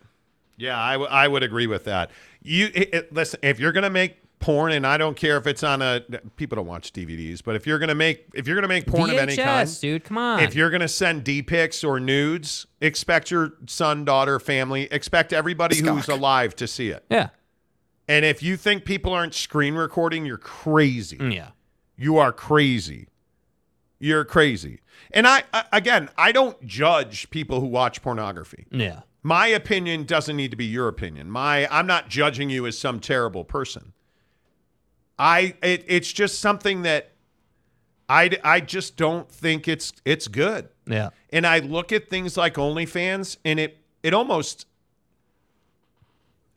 [0.58, 2.10] Yeah, I, w- I would agree with that.
[2.42, 5.64] You it, it- listen if you're gonna make porn, and I don't care if it's
[5.64, 6.02] on a
[6.36, 9.16] people don't watch DVDs, but if you're gonna make if you're gonna make porn of
[9.16, 10.40] any kind, dude, come on.
[10.40, 15.78] if you're gonna send D pics or nudes, expect your son, daughter, family, expect everybody
[15.78, 17.04] who's alive to see it.
[17.10, 17.30] Yeah.
[18.08, 21.18] And if you think people aren't screen recording, you're crazy.
[21.18, 21.48] Mm, yeah.
[21.96, 23.08] You are crazy.
[23.98, 24.80] You're crazy.
[25.10, 28.66] And I, I again, I don't judge people who watch pornography.
[28.70, 29.00] Yeah.
[29.22, 31.30] My opinion doesn't need to be your opinion.
[31.30, 33.92] My I'm not judging you as some terrible person.
[35.18, 37.12] I it, it's just something that
[38.08, 40.68] I I just don't think it's it's good.
[40.86, 41.10] Yeah.
[41.30, 44.66] And I look at things like OnlyFans and it it almost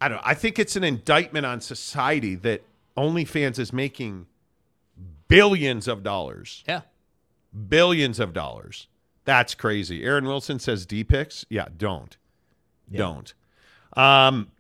[0.02, 2.64] I don't I think it's an indictment on society that
[2.98, 4.26] OnlyFans is making
[5.28, 6.64] billions of dollars.
[6.68, 6.82] Yeah.
[7.70, 8.88] Billions of dollars.
[9.24, 10.04] That's crazy.
[10.04, 11.46] Aaron Wilson says D pics.
[11.50, 12.18] Yeah, don't.
[12.92, 13.34] Don't.
[13.96, 14.52] Um,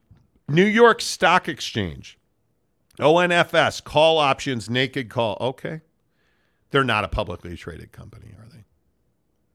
[0.47, 2.17] New York Stock Exchange.
[2.99, 5.37] ONFS, call options, naked call.
[5.41, 5.81] Okay.
[6.69, 8.63] They're not a publicly traded company, are they?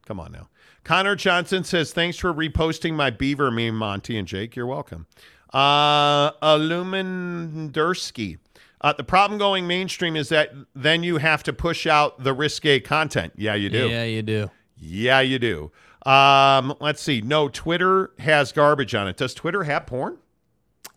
[0.07, 0.49] Come on now.
[0.85, 4.57] Connor Johnson says, thanks for reposting my beaver meme, Monty and Jake.
[4.57, 5.07] You're welcome.
[5.53, 8.39] Uh, Illumindursky.
[8.81, 12.79] Uh, the problem going mainstream is that then you have to push out the risque
[12.81, 13.33] content.
[13.37, 13.89] Yeah, you do.
[13.89, 14.51] Yeah, you do.
[14.79, 15.73] Yeah, you do.
[16.05, 17.21] Um, let's see.
[17.21, 19.17] No, Twitter has garbage on it.
[19.17, 20.19] Does Twitter have porn?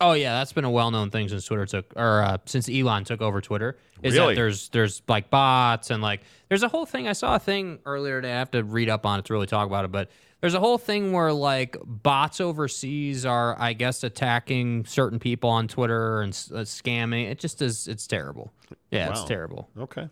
[0.02, 3.20] Oh yeah, that's been a well-known thing since Twitter took, or uh, since Elon took
[3.20, 3.76] over Twitter.
[4.02, 4.34] Is Really?
[4.34, 7.06] that there's there's like bots and like there's a whole thing.
[7.08, 8.32] I saw a thing earlier today.
[8.32, 10.60] I have to read up on it to really talk about it, but there's a
[10.60, 16.32] whole thing where like bots overseas are, I guess, attacking certain people on Twitter and
[16.32, 17.30] uh, scamming.
[17.30, 17.88] It just is.
[17.88, 18.52] It's terrible.
[18.90, 19.68] Yeah, it's terrible.
[19.78, 20.08] Okay.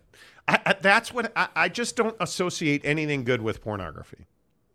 [0.46, 4.26] I, I, that's what I, I just don't associate anything good with pornography.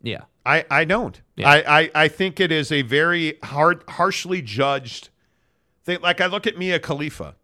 [0.01, 0.23] Yeah.
[0.45, 1.19] I, I don't.
[1.35, 1.49] Yeah.
[1.49, 5.09] I, I, I think it is a very hard, harshly judged
[5.83, 5.99] thing.
[6.01, 7.35] Like I look at Mia Khalifa.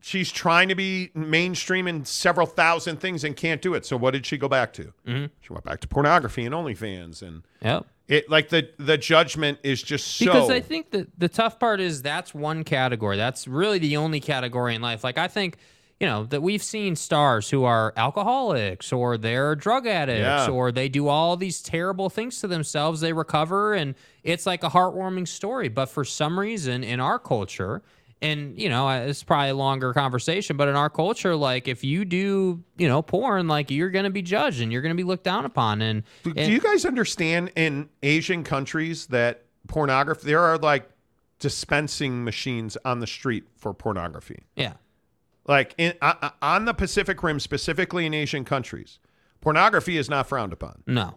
[0.00, 3.84] She's trying to be mainstream in several thousand things and can't do it.
[3.84, 4.92] So what did she go back to?
[5.06, 5.30] Mhm.
[5.40, 7.84] She went back to pornography and OnlyFans and Yep.
[8.06, 11.80] it like the the judgment is just so Because I think that the tough part
[11.80, 13.16] is that's one category.
[13.16, 15.02] That's really the only category in life.
[15.02, 15.56] Like I think,
[15.98, 20.48] you know, that we've seen stars who are alcoholics or they're drug addicts Yeah.
[20.48, 23.00] or they do all these terrible things to themselves.
[23.00, 25.68] They recover and it's like a heartwarming story.
[25.68, 27.82] But for some reason in our culture,
[28.20, 32.04] and you know, it's probably a longer conversation, but in our culture, like if you
[32.04, 35.44] do, you know, porn, like you're gonna be judged and you're gonna be looked down
[35.44, 35.82] upon.
[35.82, 40.88] And, Do you guys understand in Asian countries that pornography there are like
[41.38, 44.44] dispensing machines on the street for pornography?
[44.56, 44.74] yeah.
[45.46, 48.98] Like in uh, uh, on the Pacific Rim, specifically in Asian countries,
[49.40, 50.82] pornography is not frowned upon.
[50.86, 51.14] No.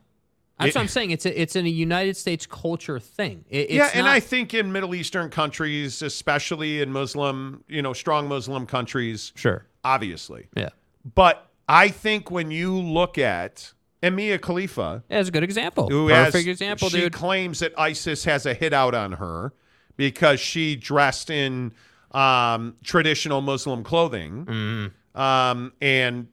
[0.61, 1.11] That's It- what I'm saying.
[1.11, 3.45] It's a, it's in a United States culture thing.
[3.49, 7.81] It, it's yeah, and not- I think in Middle Eastern countries, especially in Muslim, you
[7.81, 10.47] know, strong Muslim countries, sure, obviously.
[10.55, 10.69] Yeah.
[11.15, 13.73] But I think when you look at
[14.03, 15.89] Emia Khalifa, That's a good example.
[15.89, 17.13] who Perfect has, example, she dude.
[17.13, 19.53] claims that ISIS has a hit out on her
[19.97, 21.73] because she dressed in
[22.11, 25.19] um, traditional Muslim clothing Mm-hmm.
[25.19, 26.27] um, and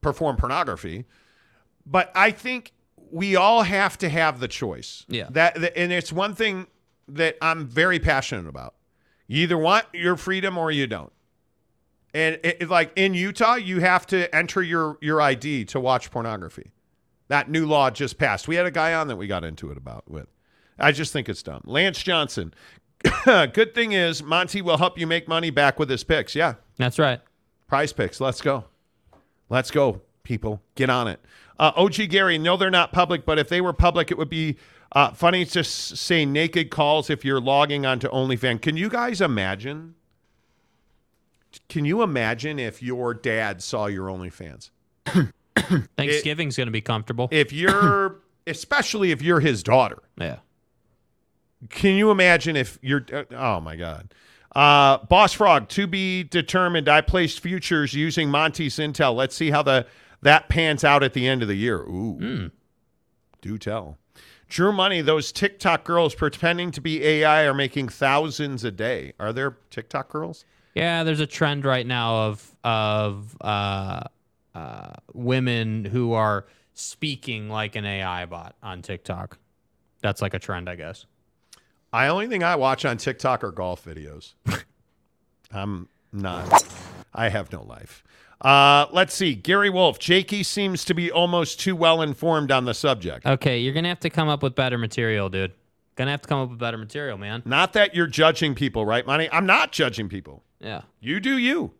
[0.00, 1.04] performed pornography.
[1.86, 2.72] But I think
[3.12, 5.04] we all have to have the choice.
[5.08, 5.28] Yeah.
[5.30, 6.66] That, that and it's one thing
[7.08, 8.74] that I'm very passionate about.
[9.28, 11.12] You either want your freedom or you don't.
[12.14, 16.10] And it, it- like in Utah, you have to enter your your ID to watch
[16.10, 16.72] pornography.
[17.28, 18.48] That new law just passed.
[18.48, 20.26] We had a guy on that we got into it about with.
[20.78, 21.62] I just think it's dumb.
[21.64, 22.52] Lance Johnson.
[23.24, 26.34] Good thing is Monty will help you make money back with his picks.
[26.34, 26.54] Yeah.
[26.76, 27.20] That's right.
[27.70, 28.20] PrizePicks.
[28.20, 28.64] Let's go.
[29.48, 30.62] Let's go, people.
[30.74, 31.20] Get on it.
[31.58, 34.56] Uh, OG Gary, no, they're not public, but if they were public, it would be
[34.92, 38.60] uh, funny to s- say naked calls if you're logging onto OnlyFans.
[38.62, 39.94] Can you guys imagine?
[41.68, 44.70] Can you imagine if your dad saw your OnlyFans?
[45.96, 47.28] Thanksgiving's going to be comfortable.
[47.30, 49.98] If you're, especially if you're his daughter.
[50.18, 50.38] Yeah.
[51.68, 53.04] Can you imagine if you're?
[53.12, 54.12] uh, Oh my God.
[54.54, 56.88] Uh, Boss Frog to be determined.
[56.88, 59.14] I placed futures using Monty's intel.
[59.14, 59.86] Let's see how the
[60.22, 61.80] that pans out at the end of the year.
[61.82, 62.50] Ooh,
[63.40, 63.98] do tell.
[64.48, 65.00] True money.
[65.00, 69.14] Those TikTok girls pretending to be AI are making thousands a day.
[69.18, 70.44] Are there TikTok girls?
[70.74, 74.04] Yeah, there's a trend right now of of uh,
[74.54, 79.38] uh, women who are speaking like an AI bot on TikTok.
[80.02, 81.06] That's like a trend, I guess.
[81.92, 84.34] I only thing I watch on TikTok are golf videos.
[85.52, 86.64] I'm not.
[87.14, 88.02] I have no life.
[88.42, 89.34] Uh, let's see.
[89.34, 89.98] Gary Wolf.
[89.98, 93.24] Jakey seems to be almost too well informed on the subject.
[93.24, 95.52] Okay, you're gonna have to come up with better material, dude.
[95.94, 97.42] Gonna have to come up with better material, man.
[97.44, 99.28] Not that you're judging people, right, Money?
[99.30, 100.42] I'm not judging people.
[100.58, 100.82] Yeah.
[101.00, 101.72] You do you.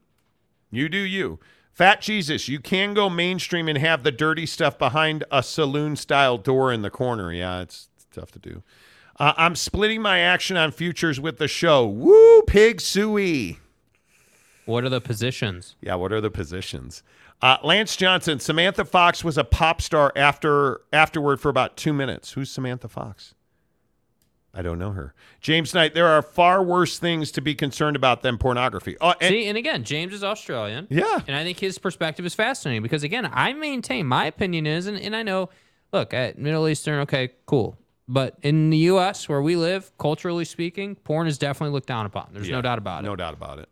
[0.70, 1.40] You do you.
[1.72, 6.36] Fat Jesus, you can go mainstream and have the dirty stuff behind a saloon style
[6.36, 7.32] door in the corner.
[7.32, 8.62] Yeah, it's, it's tough to do.
[9.18, 11.86] Uh, I'm splitting my action on futures with the show.
[11.86, 13.58] Woo, pig suey.
[14.64, 15.76] What are the positions?
[15.80, 17.02] Yeah, what are the positions?
[17.40, 22.32] Uh, Lance Johnson, Samantha Fox was a pop star after afterward for about two minutes.
[22.32, 23.34] Who's Samantha Fox?
[24.54, 25.14] I don't know her.
[25.40, 28.96] James Knight, there are far worse things to be concerned about than pornography.
[29.00, 30.86] Oh, and, See, and again, James is Australian.
[30.90, 31.20] Yeah.
[31.26, 34.98] And I think his perspective is fascinating because, again, I maintain my opinion is, and,
[35.00, 35.48] and I know,
[35.90, 37.78] look, at Middle Eastern, okay, cool.
[38.06, 42.28] But in the U.S., where we live, culturally speaking, porn is definitely looked down upon.
[42.34, 43.06] There's Yeah, no doubt about it.
[43.06, 43.70] No doubt about it.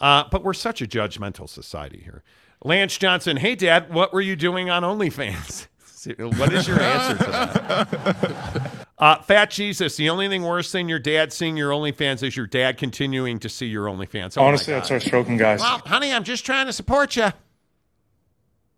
[0.00, 2.22] Uh, but we're such a judgmental society here.
[2.64, 5.66] Lance Johnson, hey, Dad, what were you doing on OnlyFans?
[6.38, 8.86] what is your answer to that?
[8.98, 12.46] Uh, Fat Jesus, the only thing worse than your dad seeing your OnlyFans is your
[12.46, 14.38] dad continuing to see your OnlyFans.
[14.38, 14.94] Oh Honestly, that's God.
[14.94, 15.60] our stroking guys.
[15.60, 17.28] Well, honey, I'm just trying to support you.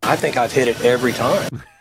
[0.02, 1.62] I think I've hit it every time.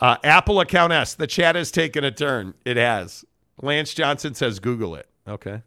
[0.00, 1.14] Uh, Apple account S.
[1.14, 2.54] The chat has taken a turn.
[2.64, 3.22] It has.
[3.60, 5.06] Lance Johnson says Google it.
[5.28, 5.60] Okay.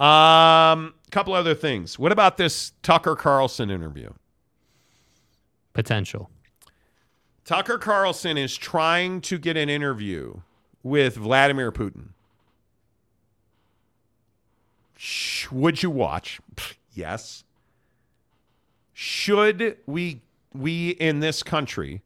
[0.00, 1.98] Um, couple other things.
[1.98, 4.10] What about this Tucker Carlson interview?
[5.74, 6.30] Potential.
[7.44, 10.40] Tucker Carlson is trying to get an interview
[10.82, 12.10] with Vladimir Putin.
[14.96, 16.40] Sh- Would you watch?
[16.92, 17.44] Yes.
[18.92, 20.22] Should we
[20.52, 22.02] we in this country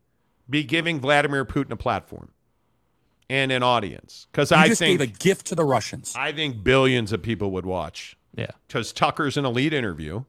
[0.48, 2.31] be giving Vladimir Putin a platform
[3.34, 4.28] and an audience?
[4.30, 6.14] Because I just think gave a gift to the Russians.
[6.16, 8.16] I think billions of people would watch.
[8.36, 8.50] Yeah.
[8.68, 10.22] Because Tucker's an elite interview.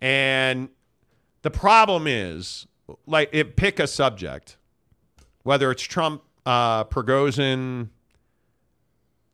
[0.00, 0.70] And
[1.42, 2.66] the problem is,
[3.06, 4.56] like, it pick a subject,
[5.42, 7.90] whether it's Trump, uh, Prigozhin,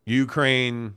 [0.04, 0.94] Ukraine,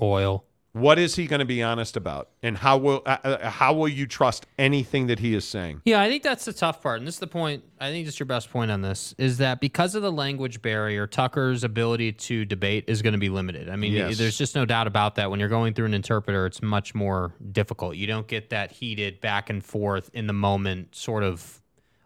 [0.00, 0.44] oil.
[0.74, 3.88] What is he going to be honest about, and how will uh, uh, how will
[3.88, 5.82] you trust anything that he is saying?
[5.84, 6.98] Yeah, I think that's the tough part.
[6.98, 7.62] And this is the point.
[7.78, 11.06] I think that's your best point on this is that because of the language barrier,
[11.06, 13.68] Tucker's ability to debate is going to be limited.
[13.68, 14.16] I mean, Yes.
[14.16, 15.30] there's just no doubt about that.
[15.30, 17.96] When you're going through an interpreter, it's much more difficult.
[17.96, 21.60] You don't get that heated back and forth in the moment sort of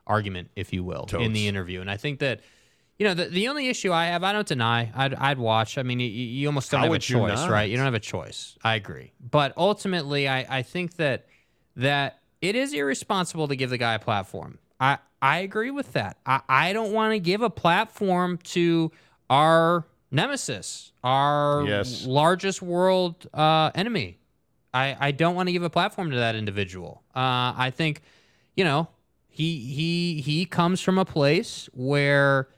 [0.09, 1.81] argument, if you will, in the interview.
[1.81, 2.41] And I think that.
[2.99, 4.91] You know, the, the only issue I have, I don't deny.
[4.95, 5.77] I'd, I'd watch.
[5.77, 7.69] I mean, you, you almost don't How have a would you choice, right?
[7.71, 8.57] You don't have a choice.
[8.65, 9.13] I agree.
[9.21, 11.27] But ultimately, I, I think that
[11.77, 14.59] that it is irresponsible to give the guy a platform.
[14.81, 16.17] I, I agree with that.
[16.25, 18.91] I, I don't want to give a platform to
[19.29, 22.07] our nemesis, our Yes.
[22.07, 24.19] largest world uh, enemy.
[24.73, 27.03] I, I don't want to give a platform to that individual.
[27.15, 28.01] Uh, I think,
[28.57, 28.89] you know,
[29.29, 32.49] he he he comes from a place where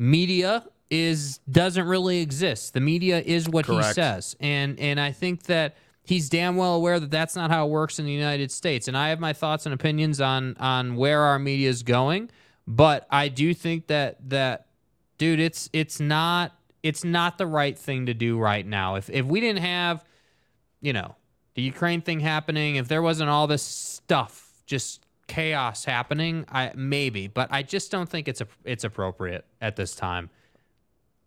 [0.00, 2.74] media is doesn't really exist.
[2.74, 6.98] The media is what he says, and and I think that he's damn well aware
[6.98, 8.88] that that's not how it works in the United States.
[8.88, 12.30] And I have my thoughts and opinions on on where our media is going,
[12.66, 14.66] but I do think that that
[15.18, 18.96] dude, it's it's not it's not the right thing to do right now.
[18.96, 20.04] If if we didn't have,
[20.80, 21.14] you know,
[21.54, 27.28] the Ukraine thing happening, if there wasn't all this stuff, just chaos happening, I maybe,
[27.28, 30.28] but I just don't think it's a it's appropriate at this time.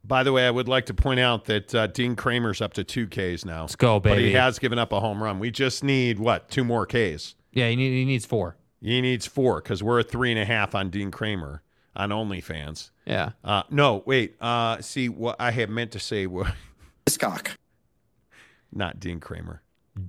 [0.05, 2.83] By the way, I would like to point out that uh, Dean Kremer's up to
[2.83, 3.61] two Ks now.
[3.61, 5.39] Let's go, But he has given up a home run.
[5.39, 7.35] We just need what two more Ks.
[7.53, 8.57] Yeah, he, need, he needs four.
[8.81, 11.61] He needs four because we're at three and a half on Dean Kremer
[11.95, 12.89] on OnlyFans.
[13.05, 13.31] Yeah.
[13.45, 14.35] Uh, no, wait.
[14.41, 16.47] Uh, see, what I had meant to say was
[17.17, 17.57] Cock.
[18.73, 19.61] not Dean Kremer.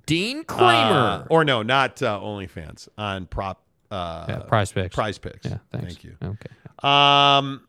[0.06, 1.26] Dean Uh, Kremer.
[1.30, 3.60] or no, not uh, OnlyFans on prop.
[3.94, 4.92] Uh, Yeah, PrizePicks.
[4.92, 5.46] Prize picks.
[5.46, 5.86] Yeah, thanks.
[5.94, 6.16] Thank you.
[6.22, 6.50] Okay.
[6.82, 7.66] Um,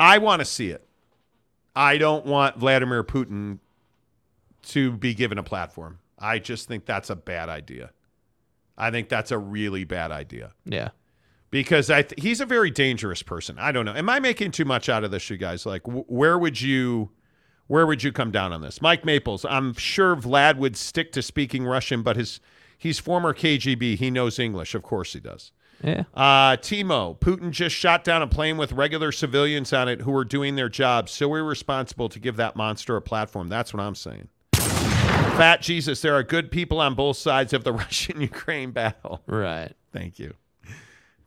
[0.00, 0.86] I want to see it.
[1.76, 3.58] I don't want Vladimir Putin
[4.64, 5.98] to be given a platform.
[6.18, 7.90] I just think that's a bad idea.
[8.76, 10.90] I think that's a really bad idea Yeah.
[11.50, 13.58] because I th- he's a very dangerous person.
[13.58, 13.94] I don't know.
[13.94, 15.64] Am I making too much out of this, you guys?
[15.66, 17.10] Like, wh- where would you,
[17.68, 18.80] where would you come down on this?
[18.82, 19.44] Mike Maples.
[19.44, 22.40] I'm sure Vlad would stick to speaking Russian, but his
[22.76, 23.96] he's former KGB.
[23.96, 24.74] He knows English.
[24.74, 25.50] Of course he does.
[25.82, 26.04] Yeah.
[26.14, 30.24] Uh, Timo, Putin just shot down a plane with regular civilians on it who were
[30.24, 31.12] doing their jobs.
[31.12, 33.48] So irresponsible to give that monster a platform.
[33.48, 34.28] That's what I'm saying.
[34.54, 39.22] Fat Jesus, there are good people on both sides of the Russian Ukraine battle.
[39.26, 39.72] Right.
[39.92, 40.34] Thank you.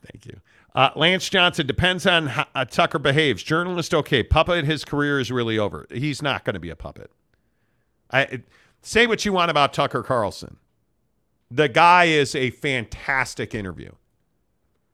[0.05, 0.41] Thank you.
[0.73, 3.43] Uh, Lance Johnson depends on how uh, Tucker behaves.
[3.43, 4.23] Journalist, okay.
[4.23, 5.85] Puppet, his career is really over.
[5.91, 7.11] He's not going to be a puppet.
[8.11, 8.41] I
[8.81, 10.57] say what you want about Tucker Carlson.
[11.49, 13.91] The guy is a fantastic interview.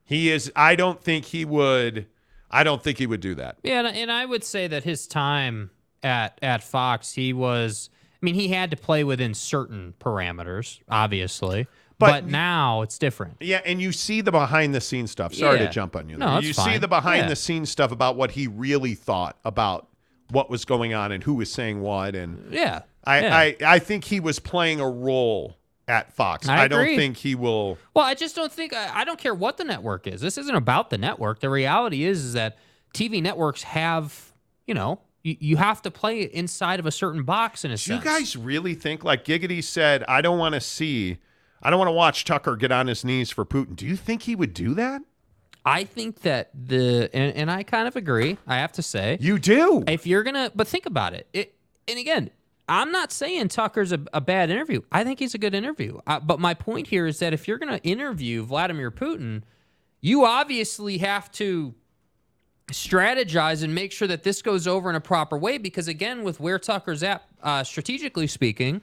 [0.07, 0.51] He is.
[0.55, 2.07] I don't think he would.
[2.49, 3.57] I don't think he would do that.
[3.61, 5.69] Yeah, and, I would say that his time
[6.01, 7.89] at at Fox, he was.
[8.21, 11.67] I mean, he had to play within certain parameters, obviously.
[11.99, 13.37] But But, now it's different.
[13.41, 15.33] Yeah, and you see the behind the scenes stuff.
[15.33, 15.67] Sorry Yeah.
[15.67, 16.17] to jump on you.
[16.17, 16.43] No, there.
[16.43, 17.29] you see the behind Yeah.
[17.29, 19.87] the scenes stuff about what he really thought about
[20.29, 22.81] what was going on and who was saying what and Yeah.
[23.03, 23.37] I yeah.
[23.37, 26.47] I, I think he was playing a role at Fox.
[26.49, 29.57] I don't think he will Well, I just don't think I, I don't care what
[29.57, 30.21] the network is.
[30.21, 31.39] This isn't about the network.
[31.39, 32.57] The reality is is that
[32.93, 34.33] TV networks have,
[34.65, 37.77] you know, you, you have to play inside of a certain box in a Do
[37.77, 38.03] sense.
[38.03, 41.17] you guys really think like Giggity said, I don't want to see
[41.61, 43.75] I don't want to watch Tucker get on his knees for Putin.
[43.75, 45.01] Do you think he would do that?
[45.65, 48.37] I think that the and, and I kind of agree.
[48.47, 49.83] I have to say You do.
[49.87, 51.27] if you're gonna, but think about it.
[51.33, 51.55] It
[51.87, 52.29] and again,
[52.69, 54.81] I'm not saying Tucker's a, a bad interview.
[54.91, 55.99] I think he's a good interview.
[56.05, 59.43] But my point here is that if you're gonna interview Vladimir Putin,
[60.01, 61.73] you obviously have to
[62.71, 65.57] strategize and make sure that this goes over in a proper way.
[65.57, 68.81] Because again, with where Tucker's at, uh, strategically speaking,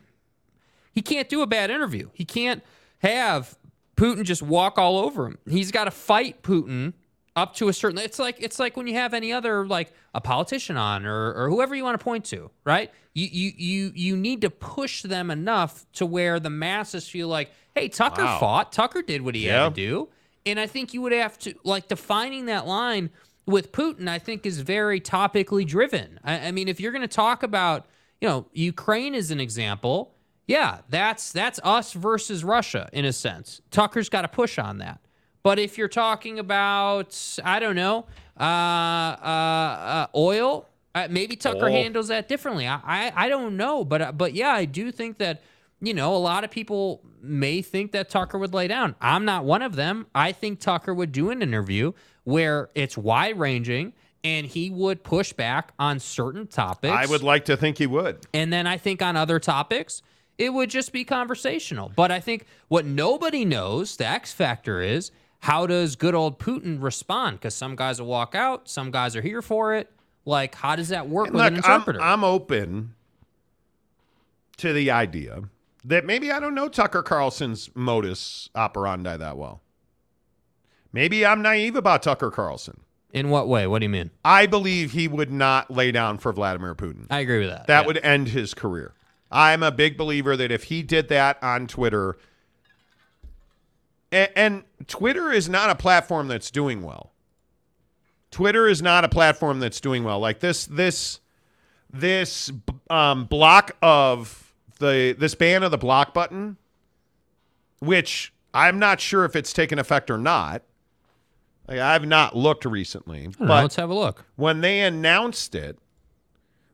[0.92, 2.08] he can't do a bad interview.
[2.14, 2.62] He can't
[3.00, 3.58] have
[3.96, 5.38] Putin just walk all over him.
[5.48, 6.94] He's got to fight Putin
[7.36, 7.98] up to a certain.
[7.98, 11.48] It's like it's like when you have any other like a politician on or or
[11.50, 12.90] whoever you want to point to, right?
[13.14, 17.50] You you you you need to push them enough to where the masses feel like,
[17.74, 18.38] hey, Tucker Wow.
[18.38, 18.72] fought.
[18.72, 19.64] Tucker did what he Yeah.
[19.64, 20.08] had to do,
[20.46, 23.10] and I think you would have to like defining that line
[23.46, 24.08] with Putin.
[24.08, 26.20] I think is very topically driven.
[26.24, 27.86] I, I mean, if you're going to talk about
[28.20, 30.12] you know Ukraine as an example.
[30.46, 33.62] Yeah, that's that's us versus Russia in a sense.
[33.70, 35.00] Tucker's got to push on that.
[35.44, 38.06] But if you're talking about, I don't know,
[38.40, 38.46] uh, uh,
[39.24, 41.70] uh, oil, uh, maybe Tucker Oh.
[41.70, 42.66] handles that differently.
[42.66, 45.42] I, I, I don't know, but uh, but yeah, I do think that
[45.82, 48.94] you know a lot of people may think that Tucker would lay down.
[49.02, 50.06] I'm not one of them.
[50.14, 51.92] I think Tucker would do an interview
[52.24, 53.92] where it's wide ranging
[54.22, 56.94] and he would push back on certain topics.
[56.96, 58.24] I would like to think he would.
[58.32, 60.00] And then I think on other topics,
[60.38, 61.92] it would just be conversational.
[61.94, 65.10] But I think what nobody knows, the X factor is
[65.44, 67.36] how does good old Putin respond?
[67.38, 69.90] Because some guys will walk out, some guys are here for it.
[70.24, 72.00] Like, how does that work with an Look, I'm, interpreter?
[72.00, 72.94] I'm open
[74.56, 75.42] to the idea
[75.84, 79.60] that maybe I don't know Tucker Carlson's modus operandi that well.
[80.94, 82.80] Maybe I'm naive about Tucker Carlson.
[83.12, 83.66] In what way?
[83.66, 84.12] What do you mean?
[84.24, 87.06] I believe he would not lay down for Vladimir Putin.
[87.10, 87.66] I agree with that.
[87.66, 87.86] That Yeah.
[87.86, 88.94] would end his career.
[89.30, 92.16] I'm a big believer that if he did that on Twitter,
[94.14, 97.12] and, and Twitter is not a platform that's doing well.
[98.30, 100.18] Twitter is not a platform that's doing well.
[100.18, 101.20] Like this, this,
[101.92, 102.50] this
[102.90, 106.56] um, block of the this ban of the block button,
[107.80, 110.62] which I'm not sure if it's taken effect or not.
[111.68, 114.24] Like, I've not looked recently, don't know, but let's have a look.
[114.36, 115.78] when they announced it,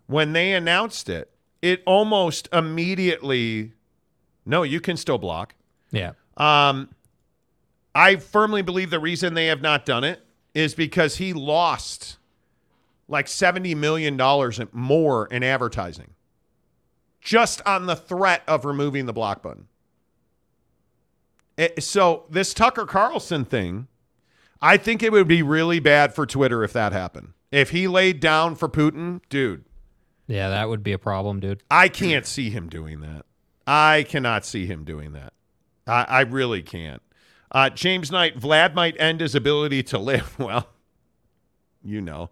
[0.07, 1.31] when they announced it,
[1.63, 3.73] it almost immediately,
[4.45, 5.55] no, you can still block.
[5.93, 6.13] Yeah.
[6.37, 6.89] Um,
[7.95, 12.19] I firmly believe the reason they have not done it is because he lost
[13.09, 14.17] like $70 million
[14.73, 16.15] more in advertising
[17.21, 19.67] just on the threat of removing the block button.
[21.57, 23.89] It- so, this Tucker Carlson thing,
[24.63, 27.33] I think it would be really bad for Twitter if that happened.
[27.51, 29.65] If he laid down for Putin, dude,
[30.29, 31.63] Yeah, that would be a problem, dude.
[31.71, 33.27] I can't see him doing that.
[33.67, 35.33] I cannot see him doing that.
[35.89, 37.03] I, I really can't.
[37.51, 40.37] Uh, James Knight, Vlad might end his ability to live.
[40.39, 40.69] Well,
[41.83, 42.31] you know.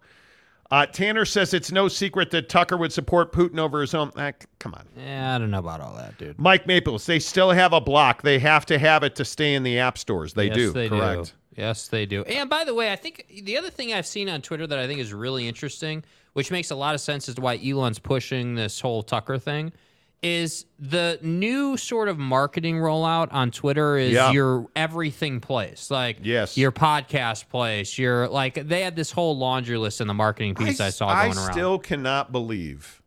[0.71, 4.11] Uh, Tanner says it's no secret that Tucker would support Putin over his own.
[4.15, 4.85] Ah, c- come on.
[4.95, 6.37] Yeah, I don't know about all that, dude.
[6.37, 8.21] Mike Maples, they still have a block.
[8.21, 10.33] They have to have it to stay in the app stores.
[10.33, 10.71] They yes, do.
[10.71, 11.25] They correct.
[11.55, 11.61] Do.
[11.61, 12.23] Yes, they do.
[12.23, 14.85] And by the way, I think the other thing I've seen on Twitter that I
[14.85, 18.53] think is really interesting, which makes a lot of sense as to why Elon's pushing
[18.53, 19.73] this whole Tucker thing,
[20.21, 24.31] is the new sort of marketing rollout on Twitter is Yeah.
[24.31, 25.89] your everything place.
[25.89, 26.57] Like Yes.
[26.57, 30.81] your podcast place, your like they had this whole laundry list in the marketing piece
[30.81, 31.51] I, saw going I around.
[31.53, 33.01] still cannot believe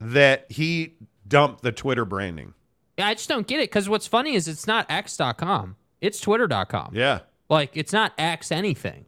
[0.00, 0.94] that he
[1.28, 2.54] dumped the Twitter branding.
[2.98, 5.76] Yeah, I just don't get it because what's funny is it's not x.com.
[6.00, 6.90] It's twitter.com.
[6.94, 7.20] Yeah.
[7.48, 9.04] Like it's not X anything.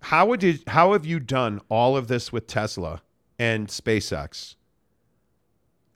[0.00, 3.02] How would you, how have you done all of this with Tesla
[3.38, 4.56] and SpaceX?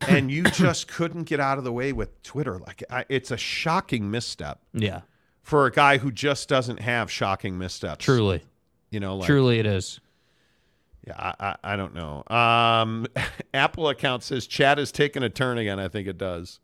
[0.07, 2.59] And you just couldn't get out of the way with Twitter.
[2.59, 5.03] Like I, it's a shocking misstep Yeah.
[5.43, 8.05] for a guy who just doesn't have shocking missteps.
[8.05, 8.43] Truly.
[8.91, 10.01] You know, like, Truly it is.
[11.07, 12.25] Yeah, I, I, I don't know.
[12.29, 13.07] Um,
[13.55, 15.79] Apple account says chat is taking a turn again.
[15.79, 16.61] I think it does.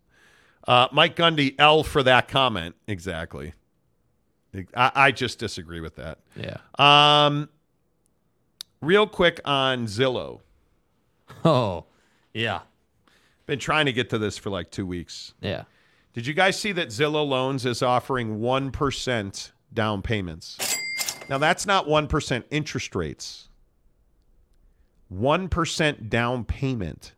[0.67, 2.75] Uh, Mike Gundy, L for that comment.
[2.87, 3.53] Exactly.
[4.77, 6.19] I, I just disagree with that.
[6.37, 6.57] Yeah.
[6.79, 7.49] Um,
[8.81, 10.41] real quick on Zillow.
[11.45, 11.87] Oh,
[12.33, 12.61] yeah.
[13.47, 15.35] Been trying to get to this for like two weeks.
[15.41, 15.65] Yeah.
[16.13, 20.59] Did you guys see that Zillow Loans is offering 1% down payments?
[21.29, 23.49] Now, that's not 1% interest rates.
[25.13, 27.13] 1% down payment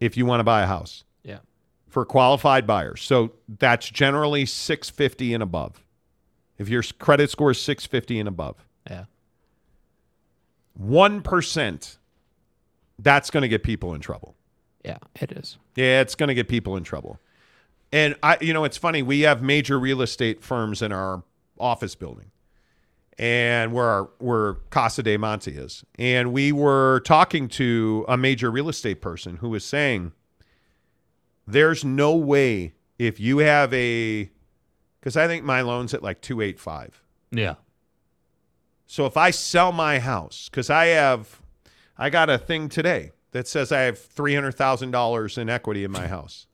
[0.00, 1.04] if you want to buy a house.
[1.22, 1.38] Yeah.
[1.88, 3.02] For qualified buyers.
[3.02, 5.82] So that's generally 650 and above.
[6.58, 8.56] If your credit score is 650 and above.
[8.88, 9.04] Yeah.
[10.80, 11.97] 1%
[12.98, 14.34] that's going to get people in trouble.
[14.84, 15.58] Yeah, it is.
[15.76, 17.20] Yeah, it's going to get people in trouble.
[17.92, 21.22] And I you know, it's funny, we have major real estate firms in our
[21.58, 22.30] office building.
[23.20, 25.84] And where our, where Casa de Monte is.
[25.98, 30.12] And we were talking to a major real estate person who was saying
[31.44, 34.30] there's no way if you have a
[35.02, 37.02] cuz I think my loan's at like 285.
[37.32, 37.54] Yeah.
[38.86, 41.42] So if I sell my house cuz I have
[41.98, 46.46] I got a thing today that says I have $300,000 in equity in my house.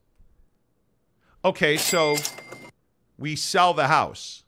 [1.43, 2.17] Okay, so
[3.17, 4.43] we sell the house.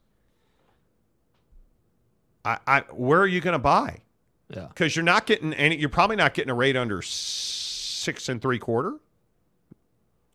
[2.44, 4.02] I, I where are you going to buy?
[4.50, 4.68] Yeah.
[4.68, 5.78] Because you're not getting any.
[5.78, 8.96] You're probably not getting a rate under six and three quarter.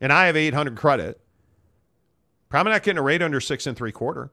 [0.01, 1.21] And I have 800 credit.
[2.49, 4.31] Probably not getting a rate under six and three quarter.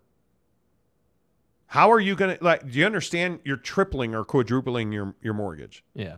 [1.69, 2.69] How are you going to like?
[2.69, 3.39] Do you understand?
[3.43, 5.83] You're tripling or quadrupling your your mortgage.
[5.93, 6.17] Yeah.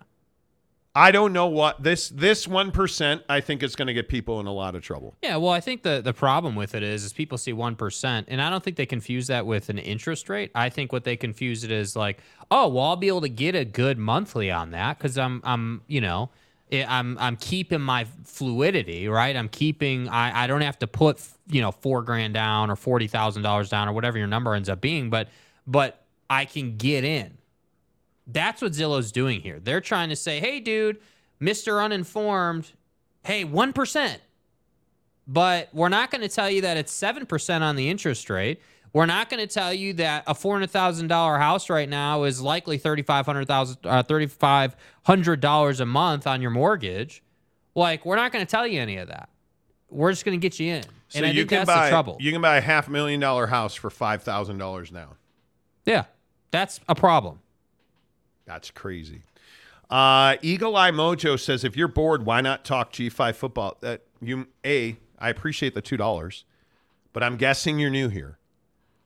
[0.96, 3.24] I don't know what this this one percent.
[3.28, 5.16] I think is going to get people in a lot of trouble.
[5.22, 8.28] Yeah, well, I think the the problem with it is is people see one percent,
[8.30, 10.52] and I don't think they confuse that with an interest rate.
[10.56, 13.54] I think what they confuse it is like, oh, well, I'll be able to get
[13.54, 16.30] a good monthly on that because I'm I'm you know.
[16.72, 19.36] I'm I'm keeping my fluidity, right?
[19.36, 20.08] I'm keeping.
[20.08, 23.70] I, I don't have to put you know four grand down or forty thousand dollars
[23.70, 25.28] down or whatever your number ends up being, but
[25.68, 27.38] but I can get in.
[28.26, 29.60] That's what Zillow's doing here.
[29.60, 31.00] They're trying to say, hey, dude,
[31.42, 31.84] Mr.
[31.84, 32.72] Uninformed,
[33.24, 34.18] hey, 1%.
[35.28, 38.62] But we're not going to tell you that it's 7% on the interest rate.
[38.94, 43.78] We're not going to tell you that a $400,000 house right now is likely $3,500
[43.86, 47.24] uh, $3,500 a month on your mortgage.
[47.74, 49.30] Like, we're not going to tell you any of that.
[49.90, 50.84] We're just going to get you in.
[51.10, 53.90] So and I you can buy you can buy a half million dollar house for
[53.90, 55.18] five thousand dollars now.
[55.86, 56.06] Yeah,
[56.52, 57.40] that's a problem.
[58.46, 59.24] That's crazy.
[59.90, 63.76] Uh, Eagle Eye Mojo says, if you're bored, why not talk G5 football?
[63.82, 66.46] That you a I appreciate the two dollars,
[67.12, 68.38] but I'm guessing you're new here.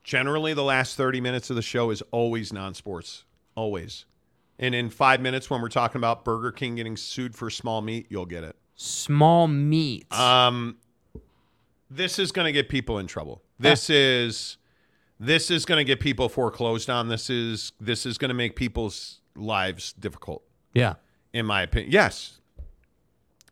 [0.06, 3.26] Generally, the last 30 minutes of the show is always non-sports,
[3.56, 4.06] always.
[4.60, 8.06] And in five minutes, when we're talking about Burger King getting sued for small meat,
[8.10, 8.56] you'll get it.
[8.76, 10.06] Small meat.
[10.14, 10.78] Um,
[11.90, 13.42] this is going to get people in trouble.
[13.58, 14.58] This is
[15.20, 17.08] this is going to get people foreclosed on.
[17.08, 20.44] This is this is going to make people's lives difficult.
[20.74, 20.96] Yeah.
[21.34, 21.92] In my opinion.
[21.92, 22.40] Yes.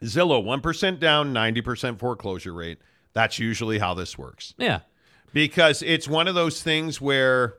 [0.03, 2.79] Zillow 1% down, 90% foreclosure rate.
[3.13, 4.53] That's usually how this works.
[4.57, 4.81] Yeah.
[5.33, 7.55] Because it's one of those things where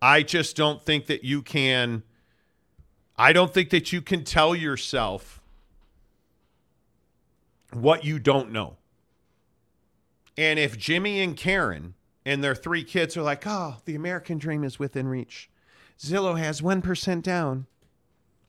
[0.00, 2.02] I just don't think that you can
[3.18, 5.40] I don't think that you can tell yourself
[7.72, 8.76] what you don't know.
[10.36, 14.64] And if Jimmy and Karen and their three kids are like, oh, the American dream
[14.64, 15.48] is within reach.
[15.98, 17.66] Zillow has 1% down.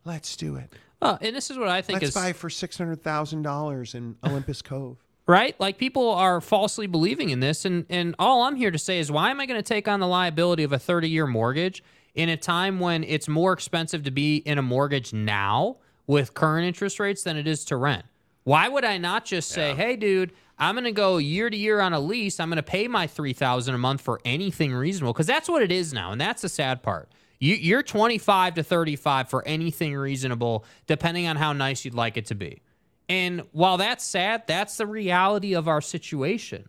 [0.04, 0.74] Let's do it.
[1.02, 4.98] Oh, and this is what I think Let's is buy for $600,000 in Olympus Cove.
[5.28, 5.60] Right?
[5.60, 9.12] Like people are falsely believing in this, and and all I'm here to say is,
[9.12, 11.84] why am I going to take on the liability of a 30 year mortgage
[12.16, 16.66] in a time when it's more expensive to be in a mortgage now with current
[16.66, 18.06] interest rates than it is to rent?
[18.44, 20.32] Why would I not just say, hey, dude?
[20.60, 22.40] I'm going to go year to year on a lease.
[22.40, 25.72] I'm going to pay my 3000 a month for anything reasonable because that's what it
[25.72, 26.12] is now.
[26.12, 27.12] And that's the sad part.
[27.40, 32.26] You, you're 25 to 35 for anything reasonable, depending on how nice you'd like it
[32.28, 32.62] to be.
[33.10, 36.68] And while that's sad, that's the reality of our situation.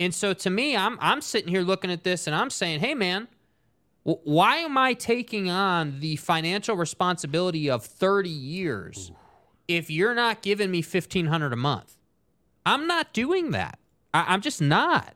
[0.00, 2.94] And so to me, I'm I'm sitting here looking at this and I'm saying, "Hey
[2.94, 3.28] man,
[4.02, 9.12] why am I taking on the financial responsibility of 30 years
[9.68, 11.96] if you're not giving me 1500 a month?"
[12.66, 13.78] I'm not doing that.
[14.12, 15.14] I, I'm just not.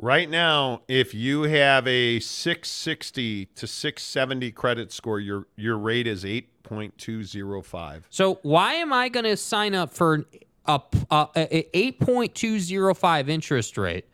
[0.00, 6.24] Right now, if you have a 660 to 670 credit score, your your rate is
[6.70, 8.02] 8.205.
[8.10, 10.24] So why am I going to sign up for
[10.66, 10.80] a,
[11.10, 14.04] a, a 8.205 interest rate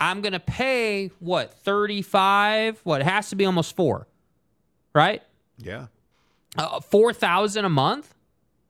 [0.00, 4.06] I'm going to pay what 35, what it has to be almost 4.
[4.94, 5.22] Right?
[5.58, 5.86] Yeah.
[6.56, 8.14] Uh, 4,000 a month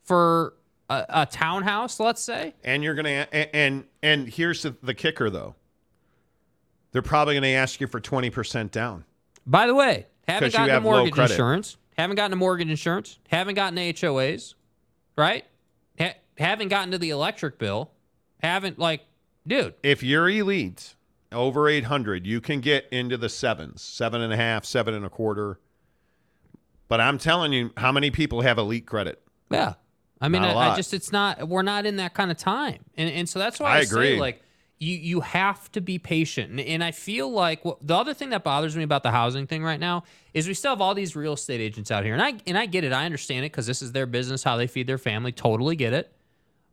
[0.04, 0.54] for
[0.88, 2.54] a, a townhouse, let's say.
[2.64, 5.54] And you're gonna and and, and here's the, the kicker though.
[6.92, 9.04] They're probably gonna ask you for twenty percent down.
[9.46, 11.76] By the way, haven't gotten have mortgage insurance.
[11.98, 13.18] Haven't gotten a mortgage insurance.
[13.28, 14.54] Haven't gotten HOAs.
[15.16, 15.44] Right?
[16.00, 17.90] Ha- haven't gotten to the electric bill.
[18.40, 19.04] Haven't like,
[19.44, 19.74] dude.
[19.82, 20.94] If you're elite
[21.32, 25.04] over eight hundred, you can get into the sevens, seven and a half, seven and
[25.04, 25.58] a quarter.
[26.86, 29.20] But I'm telling you, how many people have elite credit?
[29.50, 29.74] Yeah.
[30.20, 33.08] I mean, I, I, just it's not we're not in that kind of time, and
[33.10, 34.14] and so that's why I I, agree.
[34.14, 34.42] say like
[34.78, 38.30] you you have to be patient, and, and I feel like what, the other thing
[38.30, 41.16] that bothers me about the housing thing right now is we still have all these
[41.16, 43.66] real estate agents out here, and I and I get it, I understand it because
[43.66, 46.12] this is their business, how they feed their family, totally get it.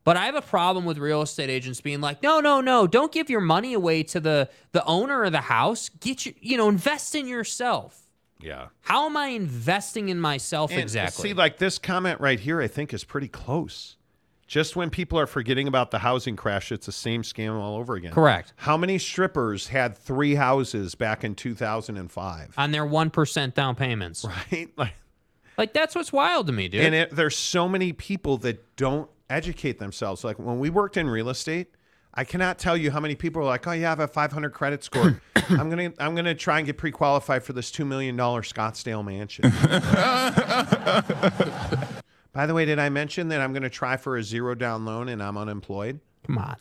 [0.04, 3.12] But I have a problem with real estate agents being like, no, no, no, don't
[3.12, 5.90] give your money away to the the owner of the house.
[5.90, 8.04] Get your, you know, invest in yourself.
[8.40, 8.68] Yeah.
[8.82, 11.30] How am I investing in myself And exactly?
[11.30, 13.96] See, like this comment right here, I think is pretty close.
[14.48, 17.96] Just when people are forgetting about the housing crash, it's the same scam all over
[17.96, 18.12] again.
[18.12, 18.54] Correct.
[18.58, 22.54] How many strippers had three houses back in 2005?
[22.58, 24.24] on their one percent down payments.
[24.52, 24.70] Right?
[24.78, 24.94] Like,
[25.58, 26.82] Like that's what's wild to me, dude.
[26.82, 30.24] and it, there's so many people that don't educate themselves.
[30.24, 31.74] Like when we worked in real estate,
[32.14, 34.52] I cannot tell you how many people are like, "Oh, yeah, I have a 500
[34.52, 35.20] credit score.
[35.50, 39.46] I'm gonna I'm gonna try and get pre-qualified for this two million dollar Scottsdale mansion."
[42.36, 45.08] By the way, did I mention that I'm gonna try for a zero down loan
[45.08, 46.02] and I'm unemployed?
[46.28, 46.58] Come on.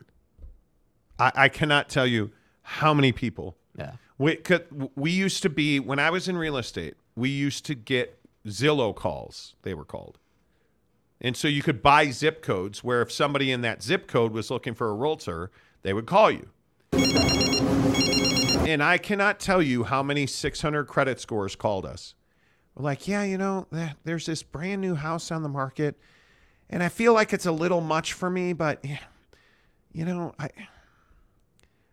[1.19, 2.31] I, I cannot tell you
[2.63, 3.57] how many people.
[3.77, 3.95] Yeah.
[4.17, 4.61] We, 'cause
[4.95, 6.95] we used to be when I was in real estate.
[7.17, 9.57] We used to get Zillow calls.
[9.63, 10.19] They were called,
[11.21, 12.85] and so you could buy zip codes.
[12.85, 15.51] Where if somebody in that zip code was looking for a realtor,
[15.83, 16.51] they would call you.
[18.67, 22.15] And I cannot tell you how many 600 credit scores called us.
[22.75, 23.67] We're like, yeah, you know,
[24.05, 25.97] there's this brand new house on the market,
[26.69, 28.99] and I feel like it's a little much for me, but yeah,
[29.93, 30.49] you know, I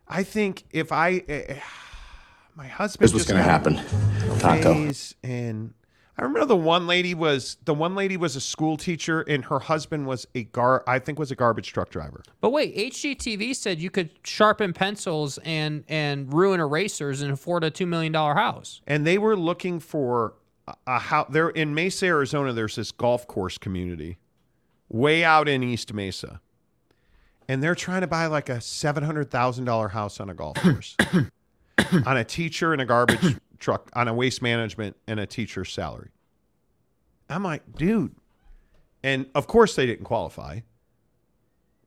[0.08, 1.60] I think if I eh,
[2.56, 3.76] my husband Here's what's gonna happen.
[3.78, 4.90] a Taco.
[5.22, 5.72] and
[6.18, 9.60] I remember the one lady was the one lady was a school teacher and her
[9.60, 12.22] husband was a gar I think was a garbage truck driver.
[12.40, 17.70] But wait, HGTV said you could sharpen pencils and and ruin erasers and afford a
[17.70, 18.80] two million dollar house.
[18.86, 20.34] and they were looking for
[20.86, 21.28] a, house.
[21.30, 22.52] There in Mesa, Arizona.
[22.52, 24.18] There's this golf course community,
[24.88, 26.40] way out in East Mesa,
[27.48, 30.56] and they're trying to buy like a seven hundred thousand dollar house on a golf
[30.62, 30.96] course,
[32.06, 36.10] on a teacher and a garbage truck, on a waste management and a teacher's salary.
[37.28, 38.14] I'm like, dude,
[39.02, 40.60] and of course they didn't qualify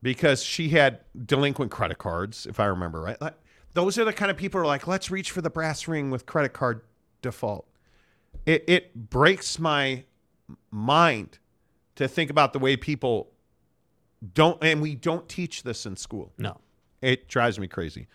[0.01, 3.19] because she had delinquent credit cards, if I remember right.
[3.19, 3.33] Like,
[3.73, 6.11] those are the kind of people who are like, let's reach for the brass ring
[6.11, 6.81] with credit card
[7.21, 7.67] default.
[8.45, 10.03] It it breaks my
[10.71, 11.39] mind
[11.95, 13.31] to think about the way people
[14.33, 16.33] don't, and we don't teach this in school.
[16.37, 16.59] No.
[17.01, 18.07] It drives me crazy.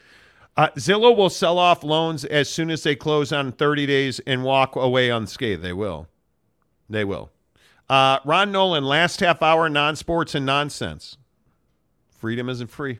[0.56, 4.42] Uh, Zillow will sell off loans as soon as they close on 30 days and
[4.42, 5.62] walk away unscathed.
[5.62, 6.08] They will.
[6.88, 7.30] They will.
[7.88, 11.16] Uh, Ron Nolan, last half hour, non sports and nonsense.
[12.18, 12.98] Freedom isn't free.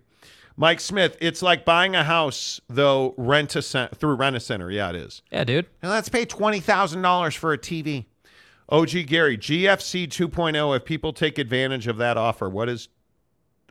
[0.61, 4.71] Mike Smith, it's like buying a house, though, rent a cent- through Rent a Center.
[4.71, 5.23] Yeah, it is.
[5.33, 5.67] Yeah, dude.
[5.81, 8.05] And let's pay $20,000 for a TV.
[8.69, 12.91] OG Gary, GFC 2.0, if people take advantage of that offer, what is,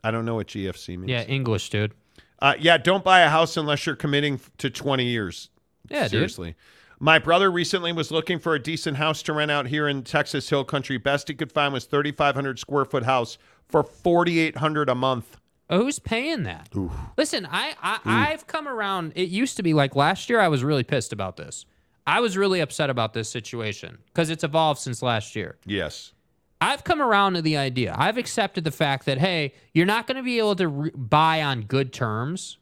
[0.03, 1.11] I don't know what GFC means.
[1.11, 1.93] Yeah, English, dude.
[2.39, 5.51] Uh, yeah, don't buy a house unless you're committing to 20 years.
[5.89, 6.09] Yeah, dude.
[6.09, 6.55] Seriously.
[6.99, 10.49] My brother recently was looking for a decent house to rent out here in Texas
[10.49, 10.97] Hill Country.
[10.97, 13.37] Best he could find was 3,500 square foot house
[13.67, 15.38] for 4,800 a month.
[15.69, 16.69] Who's paying that?
[17.17, 19.13] Listen, I, I I've come around.
[19.15, 20.39] It used to be like last year.
[20.39, 21.65] I was really pissed about this.
[22.07, 25.57] I was really upset about this situation because it's evolved since last year.
[25.65, 26.13] Yes.
[26.59, 27.95] I've come around to the idea.
[27.97, 31.43] I've accepted the fact that hey, you're not going to be able to re- buy
[31.43, 32.57] on good terms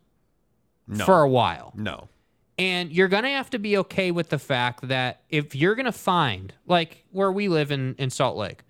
[0.88, 1.06] No.
[1.06, 1.72] for a while.
[1.76, 2.10] No.
[2.60, 5.86] And you're going to have to be okay with the fact that if you're going
[5.86, 8.64] to find, like where we live in, in Salt Lake,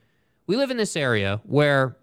[0.46, 1.98] we live in this area where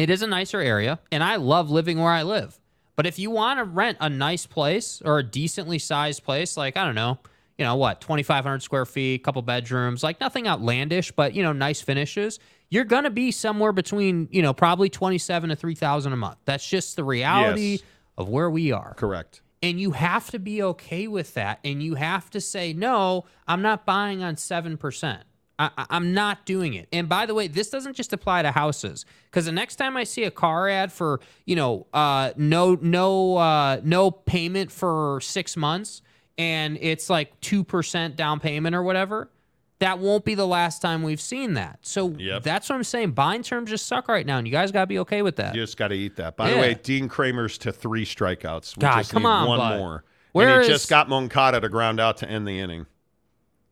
[0.00, 2.58] it is a nicer area, and I love living where I live.
[2.96, 6.76] But if you want to rent a nice place or a decently sized place, like,
[6.76, 7.18] I don't know,
[7.58, 11.80] you know what, 2,500 square feet, couple bedrooms, like nothing outlandish, but, you know, nice
[11.80, 12.38] finishes,
[12.70, 16.38] you're going to be somewhere between, you know, probably 27 to 3,000 a month.
[16.44, 17.82] That's just the reality Yes.
[18.16, 18.94] of where we are.
[18.94, 19.42] Correct.
[19.62, 21.58] And you have to be okay with that.
[21.64, 25.18] And you have to say, no, I'm not buying on 7%.
[25.76, 26.88] I, I'm not doing it.
[26.92, 30.04] And by the way, this doesn't just apply to houses because the next time I
[30.04, 35.56] see a car ad for you know uh, no no uh, no payment for six
[35.56, 36.02] months
[36.38, 39.30] and it's like two percent down payment or whatever,
[39.80, 41.78] that won't be the last time we've seen that.
[41.82, 42.42] So Yep.
[42.42, 43.10] that's what I'm saying.
[43.12, 45.54] Buying terms just suck right now, and you guys got to be okay with that.
[45.54, 46.36] You just got to eat that.
[46.36, 48.76] By the way, Dean Kremer's to three strikeouts.
[48.76, 49.78] We God, come on, one bud.
[49.78, 50.04] more.
[50.32, 52.86] Where and he is- just got Moncada to ground out to end the inning.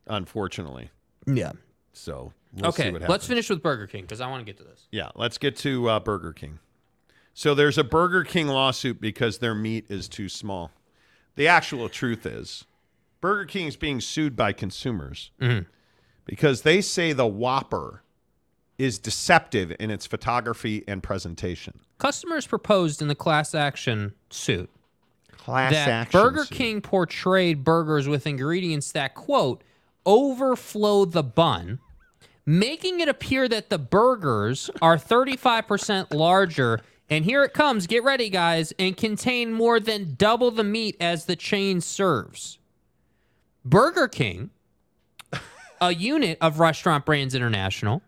[0.07, 0.91] Unfortunately.
[1.26, 1.52] Yeah.
[1.98, 4.64] So we'll see okay, let's finish with Burger King because I want to get to
[4.64, 4.86] this.
[4.92, 6.58] Yeah, let's get to uh, Burger King.
[7.34, 10.70] So there's a Burger King lawsuit because their meat is too small.
[11.36, 12.64] The actual truth is,
[13.20, 15.66] Burger King is being sued by consumers Mhm.
[16.24, 18.02] because they say the Whopper
[18.76, 21.80] is deceptive in its photography and presentation.
[21.98, 24.70] Customers proposed in the class action suit
[25.36, 26.56] Class that action Burger suit.
[26.56, 29.62] King portrayed burgers with ingredients that quote
[30.06, 31.80] overflow the bun,
[32.48, 36.80] making it appear that the burgers are 35% larger.
[37.10, 37.86] And here it comes.
[37.86, 42.58] Get ready, guys, and contain more than double the meat as the chain serves.
[43.66, 44.48] Burger King,
[45.80, 48.00] a unit of Restaurant Brands International,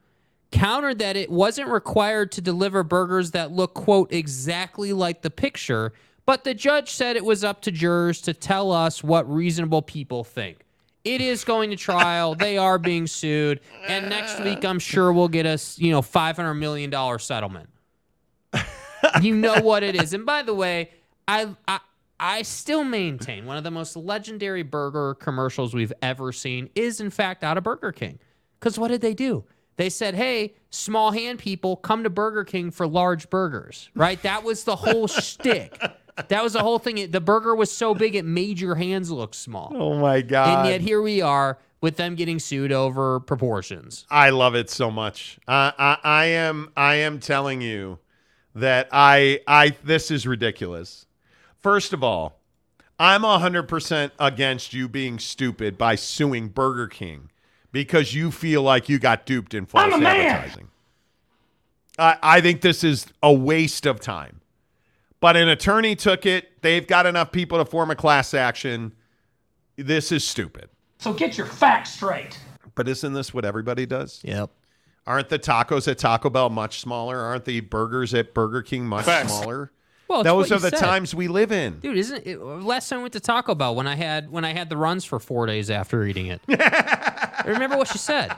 [0.51, 5.93] countered that it wasn't required to deliver burgers that look, quote, exactly like the picture,
[6.25, 10.25] but the judge said it was up to jurors to tell us what reasonable people
[10.25, 10.65] think.
[11.15, 12.35] It is going to trial.
[12.37, 13.61] they are being sued.
[13.87, 17.69] And next week, I'm sure we'll get us, you know, $500 million settlement.
[19.21, 20.15] you know what it is.
[20.15, 20.91] And by the way,
[21.27, 21.81] I, I
[22.23, 27.09] I still maintain one of the most legendary burger commercials we've ever seen is in
[27.09, 28.19] fact out of Burger King.
[28.59, 29.45] Because what did they do?
[29.77, 34.21] They said, "Hey, small hand people, come to Burger King for large burgers." Right?
[34.23, 35.81] That was the whole shtick.
[36.29, 37.11] That was the whole thing.
[37.11, 39.73] The burger was so big it made your hands look small.
[39.75, 40.61] Oh my god!
[40.61, 44.07] And yet here we are with them getting sued over proportions.
[44.11, 45.39] I love it so much.
[45.49, 47.99] I, I, I am I am telling you
[48.55, 51.07] that I I this is ridiculous.
[51.59, 52.41] First of all,
[52.99, 57.31] I'm 100% against you being stupid by suing Burger King
[57.73, 60.17] because you feel like you got duped in false I'm a man.
[60.17, 60.69] advertising.
[61.99, 64.40] I, I think this is a waste of time.
[65.21, 66.63] But an attorney took it.
[66.63, 68.93] They've got enough people to form a class action.
[69.77, 70.71] This is stupid.
[70.99, 72.39] So get your facts straight.
[72.75, 74.21] But isn't this what everybody does?
[74.25, 74.51] Yep.
[75.07, 77.19] Aren't the tacos at Taco Bell much smaller?
[77.19, 79.33] Aren't the burgers at Burger King much Facts.
[79.33, 79.73] smaller?
[80.09, 80.79] Well, those are the said.
[80.79, 81.79] times we live in.
[81.79, 84.53] Dude, isn't it last time I went to Taco Bell when I had when I
[84.53, 86.41] had the runs for four days after eating it?
[87.47, 88.33] remember what she said.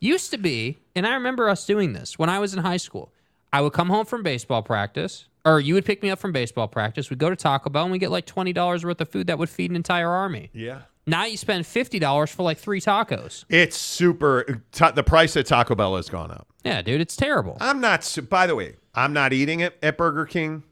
[0.00, 3.12] Used to be, and I remember us doing this when I was in high school.
[3.52, 6.68] I would come home from baseball practice, or you would pick me up from baseball
[6.68, 7.10] practice.
[7.10, 9.38] We'd go to Taco Bell and we get like twenty dollars worth of food that
[9.38, 10.50] would feed an entire army.
[10.52, 10.82] Yeah.
[11.06, 13.44] Now you spend fifty dollars for like three tacos.
[13.48, 14.62] It's super.
[14.72, 16.48] Ta- the price at Taco Bell has gone up.
[16.64, 17.58] Yeah, dude, it's terrible.
[17.60, 18.04] I'm not.
[18.04, 20.62] Su- by the way, I'm not eating it at Burger King,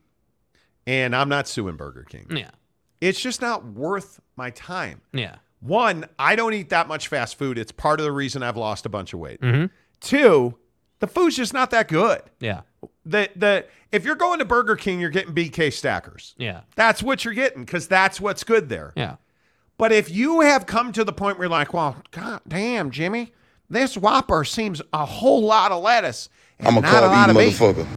[0.86, 2.26] and I'm not suing Burger King.
[2.30, 2.50] Yeah.
[3.00, 5.00] It's just not worth my time.
[5.12, 5.36] Yeah.
[5.60, 7.58] One, I don't eat that much fast food.
[7.58, 9.40] It's part of the reason I've lost a bunch of weight.
[9.40, 9.70] Mhm.
[10.00, 10.56] Two,
[11.00, 12.22] the food's just not that good.
[12.40, 12.62] Yeah.
[13.04, 16.34] The the if you're going to Burger King, you're getting BK stackers.
[16.38, 16.60] Yeah.
[16.76, 18.92] That's what you're getting because that's what's good there.
[18.96, 19.16] Yeah.
[19.78, 23.32] But if you have come to the point where you're like, well, god damn, Jimmy,
[23.68, 27.30] this Whopper seems a whole lot of lettuce and I'm a not a lot carb
[27.30, 27.76] of eating meat.
[27.84, 27.96] motherfucker.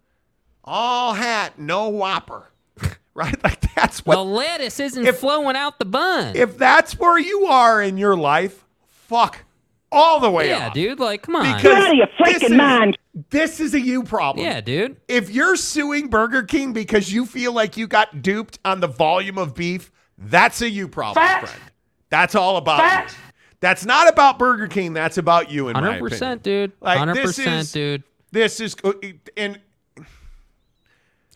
[0.64, 2.48] All hat, no Whopper.
[3.14, 3.42] right?
[3.44, 6.36] Like that's what The lettuce isn't if, flowing out the bun.
[6.36, 9.44] if that's where you are in your life, fuck
[9.92, 10.74] all the way yeah, off.
[10.74, 11.00] dude.
[11.00, 11.56] Like, come on.
[11.56, 12.96] Because this is-
[13.30, 14.46] This is a you problem.
[14.46, 14.98] Yeah, dude.
[15.08, 19.38] If you're suing Burger King because you feel like you got duped on the volume
[19.38, 21.48] of beef, that's a you problem, Fact.
[21.48, 21.62] friend.
[22.10, 23.12] That's all about Fact.
[23.12, 23.18] you.
[23.62, 24.94] That's not about Burger King.
[24.94, 26.10] That's about you, in my Hundred opinion.
[26.10, 26.72] percent, dude.
[26.82, 28.04] Like, Hundred this percent, is- dude.
[28.32, 28.92] This is, uh,
[29.38, 29.60] and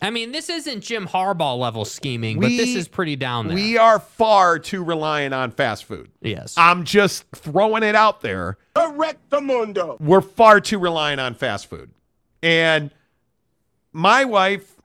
[0.02, 3.54] I mean, this isn't Jim Harbaugh level scheming, but this is pretty down there.
[3.54, 6.10] we are far too reliant on fast food.
[6.22, 6.54] yes.
[6.56, 8.56] I'm just throwing it out there.
[8.74, 10.00] Correctamundo.
[10.00, 11.90] we're far too reliant on fast food.
[12.42, 12.90] And
[13.92, 14.76] my wife,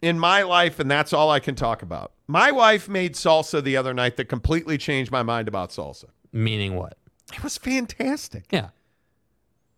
[0.00, 2.12] in my life, and that's all I can talk about.
[2.26, 6.06] My wife made salsa the other night that completely changed my mind about salsa.
[6.32, 6.96] Meaning what?
[7.34, 8.44] It was fantastic.
[8.50, 8.70] Yeah.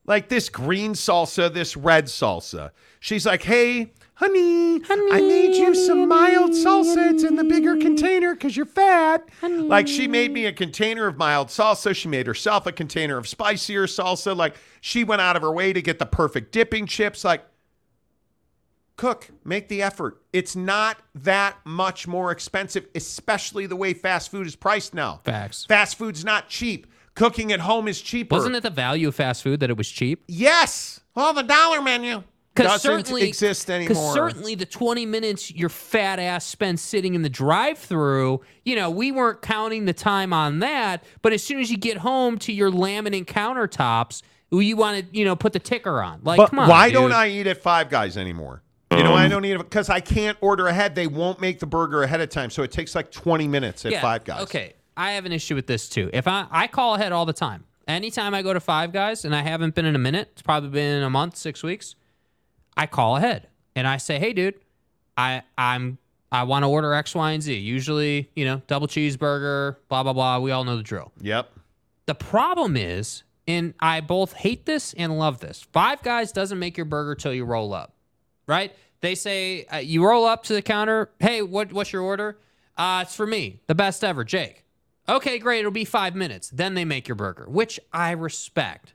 [0.06, 2.70] Like this green salsa, this red salsa.
[3.00, 7.12] She's like, hey, honey, I made you some mild salsa.
[7.12, 9.28] It's in the bigger container because you're fat.
[9.42, 11.94] Like she made me a container of mild salsa.
[11.94, 14.36] She made herself a container of spicier salsa.
[14.36, 17.24] Like she went out of her way to get the perfect dipping chips.
[17.24, 17.44] Like,
[18.96, 20.22] cook, make the effort.
[20.32, 25.20] It's not that much more expensive, especially the way fast food is priced now.
[25.24, 25.66] Facts.
[25.66, 26.86] Fast food's not cheap.
[27.14, 28.34] Cooking at home is cheaper.
[28.34, 30.24] Wasn't it the value of fast food that it was cheap?
[30.26, 31.00] Yes.
[31.14, 36.46] Well, the dollar menu doesn't certainly exist Because certainly the 20 minutes your fat ass
[36.46, 41.04] spent sitting in the drive-through, you know, we weren't counting the time on that.
[41.22, 45.24] But as soon as you get home to your laminate countertops, you want to, you
[45.24, 46.20] know, put the ticker on.
[46.22, 46.94] Like, but come on, why dude.
[46.94, 48.62] don't I eat at Five Guys anymore?
[48.92, 50.94] You know, I um, don't eat it because I can't order ahead.
[50.94, 53.92] They won't make the burger ahead of time, so it takes like 20 minutes at
[53.92, 54.42] Yeah, Five Guys.
[54.42, 56.10] Okay, I have an issue with this too.
[56.12, 59.34] If I I call ahead all the time, anytime I go to Five Guys and
[59.34, 61.96] I haven't been in a minute, it's probably been a month, six weeks.
[62.76, 64.54] I call ahead and I say, "Hey, dude,
[65.16, 65.98] I I'm
[66.32, 67.54] I want to order X, Y, and Z.
[67.54, 70.38] Usually, you know, double cheeseburger, blah blah blah.
[70.40, 71.12] We all know the drill.
[71.20, 71.50] Yep.
[72.06, 75.66] The problem is, and I both hate this and love this.
[75.72, 77.94] Five Guys doesn't make your burger till you roll up,
[78.46, 78.74] right?
[79.00, 81.10] They say uh, you roll up to the counter.
[81.20, 82.38] Hey, what what's your order?
[82.76, 84.64] Uh, it's for me, the best ever, Jake.
[85.08, 85.60] Okay, great.
[85.60, 86.50] It'll be five minutes.
[86.50, 88.94] Then they make your burger, which I respect.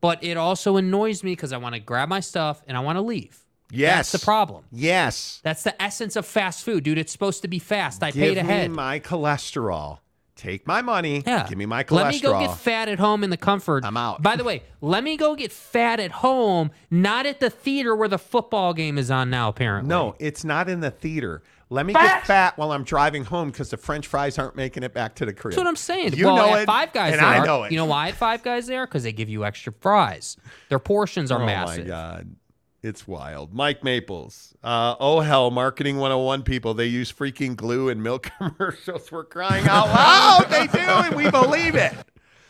[0.00, 2.96] But it also annoys me because I want to grab my stuff and I want
[2.96, 3.44] to leave.
[3.70, 4.12] Yes.
[4.12, 4.64] That's the problem.
[4.70, 5.40] Yes.
[5.42, 6.98] That's the essence of fast food, dude.
[6.98, 8.02] It's supposed to be fast.
[8.02, 8.70] I Give paid me ahead.
[8.70, 9.98] my cholesterol.
[10.36, 11.24] Take my money.
[11.26, 11.46] Yeah.
[11.48, 11.96] Give me my cholesterol.
[11.96, 13.84] Let me go get fat at home in the comfort.
[13.84, 14.22] I'm out.
[14.22, 18.06] By the way, let me go get fat at home, not at the theater where
[18.08, 19.88] the football game is on now, apparently.
[19.88, 21.42] No, it's not in the theater.
[21.70, 24.94] Let me get fat while I'm driving home because the French fries aren't making it
[24.94, 25.52] back to the crib.
[25.52, 26.14] That's what I'm saying.
[26.14, 27.72] You well, know at it, Five Guys and there, I know it.
[27.72, 28.86] You know why at Five Guys there?
[28.86, 30.38] Because they give you extra fries.
[30.70, 31.80] Their portions are oh massive.
[31.80, 32.36] Oh my god,
[32.82, 33.52] it's wild.
[33.52, 34.54] Mike Maples.
[34.62, 36.72] Uh, oh hell, marketing 101 people.
[36.72, 39.12] They use freaking glue in milk commercials.
[39.12, 40.46] We're crying out loud.
[40.48, 41.92] they do, and we believe it.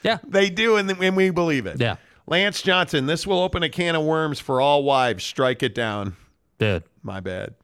[0.05, 1.81] Yeah, they do, and, and we believe it.
[1.81, 1.97] Yeah.
[2.29, 3.07] Lance Johnson.
[3.07, 5.25] This will open a can of worms for all wives.
[5.25, 6.15] Strike it down.
[6.59, 6.85] Dude.
[7.03, 7.55] My bad.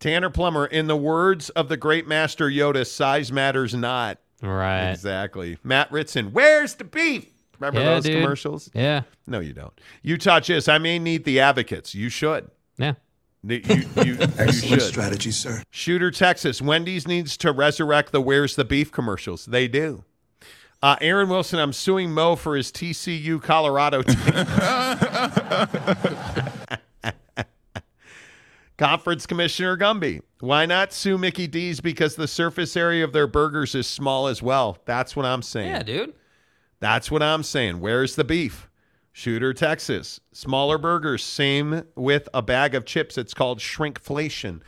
[0.00, 4.18] Tanner Plummer, in the words of the great master Yoda, size matters not.
[4.42, 4.90] Right.
[4.90, 5.58] Exactly.
[5.62, 7.26] Matt Ritson, where's the beef?
[7.58, 8.22] Remember Yeah, those dude.
[8.22, 8.70] commercials?
[8.74, 9.02] Yeah.
[9.26, 9.78] No, you don't.
[10.02, 11.94] Utah Jizz, I may need the advocates.
[11.94, 12.50] You should.
[12.78, 12.94] Yeah.
[13.42, 14.82] You, you, you Excellent should.
[14.82, 15.62] strategy, sir.
[15.70, 16.62] Shooter, Texas.
[16.62, 19.44] Wendy's needs to resurrect the Where's the Beef commercials.
[19.44, 20.04] They do.
[20.82, 24.16] Uh, Aaron Wilson, I'm suing Mo for his TCU Colorado team.
[28.80, 30.22] Conference Commissioner Gumby.
[30.40, 34.42] Why not sue Mickey D's because the surface area of their burgers is small as
[34.42, 34.78] well?
[34.86, 35.68] That's what I'm saying.
[35.68, 36.14] Yeah, dude.
[36.78, 37.80] That's what I'm saying.
[37.80, 38.70] Where's the beef?
[39.12, 40.18] Shooter, Texas.
[40.32, 41.22] Smaller burgers.
[41.22, 43.18] Same with a bag of chips.
[43.18, 44.62] It's called shrinkflation.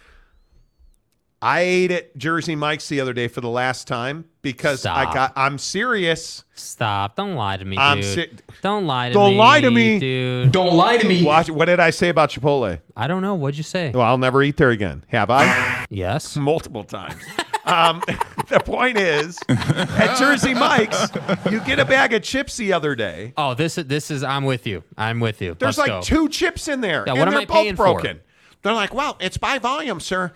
[1.43, 5.33] I ate at Jersey Mike's the other day for the last time because I got.
[5.35, 6.45] I'm serious.
[6.55, 7.17] Stop.
[7.17, 8.15] Don't lie to me, I'm dude.
[8.15, 8.31] si-
[8.63, 9.37] Don't lie to Don't me.
[9.39, 9.99] lie to me.
[9.99, 10.53] dude.
[10.53, 11.25] Don't lie to me.
[11.25, 12.79] Watch, what did I say about Chipotle?
[12.97, 13.35] I don't know.
[13.35, 13.91] What'd you say?
[13.93, 15.05] Well, I'll never eat there again.
[15.09, 15.85] Have I?
[15.91, 16.37] Yes.
[16.37, 17.21] Multiple times.
[17.65, 18.01] um,
[18.49, 21.09] the point is, at Jersey Mike's,
[21.51, 23.33] you get a bag of chips the other day.
[23.37, 24.23] Oh, this is this is.
[24.23, 24.85] I'm with you.
[24.97, 25.55] I'm with you.
[25.59, 26.03] There's Let's like go.
[26.03, 27.03] two chips in there.
[27.07, 27.85] Yeah, and what am they're I both paying for?
[27.87, 28.21] broken.
[28.63, 30.33] They're like, well, it's by volume, sir.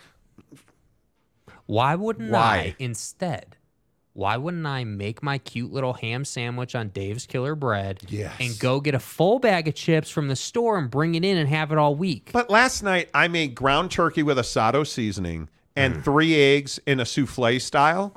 [1.67, 2.57] Why wouldn't Why?
[2.57, 3.57] I instead?
[4.13, 8.35] Why wouldn't I make my cute little ham sandwich on Dave's Killer Bread Yes.
[8.41, 11.37] and go get a full bag of chips from the store and bring it in
[11.37, 12.31] and have it all week?
[12.33, 16.05] But last night I made ground turkey with asado seasoning and Mm.
[16.05, 18.15] three eggs in a souffle style.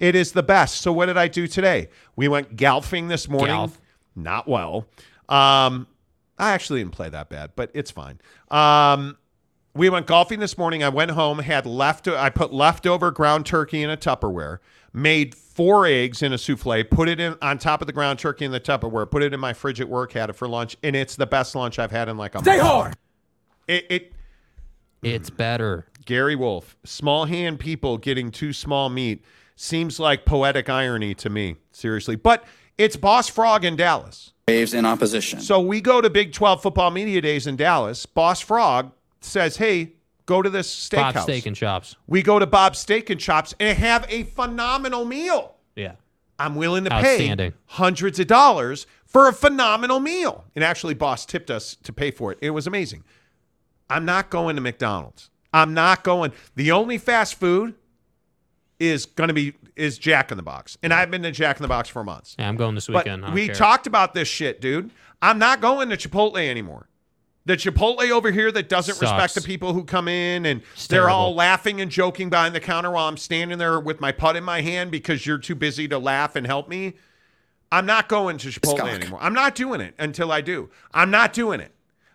[0.00, 0.80] it is the best.
[0.80, 1.88] So what did I do today?
[2.14, 3.56] We went golfing this morning.
[3.56, 3.80] Golf.
[4.14, 4.86] Not well.
[5.28, 5.88] Um,
[6.38, 8.20] I actually didn't play that bad, but it's fine.
[8.50, 9.16] Um,
[9.74, 10.82] we went golfing this morning.
[10.82, 12.06] I went home, had left.
[12.08, 14.58] I put leftover ground turkey in a Tupperware,
[14.92, 18.44] made four eggs in a souffle, put it in on top of the ground turkey
[18.44, 20.94] in the Tupperware, put it in my fridge at work, had it for lunch, and
[20.94, 22.62] it's the best lunch I've had in like a Stay month.
[22.68, 22.96] hard.
[23.68, 24.12] It, it
[25.02, 25.86] It's better.
[26.04, 29.24] Gary Wolf, small hand people getting too small meat
[29.56, 32.16] seems like poetic irony to me, seriously.
[32.16, 32.44] But
[32.76, 34.32] it's Boss Frog in Dallas.
[34.48, 35.40] Waves in opposition.
[35.40, 38.04] So we go to Big 12 football media days in Dallas.
[38.04, 38.90] Boss Frog
[39.24, 39.92] says, hey,
[40.26, 41.14] go to this steakhouse.
[41.14, 41.96] Bob Steak and Chops.
[42.06, 45.56] we go to Bob's Steak and Chops and have a phenomenal meal.
[45.76, 45.92] Yeah.
[46.38, 50.44] I'm willing to pay hundreds of dollars for a phenomenal meal.
[50.56, 52.38] And actually, boss tipped us to pay for it.
[52.40, 53.04] It was amazing.
[53.88, 55.30] I'm not going to McDonald's.
[55.52, 56.32] I'm not going.
[56.56, 57.74] The only fast food
[58.80, 61.62] is going to be is Jack in the Box, and I've been to Jack in
[61.62, 62.34] the Box for months.
[62.38, 63.32] Yeah, I'm going this weekend.
[63.32, 63.54] We care.
[63.54, 64.90] talked about this shit, dude.
[65.20, 66.88] I'm not going to Chipotle anymore.
[67.44, 71.10] The Chipotle over here that doesn't respect the people who come in and It's they're
[71.10, 74.44] all laughing and joking behind the counter while I'm standing there with my putt in
[74.44, 76.94] my hand because you're too busy to laugh and help me.
[77.72, 78.90] I'm not going to Chipotle Skunk.
[78.92, 79.18] anymore.
[79.22, 80.70] I'm not doing it until I do.
[80.94, 81.72] I'm not doing it.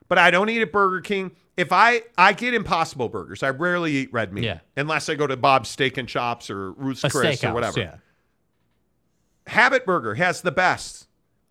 [0.08, 1.32] But I don't eat at Burger King.
[1.58, 4.60] If I I get Impossible Burgers, I rarely eat red meat Yeah.
[4.78, 7.80] unless I go to Bob's Steak and Chops or Ruth's a Chris or whatever.
[7.82, 7.96] Yeah.
[9.48, 11.08] Habit Burger has the best,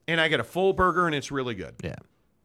[0.07, 1.75] and I get a full burger, and it's really good.
[1.83, 1.97] Yeah.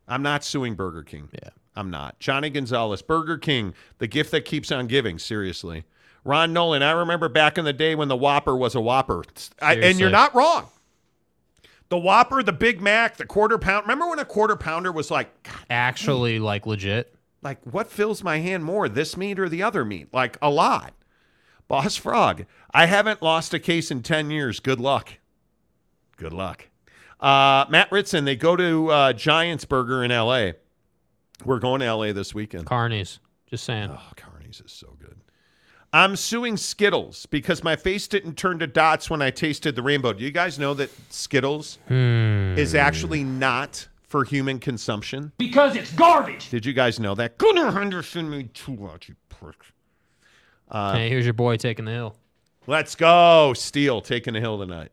[0.08, 1.30] I'm not suing Burger King.
[1.34, 1.50] Yeah.
[1.76, 2.20] I'm not.
[2.20, 5.18] Johnny Gonzalez, Burger King, the gift that keeps on giving.
[5.20, 5.86] Seriously.
[6.24, 9.24] Ron Nolan, I remember back in the day when the Whopper was a Whopper.
[9.62, 10.68] I, and you're not wrong.
[11.90, 13.84] The Whopper, the Big Mac, the quarter pound.
[13.86, 15.30] Remember when a quarter pounder was like,
[15.70, 17.16] Actually, like legit.
[17.42, 20.08] like what fills my hand more, this meat or the other meat?
[20.14, 20.94] Like a lot.
[21.68, 24.60] Boss Frog, I haven't lost a case in 10 years.
[24.60, 25.14] Good luck.
[26.18, 26.68] Good luck.
[27.22, 30.51] Uh, Matt Ritson, they go to uh, Giants Burger in LA.
[31.45, 32.66] We're going to LA this weekend.
[32.66, 33.19] Carney's.
[33.48, 33.90] Just saying.
[33.91, 35.17] Oh, Carney's is so good.
[35.93, 40.14] I'm suing Skittles because my face didn't turn to dots when I tasted the rainbow.
[40.14, 42.56] Do you guys know that Skittles Hmm.
[42.58, 45.33] is actually not for human consumption?
[45.38, 46.50] Because it's garbage.
[46.50, 47.38] Did you guys know that?
[47.38, 49.58] Gunnar Henderson made too much, you prick.
[50.69, 52.16] Uh, hey, here's your boy taking the hill.
[52.67, 53.53] Let's go.
[53.53, 54.91] Steele taking the hill tonight.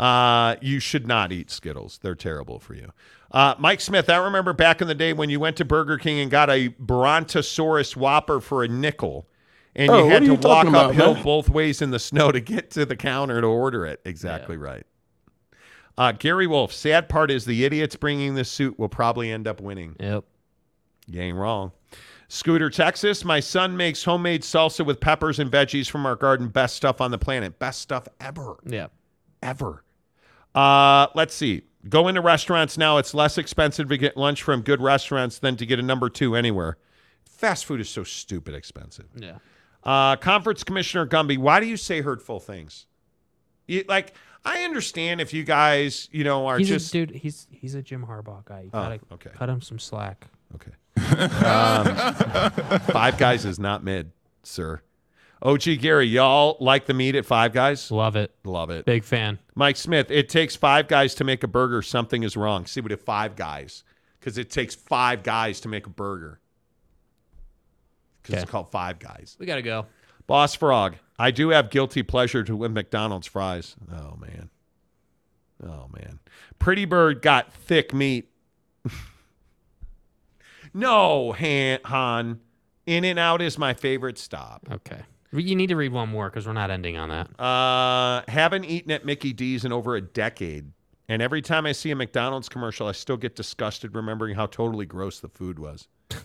[0.00, 1.98] Uh, you should not eat Skittles.
[2.02, 2.90] They're terrible for you.
[3.30, 6.20] Uh, Mike Smith, I remember back in the day when you went to Burger King
[6.20, 9.28] and got a Brontosaurus Whopper for a nickel.
[9.76, 11.22] And Oh, you had to you walk about, uphill man?
[11.22, 14.00] both ways in the snow to get to the counter to order it.
[14.06, 14.84] Exactly right.
[15.98, 19.60] Uh, Gary Wolf, sad part is the idiots bringing this suit will probably end up
[19.60, 19.96] winning.
[20.00, 20.24] Yep.
[21.08, 21.72] You ain't wrong.
[22.28, 23.22] Scooter, Texas.
[23.24, 26.48] My son makes homemade salsa with peppers and veggies from our garden.
[26.48, 27.58] Best stuff on the planet.
[27.58, 28.56] Best stuff ever.
[28.66, 28.86] Yeah.
[29.42, 29.84] Ever.
[30.54, 31.62] Uh, let's see.
[31.88, 32.98] Go into restaurants now.
[32.98, 36.36] It's less expensive to get lunch from good restaurants than to get a number two
[36.36, 36.76] anywhere.
[37.24, 39.06] Fast food is so stupid expensive.
[39.16, 39.38] Yeah.
[39.82, 42.86] Uh, Conference Commissioner Gumby, why do you say hurtful things?
[43.66, 44.12] You, like,
[44.44, 47.16] I understand if you guys, you know, are He's just a, dude.
[47.16, 48.62] He's he's a Jim Harbaugh guy.
[48.62, 49.30] You Oh, gotta okay.
[49.34, 50.26] cut him some slack.
[50.54, 50.72] Okay.
[51.10, 51.86] Um,
[52.92, 54.12] five Guys is not mid,
[54.42, 54.82] sir.
[55.42, 57.90] OG Gary, y'all like the meat at Five Guys?
[57.90, 58.34] Love it.
[58.44, 58.84] Love it.
[58.84, 59.38] Big fan.
[59.54, 61.80] Mike Smith, it takes five guys to make a burger.
[61.82, 62.66] Something is wrong.
[62.66, 63.82] See what if five guys?
[64.18, 66.40] Because it takes five guys to make a burger.
[68.22, 68.42] Because Okay.
[68.42, 69.34] it's called Five Guys.
[69.40, 69.86] We gotta go.
[70.26, 73.76] Boss Frog, I do have guilty pleasure to win McDonald's fries.
[73.90, 74.50] Oh man.
[75.66, 76.18] Oh man.
[76.58, 78.28] Pretty Bird got thick meat.
[80.74, 81.78] no, Han.
[81.86, 82.40] Han.
[82.86, 84.66] In and Out is my favorite stop.
[84.70, 85.00] Okay.
[85.32, 87.40] You need to read one more because we're not ending on that.
[87.40, 90.72] Uh, haven't eaten at Mickey D's in over a decade.
[91.08, 94.86] And every time I see a McDonald's commercial, I still get disgusted remembering how totally
[94.86, 95.88] gross the food was.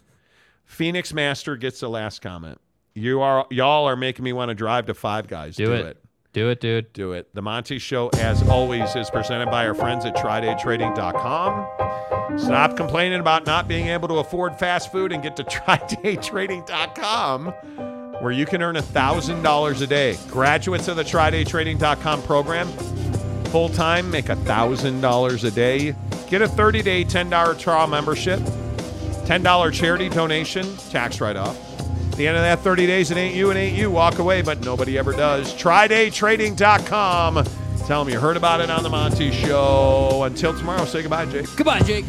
[0.65, 2.59] Phoenix Master gets the last comment.
[2.93, 5.55] You are y'all are making me want to drive to Five Guys.
[5.55, 5.97] Do, it.
[6.33, 6.93] Do it, dude.
[6.93, 7.33] Do it.
[7.33, 12.37] The Monty Show, as always, is presented by our friends at TryDayTrading.com.
[12.37, 17.53] Stop complaining about not being able to afford fast food and get to TryDayTrading.com,
[18.19, 20.17] where you can earn $1,000 a day.
[20.27, 22.67] Graduates of the TryDayTrading.com program,
[23.45, 25.95] full time, make $1,000 a day.
[26.29, 31.57] Get a 30 day, $10 trial membership, $10 charity donation, tax write off.
[32.11, 33.91] At the end of that 30 days, it ain't you, it ain't you.
[33.91, 35.53] Walk away, but nobody ever does.
[35.53, 37.45] TryDayTrading.com.
[37.85, 40.23] Tell them you heard about it on The Monty Show.
[40.23, 41.47] Until tomorrow, say goodbye, Jake.
[41.55, 42.05] Goodbye, Jake.